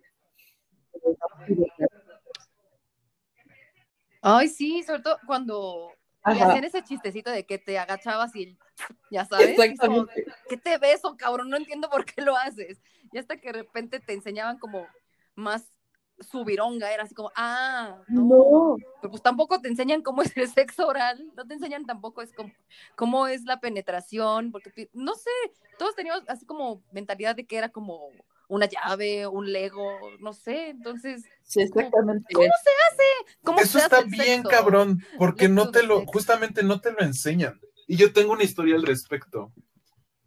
Ay, 4.22 4.50
sí, 4.50 4.84
sobre 4.84 5.02
todo 5.02 5.18
cuando 5.26 5.92
Ajá. 6.32 6.48
hacían 6.48 6.64
ese 6.66 6.84
chistecito 6.84 7.32
de 7.32 7.46
que 7.46 7.58
te 7.58 7.80
agachabas 7.80 8.36
y 8.36 8.58
ya 9.12 9.26
sabes, 9.26 9.58
y 9.58 9.62
es 9.62 9.80
como. 9.80 10.06
¿qué 10.50 10.58
te 10.58 10.78
beso, 10.78 11.16
cabrón? 11.18 11.50
No 11.50 11.58
entiendo 11.58 11.90
por 11.90 12.06
qué 12.06 12.22
lo 12.22 12.36
haces. 12.36 12.82
Y 13.12 13.18
hasta 13.18 13.38
que 13.38 13.48
de 13.52 13.60
repente 13.60 14.00
te 14.00 14.14
enseñaban 14.14 14.60
como 14.60 14.88
más 15.36 15.72
subironga, 16.20 16.92
era 16.92 17.04
así 17.04 17.14
como, 17.14 17.32
ah, 17.36 18.02
no. 18.08 18.24
No, 18.24 18.76
Pero 19.02 19.12
pues 19.12 19.22
tampoco 19.22 19.62
te 19.62 19.68
enseñan 19.70 20.02
cómo 20.02 20.22
es 20.24 20.36
el 20.36 20.50
sexo 20.50 20.88
oral, 20.88 21.32
no 21.36 21.46
te 21.46 21.54
enseñan 21.54 21.86
tampoco 21.86 22.22
es 22.22 22.34
como, 22.34 22.52
cómo 22.96 23.28
es 23.28 23.44
la 23.44 23.60
penetración, 23.60 24.52
porque 24.52 24.90
no 24.94 25.16
sé, 25.16 25.30
todos 25.78 25.96
teníamos 25.96 26.24
así 26.28 26.46
como 26.46 26.84
mentalidad 26.92 27.36
de 27.36 27.46
que 27.46 27.58
era 27.58 27.70
como 27.70 28.10
una 28.48 28.66
llave, 28.68 29.28
un 29.28 29.52
lego, 29.52 30.00
no 30.20 30.34
sé, 30.34 30.70
entonces, 30.70 31.24
sí, 31.44 31.62
exactamente. 31.62 32.34
¿cómo 32.34 32.48
se 32.48 32.70
hace? 32.88 33.38
¿Cómo 33.44 33.60
Eso 33.60 33.80
se 33.80 33.86
está 33.86 33.98
hace 34.00 34.08
bien, 34.08 34.44
sexo? 34.44 34.50
cabrón, 34.50 35.04
porque 35.18 35.50
no 35.50 35.72
te 35.72 35.84
lo, 35.84 36.00
sexo. 36.00 36.12
justamente 36.14 36.64
no 36.64 36.80
te 36.80 36.92
lo 36.92 37.00
enseñan. 37.02 37.60
Y 37.88 37.98
yo 37.98 38.12
tengo 38.14 38.34
una 38.34 38.44
historia 38.44 38.76
al 38.76 38.84
respecto. 38.86 39.54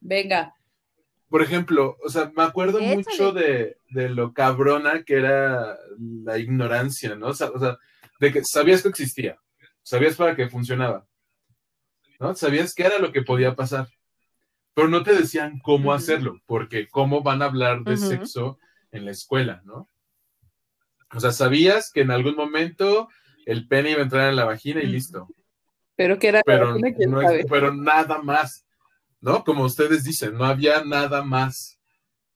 Venga. 0.01 0.55
Por 1.29 1.43
ejemplo, 1.43 1.97
o 2.05 2.09
sea, 2.09 2.33
me 2.35 2.43
acuerdo 2.43 2.79
Échale. 2.79 2.97
mucho 2.97 3.33
de, 3.33 3.77
de 3.91 4.09
lo 4.09 4.33
cabrona 4.33 5.03
que 5.05 5.15
era 5.15 5.79
la 5.99 6.39
ignorancia, 6.39 7.15
¿no? 7.15 7.29
O 7.29 7.35
sea, 7.35 7.51
o 7.51 7.59
sea, 7.59 7.79
de 8.19 8.33
que 8.33 8.45
sabías 8.45 8.83
que 8.83 8.89
existía, 8.89 9.39
sabías 9.83 10.17
para 10.17 10.35
qué 10.35 10.49
funcionaba, 10.49 11.07
¿no? 12.19 12.35
Sabías 12.35 12.75
qué 12.75 12.85
era 12.85 12.99
lo 12.99 13.13
que 13.13 13.23
podía 13.23 13.55
pasar, 13.55 13.89
pero 14.75 14.89
no 14.89 15.03
te 15.03 15.15
decían 15.15 15.59
cómo 15.61 15.93
hacerlo, 15.93 16.41
porque 16.47 16.89
cómo 16.89 17.23
van 17.23 17.43
a 17.43 17.47
hablar 17.47 17.83
de 17.85 17.97
sexo 18.09 18.59
en 18.93 19.05
la 19.05 19.11
escuela, 19.11 19.63
¿no? 19.65 19.89
O 21.13 21.21
sea, 21.21 21.33
sabías 21.33 21.91
que 21.93 22.03
en 22.03 22.11
algún 22.11 22.37
momento 22.37 23.09
el 23.47 23.67
pene 23.67 23.91
iba 23.91 24.01
a 24.01 24.05
entrar 24.05 24.29
en 24.29 24.37
la 24.37 24.45
vagina 24.45 24.81
y 24.81 24.87
listo 24.87 25.29
Pero 25.97 26.19
que 26.19 26.29
era 26.29 26.43
pero, 26.45 26.77
no- 26.79 27.21
sabe. 27.23 27.45
pero 27.49 27.75
nada 27.75 28.23
más, 28.23 28.65
¿no? 29.21 29.43
Como 29.45 29.65
ustedes 29.65 30.05
dicen, 30.05 30.35
no 30.35 30.45
había 30.45 30.85
nada 30.85 31.23
más, 31.25 31.79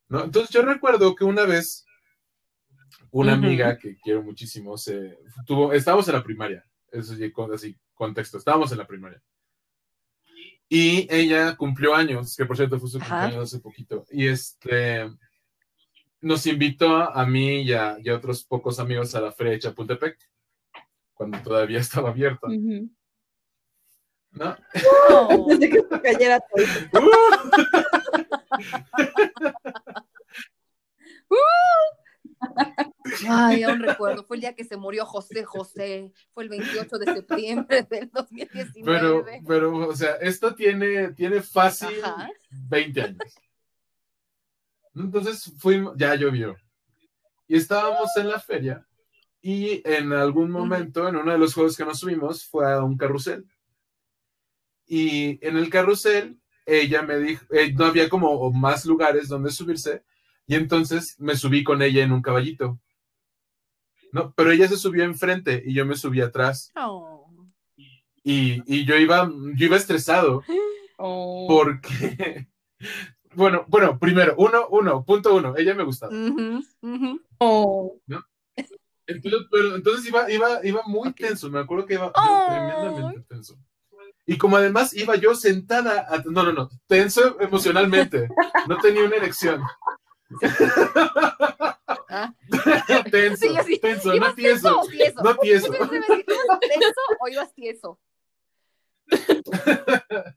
¿no? 0.09 0.24
Entonces 0.24 0.51
yo 0.51 0.62
recuerdo 0.62 1.14
que 1.14 1.24
una 1.24 1.45
vez 1.45 1.87
una 3.11 3.35
amiga 3.35 3.78
que 3.78 3.97
quiero 4.03 4.22
muchísimo 4.22 4.76
se 4.76 5.18
tuvo, 5.47 5.72
estábamos 5.72 6.09
en 6.09 6.14
la 6.14 6.24
primaria, 6.24 6.64
eso 6.91 7.14
sí, 7.14 7.30
con- 7.30 7.53
así, 7.55 7.76
contexto, 7.95 8.39
estábamos 8.39 8.72
en 8.72 8.78
la 8.78 8.87
primaria. 8.87 9.22
Y 10.77 11.07
ella 11.09 11.55
cumplió 11.55 11.95
años, 11.95 12.35
que 12.37 12.45
por 12.45 12.57
cierto 12.57 12.81
fue 12.81 12.89
su 12.89 12.99
Ajá. 12.99 13.20
cumpleaños 13.20 13.45
hace 13.45 13.62
poquito, 13.62 14.05
y 14.11 14.27
este 14.27 15.09
nos 16.20 16.45
invitó 16.49 16.97
a 16.97 17.25
mí 17.25 17.62
y 17.62 17.72
a, 17.72 17.97
y 18.03 18.09
a 18.09 18.16
otros 18.16 18.43
pocos 18.43 18.81
amigos 18.81 19.14
a 19.14 19.20
la 19.20 19.31
feria 19.31 19.53
de 19.53 19.61
Chapultepec, 19.61 20.18
cuando 21.12 21.39
todavía 21.43 21.79
estaba 21.95 22.09
abierta. 22.09 22.49
¿no? 22.49 22.89
No. 24.33 24.57
Antes 25.31 25.61
de 25.61 25.70
que 25.70 25.81
se 25.89 26.03
cayera 26.03 26.41
todo. 26.41 26.64
Ay, 33.28 33.62
aún 33.62 33.80
recuerdo, 33.80 34.24
fue 34.24 34.36
el 34.36 34.40
día 34.40 34.55
que 34.55 34.64
se 34.64 34.76
murió 34.76 35.05
José 35.05 35.44
José, 35.44 36.12
fue 36.32 36.44
el 36.44 36.50
28 36.50 36.98
de 36.98 37.14
septiembre 37.14 37.82
del 37.90 38.11
2019. 38.11 38.84
Pero, 38.84 39.24
pero, 39.46 39.88
o 39.88 39.96
sea, 39.96 40.14
esto 40.14 40.55
tiene, 40.55 41.12
tiene 41.12 41.42
fácil 41.42 42.02
Ajá. 42.02 42.28
20 42.50 43.02
años. 43.02 43.34
Entonces 44.94 45.52
fuimos, 45.59 45.94
ya 45.96 46.14
llovió. 46.14 46.57
Y 47.46 47.57
estábamos 47.57 48.11
en 48.16 48.28
la 48.28 48.40
feria 48.40 48.86
y 49.46 49.82
en 49.84 50.12
algún 50.14 50.50
momento, 50.50 51.07
en 51.07 51.16
uno 51.16 51.32
de 51.32 51.38
los 51.38 51.52
juegos 51.52 51.76
que 51.76 51.84
nos 51.84 51.98
subimos, 51.98 52.46
fue 52.46 52.72
a 52.72 52.82
un 52.82 52.96
carrusel. 52.96 53.44
Y 54.86 55.38
en 55.46 55.59
el 55.59 55.68
carrusel, 55.68 56.40
ella 56.64 57.02
me 57.02 57.18
dijo, 57.18 57.44
eh, 57.50 57.70
no 57.74 57.84
había 57.84 58.09
como 58.09 58.50
más 58.50 58.86
lugares 58.86 59.28
donde 59.28 59.50
subirse, 59.50 60.02
y 60.47 60.55
entonces 60.55 61.16
me 61.18 61.36
subí 61.36 61.64
con 61.64 61.82
ella 61.82 62.03
en 62.03 62.12
un 62.12 62.22
caballito. 62.22 62.78
No, 64.12 64.32
pero 64.36 64.53
ella 64.53 64.68
se 64.68 64.76
subió 64.76 65.05
enfrente 65.05 65.62
y 65.66 65.74
yo 65.74 65.84
me 65.86 65.97
subí 65.97 66.20
atrás. 66.20 66.70
Oh. 66.76 67.28
Y, 68.22 68.62
y 68.66 68.84
yo 68.84 68.97
iba, 68.97 69.30
yo 69.55 69.66
iba 69.66 69.76
estresado 69.76 70.42
Oh. 70.97 71.47
porque, 71.49 72.47
bueno, 73.34 73.64
bueno, 73.66 73.99
primero, 73.99 74.34
uno, 74.38 74.68
uno, 74.70 75.05
punto 75.05 75.34
uno, 75.34 75.57
ella 75.57 75.74
me 75.74 75.82
gustaba. 75.82 76.12
Oh. 77.38 77.99
Entonces, 79.07 79.40
pero, 79.51 79.74
entonces 79.74 80.07
iba, 80.07 80.30
iba, 80.30 80.64
iba 80.64 80.82
muy 80.86 81.12
tenso, 81.12 81.51
me 81.51 81.59
acuerdo 81.59 81.84
que 81.86 81.95
iba 81.95 82.12
tremendamente 82.12 83.20
tenso. 83.28 83.59
Y 84.24 84.38
como 84.38 84.57
además 84.57 84.95
iba 84.95 85.16
yo 85.16 85.34
sentada, 85.34 86.07
a- 86.09 86.22
no, 86.24 86.45
no, 86.45 86.53
no, 86.53 86.70
tenso 86.86 87.38
emocionalmente, 87.40 88.28
no 88.68 88.78
tenía 88.78 89.05
una 89.05 89.16
erección. 89.16 89.61
Ah. 92.09 92.33
tenso, 93.11 93.47
Sí, 93.64 93.79
tenso, 93.79 94.09
no 94.09 94.14
¿Ibas 94.16 94.35
tenso 94.35 94.81
tieso, 94.83 94.91
tieso? 94.91 95.22
no 95.22 95.37
tieso. 95.37 95.72
Yo 95.72 95.89
pensé, 95.91 96.25
¿ibas 96.27 96.61
tenso 96.61 97.01
o 97.20 97.29
ibas 97.29 97.55
tieso? 97.55 98.01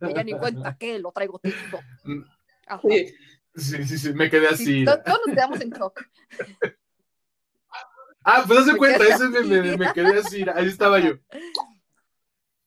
Ella 0.01 0.23
ni 0.23 0.33
cuenta 0.33 0.75
que 0.77 0.99
lo 0.99 1.11
traigo 1.11 1.39
tenso. 1.39 1.79
Ajá. 2.67 2.81
Sí. 2.89 3.13
Sí, 3.55 3.97
sí, 3.97 4.13
me 4.13 4.29
quedé 4.29 4.47
Sí, 4.49 4.53
así. 4.53 4.85
to- 4.85 5.01
todos 5.03 5.19
nos 5.25 5.35
quedamos 5.35 5.61
en 5.61 5.69
shock. 5.71 5.99
Ah, 8.23 8.43
pues 8.45 8.59
hace 8.59 8.73
Me 8.73 8.77
cuenta, 8.77 9.03
ese 9.07 9.29
me, 9.29 9.77
me 9.77 9.93
quedé 9.93 10.19
así, 10.19 10.45
ahí 10.53 10.67
estaba 10.67 10.99
yo. 10.99 11.13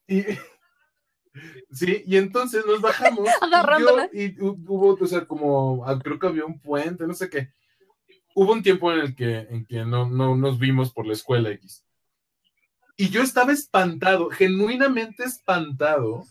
Y, 0.09 0.25
sí, 1.70 2.03
y 2.07 2.16
entonces 2.16 2.64
nos 2.66 2.81
bajamos. 2.81 3.20
y 3.26 3.31
yo- 3.31 3.45
Agarrándola. 3.47 4.11
Y, 4.12 4.35
hu- 4.37 4.62
hubo, 4.66 4.95
o 5.01 5.07
sea, 5.07 5.26
como, 5.26 5.85
ah, 5.87 5.99
creo 6.03 6.18
que 6.18 6.26
había 6.26 6.45
un 6.45 6.61
puente, 6.61 7.07
no 7.07 7.14
sé 7.14 7.28
qué. 7.31 7.53
Hubo 8.35 8.53
un 8.53 8.62
tiempo 8.62 8.93
en 8.93 9.01
el 9.01 9.14
que, 9.16 9.39
en 9.51 9.64
que 9.66 9.85
no, 9.85 10.09
no 10.09 10.37
nos 10.37 10.59
vimos 10.59 10.93
por 10.93 11.07
la 11.07 11.12
escuela 11.14 11.51
X. 11.51 11.85
Y 12.97 13.09
yo 13.11 13.22
estaba 13.22 13.53
espantado, 13.53 14.28
genuinamente 14.31 15.24
espantado, 15.24 16.24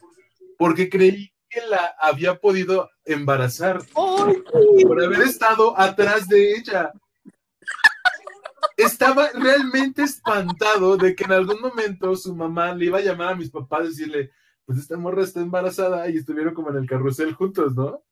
porque 0.57 0.89
creí 0.89 1.33
que 1.49 1.61
la 1.67 1.95
había 1.99 2.35
podido 2.39 2.89
embarazar 3.05 3.81
por 3.93 5.03
haber 5.03 5.21
estado 5.21 5.77
atrás 5.79 6.27
de 6.27 6.53
ella. 6.55 6.91
Estaba 8.77 9.29
realmente 9.33 10.03
espantado 10.03 10.95
de 10.95 11.15
que 11.15 11.25
en 11.25 11.31
algún 11.33 11.59
momento 11.59 12.15
su 12.15 12.33
mamá 12.35 12.73
le 12.73 12.85
iba 12.85 12.99
a 12.99 13.01
llamar 13.01 13.33
a 13.33 13.35
mis 13.35 13.49
papás 13.49 13.85
y 13.85 13.87
decirle, 13.89 14.31
pues 14.69 14.81
esta 14.81 14.97
morra 14.97 15.23
está 15.23 15.41
embarazada 15.41 16.07
y 16.11 16.17
estuvieron 16.17 16.53
como 16.53 16.69
en 16.69 16.75
el 16.75 16.87
carrusel 16.87 17.33
juntos, 17.33 17.73
¿no? 17.73 18.03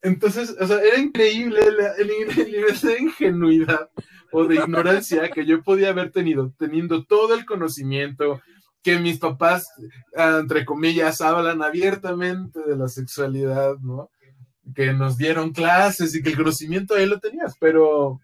Entonces, 0.00 0.54
o 0.60 0.64
sea, 0.64 0.80
era 0.80 0.96
increíble 1.00 1.58
el 1.98 2.06
nivel 2.06 2.80
de 2.80 2.98
ingenuidad 3.00 3.90
o 4.30 4.44
de 4.44 4.54
ignorancia 4.54 5.28
que 5.32 5.44
yo 5.44 5.60
podía 5.64 5.88
haber 5.88 6.12
tenido, 6.12 6.54
teniendo 6.56 7.04
todo 7.04 7.34
el 7.34 7.44
conocimiento, 7.46 8.40
que 8.80 9.00
mis 9.00 9.18
papás, 9.18 9.72
ah, 10.16 10.38
entre 10.40 10.64
comillas, 10.64 11.20
hablan 11.20 11.64
abiertamente 11.64 12.60
de 12.64 12.76
la 12.76 12.86
sexualidad, 12.86 13.78
¿no? 13.78 14.08
Que 14.72 14.92
nos 14.92 15.18
dieron 15.18 15.50
clases 15.50 16.14
y 16.14 16.22
que 16.22 16.28
el 16.28 16.36
conocimiento 16.36 16.94
ahí 16.94 17.06
lo 17.06 17.18
tenías, 17.18 17.56
pero, 17.58 18.20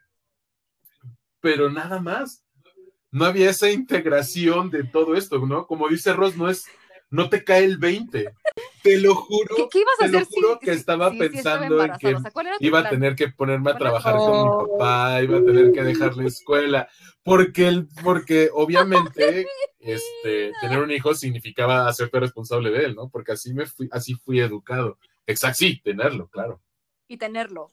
pero 1.41 1.73
nada 1.73 1.99
más. 1.99 2.45
No 3.11 3.25
había 3.25 3.51
esa 3.51 3.71
integración 3.71 4.71
de 4.71 4.85
todo 4.85 5.15
esto, 5.15 5.39
¿no? 5.47 5.67
Como 5.67 5.89
dice 5.89 6.13
Ross, 6.13 6.37
no 6.37 6.49
es, 6.51 6.67
no 7.11 7.29
te 7.31 7.43
cae 7.45 7.65
el 7.65 7.79
20. 7.79 8.33
Te 8.83 8.99
lo 9.01 9.15
juro, 9.15 9.55
¿Qué, 9.57 9.69
qué 9.71 9.79
ibas 9.81 9.95
a 10.01 10.05
te 10.07 10.13
lo 10.13 10.25
si- 10.25 10.35
juro 10.35 10.59
que 10.61 10.71
estaba 10.73 11.11
si- 11.11 11.19
si 11.19 11.25
estaba 11.39 11.61
pensando 11.61 11.85
en 11.85 11.93
que 11.99 12.15
O 12.15 12.21
sea, 12.21 12.31
¿cuál 12.31 12.47
era 12.49 12.59
tu 12.59 12.65
iba 12.65 12.79
a 12.81 12.89
tener 12.89 13.17
que 13.17 13.29
ponerme 13.29 13.71
a 13.71 13.75
¿Cuál 13.75 13.83
era 13.83 14.01
trabajar 14.01 14.25
con 14.25 14.43
mi 14.43 14.51
papá, 14.79 15.23
iba 15.23 15.39
a 15.39 15.45
tener 15.45 15.73
que 15.73 15.83
dejar 15.83 16.17
la 16.17 16.27
escuela, 16.27 16.89
porque, 17.23 17.67
el, 17.69 17.89
porque 18.05 18.51
obviamente 18.53 19.47
este, 19.81 20.53
tener 20.61 20.79
un 20.81 20.91
hijo 20.91 21.15
significaba 21.15 21.89
hacerte 21.89 22.21
responsable 22.21 22.71
de 22.71 22.85
él, 22.85 22.95
¿no? 22.95 23.09
Porque 23.09 23.33
así, 23.33 23.53
me 23.55 23.67
fui, 23.67 23.89
así 23.91 24.15
fui 24.15 24.41
educado. 24.41 24.99
Exacto, 25.27 25.57
sí, 25.59 25.81
tenerlo, 25.83 26.29
claro. 26.29 26.61
Y 27.09 27.17
tenerlo. 27.17 27.71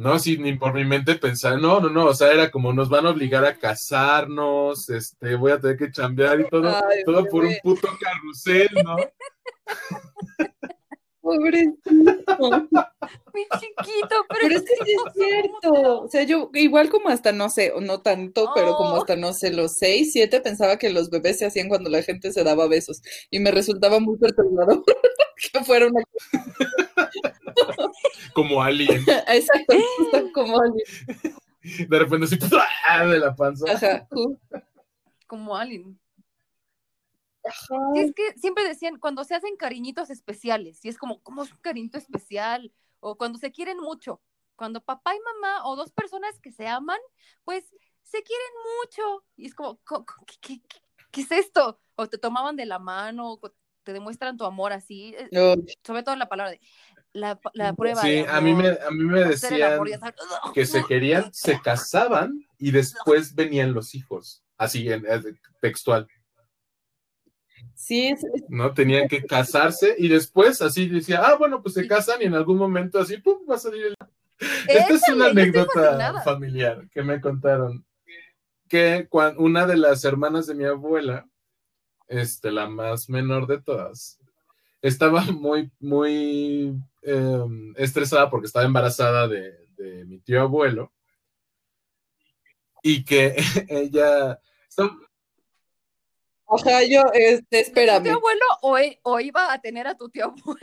No, 0.00 0.18
sí, 0.18 0.38
ni 0.38 0.54
por 0.54 0.72
mi 0.72 0.82
mente 0.82 1.16
pensar, 1.16 1.60
no, 1.60 1.78
no, 1.78 1.90
no, 1.90 2.06
o 2.06 2.14
sea, 2.14 2.32
era 2.32 2.50
como 2.50 2.72
nos 2.72 2.88
van 2.88 3.04
a 3.04 3.10
obligar 3.10 3.44
a 3.44 3.58
casarnos, 3.58 4.88
este, 4.88 5.34
voy 5.34 5.52
a 5.52 5.60
tener 5.60 5.76
que 5.76 5.90
chambear 5.90 6.40
y 6.40 6.48
todo, 6.48 6.74
Ay, 6.74 7.04
todo 7.04 7.26
por 7.26 7.44
un 7.44 7.54
puto 7.62 7.86
carrusel, 8.00 8.70
¿no? 8.82 8.96
pobrecito. 11.30 11.78
Mi 13.34 13.42
chiquito, 13.58 14.24
pero, 14.28 14.40
Pero 14.42 14.56
es 14.56 14.62
que 14.62 14.84
sí 14.84 14.92
es 14.92 15.12
cierto. 15.14 16.02
O 16.02 16.08
sea, 16.08 16.22
yo 16.24 16.50
igual 16.54 16.90
como 16.90 17.08
hasta 17.08 17.32
no 17.32 17.48
sé, 17.48 17.72
o 17.72 17.80
no 17.80 18.02
tanto, 18.02 18.50
pero 18.54 18.76
como 18.76 18.96
hasta 18.96 19.16
no 19.16 19.32
sé, 19.32 19.52
los 19.52 19.76
seis, 19.76 20.12
siete, 20.12 20.40
pensaba 20.40 20.76
que 20.76 20.90
los 20.90 21.10
bebés 21.10 21.38
se 21.38 21.46
hacían 21.46 21.68
cuando 21.68 21.90
la 21.90 22.02
gente 22.02 22.32
se 22.32 22.44
daba 22.44 22.68
besos. 22.68 23.02
Y 23.30 23.40
me 23.40 23.50
resultaba 23.50 24.00
muy 24.00 24.16
perturbador 24.18 24.84
que 25.52 25.64
fuera 25.64 25.86
una 25.86 26.02
Como 28.34 28.62
Alien. 28.62 29.04
Exacto, 29.28 29.74
justo 29.96 30.32
como 30.32 30.60
alguien. 30.60 30.84
De 31.88 31.98
repente 31.98 32.26
así, 32.26 32.38
¡ah! 32.88 33.06
de 33.06 33.18
la 33.18 33.34
panza. 33.34 33.72
Ajá, 33.72 34.06
como 35.26 35.56
alguien. 35.56 35.98
Sí, 37.94 38.00
es 38.00 38.12
que 38.14 38.32
siempre 38.38 38.64
decían 38.64 38.98
cuando 38.98 39.24
se 39.24 39.34
hacen 39.34 39.56
cariñitos 39.56 40.10
especiales, 40.10 40.84
y 40.84 40.88
es 40.88 40.98
como, 40.98 41.22
¿cómo 41.22 41.42
es 41.42 41.50
un 41.52 41.58
cariñito 41.58 41.98
especial? 41.98 42.72
O 43.00 43.16
cuando 43.16 43.38
se 43.38 43.50
quieren 43.52 43.78
mucho. 43.78 44.20
Cuando 44.56 44.82
papá 44.82 45.14
y 45.14 45.18
mamá 45.20 45.64
o 45.66 45.74
dos 45.74 45.90
personas 45.90 46.38
que 46.40 46.52
se 46.52 46.68
aman, 46.68 46.98
pues 47.44 47.64
se 48.02 48.22
quieren 48.22 48.46
mucho. 48.82 49.24
Y 49.36 49.46
es 49.46 49.54
como, 49.54 49.76
co- 49.84 50.04
co- 50.04 50.24
¿qué, 50.26 50.34
qué- 50.40 50.60
qué- 50.68 50.80
qué 51.10 51.20
es 51.22 51.32
esto? 51.32 51.80
O 51.96 52.06
te 52.08 52.18
tomaban 52.18 52.56
de 52.56 52.66
la 52.66 52.78
mano, 52.78 53.32
o 53.32 53.52
te 53.82 53.92
demuestran 53.94 54.36
tu 54.36 54.44
amor 54.44 54.72
así. 54.72 55.14
eh, 55.16 55.28
No, 55.32 55.54
Sobre 55.82 56.02
todo 56.02 56.14
la 56.16 56.28
palabra 56.28 56.50
de 56.52 56.60
la, 57.14 57.40
la 57.54 57.74
prueba. 57.74 58.02
Sí, 58.02 58.10
de 58.16 58.28
a 58.28 58.40
mí 58.42 58.54
me, 58.54 58.68
amor, 58.68 58.82
a 58.82 58.90
mí 58.90 59.04
me 59.04 59.22
amor, 59.22 59.28
decían 59.30 59.80
que 60.52 60.66
se 60.66 60.84
querían, 60.84 61.32
se 61.32 61.60
casaban 61.60 62.46
y 62.58 62.70
después 62.70 63.34
venían 63.34 63.72
los 63.72 63.94
hijos. 63.94 64.44
Así, 64.58 64.92
en, 64.92 65.06
en 65.06 65.40
textual, 65.62 66.06
sí, 67.80 68.08
es, 68.08 68.22
es- 68.24 68.44
¿no? 68.48 68.72
Tenían 68.74 69.08
que 69.08 69.24
casarse 69.24 69.94
y 69.98 70.08
después 70.08 70.60
así 70.62 70.88
decía, 70.88 71.22
ah, 71.24 71.36
bueno, 71.36 71.62
pues 71.62 71.74
se 71.74 71.86
casan 71.88 72.20
y 72.22 72.24
en 72.26 72.34
algún 72.34 72.56
momento 72.58 72.98
así, 72.98 73.16
pum, 73.18 73.38
va 73.50 73.54
a 73.56 73.58
salir 73.58 73.86
el 73.86 73.94
Esta 74.68 74.94
es 74.94 75.08
una 75.08 75.26
anécdota 75.26 76.20
familiar 76.22 76.88
que 76.90 77.02
me 77.02 77.20
contaron. 77.20 77.84
Que 78.68 79.06
cuan- 79.08 79.34
una 79.38 79.66
de 79.66 79.76
las 79.76 80.04
hermanas 80.04 80.46
de 80.46 80.54
mi 80.54 80.64
abuela, 80.64 81.26
este, 82.06 82.50
la 82.52 82.68
más 82.68 83.08
menor 83.08 83.46
de 83.46 83.60
todas, 83.60 84.18
estaba 84.82 85.22
muy, 85.32 85.70
muy 85.80 86.74
em, 87.02 87.74
estresada 87.76 88.30
porque 88.30 88.46
estaba 88.46 88.64
embarazada 88.66 89.26
de, 89.28 89.66
de 89.76 90.04
mi 90.04 90.18
tío 90.20 90.42
abuelo. 90.42 90.92
Y 92.82 93.04
que 93.04 93.36
ella. 93.68 94.40
Ajá, 96.50 96.82
yo, 96.84 97.02
este, 97.12 97.44
¿Tu 97.50 97.56
espérame. 97.56 98.02
tío 98.04 98.14
abuelo 98.16 98.44
o, 98.62 98.78
e- 98.78 98.98
o 99.02 99.20
iba 99.20 99.52
a 99.52 99.60
tener 99.60 99.86
a 99.86 99.96
tu 99.96 100.08
tío 100.08 100.24
abuelo? 100.26 100.58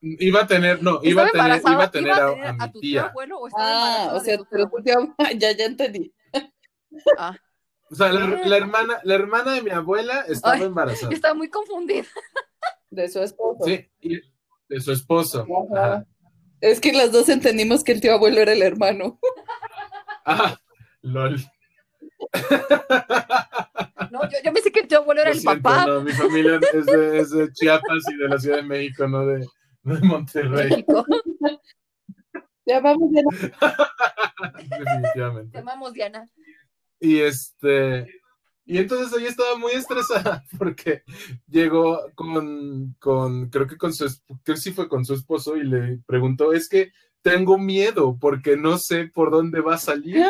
iba 0.00 0.42
a 0.42 0.46
tener, 0.46 0.82
no, 0.82 1.00
iba 1.02 1.22
a 1.24 1.26
¿Estaba 1.26 1.44
tener, 1.58 1.72
iba 1.72 1.84
a 1.84 1.90
tener 1.90 2.12
a, 2.12 2.26
a 2.28 2.48
a 2.50 2.52
mi 2.66 2.72
tu 2.72 2.80
tío 2.80 3.00
tía. 3.00 3.06
abuelo 3.06 3.38
o 3.40 3.48
estaba 3.48 4.04
Ah, 4.04 4.14
o 4.14 4.20
sea, 4.20 4.36
tu 4.36 4.44
tío 4.44 4.50
pero 4.50 4.64
tu 4.64 4.76
abuelo? 4.78 5.14
tío, 5.18 5.38
ya, 5.38 5.52
ya 5.52 5.64
entendí. 5.64 6.14
Ah, 7.18 7.36
O 7.90 7.94
sea, 7.94 8.12
la, 8.12 8.26
la 8.26 8.56
hermana, 8.56 9.00
la 9.02 9.14
hermana 9.14 9.54
de 9.54 9.62
mi 9.62 9.70
abuela 9.70 10.24
estaba 10.28 10.54
Ay, 10.54 10.62
embarazada. 10.64 11.12
estaba 11.12 11.34
muy 11.34 11.48
confundida. 11.50 12.04
De 12.90 13.08
su 13.08 13.20
esposo. 13.22 13.64
Sí, 13.64 13.86
y 14.00 14.20
de 14.68 14.80
su 14.80 14.92
esposo. 14.92 15.46
Ajá. 15.74 15.84
Ajá. 15.94 16.06
Es 16.60 16.80
que 16.80 16.92
las 16.92 17.12
dos 17.12 17.28
entendimos 17.28 17.84
que 17.84 17.92
el 17.92 18.00
tío 18.00 18.14
abuelo 18.14 18.40
era 18.40 18.52
el 18.52 18.62
hermano. 18.62 19.18
Ah, 20.24 20.58
lol. 21.02 21.38
No, 24.10 24.22
yo, 24.22 24.38
yo 24.42 24.52
pensé 24.54 24.72
que 24.72 24.80
el 24.80 24.88
tío 24.88 24.98
abuelo 24.98 25.20
era 25.20 25.30
Lo 25.30 25.34
el 25.34 25.40
siento, 25.40 25.62
papá. 25.62 25.86
no, 25.86 26.00
mi 26.00 26.12
familia 26.12 26.58
es 26.72 26.86
de, 26.86 27.18
es 27.18 27.30
de 27.30 27.52
Chiapas 27.52 28.04
y 28.10 28.16
de 28.16 28.28
la 28.28 28.38
Ciudad 28.38 28.56
de 28.56 28.62
México, 28.62 29.06
no 29.06 29.26
de, 29.26 29.46
no 29.82 29.94
de 29.96 30.00
Monterrey, 30.06 30.70
México. 30.70 31.04
Ya 32.64 32.80
vamos, 32.80 33.10
ya 33.12 33.22
Te 34.56 34.78
definitivamente. 34.78 35.58
amamos, 35.58 35.92
Diana. 35.92 36.26
Y 37.00 37.18
este, 37.18 38.06
y 38.64 38.78
entonces 38.78 39.16
ella 39.18 39.28
estaba 39.28 39.56
muy 39.58 39.72
estresada 39.72 40.42
porque 40.58 41.02
llegó 41.46 42.00
con, 42.14 42.94
con, 42.98 43.50
creo 43.50 43.66
que 43.66 43.76
con 43.76 43.92
su, 43.92 44.06
es- 44.06 44.22
creo 44.42 44.56
que 44.56 44.60
sí 44.60 44.72
fue 44.72 44.88
con 44.88 45.04
su 45.04 45.14
esposo 45.14 45.56
y 45.56 45.64
le 45.64 45.98
preguntó, 46.06 46.52
es 46.54 46.68
que 46.68 46.92
tengo 47.22 47.58
miedo 47.58 48.16
porque 48.18 48.56
no 48.56 48.78
sé 48.78 49.06
por 49.06 49.30
dónde 49.30 49.60
va 49.60 49.74
a 49.74 49.78
salir. 49.78 50.24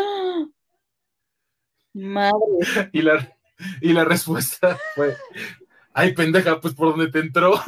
Madre. 1.99 2.91
Y 2.93 3.03
la, 3.03 3.37
y 3.81 3.93
la 3.93 4.05
respuesta 4.05 4.79
fue, 4.95 5.17
ay 5.93 6.15
pendeja, 6.15 6.61
pues 6.61 6.75
por 6.75 6.91
dónde 6.91 7.11
te 7.11 7.19
entró. 7.19 7.61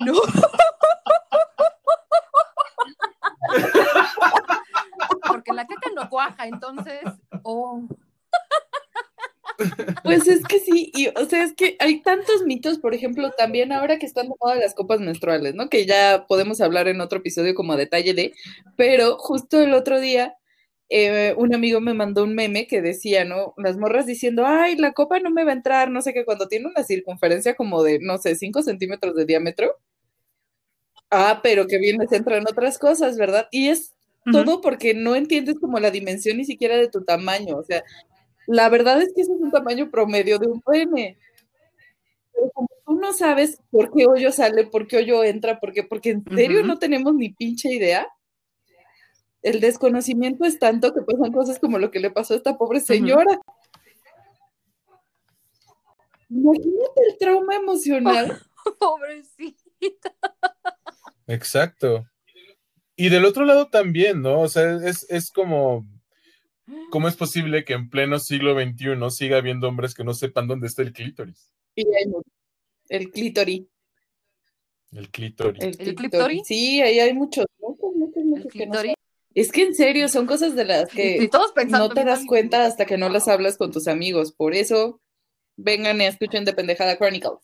No. 0.00 0.12
Porque 5.26 5.52
la 5.52 5.66
caca 5.66 5.90
no 5.94 6.08
cuaja, 6.10 6.46
entonces. 6.46 7.00
Oh. 7.42 7.88
Pues 10.02 10.26
es 10.28 10.44
que 10.44 10.60
sí, 10.60 10.92
y 10.94 11.08
o 11.08 11.24
sea, 11.28 11.44
es 11.44 11.54
que 11.54 11.76
hay 11.80 12.02
tantos 12.02 12.44
mitos, 12.44 12.78
por 12.78 12.94
ejemplo, 12.94 13.30
también 13.32 13.72
ahora 13.72 13.98
que 13.98 14.06
están 14.06 14.28
de 14.28 14.34
moda 14.40 14.56
las 14.56 14.74
copas 14.74 15.00
menstruales, 15.00 15.54
¿no? 15.54 15.68
Que 15.68 15.86
ya 15.86 16.26
podemos 16.28 16.60
hablar 16.60 16.88
en 16.88 17.00
otro 17.00 17.18
episodio 17.18 17.54
como 17.54 17.72
a 17.72 17.76
detalle 17.76 18.14
de, 18.14 18.32
pero 18.76 19.16
justo 19.18 19.60
el 19.60 19.74
otro 19.74 20.00
día 20.00 20.36
eh, 20.88 21.34
un 21.36 21.54
amigo 21.54 21.80
me 21.80 21.94
mandó 21.94 22.22
un 22.24 22.34
meme 22.34 22.66
que 22.66 22.80
decía, 22.80 23.24
¿no? 23.24 23.54
Las 23.56 23.76
morras 23.76 24.06
diciendo, 24.06 24.44
ay, 24.46 24.76
la 24.76 24.92
copa 24.92 25.18
no 25.20 25.30
me 25.30 25.44
va 25.44 25.50
a 25.50 25.54
entrar, 25.54 25.90
no 25.90 26.00
sé 26.02 26.12
qué, 26.14 26.24
cuando 26.24 26.48
tiene 26.48 26.66
una 26.68 26.84
circunferencia 26.84 27.54
como 27.56 27.82
de, 27.82 27.98
no 28.00 28.18
sé, 28.18 28.36
5 28.36 28.62
centímetros 28.62 29.16
de 29.16 29.26
diámetro. 29.26 29.76
Ah, 31.10 31.40
pero 31.42 31.66
que 31.66 31.78
bien 31.78 31.98
les 31.98 32.12
entran 32.12 32.44
otras 32.48 32.78
cosas, 32.78 33.16
¿verdad? 33.16 33.48
Y 33.50 33.68
es 33.68 33.92
todo 34.32 34.60
porque 34.60 34.92
no 34.92 35.14
entiendes 35.14 35.56
como 35.60 35.78
la 35.78 35.92
dimensión 35.92 36.36
ni 36.36 36.44
siquiera 36.44 36.76
de 36.76 36.88
tu 36.88 37.04
tamaño, 37.04 37.56
o 37.56 37.62
sea, 37.62 37.84
la 38.46 38.68
verdad 38.68 39.02
es 39.02 39.12
que 39.14 39.22
ese 39.22 39.32
es 39.32 39.40
un 39.40 39.50
tamaño 39.50 39.90
promedio 39.90 40.38
de 40.38 40.46
un 40.46 40.60
pene. 40.60 41.18
Pero 42.32 42.50
como 42.50 42.68
tú 42.84 42.94
no 42.94 43.12
sabes 43.12 43.60
por 43.70 43.92
qué 43.92 44.06
hoyo 44.06 44.30
sale, 44.32 44.66
por 44.66 44.86
qué 44.86 44.98
hoyo 44.98 45.24
entra, 45.24 45.58
por 45.58 45.72
qué, 45.72 45.82
porque 45.82 46.10
en 46.10 46.24
serio 46.34 46.62
no 46.62 46.78
tenemos 46.78 47.14
ni 47.14 47.30
pinche 47.30 47.72
idea. 47.72 48.06
El 49.42 49.60
desconocimiento 49.60 50.44
es 50.44 50.58
tanto 50.58 50.92
que 50.92 51.02
pasan 51.02 51.32
cosas 51.32 51.58
como 51.58 51.78
lo 51.78 51.90
que 51.90 52.00
le 52.00 52.10
pasó 52.10 52.34
a 52.34 52.36
esta 52.36 52.56
pobre 52.56 52.80
señora. 52.80 53.38
Imagínate 56.28 57.00
el 57.08 57.18
trauma 57.18 57.54
emocional. 57.54 58.42
Pobrecita. 58.78 60.14
Exacto. 61.26 62.06
Y 62.96 63.08
del 63.10 63.24
otro 63.24 63.44
lado 63.44 63.68
también, 63.68 64.22
¿no? 64.22 64.40
O 64.40 64.48
sea, 64.48 64.76
es, 64.76 65.06
es 65.10 65.30
como, 65.30 65.86
¿cómo 66.90 67.08
es 67.08 67.16
posible 67.16 67.64
que 67.64 67.74
en 67.74 67.90
pleno 67.90 68.18
siglo 68.18 68.54
XXI 68.54 69.10
siga 69.10 69.38
habiendo 69.38 69.68
hombres 69.68 69.94
que 69.94 70.04
no 70.04 70.14
sepan 70.14 70.48
dónde 70.48 70.66
está 70.66 70.82
el 70.82 70.92
clítoris? 70.92 71.52
Y 71.74 71.86
hay 71.94 72.06
mucho. 72.06 72.30
El 72.88 73.10
clítoris. 73.10 73.64
El 74.92 75.10
clítoris. 75.10 75.62
El, 75.62 75.76
¿El 75.78 75.94
clítoris. 75.94 76.42
Sí, 76.46 76.80
ahí 76.80 77.00
hay 77.00 77.12
muchos, 77.12 77.46
muchos, 77.58 77.94
muchos, 77.94 78.16
El 78.16 78.24
muchos 78.24 78.52
que 78.52 78.66
no 78.66 78.72
clítoris. 78.72 78.94
Es 79.34 79.52
que 79.52 79.64
en 79.64 79.74
serio, 79.74 80.08
son 80.08 80.26
cosas 80.26 80.54
de 80.56 80.64
las 80.64 80.90
Y 80.94 80.96
que 80.96 81.28
todos 81.28 81.52
pensando. 81.52 81.88
no 81.88 81.94
te 81.94 82.04
das 82.04 82.24
cuenta 82.26 82.64
hasta 82.64 82.86
que 82.86 82.96
no 82.96 83.10
las 83.10 83.28
hablas 83.28 83.58
con 83.58 83.70
tus 83.70 83.86
amigos. 83.86 84.32
Por 84.32 84.54
eso, 84.54 85.02
vengan 85.56 86.00
y 86.00 86.06
escuchen 86.06 86.46
de 86.46 86.54
Pendejada 86.54 86.96
Chronicles. 86.96 87.40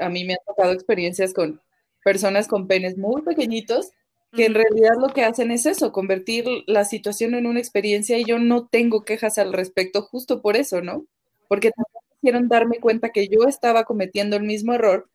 A 0.00 0.08
mí 0.08 0.24
me 0.24 0.32
han 0.32 0.38
tocado 0.46 0.72
experiencias 0.72 1.34
con 1.34 1.60
personas 2.02 2.48
con 2.48 2.66
penes 2.66 2.96
muy 2.96 3.20
pequeñitos 3.20 3.90
que 4.34 4.46
en 4.46 4.54
realidad 4.54 4.92
lo 5.00 5.08
que 5.08 5.24
hacen 5.24 5.50
es 5.50 5.66
eso, 5.66 5.92
convertir 5.92 6.46
la 6.66 6.84
situación 6.84 7.34
en 7.34 7.46
una 7.46 7.60
experiencia 7.60 8.18
y 8.18 8.24
yo 8.24 8.38
no 8.38 8.66
tengo 8.66 9.04
quejas 9.04 9.38
al 9.38 9.52
respecto 9.52 10.02
justo 10.02 10.40
por 10.40 10.56
eso, 10.56 10.80
¿no? 10.80 11.06
Porque 11.48 11.70
también 11.70 12.02
quisieron 12.14 12.48
darme 12.48 12.78
cuenta 12.80 13.10
que 13.10 13.28
yo 13.28 13.46
estaba 13.46 13.84
cometiendo 13.84 14.36
el 14.36 14.42
mismo 14.44 14.72
error 14.74 15.10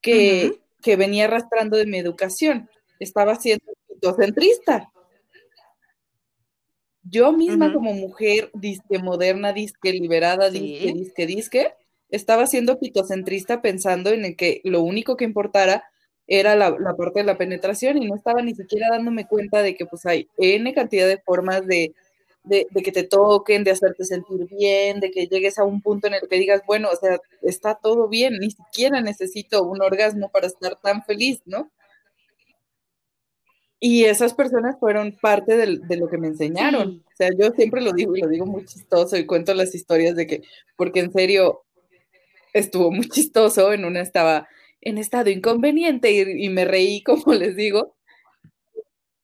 que, 0.00 0.60
que 0.82 0.96
venía 0.96 1.24
arrastrando 1.24 1.76
de 1.76 1.86
mi 1.86 1.98
educación. 1.98 2.70
Estaba 3.00 3.34
siendo 3.36 3.64
centrista. 4.16 4.92
Yo 7.02 7.32
misma 7.32 7.72
como 7.72 7.92
mujer 7.94 8.50
disque 8.54 8.98
moderna, 8.98 9.52
disque 9.52 9.92
liberada, 9.92 10.50
disque, 10.50 10.88
Sí. 10.88 10.92
disque, 10.92 11.26
disque, 11.26 11.74
estaba 12.10 12.46
siendo 12.46 12.78
pitocentrista 12.78 13.62
pensando 13.62 14.10
en 14.10 14.24
el 14.24 14.36
que 14.36 14.60
lo 14.64 14.82
único 14.82 15.16
que 15.16 15.24
importara 15.24 15.84
era 16.32 16.54
la, 16.54 16.70
la 16.78 16.94
parte 16.94 17.18
de 17.18 17.24
la 17.26 17.36
penetración 17.36 18.00
y 18.00 18.06
no 18.06 18.14
estaba 18.14 18.40
ni 18.40 18.54
siquiera 18.54 18.86
dándome 18.88 19.26
cuenta 19.26 19.62
de 19.62 19.74
que 19.74 19.84
pues 19.84 20.06
hay 20.06 20.28
N 20.38 20.72
cantidad 20.72 21.08
de 21.08 21.18
formas 21.18 21.66
de, 21.66 21.92
de, 22.44 22.68
de 22.70 22.82
que 22.82 22.92
te 22.92 23.02
toquen, 23.02 23.64
de 23.64 23.72
hacerte 23.72 24.04
sentir 24.04 24.46
bien, 24.46 25.00
de 25.00 25.10
que 25.10 25.26
llegues 25.26 25.58
a 25.58 25.64
un 25.64 25.82
punto 25.82 26.06
en 26.06 26.14
el 26.14 26.28
que 26.28 26.38
digas, 26.38 26.62
bueno, 26.68 26.88
o 26.88 26.96
sea, 26.96 27.18
está 27.42 27.74
todo 27.74 28.06
bien, 28.08 28.38
ni 28.38 28.52
siquiera 28.52 29.00
necesito 29.00 29.64
un 29.64 29.82
orgasmo 29.82 30.30
para 30.30 30.46
estar 30.46 30.76
tan 30.80 31.02
feliz, 31.02 31.42
¿no? 31.46 31.68
Y 33.80 34.04
esas 34.04 34.32
personas 34.32 34.76
fueron 34.78 35.16
parte 35.20 35.56
de 35.56 35.96
lo 35.96 36.08
que 36.08 36.18
me 36.18 36.28
enseñaron. 36.28 36.92
Sí. 36.92 37.02
O 37.12 37.16
sea, 37.16 37.30
yo 37.36 37.50
siempre 37.56 37.80
lo 37.80 37.92
digo 37.92 38.14
y 38.14 38.20
lo 38.20 38.28
digo 38.28 38.46
muy 38.46 38.64
chistoso 38.66 39.16
y 39.16 39.26
cuento 39.26 39.52
las 39.52 39.74
historias 39.74 40.14
de 40.14 40.28
que, 40.28 40.42
porque 40.76 41.00
en 41.00 41.12
serio, 41.12 41.62
estuvo 42.52 42.92
muy 42.92 43.08
chistoso, 43.08 43.72
en 43.72 43.84
una 43.84 44.00
estaba 44.00 44.46
en 44.80 44.98
estado 44.98 45.30
inconveniente 45.30 46.10
y, 46.10 46.46
y 46.46 46.48
me 46.48 46.64
reí, 46.64 47.02
como 47.04 47.34
les 47.34 47.56
digo. 47.56 47.96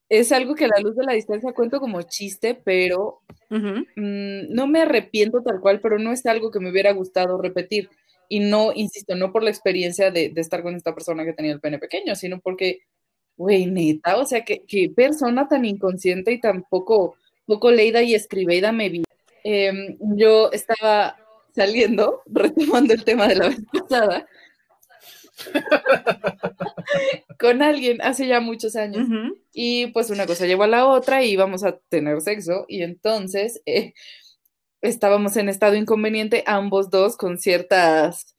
Es 0.09 0.31
algo 0.31 0.55
que 0.55 0.66
a 0.66 0.69
la 0.69 0.78
luz 0.78 0.95
de 0.95 1.05
la 1.05 1.15
distancia 1.15 1.53
cuento 1.53 1.81
como 1.81 2.01
chiste, 2.03 2.55
pero 2.55 3.23
Ujú. 3.51 3.85
mm, 3.97 4.55
no 4.55 4.69
me 4.69 4.83
arrepiento 4.83 5.43
tal 5.43 5.61
cual, 5.61 5.81
pero 5.81 5.99
no 5.99 6.12
es 6.12 6.24
algo 6.27 6.53
que 6.53 6.61
me 6.61 6.70
hubiera 6.70 6.93
gustado 6.93 7.41
repetir. 7.43 7.91
Y 8.28 8.41
no, 8.41 8.73
insisto, 8.73 9.16
no 9.16 9.33
por 9.33 9.43
la 9.43 9.51
experiencia 9.51 10.11
de, 10.11 10.28
de 10.28 10.41
estar 10.41 10.62
con 10.62 10.77
esta 10.77 10.95
persona 10.95 11.24
que 11.24 11.33
tenía 11.33 11.53
el 11.53 11.61
pene 11.61 11.78
pequeño, 11.78 12.15
sino 12.15 12.41
porque, 12.41 12.81
güey, 13.37 13.66
neta, 13.66 14.16
o 14.16 14.24
sea, 14.24 14.45
que 14.45 14.62
persona 14.95 15.49
tan 15.49 15.65
inconsciente 15.65 16.33
y 16.33 16.41
tan 16.41 16.62
poco, 16.65 17.16
poco 17.45 17.70
leída 17.70 18.03
y 18.03 18.15
escribida 18.15 18.70
me 18.70 18.89
vi. 18.89 19.07
Em, 19.49 19.97
yo 20.16 20.51
estaba 20.51 21.16
saliendo, 21.55 22.23
retomando 22.27 22.93
el 22.93 23.05
tema 23.05 23.28
de 23.28 23.37
la 23.37 23.49
vez 23.49 23.61
pasada, 23.73 24.27
con 27.39 27.63
alguien 27.63 28.01
hace 28.03 28.27
ya 28.27 28.41
muchos 28.41 28.77
años. 28.77 29.09
Y 29.53 29.89
pues 29.89 30.11
una 30.11 30.27
cosa 30.27 30.47
llevó 30.47 30.65
a 30.65 30.69
la 30.69 30.87
otra 30.87 31.23
y 31.23 31.31
íbamos 31.31 31.65
a 31.65 31.79
tener 31.89 32.21
sexo. 32.21 32.65
Y 32.69 32.83
entonces 32.83 33.63
eh, 33.67 33.95
estábamos 34.81 35.37
en 35.37 35.49
estado 35.49 35.75
inconveniente, 35.75 36.45
ambos 36.47 36.91
dos 36.91 37.17
con 37.17 37.39
ciertas 37.39 38.37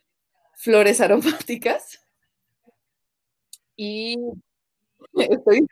flores 0.56 1.02
aromáticas. 1.02 2.02
Y 3.76 4.18
estoy 5.14 5.68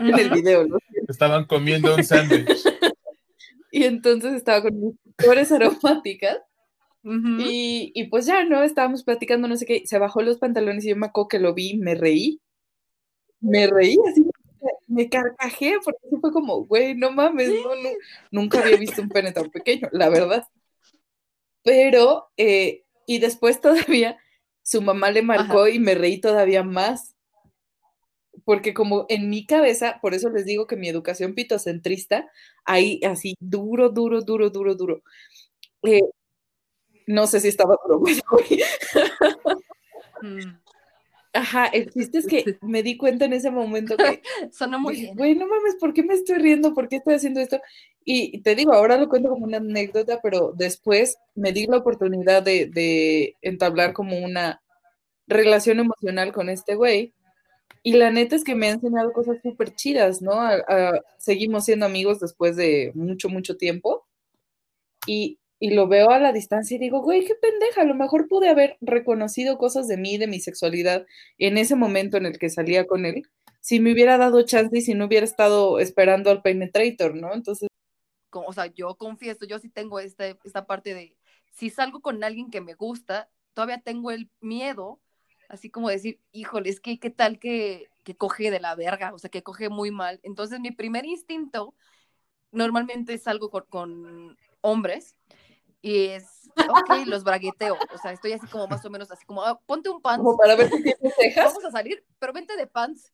en 0.00 0.18
el 0.18 0.30
video, 0.30 0.66
¿no? 0.66 0.78
Estaban 1.08 1.46
comiendo 1.46 1.94
un 1.94 2.04
sándwich. 2.04 2.64
Y 3.70 3.84
entonces 3.84 4.34
estaba 4.34 4.62
con 4.62 4.80
mis 4.80 4.94
flores 5.18 5.52
aromáticas. 5.52 6.38
Ujú. 7.04 7.36
Y, 7.38 7.92
y 7.94 8.04
pues 8.08 8.26
ya, 8.26 8.44
¿no? 8.44 8.62
Estábamos 8.62 9.04
platicando, 9.04 9.48
no 9.48 9.56
sé 9.56 9.66
qué. 9.66 9.82
Se 9.86 9.98
bajó 9.98 10.22
los 10.22 10.38
pantalones 10.38 10.84
y 10.84 10.90
yo 10.90 10.96
me 10.96 11.06
acuerdo 11.06 11.28
que 11.28 11.38
lo 11.38 11.54
vi 11.54 11.78
me 11.78 11.94
reí. 11.94 12.40
Me 13.40 13.66
reí 13.68 13.96
así, 14.10 14.26
me 14.88 15.08
carcajé, 15.08 15.76
porque 15.84 16.00
fue 16.20 16.32
como, 16.32 16.64
güey, 16.64 16.94
no 16.96 17.12
mames, 17.12 17.50
no, 17.50 17.74
no, 17.76 17.90
nunca 18.32 18.60
había 18.60 18.76
visto 18.76 19.00
un 19.00 19.08
pene 19.08 19.32
tan 19.32 19.50
pequeño, 19.50 19.88
la 19.92 20.08
verdad. 20.08 20.44
Pero, 21.62 22.30
eh, 22.36 22.84
y 23.06 23.18
después 23.18 23.60
todavía 23.60 24.18
su 24.62 24.82
mamá 24.82 25.10
le 25.10 25.22
marcó 25.22 25.68
y 25.68 25.78
me 25.78 25.94
reí 25.94 26.20
todavía 26.20 26.62
más. 26.62 27.14
Porque 28.44 28.72
como 28.72 29.06
en 29.08 29.28
mi 29.28 29.46
cabeza, 29.46 29.98
por 30.00 30.14
eso 30.14 30.30
les 30.30 30.44
digo 30.46 30.66
que 30.66 30.76
mi 30.76 30.88
educación 30.88 31.34
pitocentrista, 31.34 32.30
ahí 32.64 33.00
así 33.04 33.34
duro, 33.40 33.90
duro, 33.90 34.22
duro, 34.22 34.50
duro, 34.50 34.74
duro. 34.74 35.02
Eh, 35.82 36.00
no 37.08 37.26
sé 37.26 37.40
si 37.40 37.48
estaba 37.48 37.76
duro, 37.84 37.98
güey. 38.00 38.20
Mm. 40.22 40.58
Ajá, 41.32 41.66
el 41.66 41.90
chiste 41.92 42.18
es 42.18 42.26
que 42.26 42.44
me 42.62 42.82
di 42.82 42.96
cuenta 42.96 43.24
en 43.26 43.32
ese 43.34 43.50
momento 43.50 43.96
que 43.96 44.22
Suena 44.52 44.78
muy 44.78 44.96
bien. 44.96 45.16
güey, 45.16 45.34
no 45.34 45.46
mames, 45.46 45.76
¿por 45.78 45.92
qué 45.94 46.02
me 46.02 46.14
estoy 46.14 46.36
riendo? 46.38 46.74
¿Por 46.74 46.88
qué 46.88 46.96
estoy 46.96 47.14
haciendo 47.14 47.40
esto? 47.40 47.60
Y 48.04 48.40
te 48.40 48.54
digo, 48.54 48.72
ahora 48.72 48.96
lo 48.96 49.08
cuento 49.08 49.28
como 49.28 49.44
una 49.44 49.58
anécdota, 49.58 50.20
pero 50.22 50.52
después 50.56 51.16
me 51.34 51.52
di 51.52 51.66
la 51.66 51.76
oportunidad 51.78 52.42
de, 52.42 52.66
de 52.66 53.36
entablar 53.42 53.92
como 53.92 54.18
una 54.18 54.62
relación 55.26 55.78
emocional 55.80 56.32
con 56.32 56.48
este 56.48 56.74
güey. 56.74 57.12
Y 57.82 57.92
la 57.94 58.10
neta 58.10 58.34
es 58.36 58.44
que 58.44 58.54
me 58.54 58.68
ha 58.68 58.72
enseñado 58.72 59.12
cosas 59.12 59.36
súper 59.42 59.74
chidas, 59.74 60.22
¿no? 60.22 60.32
A- 60.32 60.56
a- 60.68 61.00
seguimos 61.18 61.66
siendo 61.66 61.86
amigos 61.86 62.20
después 62.20 62.56
de 62.56 62.92
mucho, 62.94 63.28
mucho 63.28 63.56
tiempo. 63.56 64.06
Y, 65.06 65.38
y 65.60 65.70
lo 65.70 65.88
veo 65.88 66.10
a 66.10 66.18
la 66.18 66.32
distancia 66.32 66.76
y 66.76 66.78
digo, 66.78 67.02
güey, 67.02 67.24
qué 67.24 67.34
pendeja, 67.34 67.82
a 67.82 67.84
lo 67.84 67.94
mejor 67.94 68.28
pude 68.28 68.48
haber 68.48 68.76
reconocido 68.80 69.58
cosas 69.58 69.88
de 69.88 69.96
mí, 69.96 70.18
de 70.18 70.26
mi 70.28 70.40
sexualidad, 70.40 71.06
en 71.38 71.58
ese 71.58 71.74
momento 71.74 72.16
en 72.16 72.26
el 72.26 72.38
que 72.38 72.50
salía 72.50 72.86
con 72.86 73.06
él, 73.06 73.22
si 73.60 73.80
me 73.80 73.92
hubiera 73.92 74.18
dado 74.18 74.42
chance 74.42 74.78
y 74.78 74.82
si 74.82 74.94
no 74.94 75.06
hubiera 75.06 75.24
estado 75.24 75.78
esperando 75.80 76.30
al 76.30 76.42
penetrator, 76.42 77.14
¿no? 77.14 77.34
Entonces, 77.34 77.68
o 78.30 78.52
sea, 78.52 78.66
yo 78.66 78.94
confieso, 78.96 79.46
yo 79.46 79.58
sí 79.58 79.68
tengo 79.68 80.00
este, 80.00 80.38
esta 80.44 80.66
parte 80.66 80.94
de, 80.94 81.16
si 81.50 81.70
salgo 81.70 82.00
con 82.00 82.22
alguien 82.22 82.50
que 82.50 82.60
me 82.60 82.74
gusta, 82.74 83.28
todavía 83.54 83.80
tengo 83.80 84.10
el 84.10 84.30
miedo, 84.40 85.00
así 85.48 85.70
como 85.70 85.88
decir, 85.88 86.20
híjole, 86.32 86.70
es 86.70 86.80
que 86.80 86.98
qué 86.98 87.10
tal 87.10 87.38
que, 87.38 87.88
que 88.04 88.16
coge 88.16 88.50
de 88.50 88.60
la 88.60 88.74
verga, 88.74 89.12
o 89.12 89.18
sea, 89.18 89.30
que 89.30 89.42
coge 89.42 89.68
muy 89.68 89.90
mal. 89.90 90.20
Entonces, 90.22 90.60
mi 90.60 90.70
primer 90.70 91.04
instinto, 91.06 91.74
normalmente 92.52 93.18
salgo 93.18 93.50
con, 93.50 93.64
con 93.68 94.38
hombres, 94.60 95.17
y 95.80 96.06
es, 96.06 96.24
ok, 96.56 97.06
los 97.06 97.24
bragueteo, 97.24 97.76
o 97.94 97.98
sea, 97.98 98.12
estoy 98.12 98.32
así 98.32 98.46
como 98.46 98.66
más 98.66 98.84
o 98.84 98.90
menos 98.90 99.10
así 99.10 99.24
como, 99.24 99.42
"Ah, 99.42 99.58
ponte 99.66 99.88
un 99.90 100.00
pants, 100.00 100.24
como 100.24 100.36
para 100.36 100.56
ver 100.56 100.68
si 100.70 100.82
tienes 100.82 100.98
cejas. 101.18 101.46
vamos 101.46 101.64
a 101.64 101.70
salir, 101.70 102.04
pero 102.18 102.32
vente 102.32 102.56
de 102.56 102.66
pants, 102.66 103.12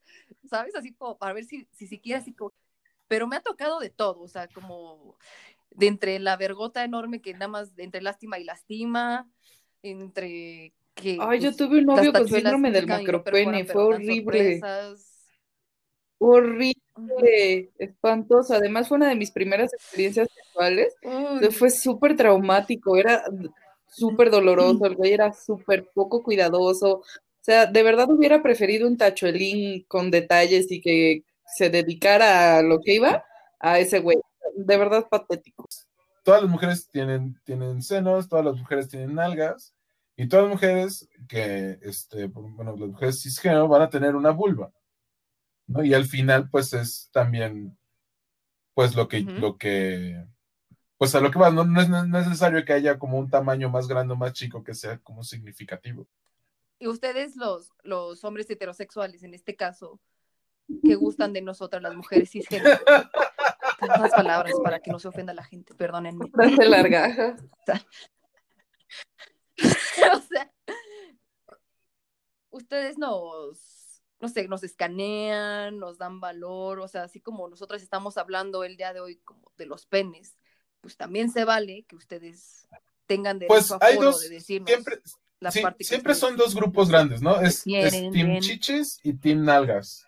¿sabes? 0.48 0.74
Así 0.74 0.92
como 0.94 1.18
para 1.18 1.34
ver 1.34 1.44
si, 1.44 1.68
si 1.72 1.86
siquiera 1.86 2.20
así 2.20 2.32
como, 2.32 2.52
pero 3.08 3.26
me 3.26 3.36
ha 3.36 3.40
tocado 3.42 3.80
de 3.80 3.90
todo, 3.90 4.20
o 4.20 4.28
sea, 4.28 4.48
como 4.48 5.16
de 5.70 5.88
entre 5.88 6.18
la 6.18 6.36
vergota 6.36 6.84
enorme 6.84 7.20
que 7.20 7.32
nada 7.34 7.48
más, 7.48 7.72
entre 7.76 8.00
lástima 8.00 8.38
y 8.38 8.44
lastima, 8.44 9.28
entre 9.82 10.72
que... 10.94 11.18
Ay, 11.20 11.40
yo 11.40 11.48
pues, 11.50 11.56
tuve 11.56 11.78
un 11.80 11.86
novio 11.86 12.12
con 12.12 12.22
tachuelas 12.22 12.52
síndrome 12.52 12.70
del 12.70 12.86
macropene, 12.86 13.64
fue 13.66 13.82
horrible, 13.82 14.60
horrible, 16.18 16.80
Ujú. 16.96 17.16
espantoso. 17.78 18.54
Además, 18.54 18.88
fue 18.88 18.96
una 18.96 19.08
de 19.08 19.16
mis 19.16 19.30
primeras 19.30 19.72
experiencias 19.72 20.28
sexuales. 20.32 20.94
Uy, 21.02 21.50
Fue 21.50 21.70
súper 21.70 22.16
traumático, 22.16 22.96
era 22.96 23.24
súper 23.88 24.30
doloroso, 24.30 24.86
el 24.86 24.96
güey 24.96 25.12
era 25.12 25.32
súper 25.32 25.88
poco 25.94 26.22
cuidadoso. 26.22 26.98
O 26.98 27.04
sea, 27.40 27.66
de 27.66 27.82
verdad 27.82 28.10
hubiera 28.10 28.42
preferido 28.42 28.88
un 28.88 28.96
tachuelín 28.96 29.84
con 29.88 30.10
detalles 30.10 30.70
y 30.70 30.80
que 30.80 31.24
se 31.46 31.70
dedicara 31.70 32.58
a 32.58 32.62
lo 32.62 32.80
que 32.80 32.94
iba 32.94 33.24
a 33.60 33.78
ese 33.78 34.00
güey. 34.00 34.18
De 34.56 34.76
verdad 34.76 35.06
patético. 35.08 35.66
Todas 36.22 36.42
las 36.42 36.50
mujeres 36.50 36.88
tienen, 36.90 37.38
tienen 37.44 37.82
senos, 37.82 38.28
todas 38.28 38.44
las 38.44 38.56
mujeres 38.56 38.88
tienen 38.88 39.14
nalgas, 39.14 39.74
y 40.16 40.28
todas 40.28 40.44
las 40.44 40.54
mujeres 40.54 41.08
que, 41.28 41.78
este, 41.82 42.26
bueno, 42.26 42.76
las 42.76 42.88
mujeres 42.88 43.20
cisgénero 43.22 43.68
van 43.68 43.82
a 43.82 43.90
tener 43.90 44.14
una 44.14 44.30
vulva, 44.30 44.70
¿no? 45.66 45.84
Y 45.84 45.94
al 45.94 46.04
final, 46.06 46.48
pues 46.50 46.72
es 46.72 47.08
también, 47.12 47.76
pues 48.74 48.94
lo 48.94 49.08
que, 49.08 49.20
lo 49.20 49.56
que, 49.56 50.24
pues 50.98 51.14
a 51.14 51.20
lo 51.20 51.30
que 51.30 51.38
va, 51.38 51.50
no, 51.50 51.64
no 51.64 51.80
es, 51.80 51.88
necesario 51.88 52.64
que 52.64 52.72
haya 52.72 52.98
como 52.98 53.18
un 53.18 53.30
tamaño 53.30 53.68
más 53.70 53.88
grande 53.88 54.14
o 54.14 54.16
más 54.16 54.32
chico 54.32 54.62
que 54.62 54.74
sea 54.74 54.98
como 54.98 55.22
significativo. 55.22 56.06
Y 56.78 56.88
ustedes, 56.88 57.36
los, 57.36 57.72
los 57.82 58.24
hombres 58.24 58.50
heterosexuales, 58.50 59.22
en 59.22 59.34
este 59.34 59.56
caso, 59.56 60.00
que 60.82 60.94
gustan 60.94 61.32
de 61.32 61.42
nosotras, 61.42 61.82
las 61.82 61.94
mujeres 61.94 62.30
cisgénero. 62.30 62.78
Unas 63.80 64.10
palabras 64.10 64.54
para 64.62 64.80
que 64.80 64.90
no 64.90 64.98
se 64.98 65.08
ofenda 65.08 65.34
la 65.34 65.44
gente, 65.44 65.74
perdónenme. 65.74 66.28
Frase 66.30 66.64
larga. 66.68 67.36
o 70.14 70.20
sea, 70.20 70.52
ustedes 72.50 72.98
nos, 72.98 73.83
no 74.24 74.30
sé, 74.30 74.48
nos 74.48 74.64
escanean, 74.64 75.78
nos 75.78 75.98
dan 75.98 76.18
valor, 76.18 76.80
o 76.80 76.88
sea, 76.88 77.02
así 77.02 77.20
como 77.20 77.46
nosotras 77.46 77.82
estamos 77.82 78.16
hablando 78.16 78.64
el 78.64 78.78
día 78.78 78.94
de 78.94 79.00
hoy 79.00 79.16
como 79.18 79.52
de 79.58 79.66
los 79.66 79.84
penes, 79.84 80.38
pues 80.80 80.96
también 80.96 81.30
se 81.30 81.44
vale 81.44 81.84
que 81.86 81.94
ustedes 81.94 82.66
tengan 83.04 83.38
derecho 83.38 83.54
Pues 83.54 83.70
a 83.70 83.78
hay 83.82 83.96
foro 83.96 84.12
dos, 84.12 84.22
de 84.22 84.30
decirnos 84.30 84.70
siempre, 84.70 84.98
la 85.40 85.50
sí, 85.50 85.60
parte 85.60 85.84
siempre 85.84 86.14
son 86.14 86.38
dos 86.38 86.54
grupos 86.54 86.88
grandes, 86.88 87.20
¿no? 87.20 87.38
Es, 87.38 87.64
Team 87.64 88.12
bien. 88.12 88.40
Chiches 88.40 88.98
y 89.02 89.12
Team 89.12 89.44
Nalgas. 89.44 90.06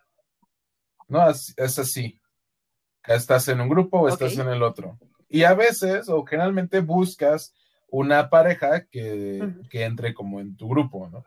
¿No? 1.09 1.29
Es, 1.29 1.53
es 1.59 1.79
así. 1.79 2.19
Estás 3.05 3.49
en 3.49 3.61
un 3.61 3.69
grupo 3.69 4.01
o 4.01 4.09
estás 4.09 4.39
en 4.39 4.49
el 4.49 4.63
otro. 4.63 4.99
Y 5.29 5.43
a 5.43 5.53
veces, 5.53 6.09
o 6.09 6.25
generalmente, 6.25 6.81
buscas 6.81 7.55
una 7.89 8.31
pareja 8.31 8.87
que, 8.87 9.47
que 9.69 9.85
entre 9.85 10.15
como 10.15 10.41
en 10.41 10.57
tu 10.57 10.69
grupo, 10.71 11.07
¿no? 11.11 11.23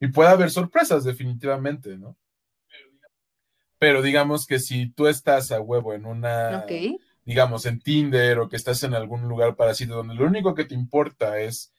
Y 0.00 0.08
puede 0.08 0.30
haber 0.30 0.50
sorpresas, 0.50 1.04
definitivamente, 1.04 1.96
¿no? 1.96 2.16
Pero 3.78 4.02
digamos 4.02 4.46
que 4.46 4.58
si 4.58 4.90
tú 4.90 5.06
estás 5.06 5.52
a 5.52 5.60
huevo 5.60 5.94
en 5.94 6.04
una, 6.04 6.64
Ok. 6.64 7.00
digamos, 7.24 7.66
en 7.66 7.80
Tinder 7.80 8.38
o 8.38 8.48
que 8.48 8.56
estás 8.56 8.82
en 8.82 8.94
algún 8.94 9.28
lugar 9.28 9.54
parecido 9.56 9.96
donde 9.96 10.14
lo 10.14 10.26
único 10.26 10.54
que 10.54 10.64
te 10.64 10.74
importa 10.74 11.38
es, 11.40 11.72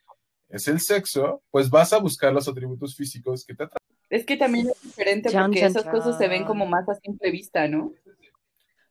es 0.47 0.67
el 0.67 0.79
sexo, 0.79 1.43
pues 1.51 1.69
vas 1.69 1.91
a 1.93 1.99
buscar 1.99 2.33
los 2.33 2.47
atributos 2.47 2.95
físicos 2.95 3.45
que 3.45 3.53
te 3.53 3.63
atraen. 3.63 3.79
Es 4.09 4.25
que 4.25 4.37
también 4.37 4.69
es 4.69 4.81
diferente 4.81 5.29
Chan, 5.29 5.45
porque 5.45 5.59
chan, 5.59 5.69
esas 5.71 5.85
cosas 5.85 6.17
se 6.17 6.27
ven 6.27 6.43
como 6.45 6.65
más 6.65 6.87
a 6.89 6.95
simple 6.95 7.29
vista, 7.31 7.67
¿no? 7.67 7.93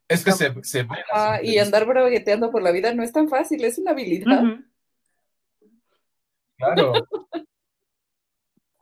Es 0.06 0.24
que 0.24 0.32
se, 0.32 0.55
se 0.62 0.82
ven 0.84 0.98
Ah, 1.12 1.40
y 1.42 1.59
andar 1.59 1.86
bragueteando 1.86 2.50
por 2.50 2.62
la 2.62 2.70
vida 2.70 2.94
no 2.94 3.02
es 3.02 3.12
tan 3.12 3.28
fácil, 3.28 3.64
es 3.64 3.78
una 3.78 3.90
habilidad. 3.90 4.42
Claro. 6.56 6.92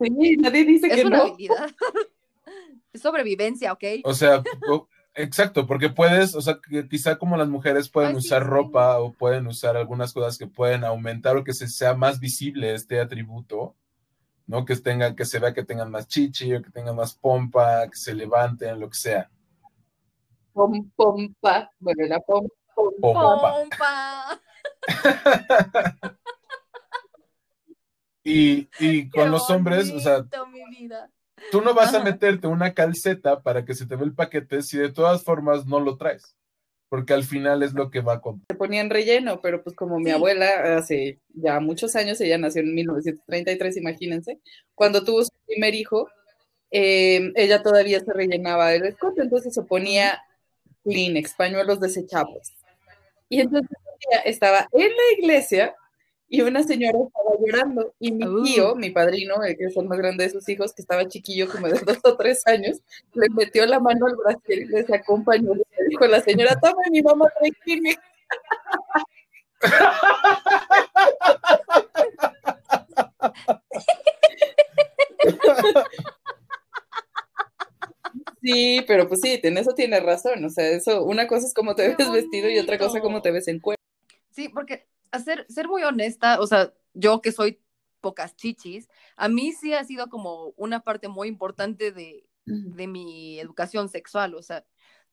Sí, 0.01 0.37
nadie 0.39 0.65
dice 0.65 0.89
Es 0.89 0.95
que 0.97 1.07
una 1.07 1.19
no. 1.19 1.23
habilidad. 1.25 1.71
es 2.93 3.01
sobrevivencia, 3.03 3.73
¿ok? 3.73 3.85
O 4.05 4.15
sea, 4.15 4.43
o- 4.69 4.89
Exacto, 5.19 5.67
porque 5.67 5.89
puedes, 5.89 6.35
o 6.35 6.43
sea, 6.43 6.59
que 6.61 6.87
quizá 6.87 7.17
como 7.17 7.39
las 7.39 7.49
mujeres 7.49 7.89
pueden 7.89 8.11
Ay, 8.11 8.17
usar 8.19 8.43
sí. 8.43 8.49
ropa 8.51 8.99
o 8.99 9.15
pueden 9.15 9.47
usar 9.47 9.75
algunas 9.75 10.13
cosas 10.13 10.37
que 10.37 10.47
pueden 10.47 10.85
aumentar 10.85 11.39
o 11.39 11.43
que 11.45 11.55
se 11.55 11.69
sea 11.69 11.95
más 11.95 12.21
visible 12.21 12.75
este 12.75 13.01
atributo, 13.01 13.75
¿no? 14.47 14.67
Que 14.67 14.77
tengan, 14.77 15.17
que 15.17 15.25
se 15.25 15.39
vea 15.39 15.55
que 15.55 15.65
tengan 15.65 15.91
más 15.91 16.07
chichi 16.07 16.55
o 16.55 16.61
que 16.63 16.69
tengan 16.71 16.97
más 16.97 17.15
pompa, 17.15 17.89
que 17.89 17.97
se 17.97 18.13
levanten, 18.15 18.79
lo 18.79 18.91
que 18.91 18.97
sea. 18.99 19.31
Pom, 20.53 20.91
pompa. 20.95 21.71
Bueno, 21.79 22.05
la 22.07 22.21
pom, 22.21 22.47
pom, 22.75 22.93
Pompa. 23.01 23.55
¡Pompa! 23.55 24.41
Y, 28.29 28.69
y 28.81 29.09
¡Qué 29.09 29.21
con 29.21 29.31
los 29.31 29.49
hombres, 29.51 29.93
o 29.93 30.01
sea, 30.01 30.19
bonito, 30.19 30.47
mi 30.49 30.65
vida! 30.69 31.09
tú 31.53 31.61
no 31.61 31.75
vas 31.75 31.95
a 31.95 31.99
Ajá. 31.99 32.05
meterte 32.05 32.49
una 32.49 32.75
calceta 32.75 33.41
para 33.41 33.65
que 33.65 33.75
se 33.75 33.87
te 33.87 33.95
ve 33.95 34.05
el 34.05 34.15
paquete 34.15 34.63
si 34.63 34.79
de 34.79 34.93
todas 34.93 35.23
formas 35.23 35.65
no 35.67 35.79
lo 35.79 35.97
traes, 35.97 36.35
porque 36.89 37.13
al 37.15 37.23
final 37.23 37.63
es 37.63 37.73
lo 37.73 37.89
que 37.91 38.01
va 38.01 38.21
con... 38.21 38.43
se 38.49 38.57
ponían 38.57 38.91
relleno, 38.91 39.41
pero 39.41 39.63
pues 39.63 39.77
como 39.77 39.99
mi 39.99 40.07
Sí. 40.07 40.11
abuela 40.11 40.77
hace 40.77 41.21
ya 41.35 41.61
muchos 41.61 41.95
años, 41.95 42.21
ella 42.21 42.37
nació 42.37 42.63
en 42.63 42.75
1933, 42.75 43.77
imagínense, 43.77 44.41
cuando 44.75 45.05
tuvo 45.05 45.23
su 45.23 45.31
primer 45.47 45.77
hijo, 45.77 46.09
eh, 46.73 47.31
ella 47.37 47.63
todavía 47.63 48.01
se 48.01 48.13
rellenaba 48.13 48.75
el 48.75 48.87
escote, 48.87 49.23
entonces 49.23 49.55
se 49.55 49.63
ponía 49.63 50.21
Kleenex, 50.83 51.35
pañuelos 51.35 51.79
desechables. 51.79 52.53
Y 53.29 53.41
entonces 53.41 53.71
estaba 54.25 54.69
en 54.73 54.89
la 54.89 55.19
iglesia 55.19 55.77
y 56.29 56.41
una 56.43 56.63
señora 56.63 56.99
estaba 57.07 57.31
llorando 57.41 57.95
y 58.01 58.13
mi 58.13 58.25
Uh. 58.27 58.43
tío, 58.45 58.75
mi 58.77 58.91
padrino, 58.91 59.43
el 59.45 59.57
que 59.57 59.67
es 59.67 59.77
el 59.77 59.87
más 59.87 59.99
grande 59.99 60.25
de 60.25 60.31
sus 60.31 60.49
hijos, 60.49 60.73
que 60.75 60.83
estaba 60.83 61.07
chiquillo 61.09 61.49
como 61.51 61.69
de 61.69 61.75
dos 61.87 61.99
o 62.05 62.17
tres 62.17 62.47
años, 62.47 62.79
le 63.15 63.29
metió 63.31 63.67
la 63.67 63.81
mano 63.81 64.07
al 64.07 64.17
brasier 64.17 64.61
y 64.61 64.65
le 64.67 64.85
sacó 64.87 65.15
un 65.15 65.25
pañuelo 65.25 65.63
y 65.63 65.83
le 65.83 65.89
dijo 65.91 66.05
a 66.05 66.09
la 66.09 66.21
señora, 66.23 66.59
toma 66.61 66.83
mi 66.91 67.03
mamá 67.03 67.27
Kleenex". 67.65 68.01
Sí, 78.43 78.85
pero 78.87 79.09
pues 79.09 79.21
sí, 79.23 79.41
en 79.43 79.59
eso 79.59 79.73
tiene 79.75 80.01
razón. 80.01 80.45
O 80.45 80.51
sea, 80.51 80.69
eso, 80.69 81.05
una 81.05 81.27
cosa 81.27 81.47
es 81.47 81.55
cómo 81.55 81.75
te 81.75 81.97
¡Qué 81.97 82.05
ves 82.05 82.13
vestido 82.13 82.49
y 82.51 82.59
otra 82.59 82.79
cosa 82.79 83.01
cómo 83.01 83.23
te 83.23 83.31
ves 83.33 83.49
en 83.49 83.61
cuerpo. 83.61 83.83
Sí, 84.31 84.49
porque 84.49 84.87
hacer, 85.17 85.47
ser 85.49 85.69
muy 85.69 85.83
honesta, 85.83 86.41
o 86.41 86.47
sea, 86.47 86.73
yo 86.95 87.21
que 87.21 87.33
soy 87.33 87.61
pocas 88.01 88.37
chichis, 88.37 88.89
a 89.17 89.29
mí 89.29 89.53
sí 89.53 89.75
ha 89.75 89.85
sido 89.85 90.09
como 90.09 90.55
una 90.57 90.81
parte 90.81 91.09
muy 91.09 91.29
importante 91.29 91.93
de, 91.93 92.27
de 92.45 92.87
mi 92.87 93.39
educación 93.41 93.89
sexual. 93.89 94.35
O 94.35 94.43
sea, 94.43 94.65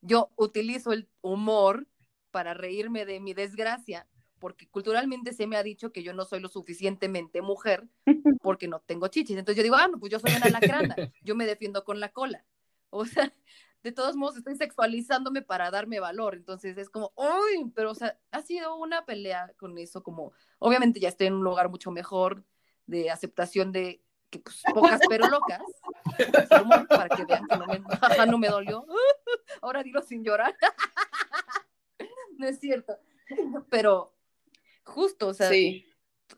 yo 0.01 0.31
utilizo 0.35 0.91
el 0.91 1.09
humor 1.21 1.88
para 2.31 2.53
reírme 2.53 3.05
de 3.05 3.19
mi 3.19 3.34
desgracia, 3.34 4.07
porque 4.39 4.67
culturalmente 4.67 5.34
se 5.34 5.47
me 5.47 5.55
ha 5.55 5.63
dicho 5.63 5.91
que 5.91 6.03
yo 6.03 6.13
no 6.13 6.25
soy 6.25 6.39
lo 6.39 6.49
suficientemente 6.49 7.41
mujer 7.41 7.88
porque 8.41 8.67
no 8.67 8.81
tengo 8.81 9.07
chichis. 9.07 9.38
Entonces 9.38 9.57
yo 9.57 9.63
digo, 9.63 9.75
ah, 9.75 9.88
no, 9.88 9.99
pues 9.99 10.11
yo 10.11 10.19
soy 10.19 10.31
una 10.35 10.49
lacrana, 10.49 10.95
yo 11.23 11.35
me 11.35 11.45
defiendo 11.45 11.84
con 11.84 11.99
la 11.99 12.09
cola. 12.09 12.45
O 12.89 13.05
sea, 13.05 13.34
de 13.84 13.91
todos 13.91 14.15
modos 14.15 14.38
estoy 14.38 14.55
sexualizándome 14.55 15.41
para 15.41 15.69
darme 15.69 15.99
valor. 15.99 16.35
Entonces 16.35 16.77
es 16.77 16.89
como, 16.89 17.11
uy, 17.15 17.72
pero 17.76 17.91
o 17.91 17.95
sea, 17.95 18.18
ha 18.31 18.41
sido 18.41 18.76
una 18.77 19.05
pelea 19.05 19.53
con 19.57 19.77
eso, 19.77 20.01
como, 20.01 20.31
obviamente 20.60 20.99
ya 20.99 21.10
estoy 21.10 21.27
en 21.27 21.34
un 21.34 21.43
lugar 21.43 21.69
mucho 21.69 21.91
mejor 21.91 22.43
de 22.85 23.11
aceptación 23.11 23.72
de 23.72 24.01
que 24.30 24.39
pues 24.39 24.64
pocas 24.73 24.99
pero 25.07 25.27
locas, 25.27 25.61
para 26.89 27.10
que 27.10 27.26
vean 27.26 27.45
que 27.47 27.57
no 27.57 27.68
me, 27.68 27.80
no 28.26 28.38
me 28.39 28.47
dolió. 28.47 28.85
Ahora 29.61 29.84
dilo 29.84 30.01
sin 30.01 30.23
llorar. 30.23 30.55
No 32.35 32.47
es 32.47 32.60
cierto. 32.60 32.97
Pero 33.69 34.18
justo, 34.84 35.27
o 35.27 35.34
sea, 35.35 35.49
Sí, 35.49 35.85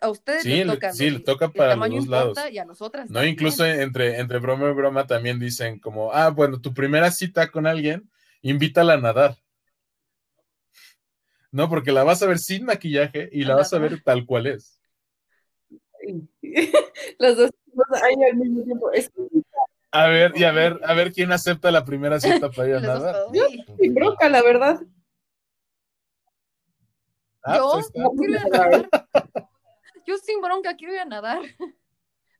a 0.02 0.10
ustedes 0.10 0.44
Sí, 0.44 0.50
les 0.50 0.68
le- 0.68 0.74
toca, 0.74 0.94
sí, 0.94 1.10
le 1.10 1.20
toca 1.20 1.46
el 1.46 1.52
para 1.54 1.76
los 1.76 1.90
dos 1.90 2.08
lados. 2.08 2.40
y 2.52 2.58
a 2.58 2.66
nosotras 2.66 3.10
No, 3.10 3.16
también. 3.16 3.34
incluso 3.34 3.66
entre, 3.66 4.20
entre 4.20 4.40
broma 4.40 4.70
y 4.70 4.74
broma 4.74 5.08
también 5.08 5.40
dicen 5.40 5.80
como, 5.80 6.12
ah, 6.14 6.30
bueno, 6.30 6.60
tu 6.62 6.74
primera 6.74 7.12
cita 7.12 7.50
con 7.52 7.68
alguien, 7.68 8.10
invítala 8.42 8.94
a 8.94 8.98
nadar. 8.98 9.38
No, 11.52 11.70
porque 11.70 11.92
la 11.92 12.04
vas 12.04 12.22
a 12.22 12.26
ver 12.28 12.40
sin 12.40 12.66
maquillaje 12.66 13.30
y 13.32 13.46
la 13.46 13.56
vas 13.56 13.72
a 13.74 13.80
ver 13.80 14.02
tal 14.04 14.26
cual 14.26 14.48
es. 14.48 14.80
Las 17.18 17.38
dos 17.38 17.52
cosas 17.74 18.04
ahí 18.04 18.16
al 18.30 18.36
mismo 18.38 18.64
tiempo. 18.64 18.92
Es 18.92 19.10
A 19.92 20.08
ver, 20.08 20.34
y 20.36 20.44
a 20.44 20.52
ver, 20.52 20.80
a 20.84 20.94
ver 20.94 21.14
quién 21.14 21.32
acepta 21.32 21.72
la 21.72 21.86
primera 21.86 22.20
cita 22.20 22.50
para 22.52 22.68
ir 22.68 22.76
a 22.76 22.80
dos, 22.82 22.88
nadar. 22.88 23.16
"Uy, 23.32 23.66
sin 23.80 23.94
bronca, 23.94 24.28
la 24.30 24.42
verdad. 24.44 24.82
Ah, 27.44 27.58
yo 27.58 27.70
pues 27.72 27.92
ahí 27.96 28.02
está. 28.02 28.10
quiero 28.18 28.50
nadar. 28.50 28.90
Yo 30.06 30.18
sin 30.18 30.42
bronca 30.42 30.76
quiero 30.76 30.94
ir 30.94 31.00
a 31.00 31.06
nadar. 31.06 31.42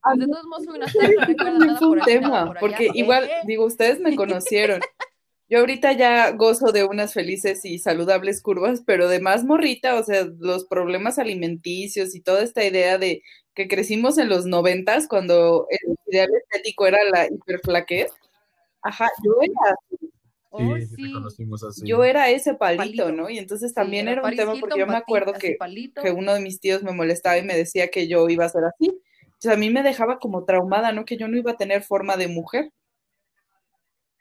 A 0.02 0.14
De 0.16 0.26
mí 0.26 0.32
todos 0.32 0.46
modos 0.46 0.68
una 0.68 0.86
también 0.86 1.78
fue 1.78 1.88
un 1.88 2.02
tema, 2.02 2.46
por 2.46 2.60
porque 2.60 2.90
igual, 2.94 3.26
Eh, 3.26 3.42
digo, 3.46 3.66
ustedes 3.66 4.00
me 4.00 4.16
conocieron. 4.16 4.82
Yo 5.48 5.60
ahorita 5.60 5.92
ya 5.92 6.32
gozo 6.32 6.72
de 6.72 6.86
unas 6.86 7.14
felices 7.14 7.66
y 7.66 7.78
saludables 7.78 8.42
curvas, 8.42 8.82
pero 8.84 9.08
de 9.08 9.20
más 9.20 9.44
morrita, 9.44 9.94
o 9.94 10.04
sea, 10.04 10.26
los 10.40 10.66
problemas 10.66 11.20
alimenticios 11.20 12.16
y 12.16 12.22
toda 12.22 12.42
esta 12.42 12.64
idea 12.64 12.98
de 12.98 13.22
que 13.54 13.68
crecimos 13.68 14.18
en 14.18 14.28
los 14.28 14.48
noventas 14.48 15.08
cuando 15.08 15.68
el 15.70 15.96
ideal 16.08 16.30
estético 16.36 16.88
era 16.88 16.98
la 17.12 17.28
hiperflaquez. 17.28 18.12
Ajá, 18.82 19.08
yo 19.24 19.34
era, 19.42 19.76
oh, 20.56 20.78
Sí, 20.78 20.86
sí. 20.88 21.04
te 21.04 21.12
conocimos 21.14 21.64
así. 21.64 21.82
yo 21.86 22.04
era 22.04 22.30
ese 22.30 22.54
palito, 22.56 23.06
Palito. 23.06 23.12
¿no? 23.12 23.30
Y 23.30 23.38
entonces 23.38 23.72
Sí, 23.72 23.76
también 23.76 24.08
era 24.08 24.22
un 24.22 24.24
Paris 24.24 24.40
tema 24.40 24.54
porque 24.60 24.80
yo 24.80 24.88
me 24.88 24.96
acuerdo 24.98 25.34
que, 25.34 25.58
que 26.02 26.12
uno 26.12 26.34
de 26.34 26.40
mis 26.40 26.60
tíos 26.60 26.84
me 26.84 26.92
molestaba 26.92 27.38
y 27.38 27.44
me 27.44 27.56
decía 27.56 27.90
que 27.90 28.08
yo 28.08 28.28
iba 28.30 28.46
a 28.46 28.50
ser 28.50 28.64
así. 28.66 29.00
Entonces 29.24 29.52
a 29.52 29.58
mí 29.58 29.70
me 29.70 29.84
dejaba 29.84 30.20
como 30.20 30.46
traumada, 30.46 30.92
¿no? 30.92 31.06
Que 31.06 31.18
yo 31.18 31.28
no 31.28 31.38
iba 31.38 31.52
a 31.52 31.58
tener 31.58 31.84
forma 31.84 32.18
de 32.18 32.28
mujer. 32.28 32.72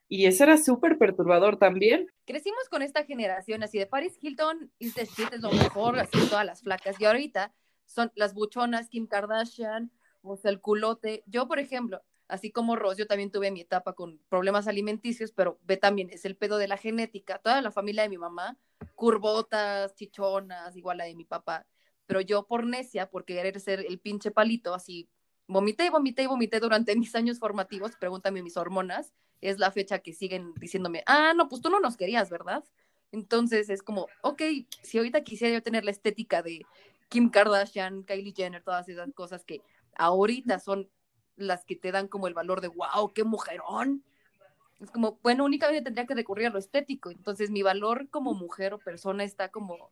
Y 0.09 0.27
eso 0.27 0.45
era 0.45 0.59
súper 0.59 0.99
perturbador 0.99 1.57
también. 1.57 2.07
Crecimos 2.27 2.69
con 2.69 2.83
esta 2.83 3.05
generación 3.05 3.63
así 3.63 3.79
de 3.79 3.87
Paris 3.87 4.19
Hilton 4.21 4.71
y 4.79 4.91
the 4.91 5.07
shit 5.07 5.33
es 5.33 5.41
lo 5.41 5.51
mejor, 5.51 5.99
así 5.99 6.19
todas 6.29 6.45
las 6.45 6.63
flacas. 6.63 7.01
Y 7.01 7.05
ahorita 7.05 7.53
son 7.87 8.13
las 8.15 8.35
buchonas, 8.35 8.89
Kim 8.89 9.07
Kardashian, 9.07 9.91
o 10.23 10.37
sea, 10.37 10.51
el 10.51 10.61
culote. 10.61 11.23
Yo, 11.27 11.49
por 11.49 11.59
ejemplo, 11.59 12.03
así 12.29 12.51
como 12.51 12.77
Ross, 12.77 12.97
yo 12.97 13.07
también 13.07 13.31
tuve 13.31 13.51
mi 13.51 13.61
etapa 13.61 13.93
con 13.95 14.21
problemas 14.29 14.67
alimenticios, 14.67 15.33
pero 15.33 15.59
ve 15.63 15.77
también, 15.77 16.11
es 16.11 16.25
el 16.25 16.37
pedo 16.37 16.59
de 16.59 16.69
la 16.69 16.77
genética. 16.77 17.39
Toda 17.39 17.63
la 17.63 17.71
familia 17.71 18.03
de 18.03 18.09
mi 18.09 18.19
mamá, 18.19 18.59
curvotas, 18.95 19.95
chichonas, 19.95 20.77
igual 20.77 20.99
la 20.99 21.05
de 21.05 21.15
mi 21.15 21.25
papá. 21.25 21.67
Pero 22.07 22.21
yo 22.21 22.47
por 22.47 22.67
necia, 22.67 23.09
por 23.09 23.25
querer 23.25 23.59
ser 23.61 23.85
el 23.89 23.99
pinche 23.99 24.31
palito, 24.31 24.75
así 24.75 25.09
vomité, 25.47 25.91
vomité 25.91 26.23
y 26.23 26.27
vomité 26.27 26.61
durante 26.61 26.97
mis 26.97 27.15
años 27.15 27.39
formativos, 27.39 27.97
pregúntame 27.97 28.43
mis 28.43 28.57
hormonas, 28.57 29.13
es 29.41 29.59
la 29.59 29.71
fecha 29.71 29.99
que 29.99 30.13
siguen 30.13 30.55
diciéndome, 30.55 31.03
ah, 31.07 31.33
no, 31.37 31.49
pues 31.49 31.61
tú 31.61 31.71
no 31.71 31.81
nos 31.81 31.97
querías, 31.97 32.31
¿verdad? 32.31 32.65
Entonces 33.13 33.69
es 33.69 33.83
como, 33.83 34.09
ok, 34.23 34.43
si 34.83 34.99
ahorita 34.99 35.23
quisiera 35.23 35.55
yo 35.55 35.63
tener 35.63 35.85
la 35.85 35.91
estética 35.91 36.43
de 36.43 36.67
Kim 37.09 37.31
Kardashian, 37.31 38.05
Kylie 38.05 38.35
Jenner, 38.35 38.63
todas 38.63 38.89
esas 38.89 39.13
cosas 39.13 39.45
que 39.45 39.61
ahorita 39.97 40.59
son 40.59 40.89
las 41.37 41.65
que 41.65 41.77
te 41.77 41.93
dan 41.93 42.09
como 42.09 42.29
el 42.29 42.35
valor 42.35 42.61
de, 42.61 42.69
wow, 42.69 43.13
qué 43.15 43.25
mujerón. 43.25 44.05
Es 44.81 44.91
como, 44.91 45.19
bueno, 45.23 45.45
únicamente 45.45 45.83
tendría 45.83 46.07
que 46.07 46.15
recurrir 46.15 46.47
a 46.49 46.51
lo 46.51 46.59
estético. 46.59 47.11
Entonces 47.11 47.51
mi 47.51 47.63
valor 47.63 48.09
como 48.11 48.35
mujer 48.35 48.75
o 48.75 48.79
persona 48.79 49.25
está 49.25 49.49
como 49.49 49.91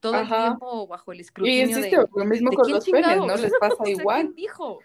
todo 0.00 0.14
Ajá. 0.14 0.22
el 0.22 0.42
tiempo 0.42 0.86
bajo 0.86 1.12
el 1.12 1.18
Y 1.18 1.22
escrutinio 1.22 1.76
existe 1.78 1.96
de, 1.96 2.06
lo 2.14 2.24
mismo 2.24 2.50
¿de 2.50 2.56
con 2.56 2.70
los 2.70 2.88
penes? 2.88 3.16
¿no? 3.18 3.36
Les 3.36 3.52
pasa 3.58 3.74
O 3.78 3.84
sea, 3.84 3.92
igual. 3.92 4.22
¿quién 4.22 4.34
dijo? 4.34 4.80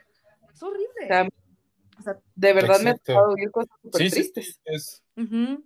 Es 0.54 0.64
horrible. 0.64 0.88
O 1.04 1.08
sea, 1.08 1.28
O 2.00 2.02
sea, 2.02 2.20
de 2.36 2.54
verdad 2.54 2.80
me 2.82 2.90
ha 2.92 3.22
oír 3.22 3.52
cosas 3.52 3.70
súper 3.82 4.02
Sí, 4.02 4.10
sí, 4.10 4.32
tristes. 4.32 4.62
es, 4.66 5.04
ujú. 5.16 5.64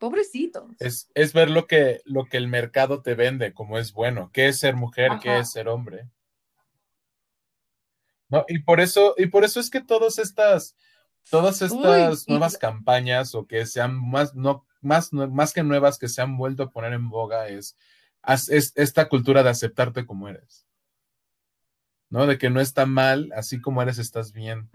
Pobrecitos. 0.00 0.70
es, 0.78 1.10
es 1.14 1.32
ver 1.32 1.50
lo 1.50 1.66
que, 1.66 2.00
lo 2.04 2.24
que 2.26 2.36
el 2.36 2.46
mercado 2.46 3.02
te 3.02 3.16
vende 3.16 3.52
como 3.52 3.78
es 3.78 3.92
bueno, 3.92 4.30
qué 4.32 4.46
es 4.46 4.60
ser 4.60 4.76
mujer, 4.76 5.12
qué 5.20 5.38
es 5.38 5.50
ser 5.50 5.68
hombre. 5.68 6.08
No, 8.28 8.44
y 8.48 8.58
por 8.60 8.80
eso, 8.80 9.14
y 9.16 9.26
por 9.26 9.44
eso 9.44 9.58
es 9.60 9.70
que 9.70 9.80
todas 9.80 10.18
estas, 10.18 10.76
todas 11.30 11.62
estas 11.62 12.28
nuevas 12.28 12.58
campañas 12.58 13.34
o 13.34 13.46
que 13.46 13.64
sean 13.66 13.98
más, 14.10 14.34
no, 14.34 14.66
más, 14.82 15.12
no- 15.12 15.28
más 15.28 15.52
que 15.52 15.62
nuevas 15.62 15.98
que 15.98 16.08
se 16.08 16.20
han 16.22 16.36
vuelto 16.36 16.62
a 16.64 16.70
poner 16.70 16.92
en 16.92 17.08
boga 17.08 17.48
es, 17.48 17.76
es 18.50 18.72
esta 18.76 19.08
cultura 19.08 19.42
de 19.42 19.50
aceptarte 19.50 20.04
como 20.06 20.28
eres. 20.28 20.66
¿No? 22.10 22.26
De 22.26 22.38
que 22.38 22.48
no 22.50 22.60
está 22.60 22.86
mal, 22.86 23.30
así 23.36 23.60
como 23.60 23.82
eres, 23.82 23.98
estás 23.98 24.32
bien. 24.32 24.68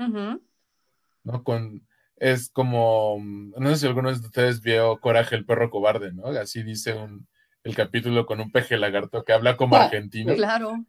¿no? 1.23 1.43
Con, 1.43 1.87
es 2.17 2.49
como, 2.49 3.17
no 3.21 3.69
sé 3.69 3.77
si 3.77 3.87
alguno 3.87 4.11
de 4.11 4.19
ustedes 4.19 4.61
vio 4.61 4.99
Coraje, 4.99 5.35
el 5.35 5.45
perro 5.45 5.69
cobarde, 5.69 6.11
¿no? 6.13 6.27
Así 6.27 6.61
dice 6.63 6.93
un, 6.93 7.27
el 7.63 7.75
capítulo 7.75 8.25
con 8.25 8.39
un 8.39 8.51
peje 8.51 8.77
lagarto 8.77 9.23
que 9.23 9.33
habla 9.33 9.57
como 9.57 9.75
Ah, 9.75 9.85
argentino. 9.85 10.35
Claro. 10.35 10.85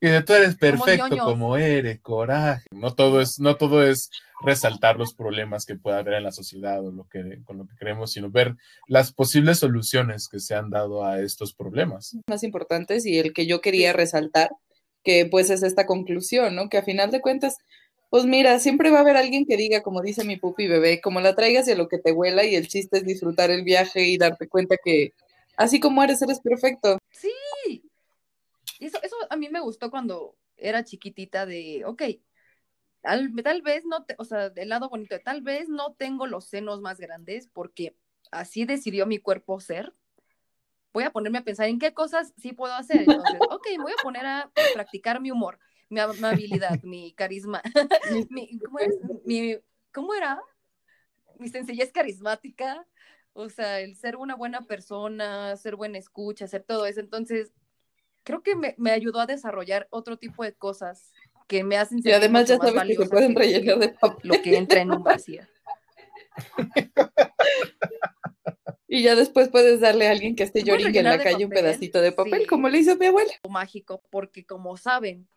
Y 0.00 0.08
de 0.08 0.22
tú 0.22 0.34
eres 0.34 0.56
perfecto 0.56 1.16
como 1.18 1.56
eres, 1.56 2.00
coraje. 2.00 2.66
No 2.70 2.94
todo 2.94 3.20
es, 3.20 3.38
no 3.38 3.56
todo 3.56 3.82
es 3.82 4.10
resaltar 4.42 4.98
los 4.98 5.14
problemas 5.14 5.64
que 5.64 5.76
pueda 5.76 5.98
haber 5.98 6.14
en 6.14 6.24
la 6.24 6.32
sociedad 6.32 6.84
o 6.84 6.92
lo 6.92 7.08
que, 7.08 7.38
con 7.44 7.58
lo 7.58 7.66
que 7.66 7.76
creemos, 7.76 8.12
sino 8.12 8.30
ver 8.30 8.56
las 8.88 9.12
posibles 9.12 9.58
soluciones 9.58 10.28
que 10.28 10.40
se 10.40 10.54
han 10.54 10.68
dado 10.68 11.04
a 11.04 11.20
estos 11.20 11.54
problemas. 11.54 12.16
más 12.28 12.42
importantes 12.42 13.06
y 13.06 13.18
el 13.18 13.32
que 13.32 13.46
yo 13.46 13.60
quería 13.62 13.94
resaltar, 13.94 14.50
que 15.02 15.24
pues 15.26 15.48
es 15.48 15.62
esta 15.62 15.86
conclusión, 15.86 16.54
¿no? 16.54 16.68
Que 16.68 16.78
a 16.78 16.82
final 16.82 17.10
de 17.10 17.22
cuentas, 17.22 17.56
pues 18.10 18.26
mira, 18.26 18.58
siempre 18.58 18.90
va 18.90 18.98
a 18.98 19.00
haber 19.00 19.16
alguien 19.16 19.46
que 19.46 19.56
diga, 19.56 19.82
como 19.82 20.02
dice 20.02 20.24
mi 20.24 20.36
pupi 20.36 20.66
bebé, 20.66 21.00
como 21.00 21.20
la 21.20 21.34
traigas 21.34 21.68
y 21.68 21.72
a 21.72 21.76
lo 21.76 21.88
que 21.88 21.98
te 21.98 22.12
huela 22.12 22.44
y 22.44 22.54
el 22.54 22.68
chiste 22.68 22.98
es 22.98 23.04
disfrutar 23.04 23.50
el 23.50 23.64
viaje 23.64 24.04
y 24.04 24.18
darte 24.18 24.46
cuenta 24.46 24.76
que 24.84 25.12
así 25.56 25.80
como 25.80 26.02
eres, 26.02 26.20
eres 26.20 26.40
perfecto. 26.40 26.98
Sí. 27.12 27.82
Y 28.78 28.86
eso, 28.86 28.98
eso 29.02 29.16
a 29.30 29.36
mí 29.36 29.48
me 29.48 29.60
gustó 29.60 29.90
cuando 29.90 30.36
era 30.56 30.84
chiquitita 30.84 31.46
de, 31.46 31.82
ok, 31.84 32.02
tal, 33.00 33.32
tal 33.42 33.62
vez 33.62 33.84
no, 33.84 34.04
te, 34.04 34.14
o 34.18 34.24
sea, 34.24 34.50
del 34.50 34.68
lado 34.68 34.88
bonito, 34.88 35.14
de, 35.14 35.20
tal 35.20 35.42
vez 35.42 35.68
no 35.68 35.94
tengo 35.94 36.26
los 36.26 36.46
senos 36.46 36.80
más 36.80 36.98
grandes 36.98 37.48
porque 37.48 37.96
así 38.30 38.64
decidió 38.64 39.06
mi 39.06 39.18
cuerpo 39.18 39.60
ser. 39.60 39.94
Voy 40.92 41.04
a 41.04 41.10
ponerme 41.10 41.38
a 41.38 41.44
pensar 41.44 41.68
en 41.68 41.78
qué 41.78 41.92
cosas 41.92 42.32
sí 42.38 42.52
puedo 42.52 42.74
hacer. 42.74 43.00
Entonces, 43.00 43.38
ok, 43.50 43.66
voy 43.80 43.92
a 43.92 44.02
poner 44.02 44.26
a 44.26 44.50
practicar 44.74 45.20
mi 45.20 45.30
humor, 45.30 45.58
mi 45.88 46.00
amabilidad, 46.00 46.82
mi 46.82 47.12
carisma, 47.12 47.62
mi, 48.30 48.58
¿cómo, 48.58 48.78
es? 48.78 48.98
Mi, 49.24 49.56
¿cómo 49.92 50.14
era? 50.14 50.40
Mi 51.38 51.48
sencillez 51.48 51.92
carismática, 51.92 52.86
o 53.34 53.50
sea, 53.50 53.80
el 53.80 53.94
ser 53.96 54.16
una 54.16 54.34
buena 54.34 54.62
persona, 54.62 55.54
ser 55.56 55.76
buena 55.76 55.98
escucha, 55.98 56.46
hacer 56.46 56.62
todo 56.62 56.86
eso. 56.86 57.00
Entonces, 57.00 57.52
creo 58.26 58.42
que 58.42 58.56
me, 58.56 58.74
me 58.76 58.90
ayudó 58.90 59.20
a 59.20 59.26
desarrollar 59.26 59.86
otro 59.90 60.18
tipo 60.18 60.42
de 60.42 60.52
cosas 60.52 61.12
que 61.46 61.62
me 61.62 61.76
hacen 61.76 61.98
Y 61.98 62.02
sentir 62.02 62.16
además 62.16 62.48
ya 62.48 62.58
sabes 62.58 62.82
que 62.82 62.96
se 62.96 63.08
pueden 63.08 63.36
rellenar 63.36 63.78
de 63.78 63.90
papel. 63.90 64.28
lo 64.28 64.42
que 64.42 64.56
entra 64.56 64.80
en 64.80 64.90
un 64.90 65.02
vacío. 65.02 65.42
Y 68.88 69.02
ya 69.02 69.16
después 69.16 69.48
puedes 69.48 69.80
darle 69.80 70.06
a 70.06 70.12
alguien 70.12 70.36
que 70.36 70.44
esté 70.44 70.62
lloring 70.62 70.94
en 70.94 71.04
la 71.04 71.18
calle 71.18 71.44
un 71.44 71.50
pedacito 71.50 72.00
de 72.00 72.12
papel, 72.12 72.42
sí. 72.42 72.46
como 72.46 72.68
le 72.68 72.78
hizo 72.78 72.96
mi 72.96 73.06
abuela. 73.06 73.32
mágico, 73.48 74.00
porque 74.10 74.46
como 74.46 74.76
saben, 74.76 75.28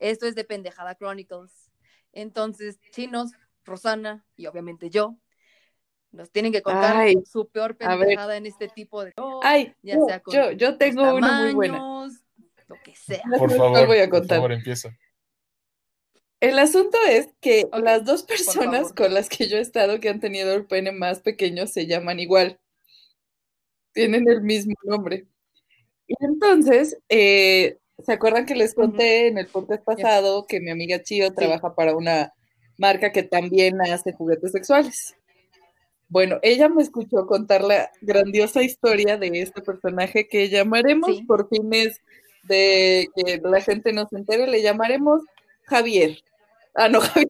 esto 0.00 0.26
es 0.26 0.34
de 0.34 0.42
Pendejada 0.42 0.96
Chronicles. 0.96 1.70
Entonces, 2.12 2.80
chinos, 2.90 3.30
Rosana 3.64 4.26
y 4.36 4.46
obviamente 4.46 4.90
yo, 4.90 5.16
nos 6.10 6.30
tienen 6.30 6.52
que 6.52 6.60
contar 6.60 6.96
Ay, 6.96 7.16
su 7.24 7.48
peor 7.48 7.76
pendejada 7.76 8.36
en 8.36 8.46
este 8.46 8.68
tipo 8.68 9.04
de 9.04 9.14
Ay, 9.42 9.74
ya 9.82 9.94
yo, 9.94 10.04
sea 10.06 10.20
con 10.20 10.34
yo, 10.34 10.50
yo 10.52 10.76
tengo 10.76 11.14
una 11.14 11.44
muy 11.44 11.54
buena. 11.54 12.08
Lo 12.68 12.76
que 12.84 12.94
sea. 12.94 13.22
Por 13.38 13.50
favor, 13.50 13.86
voy 13.86 13.98
a 13.98 14.08
por 14.08 14.26
favor, 14.26 14.52
empieza. 14.52 14.96
El 16.40 16.58
asunto 16.58 16.96
es 17.08 17.28
que 17.40 17.66
las 17.72 18.04
dos 18.04 18.22
personas 18.22 18.92
con 18.92 19.12
las 19.12 19.28
que 19.28 19.48
yo 19.48 19.56
he 19.56 19.60
estado 19.60 19.98
que 19.98 20.08
han 20.08 20.20
tenido 20.20 20.54
el 20.54 20.66
pene 20.66 20.92
más 20.92 21.20
pequeño 21.20 21.66
se 21.66 21.86
llaman 21.86 22.20
igual. 22.20 22.60
Tienen 23.92 24.28
el 24.28 24.42
mismo 24.42 24.74
nombre. 24.84 25.26
Y 26.06 26.14
entonces, 26.20 26.98
eh, 27.08 27.78
¿se 27.98 28.12
acuerdan 28.12 28.46
que 28.46 28.54
les 28.54 28.74
conté 28.74 29.26
en 29.26 29.38
el 29.38 29.48
podcast 29.48 29.82
pasado 29.82 30.46
que 30.46 30.60
mi 30.60 30.70
amiga 30.70 31.02
Chio 31.02 31.34
trabaja 31.34 31.74
para 31.74 31.96
una 31.96 32.32
marca 32.76 33.10
que 33.10 33.24
también 33.24 33.80
hace 33.80 34.12
juguetes 34.12 34.52
sexuales? 34.52 35.16
Bueno, 36.08 36.38
ella 36.42 36.68
me 36.68 36.82
escuchó 36.82 37.26
contar 37.26 37.62
la 37.62 37.90
grandiosa 38.00 38.62
historia 38.62 39.18
de 39.18 39.28
este 39.42 39.60
personaje 39.60 40.28
que 40.28 40.48
llamaremos, 40.48 41.16
Sí. 41.16 41.24
por 41.24 41.48
fines 41.48 42.00
de 42.44 43.08
que 43.14 43.40
la 43.42 43.60
gente 43.60 43.92
nos 43.92 44.12
entere, 44.12 44.46
le 44.46 44.62
llamaremos 44.62 45.22
Javier. 45.64 46.18
Ah, 46.74 46.88
no, 46.88 47.00
Javier. 47.00 47.28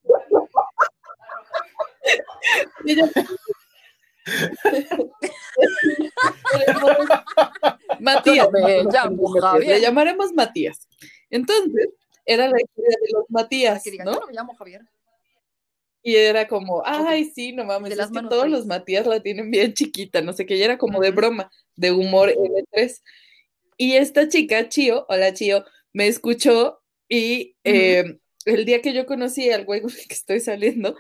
Matías. 8.01 8.49
Me 8.53 8.85
llamo 8.85 9.29
Javier. 9.41 9.69
Le 9.69 9.81
llamaremos 9.81 10.33
Matías. 10.33 10.89
Entonces, 11.31 11.89
era 12.25 12.49
la 12.49 12.61
historia 12.61 12.97
de 13.01 13.09
los 13.13 13.25
Matías, 13.31 13.83
¿no? 14.05 14.13
yo 14.13 14.27
me 14.27 14.33
llamo 14.35 14.55
Javier. 14.55 14.83
Y 16.03 16.15
era 16.15 16.47
como, 16.47 16.83
ay, 16.85 17.25
sí, 17.25 17.53
no 17.53 17.65
mames, 17.65 17.97
las 17.97 18.11
que 18.11 18.23
todos 18.23 18.49
los 18.49 18.67
Matías 18.67 19.07
la 19.07 19.21
tienen 19.21 19.51
bien 19.51 19.75
chiquita, 19.75 20.23
no 20.23 20.33
sé 20.33 20.47
qué, 20.47 20.57
y 20.57 20.63
era 20.63 20.79
como 20.79 21.01
de 21.01 21.11
broma, 21.11 21.51
de 21.75 21.91
humor 21.91 22.31
L3. 22.31 23.01
Y 23.81 23.95
esta 23.95 24.29
chica, 24.29 24.69
Chio, 24.69 25.07
hola 25.09 25.33
Chio, 25.33 25.65
me 25.93 26.09
escuchó 26.09 26.81
y 27.09 27.55
eh, 27.63 28.19
el 28.45 28.65
día 28.65 28.83
que 28.83 28.93
yo 28.93 29.07
conocí 29.07 29.51
al 29.51 29.65
güey 29.65 29.83
con 29.83 29.93
el 29.93 30.09
que 30.09 30.15
estoy 30.15 30.41
saliendo, 30.41 30.97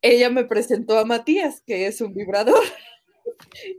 ella 0.00 0.30
me 0.30 0.44
presentó 0.44 0.98
a 0.98 1.04
Matías, 1.04 1.62
que 1.66 1.86
es 1.86 2.00
un 2.00 2.14
vibrador. 2.14 2.64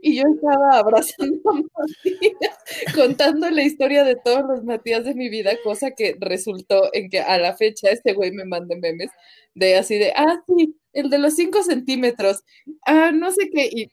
Y 0.02 0.16
yo 0.16 0.24
estaba 0.34 0.78
abrazando 0.78 1.40
a 1.50 1.54
Matías, 1.54 2.58
contando 2.94 3.50
la 3.50 3.62
historia 3.62 4.04
de 4.04 4.14
todos 4.14 4.42
los 4.46 4.62
Matías 4.62 5.04
de 5.04 5.14
mi 5.14 5.30
vida, 5.30 5.52
cosa 5.64 5.92
que 5.92 6.16
resultó 6.20 6.90
en 6.92 7.08
que 7.08 7.20
a 7.20 7.38
la 7.38 7.56
fecha 7.56 7.90
este 7.90 8.12
güey 8.12 8.30
me 8.30 8.44
manda 8.44 8.76
memes 8.76 9.10
de 9.54 9.76
así 9.76 9.96
de, 9.96 10.12
ah, 10.14 10.42
sí, 10.46 10.76
el 10.92 11.08
de 11.08 11.18
los 11.18 11.34
5 11.34 11.62
centímetros, 11.62 12.44
ah, 12.86 13.10
no 13.12 13.32
sé 13.32 13.48
qué, 13.50 13.68
y 13.72 13.90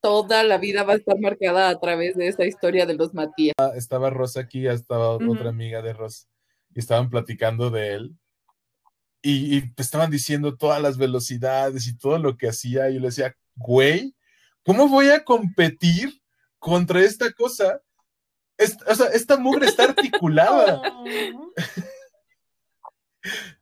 toda 0.00 0.42
la 0.44 0.58
vida 0.58 0.84
va 0.84 0.94
a 0.94 0.96
estar 0.96 1.18
marcada 1.18 1.68
a 1.68 1.78
través 1.80 2.16
de 2.16 2.28
esa 2.28 2.46
historia 2.46 2.86
de 2.86 2.94
los 2.94 3.14
Matías. 3.14 3.54
Estaba 3.74 4.10
Rosa 4.10 4.40
aquí, 4.40 4.62
ya 4.62 4.72
estaba 4.72 5.10
otra 5.10 5.48
amiga 5.50 5.82
de 5.82 5.92
Rosa, 5.92 6.26
y 6.74 6.78
estaban 6.80 7.10
platicando 7.10 7.70
de 7.70 7.94
él. 7.94 8.16
Y, 9.22 9.58
y 9.58 9.72
estaban 9.76 10.10
diciendo 10.10 10.56
todas 10.56 10.80
las 10.80 10.96
velocidades 10.96 11.86
y 11.88 11.98
todo 11.98 12.18
lo 12.18 12.36
que 12.36 12.48
hacía. 12.48 12.88
Y 12.88 12.94
yo 12.94 13.00
le 13.00 13.06
decía, 13.08 13.36
güey, 13.56 14.14
¿cómo 14.64 14.88
voy 14.88 15.10
a 15.10 15.24
competir 15.24 16.22
contra 16.60 17.00
esta 17.00 17.32
cosa? 17.32 17.82
Es- 18.56 18.78
o 18.86 18.94
sea, 18.94 19.06
esta 19.06 19.36
mugre 19.36 19.66
está 19.66 19.84
articulada. 19.84 20.80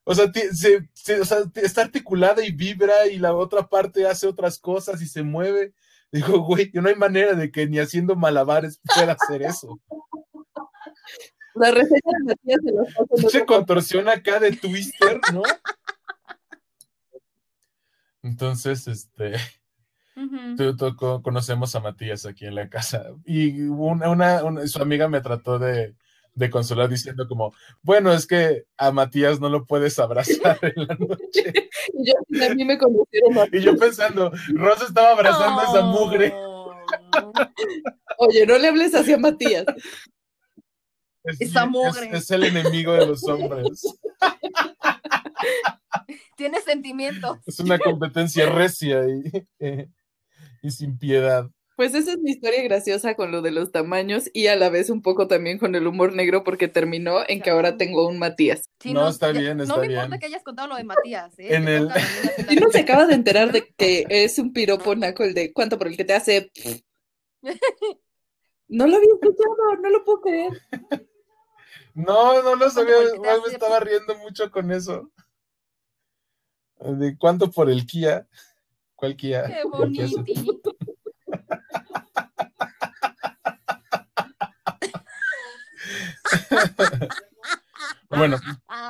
O 0.04 0.14
sea, 0.14 0.30
ti- 0.30 0.54
se- 0.54 0.88
se- 0.92 1.20
o 1.20 1.24
sea, 1.24 1.44
ti- 1.46 1.60
está 1.60 1.82
articulada 1.82 2.44
y 2.44 2.52
vibra 2.52 3.06
y 3.08 3.18
la 3.18 3.34
otra 3.34 3.66
parte 3.66 4.06
hace 4.06 4.26
otras 4.26 4.58
cosas 4.58 5.00
y 5.02 5.06
se 5.06 5.22
mueve. 5.22 5.72
Digo, 6.16 6.40
güey, 6.40 6.70
que 6.70 6.80
no 6.80 6.88
hay 6.88 6.94
manera 6.94 7.34
de 7.34 7.50
que 7.50 7.66
ni 7.66 7.78
haciendo 7.78 8.16
malabares 8.16 8.80
pueda 8.94 9.12
hacer 9.20 9.42
eso. 9.42 9.78
La 11.54 11.70
reseña 11.70 12.00
de 12.18 12.24
Matías 12.24 12.60
se 12.64 12.72
los 12.72 12.86
paso 12.94 13.26
otro 13.26 13.46
contorsión 13.46 14.08
acá 14.08 14.38
de 14.40 14.52
Twister, 14.52 15.20
¿no? 15.32 15.42
Entonces, 18.22 18.86
este, 18.88 19.32
tú- 20.56 20.76
tú 20.76 20.96
co- 20.96 21.22
conocemos 21.22 21.74
a 21.74 21.80
Matías 21.80 22.26
aquí 22.26 22.46
en 22.46 22.54
la 22.56 22.68
casa 22.68 23.04
y 23.24 23.62
una, 23.62 24.10
una- 24.10 24.44
una- 24.44 24.66
su 24.66 24.82
amiga 24.82 25.08
me 25.08 25.20
trató 25.20 25.58
de, 25.58 25.94
de 26.36 26.50
consolar 26.50 26.88
diciendo 26.88 27.26
como, 27.26 27.52
bueno, 27.82 28.12
es 28.12 28.26
que 28.26 28.64
a 28.76 28.92
Matías 28.92 29.40
no 29.40 29.48
lo 29.48 29.64
puedes 29.66 29.98
abrazar 29.98 30.58
en 30.62 30.86
la 30.86 30.94
noche. 30.94 31.70
Y 31.94 32.08
yo, 32.08 32.44
a 32.44 32.54
mí 32.54 32.64
me 32.64 32.76
conocieron 32.78 33.48
Y 33.52 33.60
yo 33.60 33.76
pensando, 33.76 34.30
Rosa 34.54 34.86
estaba 34.86 35.12
abrazando 35.12 35.60
a 35.60 35.64
esa 35.64 35.82
mugre. 35.82 36.32
Oh. 36.34 36.72
Oye, 38.18 38.44
no 38.46 38.58
le 38.58 38.68
hables 38.68 38.94
así 38.94 39.12
a 39.12 39.18
Matías. 39.18 39.64
Es, 41.24 41.40
Esa 41.40 41.64
es- 41.64 41.70
mugre. 41.70 42.10
es 42.12 42.30
el 42.30 42.44
enemigo 42.44 42.92
de 42.94 43.06
los 43.06 43.24
hombres. 43.24 43.98
Tiene 46.36 46.60
sentimientos. 46.60 47.38
Es 47.46 47.58
una 47.60 47.78
competencia 47.78 48.48
recia 48.50 49.06
y, 49.08 49.46
eh, 49.58 49.88
y 50.62 50.70
sin 50.70 50.98
piedad. 50.98 51.48
Pues 51.76 51.94
esa 51.94 52.12
es 52.12 52.18
mi 52.18 52.30
historia 52.30 52.62
graciosa 52.62 53.14
con 53.16 53.30
lo 53.30 53.42
de 53.42 53.50
los 53.50 53.70
tamaños 53.70 54.30
y 54.32 54.46
a 54.46 54.56
la 54.56 54.70
vez 54.70 54.88
un 54.88 55.02
poco 55.02 55.28
también 55.28 55.58
con 55.58 55.74
el 55.74 55.86
humor 55.86 56.14
negro 56.14 56.42
porque 56.42 56.68
terminó 56.68 57.18
en 57.28 57.42
que 57.42 57.50
ahora 57.50 57.76
tengo 57.76 58.08
un 58.08 58.18
Matías. 58.18 58.70
Sí, 58.80 58.94
No, 58.94 59.08
está 59.10 59.30
ya- 59.32 59.40
bien, 59.40 59.56
No 59.58 59.64
está 59.64 59.76
me 59.78 59.86
importa 59.86 60.06
bien. 60.08 60.20
que 60.20 60.26
hayas 60.26 60.42
contado 60.42 60.68
lo 60.68 60.76
de 60.76 60.84
Matías, 60.84 61.38
¿eh? 61.38 61.54
En 61.54 61.68
el- 61.68 61.88
Y 62.50 62.56
no 62.56 62.70
se 62.70 62.80
acaba 62.80 63.06
de 63.06 63.14
enterar 63.14 63.52
de 63.52 63.68
que 63.76 64.06
es 64.08 64.38
un 64.38 64.54
piropo 64.54 64.94
naco 64.96 65.22
el 65.22 65.34
de 65.34 65.52
cuánto 65.52 65.76
por 65.78 65.88
el 65.88 65.96
que 65.96 66.04
te 66.04 66.14
hace. 66.14 66.50
No 68.68 68.84
lo 68.88 68.96
había 68.96 69.08
escuchado, 69.14 69.76
no 69.80 69.90
lo 69.90 70.04
puedo 70.04 70.20
creer. 70.22 70.52
No, 71.94 72.42
no 72.42 72.56
lo 72.56 72.68
sabía, 72.68 72.96
me 73.22 73.28
hace- 73.28 73.52
estaba 73.52 73.78
riendo 73.78 74.16
mucho 74.18 74.50
con 74.50 74.72
eso. 74.72 75.08
¿De 76.80 77.16
cuánto 77.16 77.48
por 77.48 77.70
el 77.70 77.86
Kia? 77.86 78.26
¿Cuál 78.96 79.14
Kia? 79.16 79.44
Qué 79.46 79.62
bonito. 79.68 80.24
Bueno, 88.08 88.38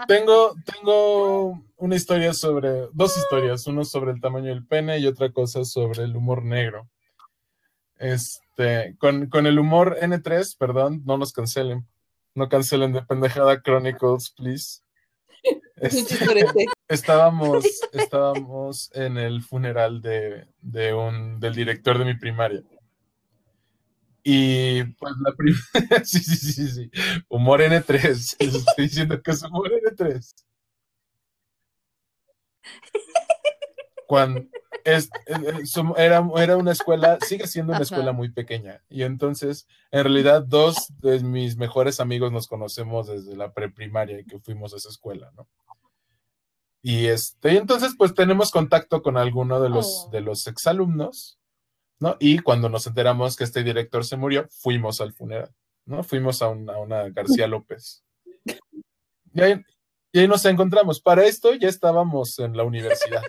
tengo, 0.06 0.54
tengo 0.64 1.62
una 1.76 1.96
historia 1.96 2.34
sobre, 2.34 2.88
dos 2.92 3.16
historias, 3.16 3.66
uno 3.66 3.84
sobre 3.84 4.12
el 4.12 4.20
tamaño 4.20 4.48
del 4.48 4.66
pene 4.66 4.98
y 4.98 5.06
otra 5.06 5.32
cosa 5.32 5.64
sobre 5.64 6.04
el 6.04 6.16
humor 6.16 6.44
negro. 6.44 6.88
Este, 7.98 8.94
con, 8.98 9.28
con 9.28 9.46
el 9.46 9.58
humor 9.58 9.96
N3, 10.00 10.56
perdón, 10.58 11.02
no 11.04 11.16
nos 11.16 11.32
cancelen. 11.32 11.86
No 12.34 12.48
cancelen 12.48 12.92
de 12.92 13.02
pendejada 13.02 13.62
Chronicles, 13.62 14.30
please. 14.36 14.82
Este, 15.76 16.16
estábamos, 16.88 17.64
estábamos 17.92 18.90
en 18.94 19.16
el 19.16 19.42
funeral 19.42 20.02
de, 20.02 20.46
de 20.60 20.92
un, 20.92 21.40
del 21.40 21.54
director 21.54 21.98
de 21.98 22.04
mi 22.04 22.14
primaria. 22.14 22.62
Y 24.28 24.82
pues 24.94 25.12
la 25.20 25.32
primera, 25.36 25.62
sí, 26.04 26.18
sí, 26.18 26.34
sí, 26.52 26.68
sí, 26.68 26.90
humor 27.28 27.60
N3, 27.60 28.36
les 28.40 28.54
estoy 28.56 28.84
diciendo 28.88 29.22
que 29.22 29.30
es 29.30 29.40
humor 29.44 29.70
N3. 29.70 30.34
Cuando 34.08 34.40
es- 34.84 35.10
eh, 35.26 35.34
eh, 35.62 35.62
era, 35.96 36.28
era 36.38 36.56
una 36.56 36.72
escuela, 36.72 37.18
sigue 37.20 37.46
siendo 37.46 37.72
una 37.72 37.82
escuela 37.82 38.12
muy 38.12 38.30
pequeña. 38.30 38.82
Y 38.88 39.02
entonces, 39.04 39.66
en 39.92 40.02
realidad, 40.04 40.42
dos 40.44 40.88
de 41.00 41.20
mis 41.20 41.56
mejores 41.56 42.00
amigos 42.00 42.32
nos 42.32 42.48
conocemos 42.48 43.08
desde 43.08 43.36
la 43.36 43.52
preprimaria 43.52 44.20
y 44.20 44.24
que 44.24 44.38
fuimos 44.40 44.74
a 44.74 44.76
esa 44.76 44.88
escuela, 44.88 45.30
¿no? 45.36 45.48
Y 46.82 47.06
este, 47.06 47.54
y 47.54 47.56
entonces, 47.58 47.94
pues 47.98 48.14
tenemos 48.14 48.50
contacto 48.52 49.02
con 49.02 49.16
alguno 49.18 49.60
de 49.60 49.68
los, 49.70 50.06
Oh. 50.06 50.10
de 50.10 50.20
los 50.20 50.46
exalumnos, 50.46 51.38
¿no? 51.98 52.16
Y 52.20 52.38
cuando 52.38 52.68
nos 52.68 52.86
enteramos 52.86 53.36
que 53.36 53.44
este 53.44 53.62
director 53.62 54.04
se 54.04 54.16
murió, 54.16 54.48
fuimos 54.50 55.00
al 55.00 55.12
funeral, 55.12 55.54
¿no? 55.84 56.02
Fuimos 56.02 56.42
a 56.42 56.48
una, 56.48 56.74
a 56.74 56.78
una 56.78 57.08
García 57.10 57.46
López. 57.48 58.04
Y 59.34 59.40
ahí, 59.40 59.60
y 60.12 60.20
ahí 60.20 60.28
nos 60.28 60.44
encontramos. 60.44 61.00
Para 61.00 61.24
esto 61.24 61.54
ya 61.54 61.68
estábamos 61.68 62.38
en 62.38 62.56
la 62.56 62.64
universidad. 62.64 63.22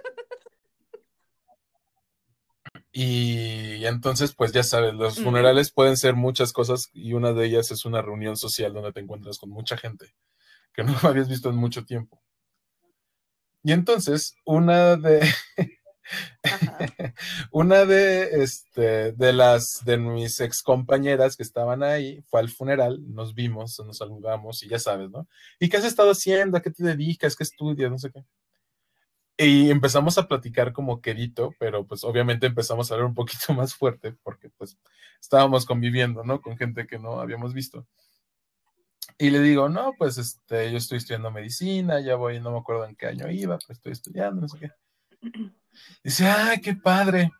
Y 2.91 3.85
entonces, 3.85 4.33
pues 4.33 4.53
ya 4.53 4.63
sabes, 4.63 4.93
los 4.95 5.19
funerales 5.19 5.71
pueden 5.71 5.97
ser 5.97 6.15
muchas 6.15 6.51
cosas 6.51 6.89
y 6.93 7.13
una 7.13 7.31
de 7.31 7.45
ellas 7.45 7.69
es 7.69 7.85
una 7.85 8.01
reunión 8.01 8.37
social 8.37 8.73
donde 8.73 8.91
te 8.91 9.01
encuentras 9.01 9.37
con 9.37 9.51
mucha 9.51 9.77
gente 9.77 10.15
que 10.73 10.83
no 10.83 10.93
habías 11.03 11.29
visto 11.29 11.49
en 11.49 11.57
mucho 11.57 11.83
tiempo. 11.85 12.21
Y 13.63 13.73
entonces, 13.73 14.35
una 14.45 14.95
de. 14.95 15.27
una 17.51 17.85
de, 17.85 18.43
este, 18.43 19.11
de 19.13 19.33
las 19.33 19.83
de 19.85 19.97
mis 19.97 20.39
ex 20.39 20.61
compañeras 20.61 21.35
que 21.35 21.43
estaban 21.43 21.83
ahí 21.83 22.21
fue 22.29 22.39
al 22.39 22.49
funeral, 22.49 22.99
nos 23.13 23.33
vimos, 23.33 23.79
nos 23.85 23.97
saludamos 23.97 24.63
y 24.63 24.69
ya 24.69 24.79
sabes, 24.79 25.09
¿no? 25.09 25.27
¿Y 25.59 25.69
qué 25.69 25.77
has 25.77 25.85
estado 25.85 26.11
haciendo? 26.11 26.57
¿A 26.57 26.61
qué 26.61 26.71
te 26.71 26.83
dedicas? 26.83 27.35
¿Qué 27.35 27.43
estudias? 27.43 27.91
No 27.91 27.97
sé 27.97 28.11
qué. 28.11 28.23
Y 29.39 29.69
empezamos 29.69 30.17
a 30.17 30.27
platicar 30.27 30.73
como 30.73 30.99
quedito, 30.99 31.53
pero 31.59 31.85
pues 31.85 32.03
obviamente 32.03 32.47
empezamos 32.47 32.89
a 32.89 32.95
hablar 32.95 33.07
un 33.07 33.13
poquito 33.13 33.53
más 33.53 33.75
fuerte 33.75 34.13
porque 34.23 34.49
pues 34.49 34.77
estábamos 35.21 35.65
conviviendo, 35.65 36.23
¿no? 36.23 36.41
Con 36.41 36.57
gente 36.57 36.87
que 36.87 36.97
no 36.97 37.19
habíamos 37.19 37.53
visto. 37.53 37.85
Y 39.19 39.29
le 39.29 39.39
digo, 39.41 39.69
no, 39.69 39.93
pues 39.97 40.17
este, 40.17 40.71
yo 40.71 40.77
estoy 40.77 40.97
estudiando 40.99 41.31
medicina, 41.31 41.99
ya 41.99 42.15
voy, 42.15 42.39
no 42.39 42.51
me 42.51 42.59
acuerdo 42.59 42.85
en 42.85 42.95
qué 42.95 43.07
año 43.07 43.29
iba, 43.29 43.57
pero 43.57 43.73
estoy 43.73 43.91
estudiando, 43.91 44.41
no 44.41 44.47
sé 44.47 44.59
qué. 44.59 44.71
Dice, 46.03 46.27
ay, 46.27 46.61
qué 46.61 46.75
padre. 46.75 47.31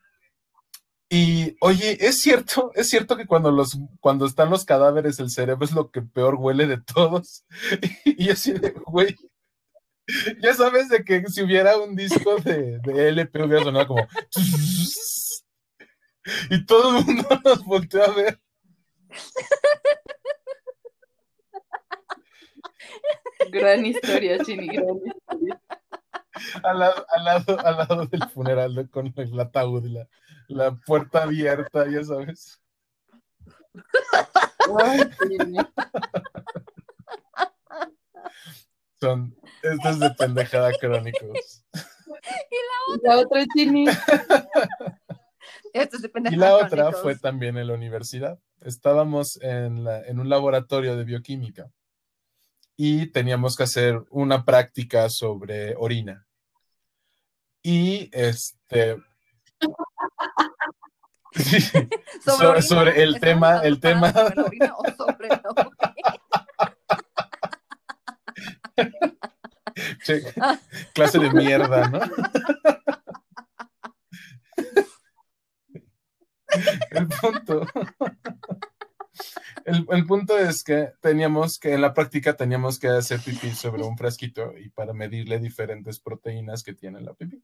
Y 1.10 1.56
oye, 1.62 1.98
es 2.06 2.20
cierto, 2.20 2.72
es 2.76 2.90
cierto 2.90 3.16
que 3.16 3.26
cuando 3.26 3.50
los, 3.50 3.80
cuando 4.02 4.26
están 4.26 4.50
los 4.50 4.66
cadáveres, 4.66 5.20
el 5.20 5.30
cerebro 5.30 5.64
es 5.64 5.72
lo 5.72 5.90
que 5.90 6.02
peor 6.02 6.36
huele 6.36 6.68
de 6.68 6.82
todos. 6.82 7.46
Y 8.06 8.30
así 8.30 8.54
de, 8.54 8.72
güey, 8.86 9.16
ya 10.42 10.54
sabes 10.54 10.90
de 10.90 11.04
que 11.04 11.24
si 11.28 11.44
hubiera 11.44 11.78
un 11.78 11.96
disco 11.96 12.38
de, 12.38 12.80
de 12.80 13.10
LP 13.10 13.44
hubiera 13.44 13.64
sonado 13.64 13.88
como 13.88 14.08
y 16.50 16.66
todo 16.66 16.98
el 16.98 17.06
mundo 17.06 17.28
nos 17.44 17.64
volteó 17.64 18.04
a 18.04 18.14
ver. 18.14 18.40
Gran 23.52 23.86
historia, 23.86 24.44
Chini, 24.44 24.68
gran 24.68 24.98
historia. 25.06 25.62
Al 26.64 26.80
lado, 26.80 27.06
al 27.16 27.26
lado, 27.26 27.60
al 27.60 27.78
lado 27.78 28.06
del 28.06 28.24
funeral 28.30 28.90
con 28.92 29.14
el 29.16 29.40
ataúd 29.40 29.86
y 29.86 29.90
la, 29.90 30.08
la 30.48 30.72
puerta 30.72 31.24
abierta, 31.24 31.88
ya 31.90 32.04
sabes. 32.04 32.62
Son, 39.00 39.36
esto 39.62 39.90
es 39.90 40.00
de 40.00 40.10
pendejada 40.12 40.72
crónicos. 40.80 41.64
La 43.04 43.18
otra 43.20 43.46
Chini. 43.56 43.86
Esto 45.74 45.98
es 45.98 46.02
de 46.02 46.12
Y 46.32 46.36
la 46.36 46.56
otra 46.56 46.92
fue 46.94 47.16
también 47.16 47.58
en 47.58 47.68
la 47.68 47.74
universidad. 47.74 48.40
Estábamos 48.62 49.40
en, 49.42 49.84
la- 49.84 50.02
en 50.02 50.20
un 50.20 50.30
laboratorio 50.30 50.96
de 50.96 51.04
bioquímica 51.04 51.70
y 52.76 53.08
teníamos 53.08 53.56
que 53.56 53.64
hacer 53.64 54.04
una 54.10 54.46
práctica 54.46 55.10
sobre 55.10 55.76
orina. 55.76 56.26
Y 57.68 58.10
este. 58.14 58.98
Sí, 61.36 61.60
sobre, 62.22 63.04
el 63.04 63.16
¿estamos 63.16 63.20
tema, 63.20 63.58
el 63.60 63.80
tema. 63.80 64.12
sobre 64.12 64.36
la 64.36 64.44
orina 64.44 64.74
o 64.76 64.84
sobre 64.98 65.28
la 65.28 65.42
orina? 65.56 65.96
Che, 70.04 70.34
clase 70.94 71.20
de 71.20 71.30
mierda, 71.32 71.90
¿no? 71.90 72.00
El 76.90 77.08
punto. 77.08 77.68
El, 79.66 79.86
el 79.90 80.06
punto 80.06 80.38
es 80.38 80.64
que 80.64 80.92
teníamos 81.02 81.60
que, 81.60 81.74
en 81.74 81.82
la 81.82 81.94
práctica 81.94 82.36
teníamos 82.36 82.80
que 82.80 82.88
hacer 82.88 83.20
pipí 83.20 83.52
sobre 83.52 83.84
un 83.84 83.98
frasquito 83.98 84.58
y 84.58 84.70
para 84.70 84.94
medirle 84.94 85.40
diferentes 85.40 86.00
proteínas 86.00 86.64
que 86.64 86.74
tiene 86.74 87.02
la 87.02 87.14
pipí. 87.14 87.44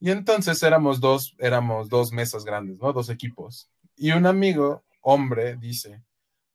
Y 0.00 0.10
entonces 0.10 0.62
éramos 0.62 1.00
dos, 1.00 1.34
éramos 1.38 1.88
dos 1.88 2.12
mesas 2.12 2.44
grandes, 2.44 2.78
¿no? 2.78 2.92
Dos 2.92 3.08
equipos. 3.08 3.70
Y 3.96 4.12
un 4.12 4.26
amigo, 4.26 4.84
hombre, 5.00 5.56
dice, 5.56 6.02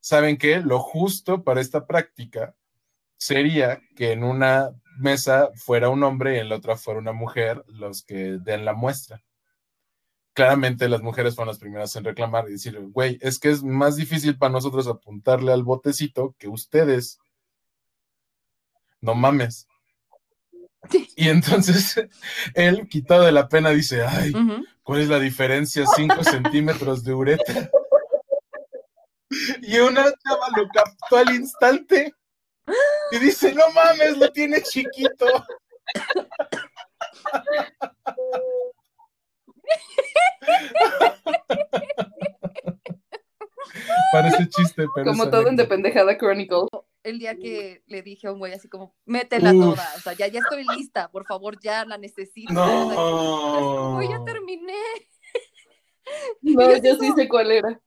¿saben 0.00 0.36
qué? 0.36 0.60
Lo 0.60 0.78
justo 0.78 1.42
para 1.42 1.60
esta 1.60 1.86
práctica 1.86 2.54
sería 3.16 3.80
que 3.96 4.12
en 4.12 4.24
una 4.24 4.70
mesa 4.98 5.50
fuera 5.54 5.88
un 5.88 6.02
hombre 6.04 6.36
y 6.36 6.38
en 6.40 6.48
la 6.48 6.56
otra 6.56 6.76
fuera 6.76 7.00
una 7.00 7.12
mujer 7.12 7.64
los 7.66 8.04
que 8.04 8.38
den 8.40 8.64
la 8.64 8.74
muestra. 8.74 9.22
Claramente 10.34 10.88
las 10.88 11.02
mujeres 11.02 11.34
fueron 11.34 11.48
las 11.48 11.58
primeras 11.58 11.94
en 11.96 12.04
reclamar 12.04 12.48
y 12.48 12.52
decir, 12.52 12.78
güey, 12.80 13.18
es 13.20 13.38
que 13.38 13.50
es 13.50 13.62
más 13.62 13.96
difícil 13.96 14.38
para 14.38 14.52
nosotros 14.52 14.86
apuntarle 14.86 15.52
al 15.52 15.62
botecito 15.62 16.34
que 16.38 16.48
ustedes. 16.48 17.18
No 19.00 19.14
mames. 19.14 19.66
Y 21.16 21.28
entonces 21.28 22.00
él, 22.54 22.88
quitado 22.88 23.24
de 23.24 23.32
la 23.32 23.48
pena, 23.48 23.70
dice, 23.70 24.04
ay. 24.04 24.32
¿cuál 24.82 25.00
es 25.00 25.08
la 25.08 25.18
diferencia? 25.18 25.84
Cinco 25.94 26.22
centímetros 26.32 27.04
de 27.04 27.14
uretra. 27.14 27.70
Y 29.62 29.78
una 29.78 30.04
chava 30.04 30.48
lo 30.56 30.68
captó 30.68 31.16
al 31.16 31.34
instante 31.34 32.14
y 33.10 33.18
dice, 33.18 33.54
no 33.54 33.64
mames, 33.74 34.18
lo 34.18 34.30
tiene 34.30 34.62
chiquito. 34.62 35.26
Parece 44.12 44.48
chiste, 44.48 44.86
pero 44.94 45.10
Como 45.10 45.30
todo 45.30 45.48
en 45.48 45.56
The. 45.56 45.64
Pendejada 45.64 46.16
Chronicle. 46.18 46.66
El 47.02 47.18
día 47.18 47.34
que 47.36 47.82
le 47.86 48.02
dije 48.02 48.28
a 48.28 48.32
un 48.32 48.38
güey 48.38 48.52
así 48.52 48.68
como, 48.68 48.94
métela 49.06 49.52
Uf. 49.52 49.74
toda, 49.74 49.88
o 49.96 50.00
sea, 50.00 50.12
ya, 50.12 50.28
ya 50.28 50.38
estoy 50.40 50.64
lista, 50.76 51.10
por 51.10 51.26
favor, 51.26 51.58
ya 51.60 51.84
la 51.84 51.98
necesito. 51.98 52.52
No. 52.52 53.94
Güey, 53.94 54.08
ya 54.08 54.24
terminé. 54.24 54.74
No, 56.42 56.68
yo 56.68 56.76
yo 56.82 56.94
sí 56.96 57.06
sí 57.06 57.12
sé 57.14 57.28
cuál 57.28 57.52
era. 57.52 57.80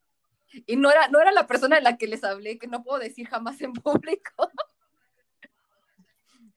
Y 0.65 0.77
no 0.77 0.89
era, 0.89 1.09
no 1.09 1.19
era 1.19 1.33
la 1.33 1.47
persona 1.47 1.75
de 1.75 1.81
la 1.81 1.97
que 1.97 2.07
les 2.07 2.23
hablé, 2.23 2.57
que 2.57 2.65
no 2.65 2.81
puedo 2.81 2.97
decir 2.97 3.27
jamás 3.27 3.59
en 3.61 3.73
público. 3.73 4.49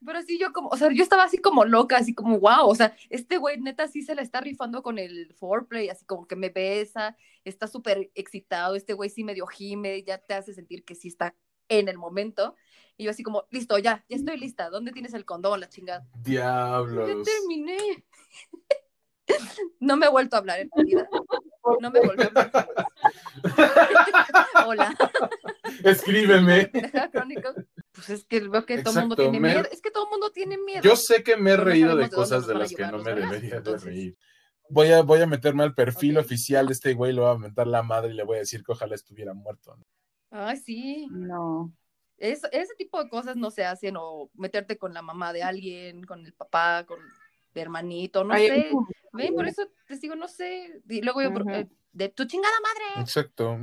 Pero 0.05 0.23
sí, 0.23 0.39
yo 0.39 0.53
como, 0.53 0.69
o 0.69 0.77
sea, 0.77 0.91
yo 0.93 1.03
estaba 1.03 1.25
así 1.25 1.39
como 1.39 1.65
loca, 1.65 1.97
así 1.97 2.15
como, 2.15 2.39
wow, 2.39 2.69
o 2.69 2.75
sea, 2.75 2.97
este 3.11 3.37
güey 3.37 3.61
neta 3.61 3.89
sí 3.89 4.03
se 4.03 4.15
la 4.15 4.23
está 4.23 4.41
rifando 4.41 4.83
con 4.83 4.99
el 4.99 5.35
foreplay, 5.35 5.89
así 5.89 6.05
como 6.05 6.27
que 6.27 6.37
me 6.37 6.51
besa, 6.51 7.16
está 7.45 7.66
súper 7.66 8.11
excitado, 8.15 8.77
este 8.77 8.93
güey 8.93 9.11
sí 9.11 9.25
medio 9.25 9.47
gime, 9.47 10.03
ya 10.05 10.19
te 10.19 10.35
hace 10.35 10.55
sentir 10.55 10.85
que 10.85 10.95
sí 10.95 11.09
está 11.09 11.35
en 11.69 11.89
el 11.89 11.99
momento. 11.99 12.55
Y 12.97 13.05
yo 13.05 13.11
así 13.11 13.23
como, 13.23 13.45
listo, 13.51 13.79
ya, 13.79 14.05
ya 14.09 14.16
estoy 14.16 14.39
lista, 14.39 14.70
¿dónde 14.70 14.93
tienes 14.93 15.15
el 15.15 15.25
condón, 15.25 15.61
la 15.61 15.69
chingada? 15.69 16.07
Ya 16.23 16.23
Diablos. 16.23 17.25
terminé. 17.25 18.05
No 19.79 19.99
me 19.99 20.07
he 20.07 20.09
vuelto 20.09 20.37
a 20.37 20.39
hablar 20.39 20.59
en 20.61 20.70
la 20.75 20.83
vida. 20.83 21.09
No 21.81 21.91
me 21.91 22.01
volvió 22.01 22.25
a 22.25 22.29
hablar. 22.29 22.51
Hola. 24.66 24.97
Escríbeme. 25.85 26.70
Crónicas. 27.12 27.55
Pues 27.99 28.11
es 28.11 28.27
que 28.27 28.39
veo 28.39 28.65
que 28.65 28.81
todo 28.81 28.95
el 28.95 29.01
mundo 29.01 29.16
tiene 29.16 29.41
me- 29.41 29.49
miedo. 29.49 29.69
Es 29.73 29.83
que 29.83 29.91
todo 29.91 30.05
el 30.05 30.11
mundo 30.11 30.31
tiene 30.31 30.57
miedo. 30.57 30.83
Yo 30.83 30.95
sé 30.95 31.25
que 31.25 31.37
me 31.37 31.53
he 31.53 31.57
no 31.57 31.65
reído 31.65 31.97
de 31.97 32.09
cosas 32.09 32.47
de 32.47 32.55
las 32.55 32.73
que 32.73 32.87
no 32.87 32.99
me 32.99 33.12
debería 33.12 33.61
de 33.61 33.77
reír. 33.77 34.16
Voy 34.70 34.93
a, 34.93 35.03
voy 35.03 35.20
a 35.20 35.27
meterme 35.27 35.65
al 35.65 35.75
perfil 35.75 36.16
oficial 36.19 36.69
de 36.69 36.75
este 36.75 36.95
güey, 36.95 37.12
lo 37.12 37.23
voy 37.23 37.35
a 37.35 37.39
mentar 37.39 37.66
la 37.66 37.83
madre 37.83 38.12
y 38.12 38.15
le 38.15 38.23
voy 38.23 38.37
a 38.37 38.41
decir 38.41 38.62
que 38.62 38.70
ojalá 38.70 38.95
estuviera 38.95 39.35
muerto. 39.35 39.75
¿no? 39.77 39.85
Ay, 40.31 40.59
sí. 40.59 41.09
No. 41.11 41.73
Es, 42.19 42.43
ese 42.53 42.75
tipo 42.77 43.03
de 43.03 43.11
cosas 43.11 43.35
no 43.37 43.51
se 43.51 43.65
hacen 43.65 43.97
o 43.99 44.31
meterte 44.35 44.79
con 44.79 44.95
la 44.95 45.03
mamá 45.03 45.33
de 45.33 45.43
alguien, 45.43 46.05
con 46.05 46.25
el 46.25 46.35
papá, 46.35 46.85
con 46.87 47.01
el 47.01 47.61
hermanito, 47.61 48.23
no 48.23 48.35
Ay, 48.35 48.47
sé. 48.47 48.70
Ven, 49.12 49.35
por 49.35 49.49
eso 49.49 49.62
te 49.89 49.97
digo, 49.99 50.15
no 50.15 50.29
sé. 50.29 50.81
Y 50.89 51.03
luego 51.03 51.20
yo, 51.20 51.31
eh, 51.51 51.69
de 51.93 52.09
tu 52.11 52.27
chingada 52.27 52.55
madre. 52.62 53.03
Exacto. 53.03 53.59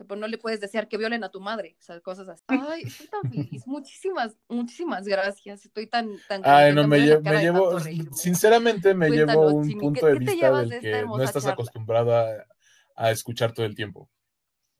Sea, 0.00 0.06
pues 0.06 0.18
no 0.18 0.26
le 0.28 0.38
puedes 0.38 0.60
desear 0.62 0.88
que 0.88 0.96
violen 0.96 1.24
a 1.24 1.28
tu 1.28 1.40
madre, 1.42 1.76
o 1.78 1.82
sea, 1.82 2.00
cosas 2.00 2.26
así. 2.26 2.42
Ay, 2.48 2.84
estoy 2.84 3.06
tan 3.08 3.30
feliz. 3.30 3.66
Muchísimas, 3.66 4.34
muchísimas 4.48 5.06
gracias. 5.06 5.66
Estoy 5.66 5.88
tan, 5.88 6.16
tan 6.26 6.40
Ay, 6.42 6.72
no, 6.74 6.88
me, 6.88 7.18
me 7.18 7.40
llevo, 7.42 7.78
reírme. 7.78 8.10
sinceramente 8.16 8.94
me 8.94 9.10
llevo 9.10 9.48
un 9.50 9.78
punto 9.78 10.06
¿qué- 10.06 10.12
de 10.12 10.12
qué 10.14 10.18
vista 10.20 10.58
del 10.58 10.68
de 10.70 10.80
que 10.80 11.02
no 11.04 11.22
estás 11.22 11.42
charla? 11.42 11.52
acostumbrado 11.52 12.16
a, 12.16 12.46
a 12.96 13.10
escuchar 13.10 13.52
todo 13.52 13.66
el 13.66 13.74
tiempo. 13.74 14.08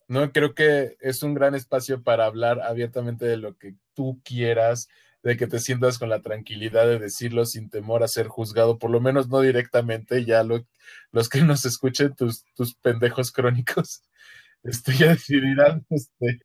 No, 0.08 0.32
creo 0.32 0.54
que 0.54 0.96
es 1.00 1.22
un 1.22 1.34
gran 1.34 1.54
espacio 1.54 2.02
para 2.02 2.24
hablar 2.24 2.62
abiertamente 2.62 3.26
de 3.26 3.36
lo 3.36 3.58
que 3.58 3.74
tú 3.92 4.22
quieras, 4.24 4.88
de 5.22 5.36
que 5.36 5.46
te 5.46 5.58
sientas 5.58 5.98
con 5.98 6.08
la 6.08 6.22
tranquilidad 6.22 6.86
de 6.86 6.98
decirlo 6.98 7.44
sin 7.44 7.68
temor 7.68 8.02
a 8.02 8.08
ser 8.08 8.26
juzgado, 8.26 8.78
por 8.78 8.90
lo 8.90 9.00
menos 9.02 9.28
no 9.28 9.40
directamente, 9.42 10.24
ya 10.24 10.42
lo- 10.44 10.64
los 11.12 11.28
que 11.28 11.42
nos 11.42 11.66
escuchen, 11.66 12.14
tus, 12.14 12.46
tus 12.54 12.74
pendejos 12.74 13.30
crónicos, 13.32 14.02
este, 14.62 14.92
ya 14.92 15.08
decidirán, 15.10 15.86
este, 15.90 16.40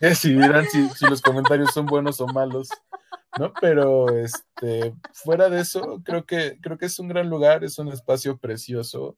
decidirán 0.00 0.66
si, 0.66 0.88
si 0.90 1.06
los 1.06 1.22
comentarios 1.22 1.72
son 1.72 1.86
buenos 1.86 2.20
o 2.20 2.26
malos, 2.26 2.68
¿no? 3.38 3.52
Pero 3.60 4.08
este, 4.08 4.94
fuera 5.12 5.48
de 5.48 5.60
eso, 5.60 6.02
creo 6.04 6.24
que, 6.24 6.58
creo 6.60 6.78
que 6.78 6.86
es 6.86 6.98
un 6.98 7.08
gran 7.08 7.28
lugar, 7.28 7.64
es 7.64 7.78
un 7.78 7.88
espacio 7.88 8.38
precioso, 8.38 9.16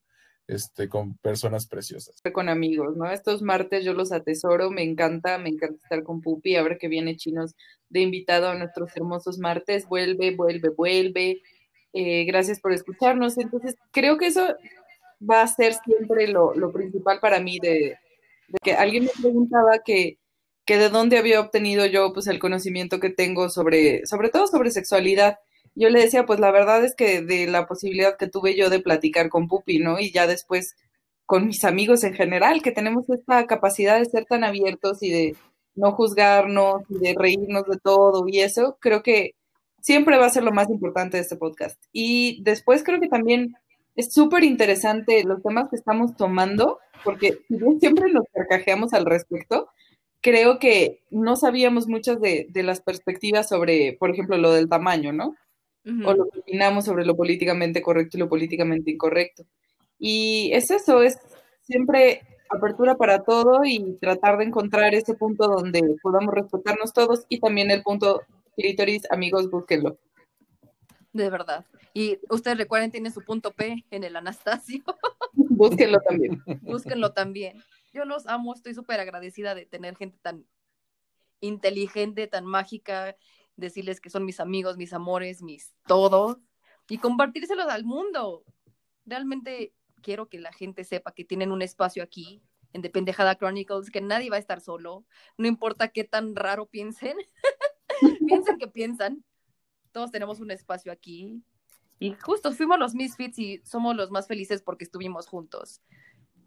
este, 0.48 0.88
con 0.88 1.16
personas 1.18 1.66
preciosas. 1.66 2.22
con 2.32 2.48
amigos, 2.48 2.96
¿no? 2.96 3.10
Estos 3.10 3.42
martes 3.42 3.84
yo 3.84 3.92
los 3.92 4.12
atesoro, 4.12 4.70
me 4.70 4.82
encanta, 4.82 5.36
me 5.36 5.50
encanta 5.50 5.76
estar 5.82 6.02
con 6.02 6.22
Pupi, 6.22 6.56
a 6.56 6.62
ver 6.62 6.78
que 6.78 6.88
viene 6.88 7.16
Chinos 7.16 7.54
de 7.90 8.00
invitado 8.00 8.48
a 8.48 8.54
nuestros 8.54 8.96
hermosos 8.96 9.38
martes, 9.38 9.86
vuelve, 9.86 10.34
vuelve, 10.34 10.70
vuelve. 10.70 11.42
Eh, 11.92 12.24
gracias 12.24 12.60
por 12.60 12.72
escucharnos. 12.72 13.36
Entonces, 13.36 13.76
creo 13.92 14.16
que 14.16 14.26
eso 14.28 14.56
va 15.20 15.42
a 15.42 15.48
ser 15.48 15.74
siempre 15.74 16.28
lo, 16.28 16.54
lo 16.54 16.72
principal 16.72 17.20
para 17.20 17.40
mí 17.40 17.58
de, 17.60 17.96
que 18.62 18.74
alguien 18.74 19.04
me 19.04 19.10
preguntaba 19.20 19.80
que, 19.84 20.18
que 20.64 20.78
de 20.78 20.88
dónde 20.88 21.18
había 21.18 21.40
obtenido 21.40 21.86
yo 21.86 22.12
pues 22.12 22.26
el 22.26 22.38
conocimiento 22.38 23.00
que 23.00 23.10
tengo 23.10 23.48
sobre, 23.48 24.06
sobre 24.06 24.30
todo 24.30 24.46
sobre 24.46 24.70
sexualidad. 24.70 25.38
Yo 25.74 25.90
le 25.90 26.00
decía, 26.00 26.26
pues 26.26 26.40
la 26.40 26.50
verdad 26.50 26.84
es 26.84 26.94
que 26.94 27.22
de 27.22 27.46
la 27.46 27.66
posibilidad 27.66 28.16
que 28.16 28.26
tuve 28.26 28.56
yo 28.56 28.70
de 28.70 28.80
platicar 28.80 29.28
con 29.28 29.48
Pupi, 29.48 29.78
¿no? 29.78 30.00
Y 30.00 30.10
ya 30.12 30.26
después 30.26 30.76
con 31.26 31.46
mis 31.46 31.64
amigos 31.64 32.04
en 32.04 32.14
general, 32.14 32.62
que 32.62 32.72
tenemos 32.72 33.08
esta 33.10 33.46
capacidad 33.46 33.98
de 33.98 34.06
ser 34.06 34.24
tan 34.24 34.44
abiertos 34.44 35.02
y 35.02 35.10
de 35.10 35.36
no 35.74 35.92
juzgarnos 35.92 36.82
y 36.88 36.98
de 36.98 37.14
reírnos 37.16 37.66
de 37.66 37.78
todo 37.78 38.26
y 38.26 38.40
eso, 38.40 38.78
creo 38.80 39.02
que 39.02 39.34
siempre 39.80 40.16
va 40.16 40.26
a 40.26 40.30
ser 40.30 40.42
lo 40.42 40.52
más 40.52 40.70
importante 40.70 41.16
de 41.18 41.22
este 41.22 41.36
podcast. 41.36 41.80
Y 41.92 42.42
después 42.42 42.82
creo 42.82 43.00
que 43.00 43.08
también 43.08 43.54
es 43.98 44.12
súper 44.14 44.44
interesante 44.44 45.24
los 45.24 45.42
temas 45.42 45.68
que 45.68 45.74
estamos 45.74 46.14
tomando, 46.14 46.78
porque 47.02 47.40
siempre 47.80 48.12
nos 48.12 48.26
carcajeamos 48.32 48.92
al 48.94 49.04
respecto, 49.04 49.70
creo 50.20 50.60
que 50.60 51.02
no 51.10 51.34
sabíamos 51.34 51.88
muchas 51.88 52.20
de, 52.20 52.46
de 52.48 52.62
las 52.62 52.80
perspectivas 52.80 53.48
sobre, 53.48 53.96
por 53.98 54.10
ejemplo, 54.10 54.38
lo 54.38 54.52
del 54.52 54.68
tamaño, 54.68 55.12
¿no? 55.12 55.34
O 56.04 56.12
lo 56.12 56.28
que 56.28 56.38
opinamos 56.38 56.84
sobre 56.84 57.04
lo 57.04 57.16
políticamente 57.16 57.82
correcto 57.82 58.16
y 58.16 58.20
lo 58.20 58.28
políticamente 58.28 58.92
incorrecto. 58.92 59.44
Y 59.98 60.50
es 60.52 60.70
eso, 60.70 61.02
es 61.02 61.18
siempre 61.62 62.20
apertura 62.50 62.96
para 62.96 63.24
todo 63.24 63.64
y 63.64 63.98
tratar 64.00 64.38
de 64.38 64.44
encontrar 64.44 64.94
ese 64.94 65.14
punto 65.14 65.48
donde 65.48 65.82
podamos 66.02 66.32
respetarnos 66.32 66.92
todos 66.92 67.26
y 67.28 67.40
también 67.40 67.72
el 67.72 67.82
punto 67.82 68.22
clítoris, 68.54 69.10
amigos, 69.10 69.50
búsquenlo. 69.50 69.98
De 71.18 71.30
verdad. 71.30 71.66
Y 71.92 72.20
ustedes 72.30 72.56
recuerden, 72.56 72.92
tiene 72.92 73.10
su 73.10 73.24
punto 73.24 73.52
P 73.52 73.84
en 73.90 74.04
el 74.04 74.14
Anastasio. 74.14 74.84
Búsquenlo 75.32 75.98
también. 76.00 76.44
Búsquenlo 76.62 77.12
también. 77.12 77.60
Yo 77.92 78.04
los 78.04 78.28
amo, 78.28 78.54
estoy 78.54 78.72
súper 78.72 79.00
agradecida 79.00 79.56
de 79.56 79.66
tener 79.66 79.96
gente 79.96 80.16
tan 80.22 80.46
inteligente, 81.40 82.28
tan 82.28 82.46
mágica, 82.46 83.16
decirles 83.56 84.00
que 84.00 84.10
son 84.10 84.24
mis 84.24 84.38
amigos, 84.38 84.76
mis 84.76 84.92
amores, 84.92 85.42
mis 85.42 85.74
todo, 85.88 86.40
y 86.88 86.98
compartírselos 86.98 87.66
al 87.66 87.84
mundo. 87.84 88.44
Realmente 89.04 89.74
quiero 90.00 90.28
que 90.28 90.38
la 90.38 90.52
gente 90.52 90.84
sepa 90.84 91.12
que 91.12 91.24
tienen 91.24 91.50
un 91.50 91.62
espacio 91.62 92.04
aquí 92.04 92.40
en 92.72 92.82
The 92.82 92.90
Pendejada 92.90 93.34
Chronicles, 93.34 93.90
que 93.90 94.00
nadie 94.00 94.30
va 94.30 94.36
a 94.36 94.40
estar 94.40 94.60
solo, 94.60 95.04
no 95.36 95.48
importa 95.48 95.88
qué 95.88 96.04
tan 96.04 96.36
raro 96.36 96.66
piensen, 96.66 97.16
piensen 98.28 98.58
que 98.58 98.68
piensan, 98.68 99.24
todos 99.98 100.12
tenemos 100.12 100.38
un 100.38 100.52
espacio 100.52 100.92
aquí. 100.92 101.42
Y 101.98 102.14
justo 102.14 102.52
fuimos 102.52 102.78
los 102.78 102.94
Misfits 102.94 103.36
y 103.36 103.60
somos 103.64 103.96
los 103.96 104.12
más 104.12 104.28
felices 104.28 104.62
porque 104.62 104.84
estuvimos 104.84 105.26
juntos. 105.26 105.82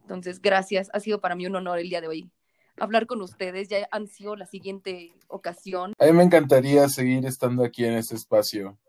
Entonces, 0.03 0.41
gracias. 0.41 0.89
Ha 0.93 1.01
sido 1.01 1.19
para 1.19 1.35
mí 1.35 1.45
un 1.45 1.57
honor 1.57 1.79
el 1.79 1.89
día 1.89 1.99
de 1.99 2.07
hoy 2.07 2.31
hablar 2.79 3.07
con 3.07 3.21
ustedes. 3.21 3.67
Ya 3.67 3.89
han 3.91 4.07
sido 4.07 4.37
la 4.37 4.45
siguiente 4.45 5.11
ocasión. 5.27 5.91
A 5.99 6.05
mí 6.05 6.13
me 6.13 6.23
encantaría 6.23 6.87
seguir 6.87 7.25
estando 7.25 7.65
aquí 7.65 7.83
en 7.83 7.95
este 7.95 8.15
espacio. 8.15 8.79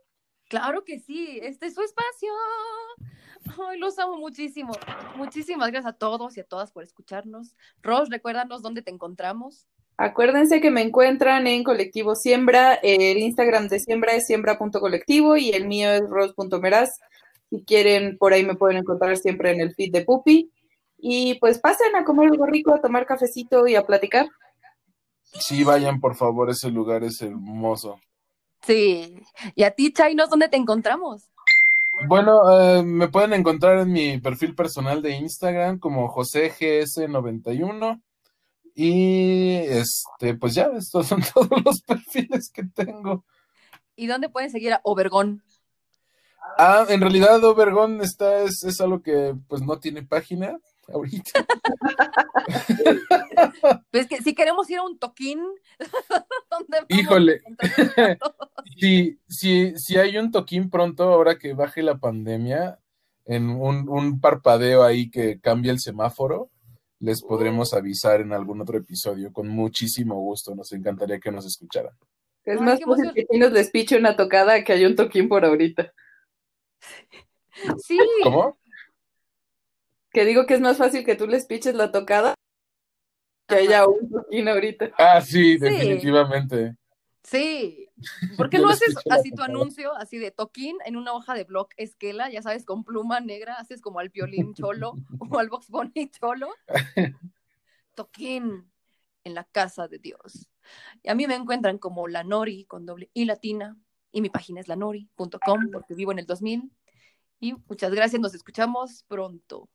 Claro 0.48 0.84
que 0.84 1.00
sí, 1.00 1.40
este 1.42 1.66
es 1.66 1.74
su 1.74 1.82
espacio. 1.82 2.30
Ay, 3.68 3.80
los 3.80 3.98
amo 3.98 4.16
muchísimo. 4.16 4.74
Muchísimas 5.16 5.72
gracias 5.72 5.92
a 5.92 5.98
todos 5.98 6.36
y 6.36 6.40
a 6.40 6.44
todas 6.44 6.70
por 6.70 6.84
escucharnos. 6.84 7.56
Ros, 7.82 8.10
recuérdanos 8.10 8.62
dónde 8.62 8.82
te 8.82 8.92
encontramos. 8.92 9.66
Acuérdense 9.96 10.60
que 10.60 10.70
me 10.70 10.82
encuentran 10.82 11.46
en 11.46 11.62
Colectivo 11.64 12.14
Siembra. 12.14 12.74
El 12.74 13.18
Instagram 13.18 13.68
de 13.68 13.78
Siembra 13.78 14.14
es 14.14 14.26
siembra.colectivo 14.26 15.36
y 15.36 15.50
el 15.50 15.66
mío 15.66 15.90
es 15.90 16.02
ros.meraz. 16.08 16.90
Si 17.50 17.62
quieren, 17.64 18.16
por 18.18 18.32
ahí 18.32 18.44
me 18.44 18.54
pueden 18.54 18.78
encontrar 18.78 19.16
siempre 19.16 19.50
en 19.52 19.60
el 19.60 19.74
feed 19.74 19.92
de 19.92 20.04
Pupi. 20.04 20.50
Y 20.98 21.34
pues 21.40 21.58
pasen 21.58 21.94
a 21.96 22.04
comer 22.04 22.30
algo 22.30 22.46
rico, 22.46 22.72
a 22.72 22.80
tomar 22.80 23.06
cafecito 23.06 23.66
y 23.66 23.74
a 23.74 23.84
platicar. 23.84 24.26
Sí, 25.34 25.64
vayan 25.64 26.00
por 26.00 26.14
favor, 26.14 26.50
ese 26.50 26.70
lugar 26.70 27.04
es 27.04 27.20
hermoso. 27.22 27.98
Sí. 28.62 29.16
Y 29.54 29.64
a 29.64 29.72
ti, 29.72 29.92
Chainos, 29.92 30.30
¿dónde 30.30 30.48
te 30.48 30.56
encontramos? 30.56 31.32
Bueno, 32.06 32.42
eh, 32.50 32.82
me 32.82 33.08
pueden 33.08 33.32
encontrar 33.32 33.78
en 33.78 33.92
mi 33.92 34.18
perfil 34.18 34.54
personal 34.54 35.02
de 35.02 35.16
Instagram 35.16 35.78
como 35.78 36.12
JoséGS91. 36.12 38.00
Y 38.74 39.54
este, 39.54 40.34
pues 40.34 40.54
ya, 40.54 40.70
estos 40.76 41.06
son 41.06 41.22
todos 41.34 41.64
los 41.64 41.82
perfiles 41.82 42.50
que 42.50 42.64
tengo. 42.64 43.24
¿Y 43.96 44.06
dónde 44.06 44.28
pueden 44.28 44.50
seguir 44.50 44.72
a 44.72 44.80
Obergón? 44.84 45.42
Ah, 46.58 46.86
en 46.88 47.00
realidad 47.00 47.42
Obergón 47.44 48.00
está, 48.00 48.42
es, 48.42 48.64
es 48.64 48.80
algo 48.80 49.02
que 49.02 49.34
pues 49.48 49.62
no 49.62 49.78
tiene 49.78 50.02
página 50.02 50.58
ahorita. 50.92 51.46
Pues 53.90 54.08
que 54.08 54.18
si 54.22 54.34
queremos 54.34 54.68
ir 54.70 54.78
a 54.78 54.82
un 54.82 54.98
toquín, 54.98 55.40
¿dónde 56.50 56.78
vamos 56.80 56.86
Híjole. 56.88 57.42
Si, 58.78 59.20
si, 59.28 59.76
si 59.76 59.96
hay 59.96 60.16
un 60.16 60.32
toquín 60.32 60.70
pronto, 60.70 61.04
ahora 61.04 61.38
que 61.38 61.52
baje 61.54 61.82
la 61.82 61.98
pandemia, 61.98 62.80
en 63.24 63.50
un, 63.50 63.88
un 63.88 64.20
parpadeo 64.20 64.82
ahí 64.82 65.10
que 65.10 65.40
cambie 65.40 65.70
el 65.70 65.78
semáforo, 65.78 66.50
les 67.02 67.20
podremos 67.20 67.74
avisar 67.74 68.20
en 68.20 68.32
algún 68.32 68.60
otro 68.60 68.78
episodio. 68.78 69.32
Con 69.32 69.48
muchísimo 69.48 70.14
gusto, 70.20 70.54
nos 70.54 70.72
encantaría 70.72 71.18
que 71.18 71.32
nos 71.32 71.44
escucharan. 71.44 71.92
Es 72.44 72.58
Ay, 72.58 72.64
más 72.64 72.80
fácil 72.80 73.12
que 73.12 73.26
Chinos 73.26 73.52
les 73.52 73.70
piche 73.70 73.98
una 73.98 74.14
tocada 74.16 74.62
que 74.62 74.72
hay 74.72 74.84
un 74.84 74.94
toquín 74.94 75.28
por 75.28 75.44
ahorita. 75.44 75.92
Sí, 77.78 77.98
¿Cómo? 78.22 78.56
Que 80.12 80.24
digo 80.24 80.46
que 80.46 80.54
es 80.54 80.60
más 80.60 80.76
fácil 80.76 81.04
que 81.04 81.16
tú 81.16 81.26
les 81.26 81.44
piches 81.44 81.74
la 81.74 81.90
tocada 81.90 82.34
que 83.48 83.56
haya 83.56 83.86
un 83.86 84.08
toquín 84.08 84.48
ahorita. 84.48 84.92
Ah, 84.96 85.20
sí, 85.20 85.58
definitivamente. 85.58 86.70
sí. 86.70 86.76
¿Por 88.36 88.50
qué 88.50 88.58
no 88.58 88.68
haces 88.68 88.94
así 89.10 89.30
tu 89.30 89.42
anuncio, 89.42 89.94
así 89.96 90.18
de 90.18 90.30
toquín 90.30 90.76
en 90.84 90.96
una 90.96 91.12
hoja 91.12 91.34
de 91.34 91.44
blog 91.44 91.68
esquela, 91.76 92.30
ya 92.30 92.42
sabes, 92.42 92.64
con 92.64 92.84
pluma 92.84 93.20
negra, 93.20 93.54
haces 93.54 93.80
como 93.80 94.00
al 94.00 94.08
violín 94.08 94.54
cholo 94.54 94.94
o 95.30 95.38
al 95.38 95.48
Box 95.48 95.68
Bunny 95.68 96.10
cholo? 96.10 96.48
Toquín 97.94 98.70
en 99.24 99.34
la 99.34 99.44
casa 99.44 99.86
de 99.86 99.98
Dios. 99.98 100.48
Y 101.02 101.10
a 101.10 101.14
mí 101.14 101.26
me 101.26 101.34
encuentran 101.34 101.78
como 101.78 102.08
la 102.08 102.24
Nori 102.24 102.64
con 102.64 102.86
doble 102.86 103.10
I 103.14 103.24
latina 103.24 103.76
y 104.10 104.20
mi 104.20 104.30
página 104.30 104.60
es 104.60 104.68
lanori.com 104.68 105.70
porque 105.72 105.94
vivo 105.94 106.12
en 106.12 106.18
el 106.18 106.26
2000. 106.26 106.70
Y 107.40 107.54
muchas 107.68 107.92
gracias, 107.92 108.20
nos 108.20 108.34
escuchamos 108.34 109.04
pronto. 109.08 109.68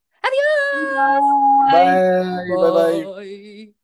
Bye, 1.72 2.45
bye, 2.48 2.72
bye. 2.72 3.06
Bye. 3.06 3.77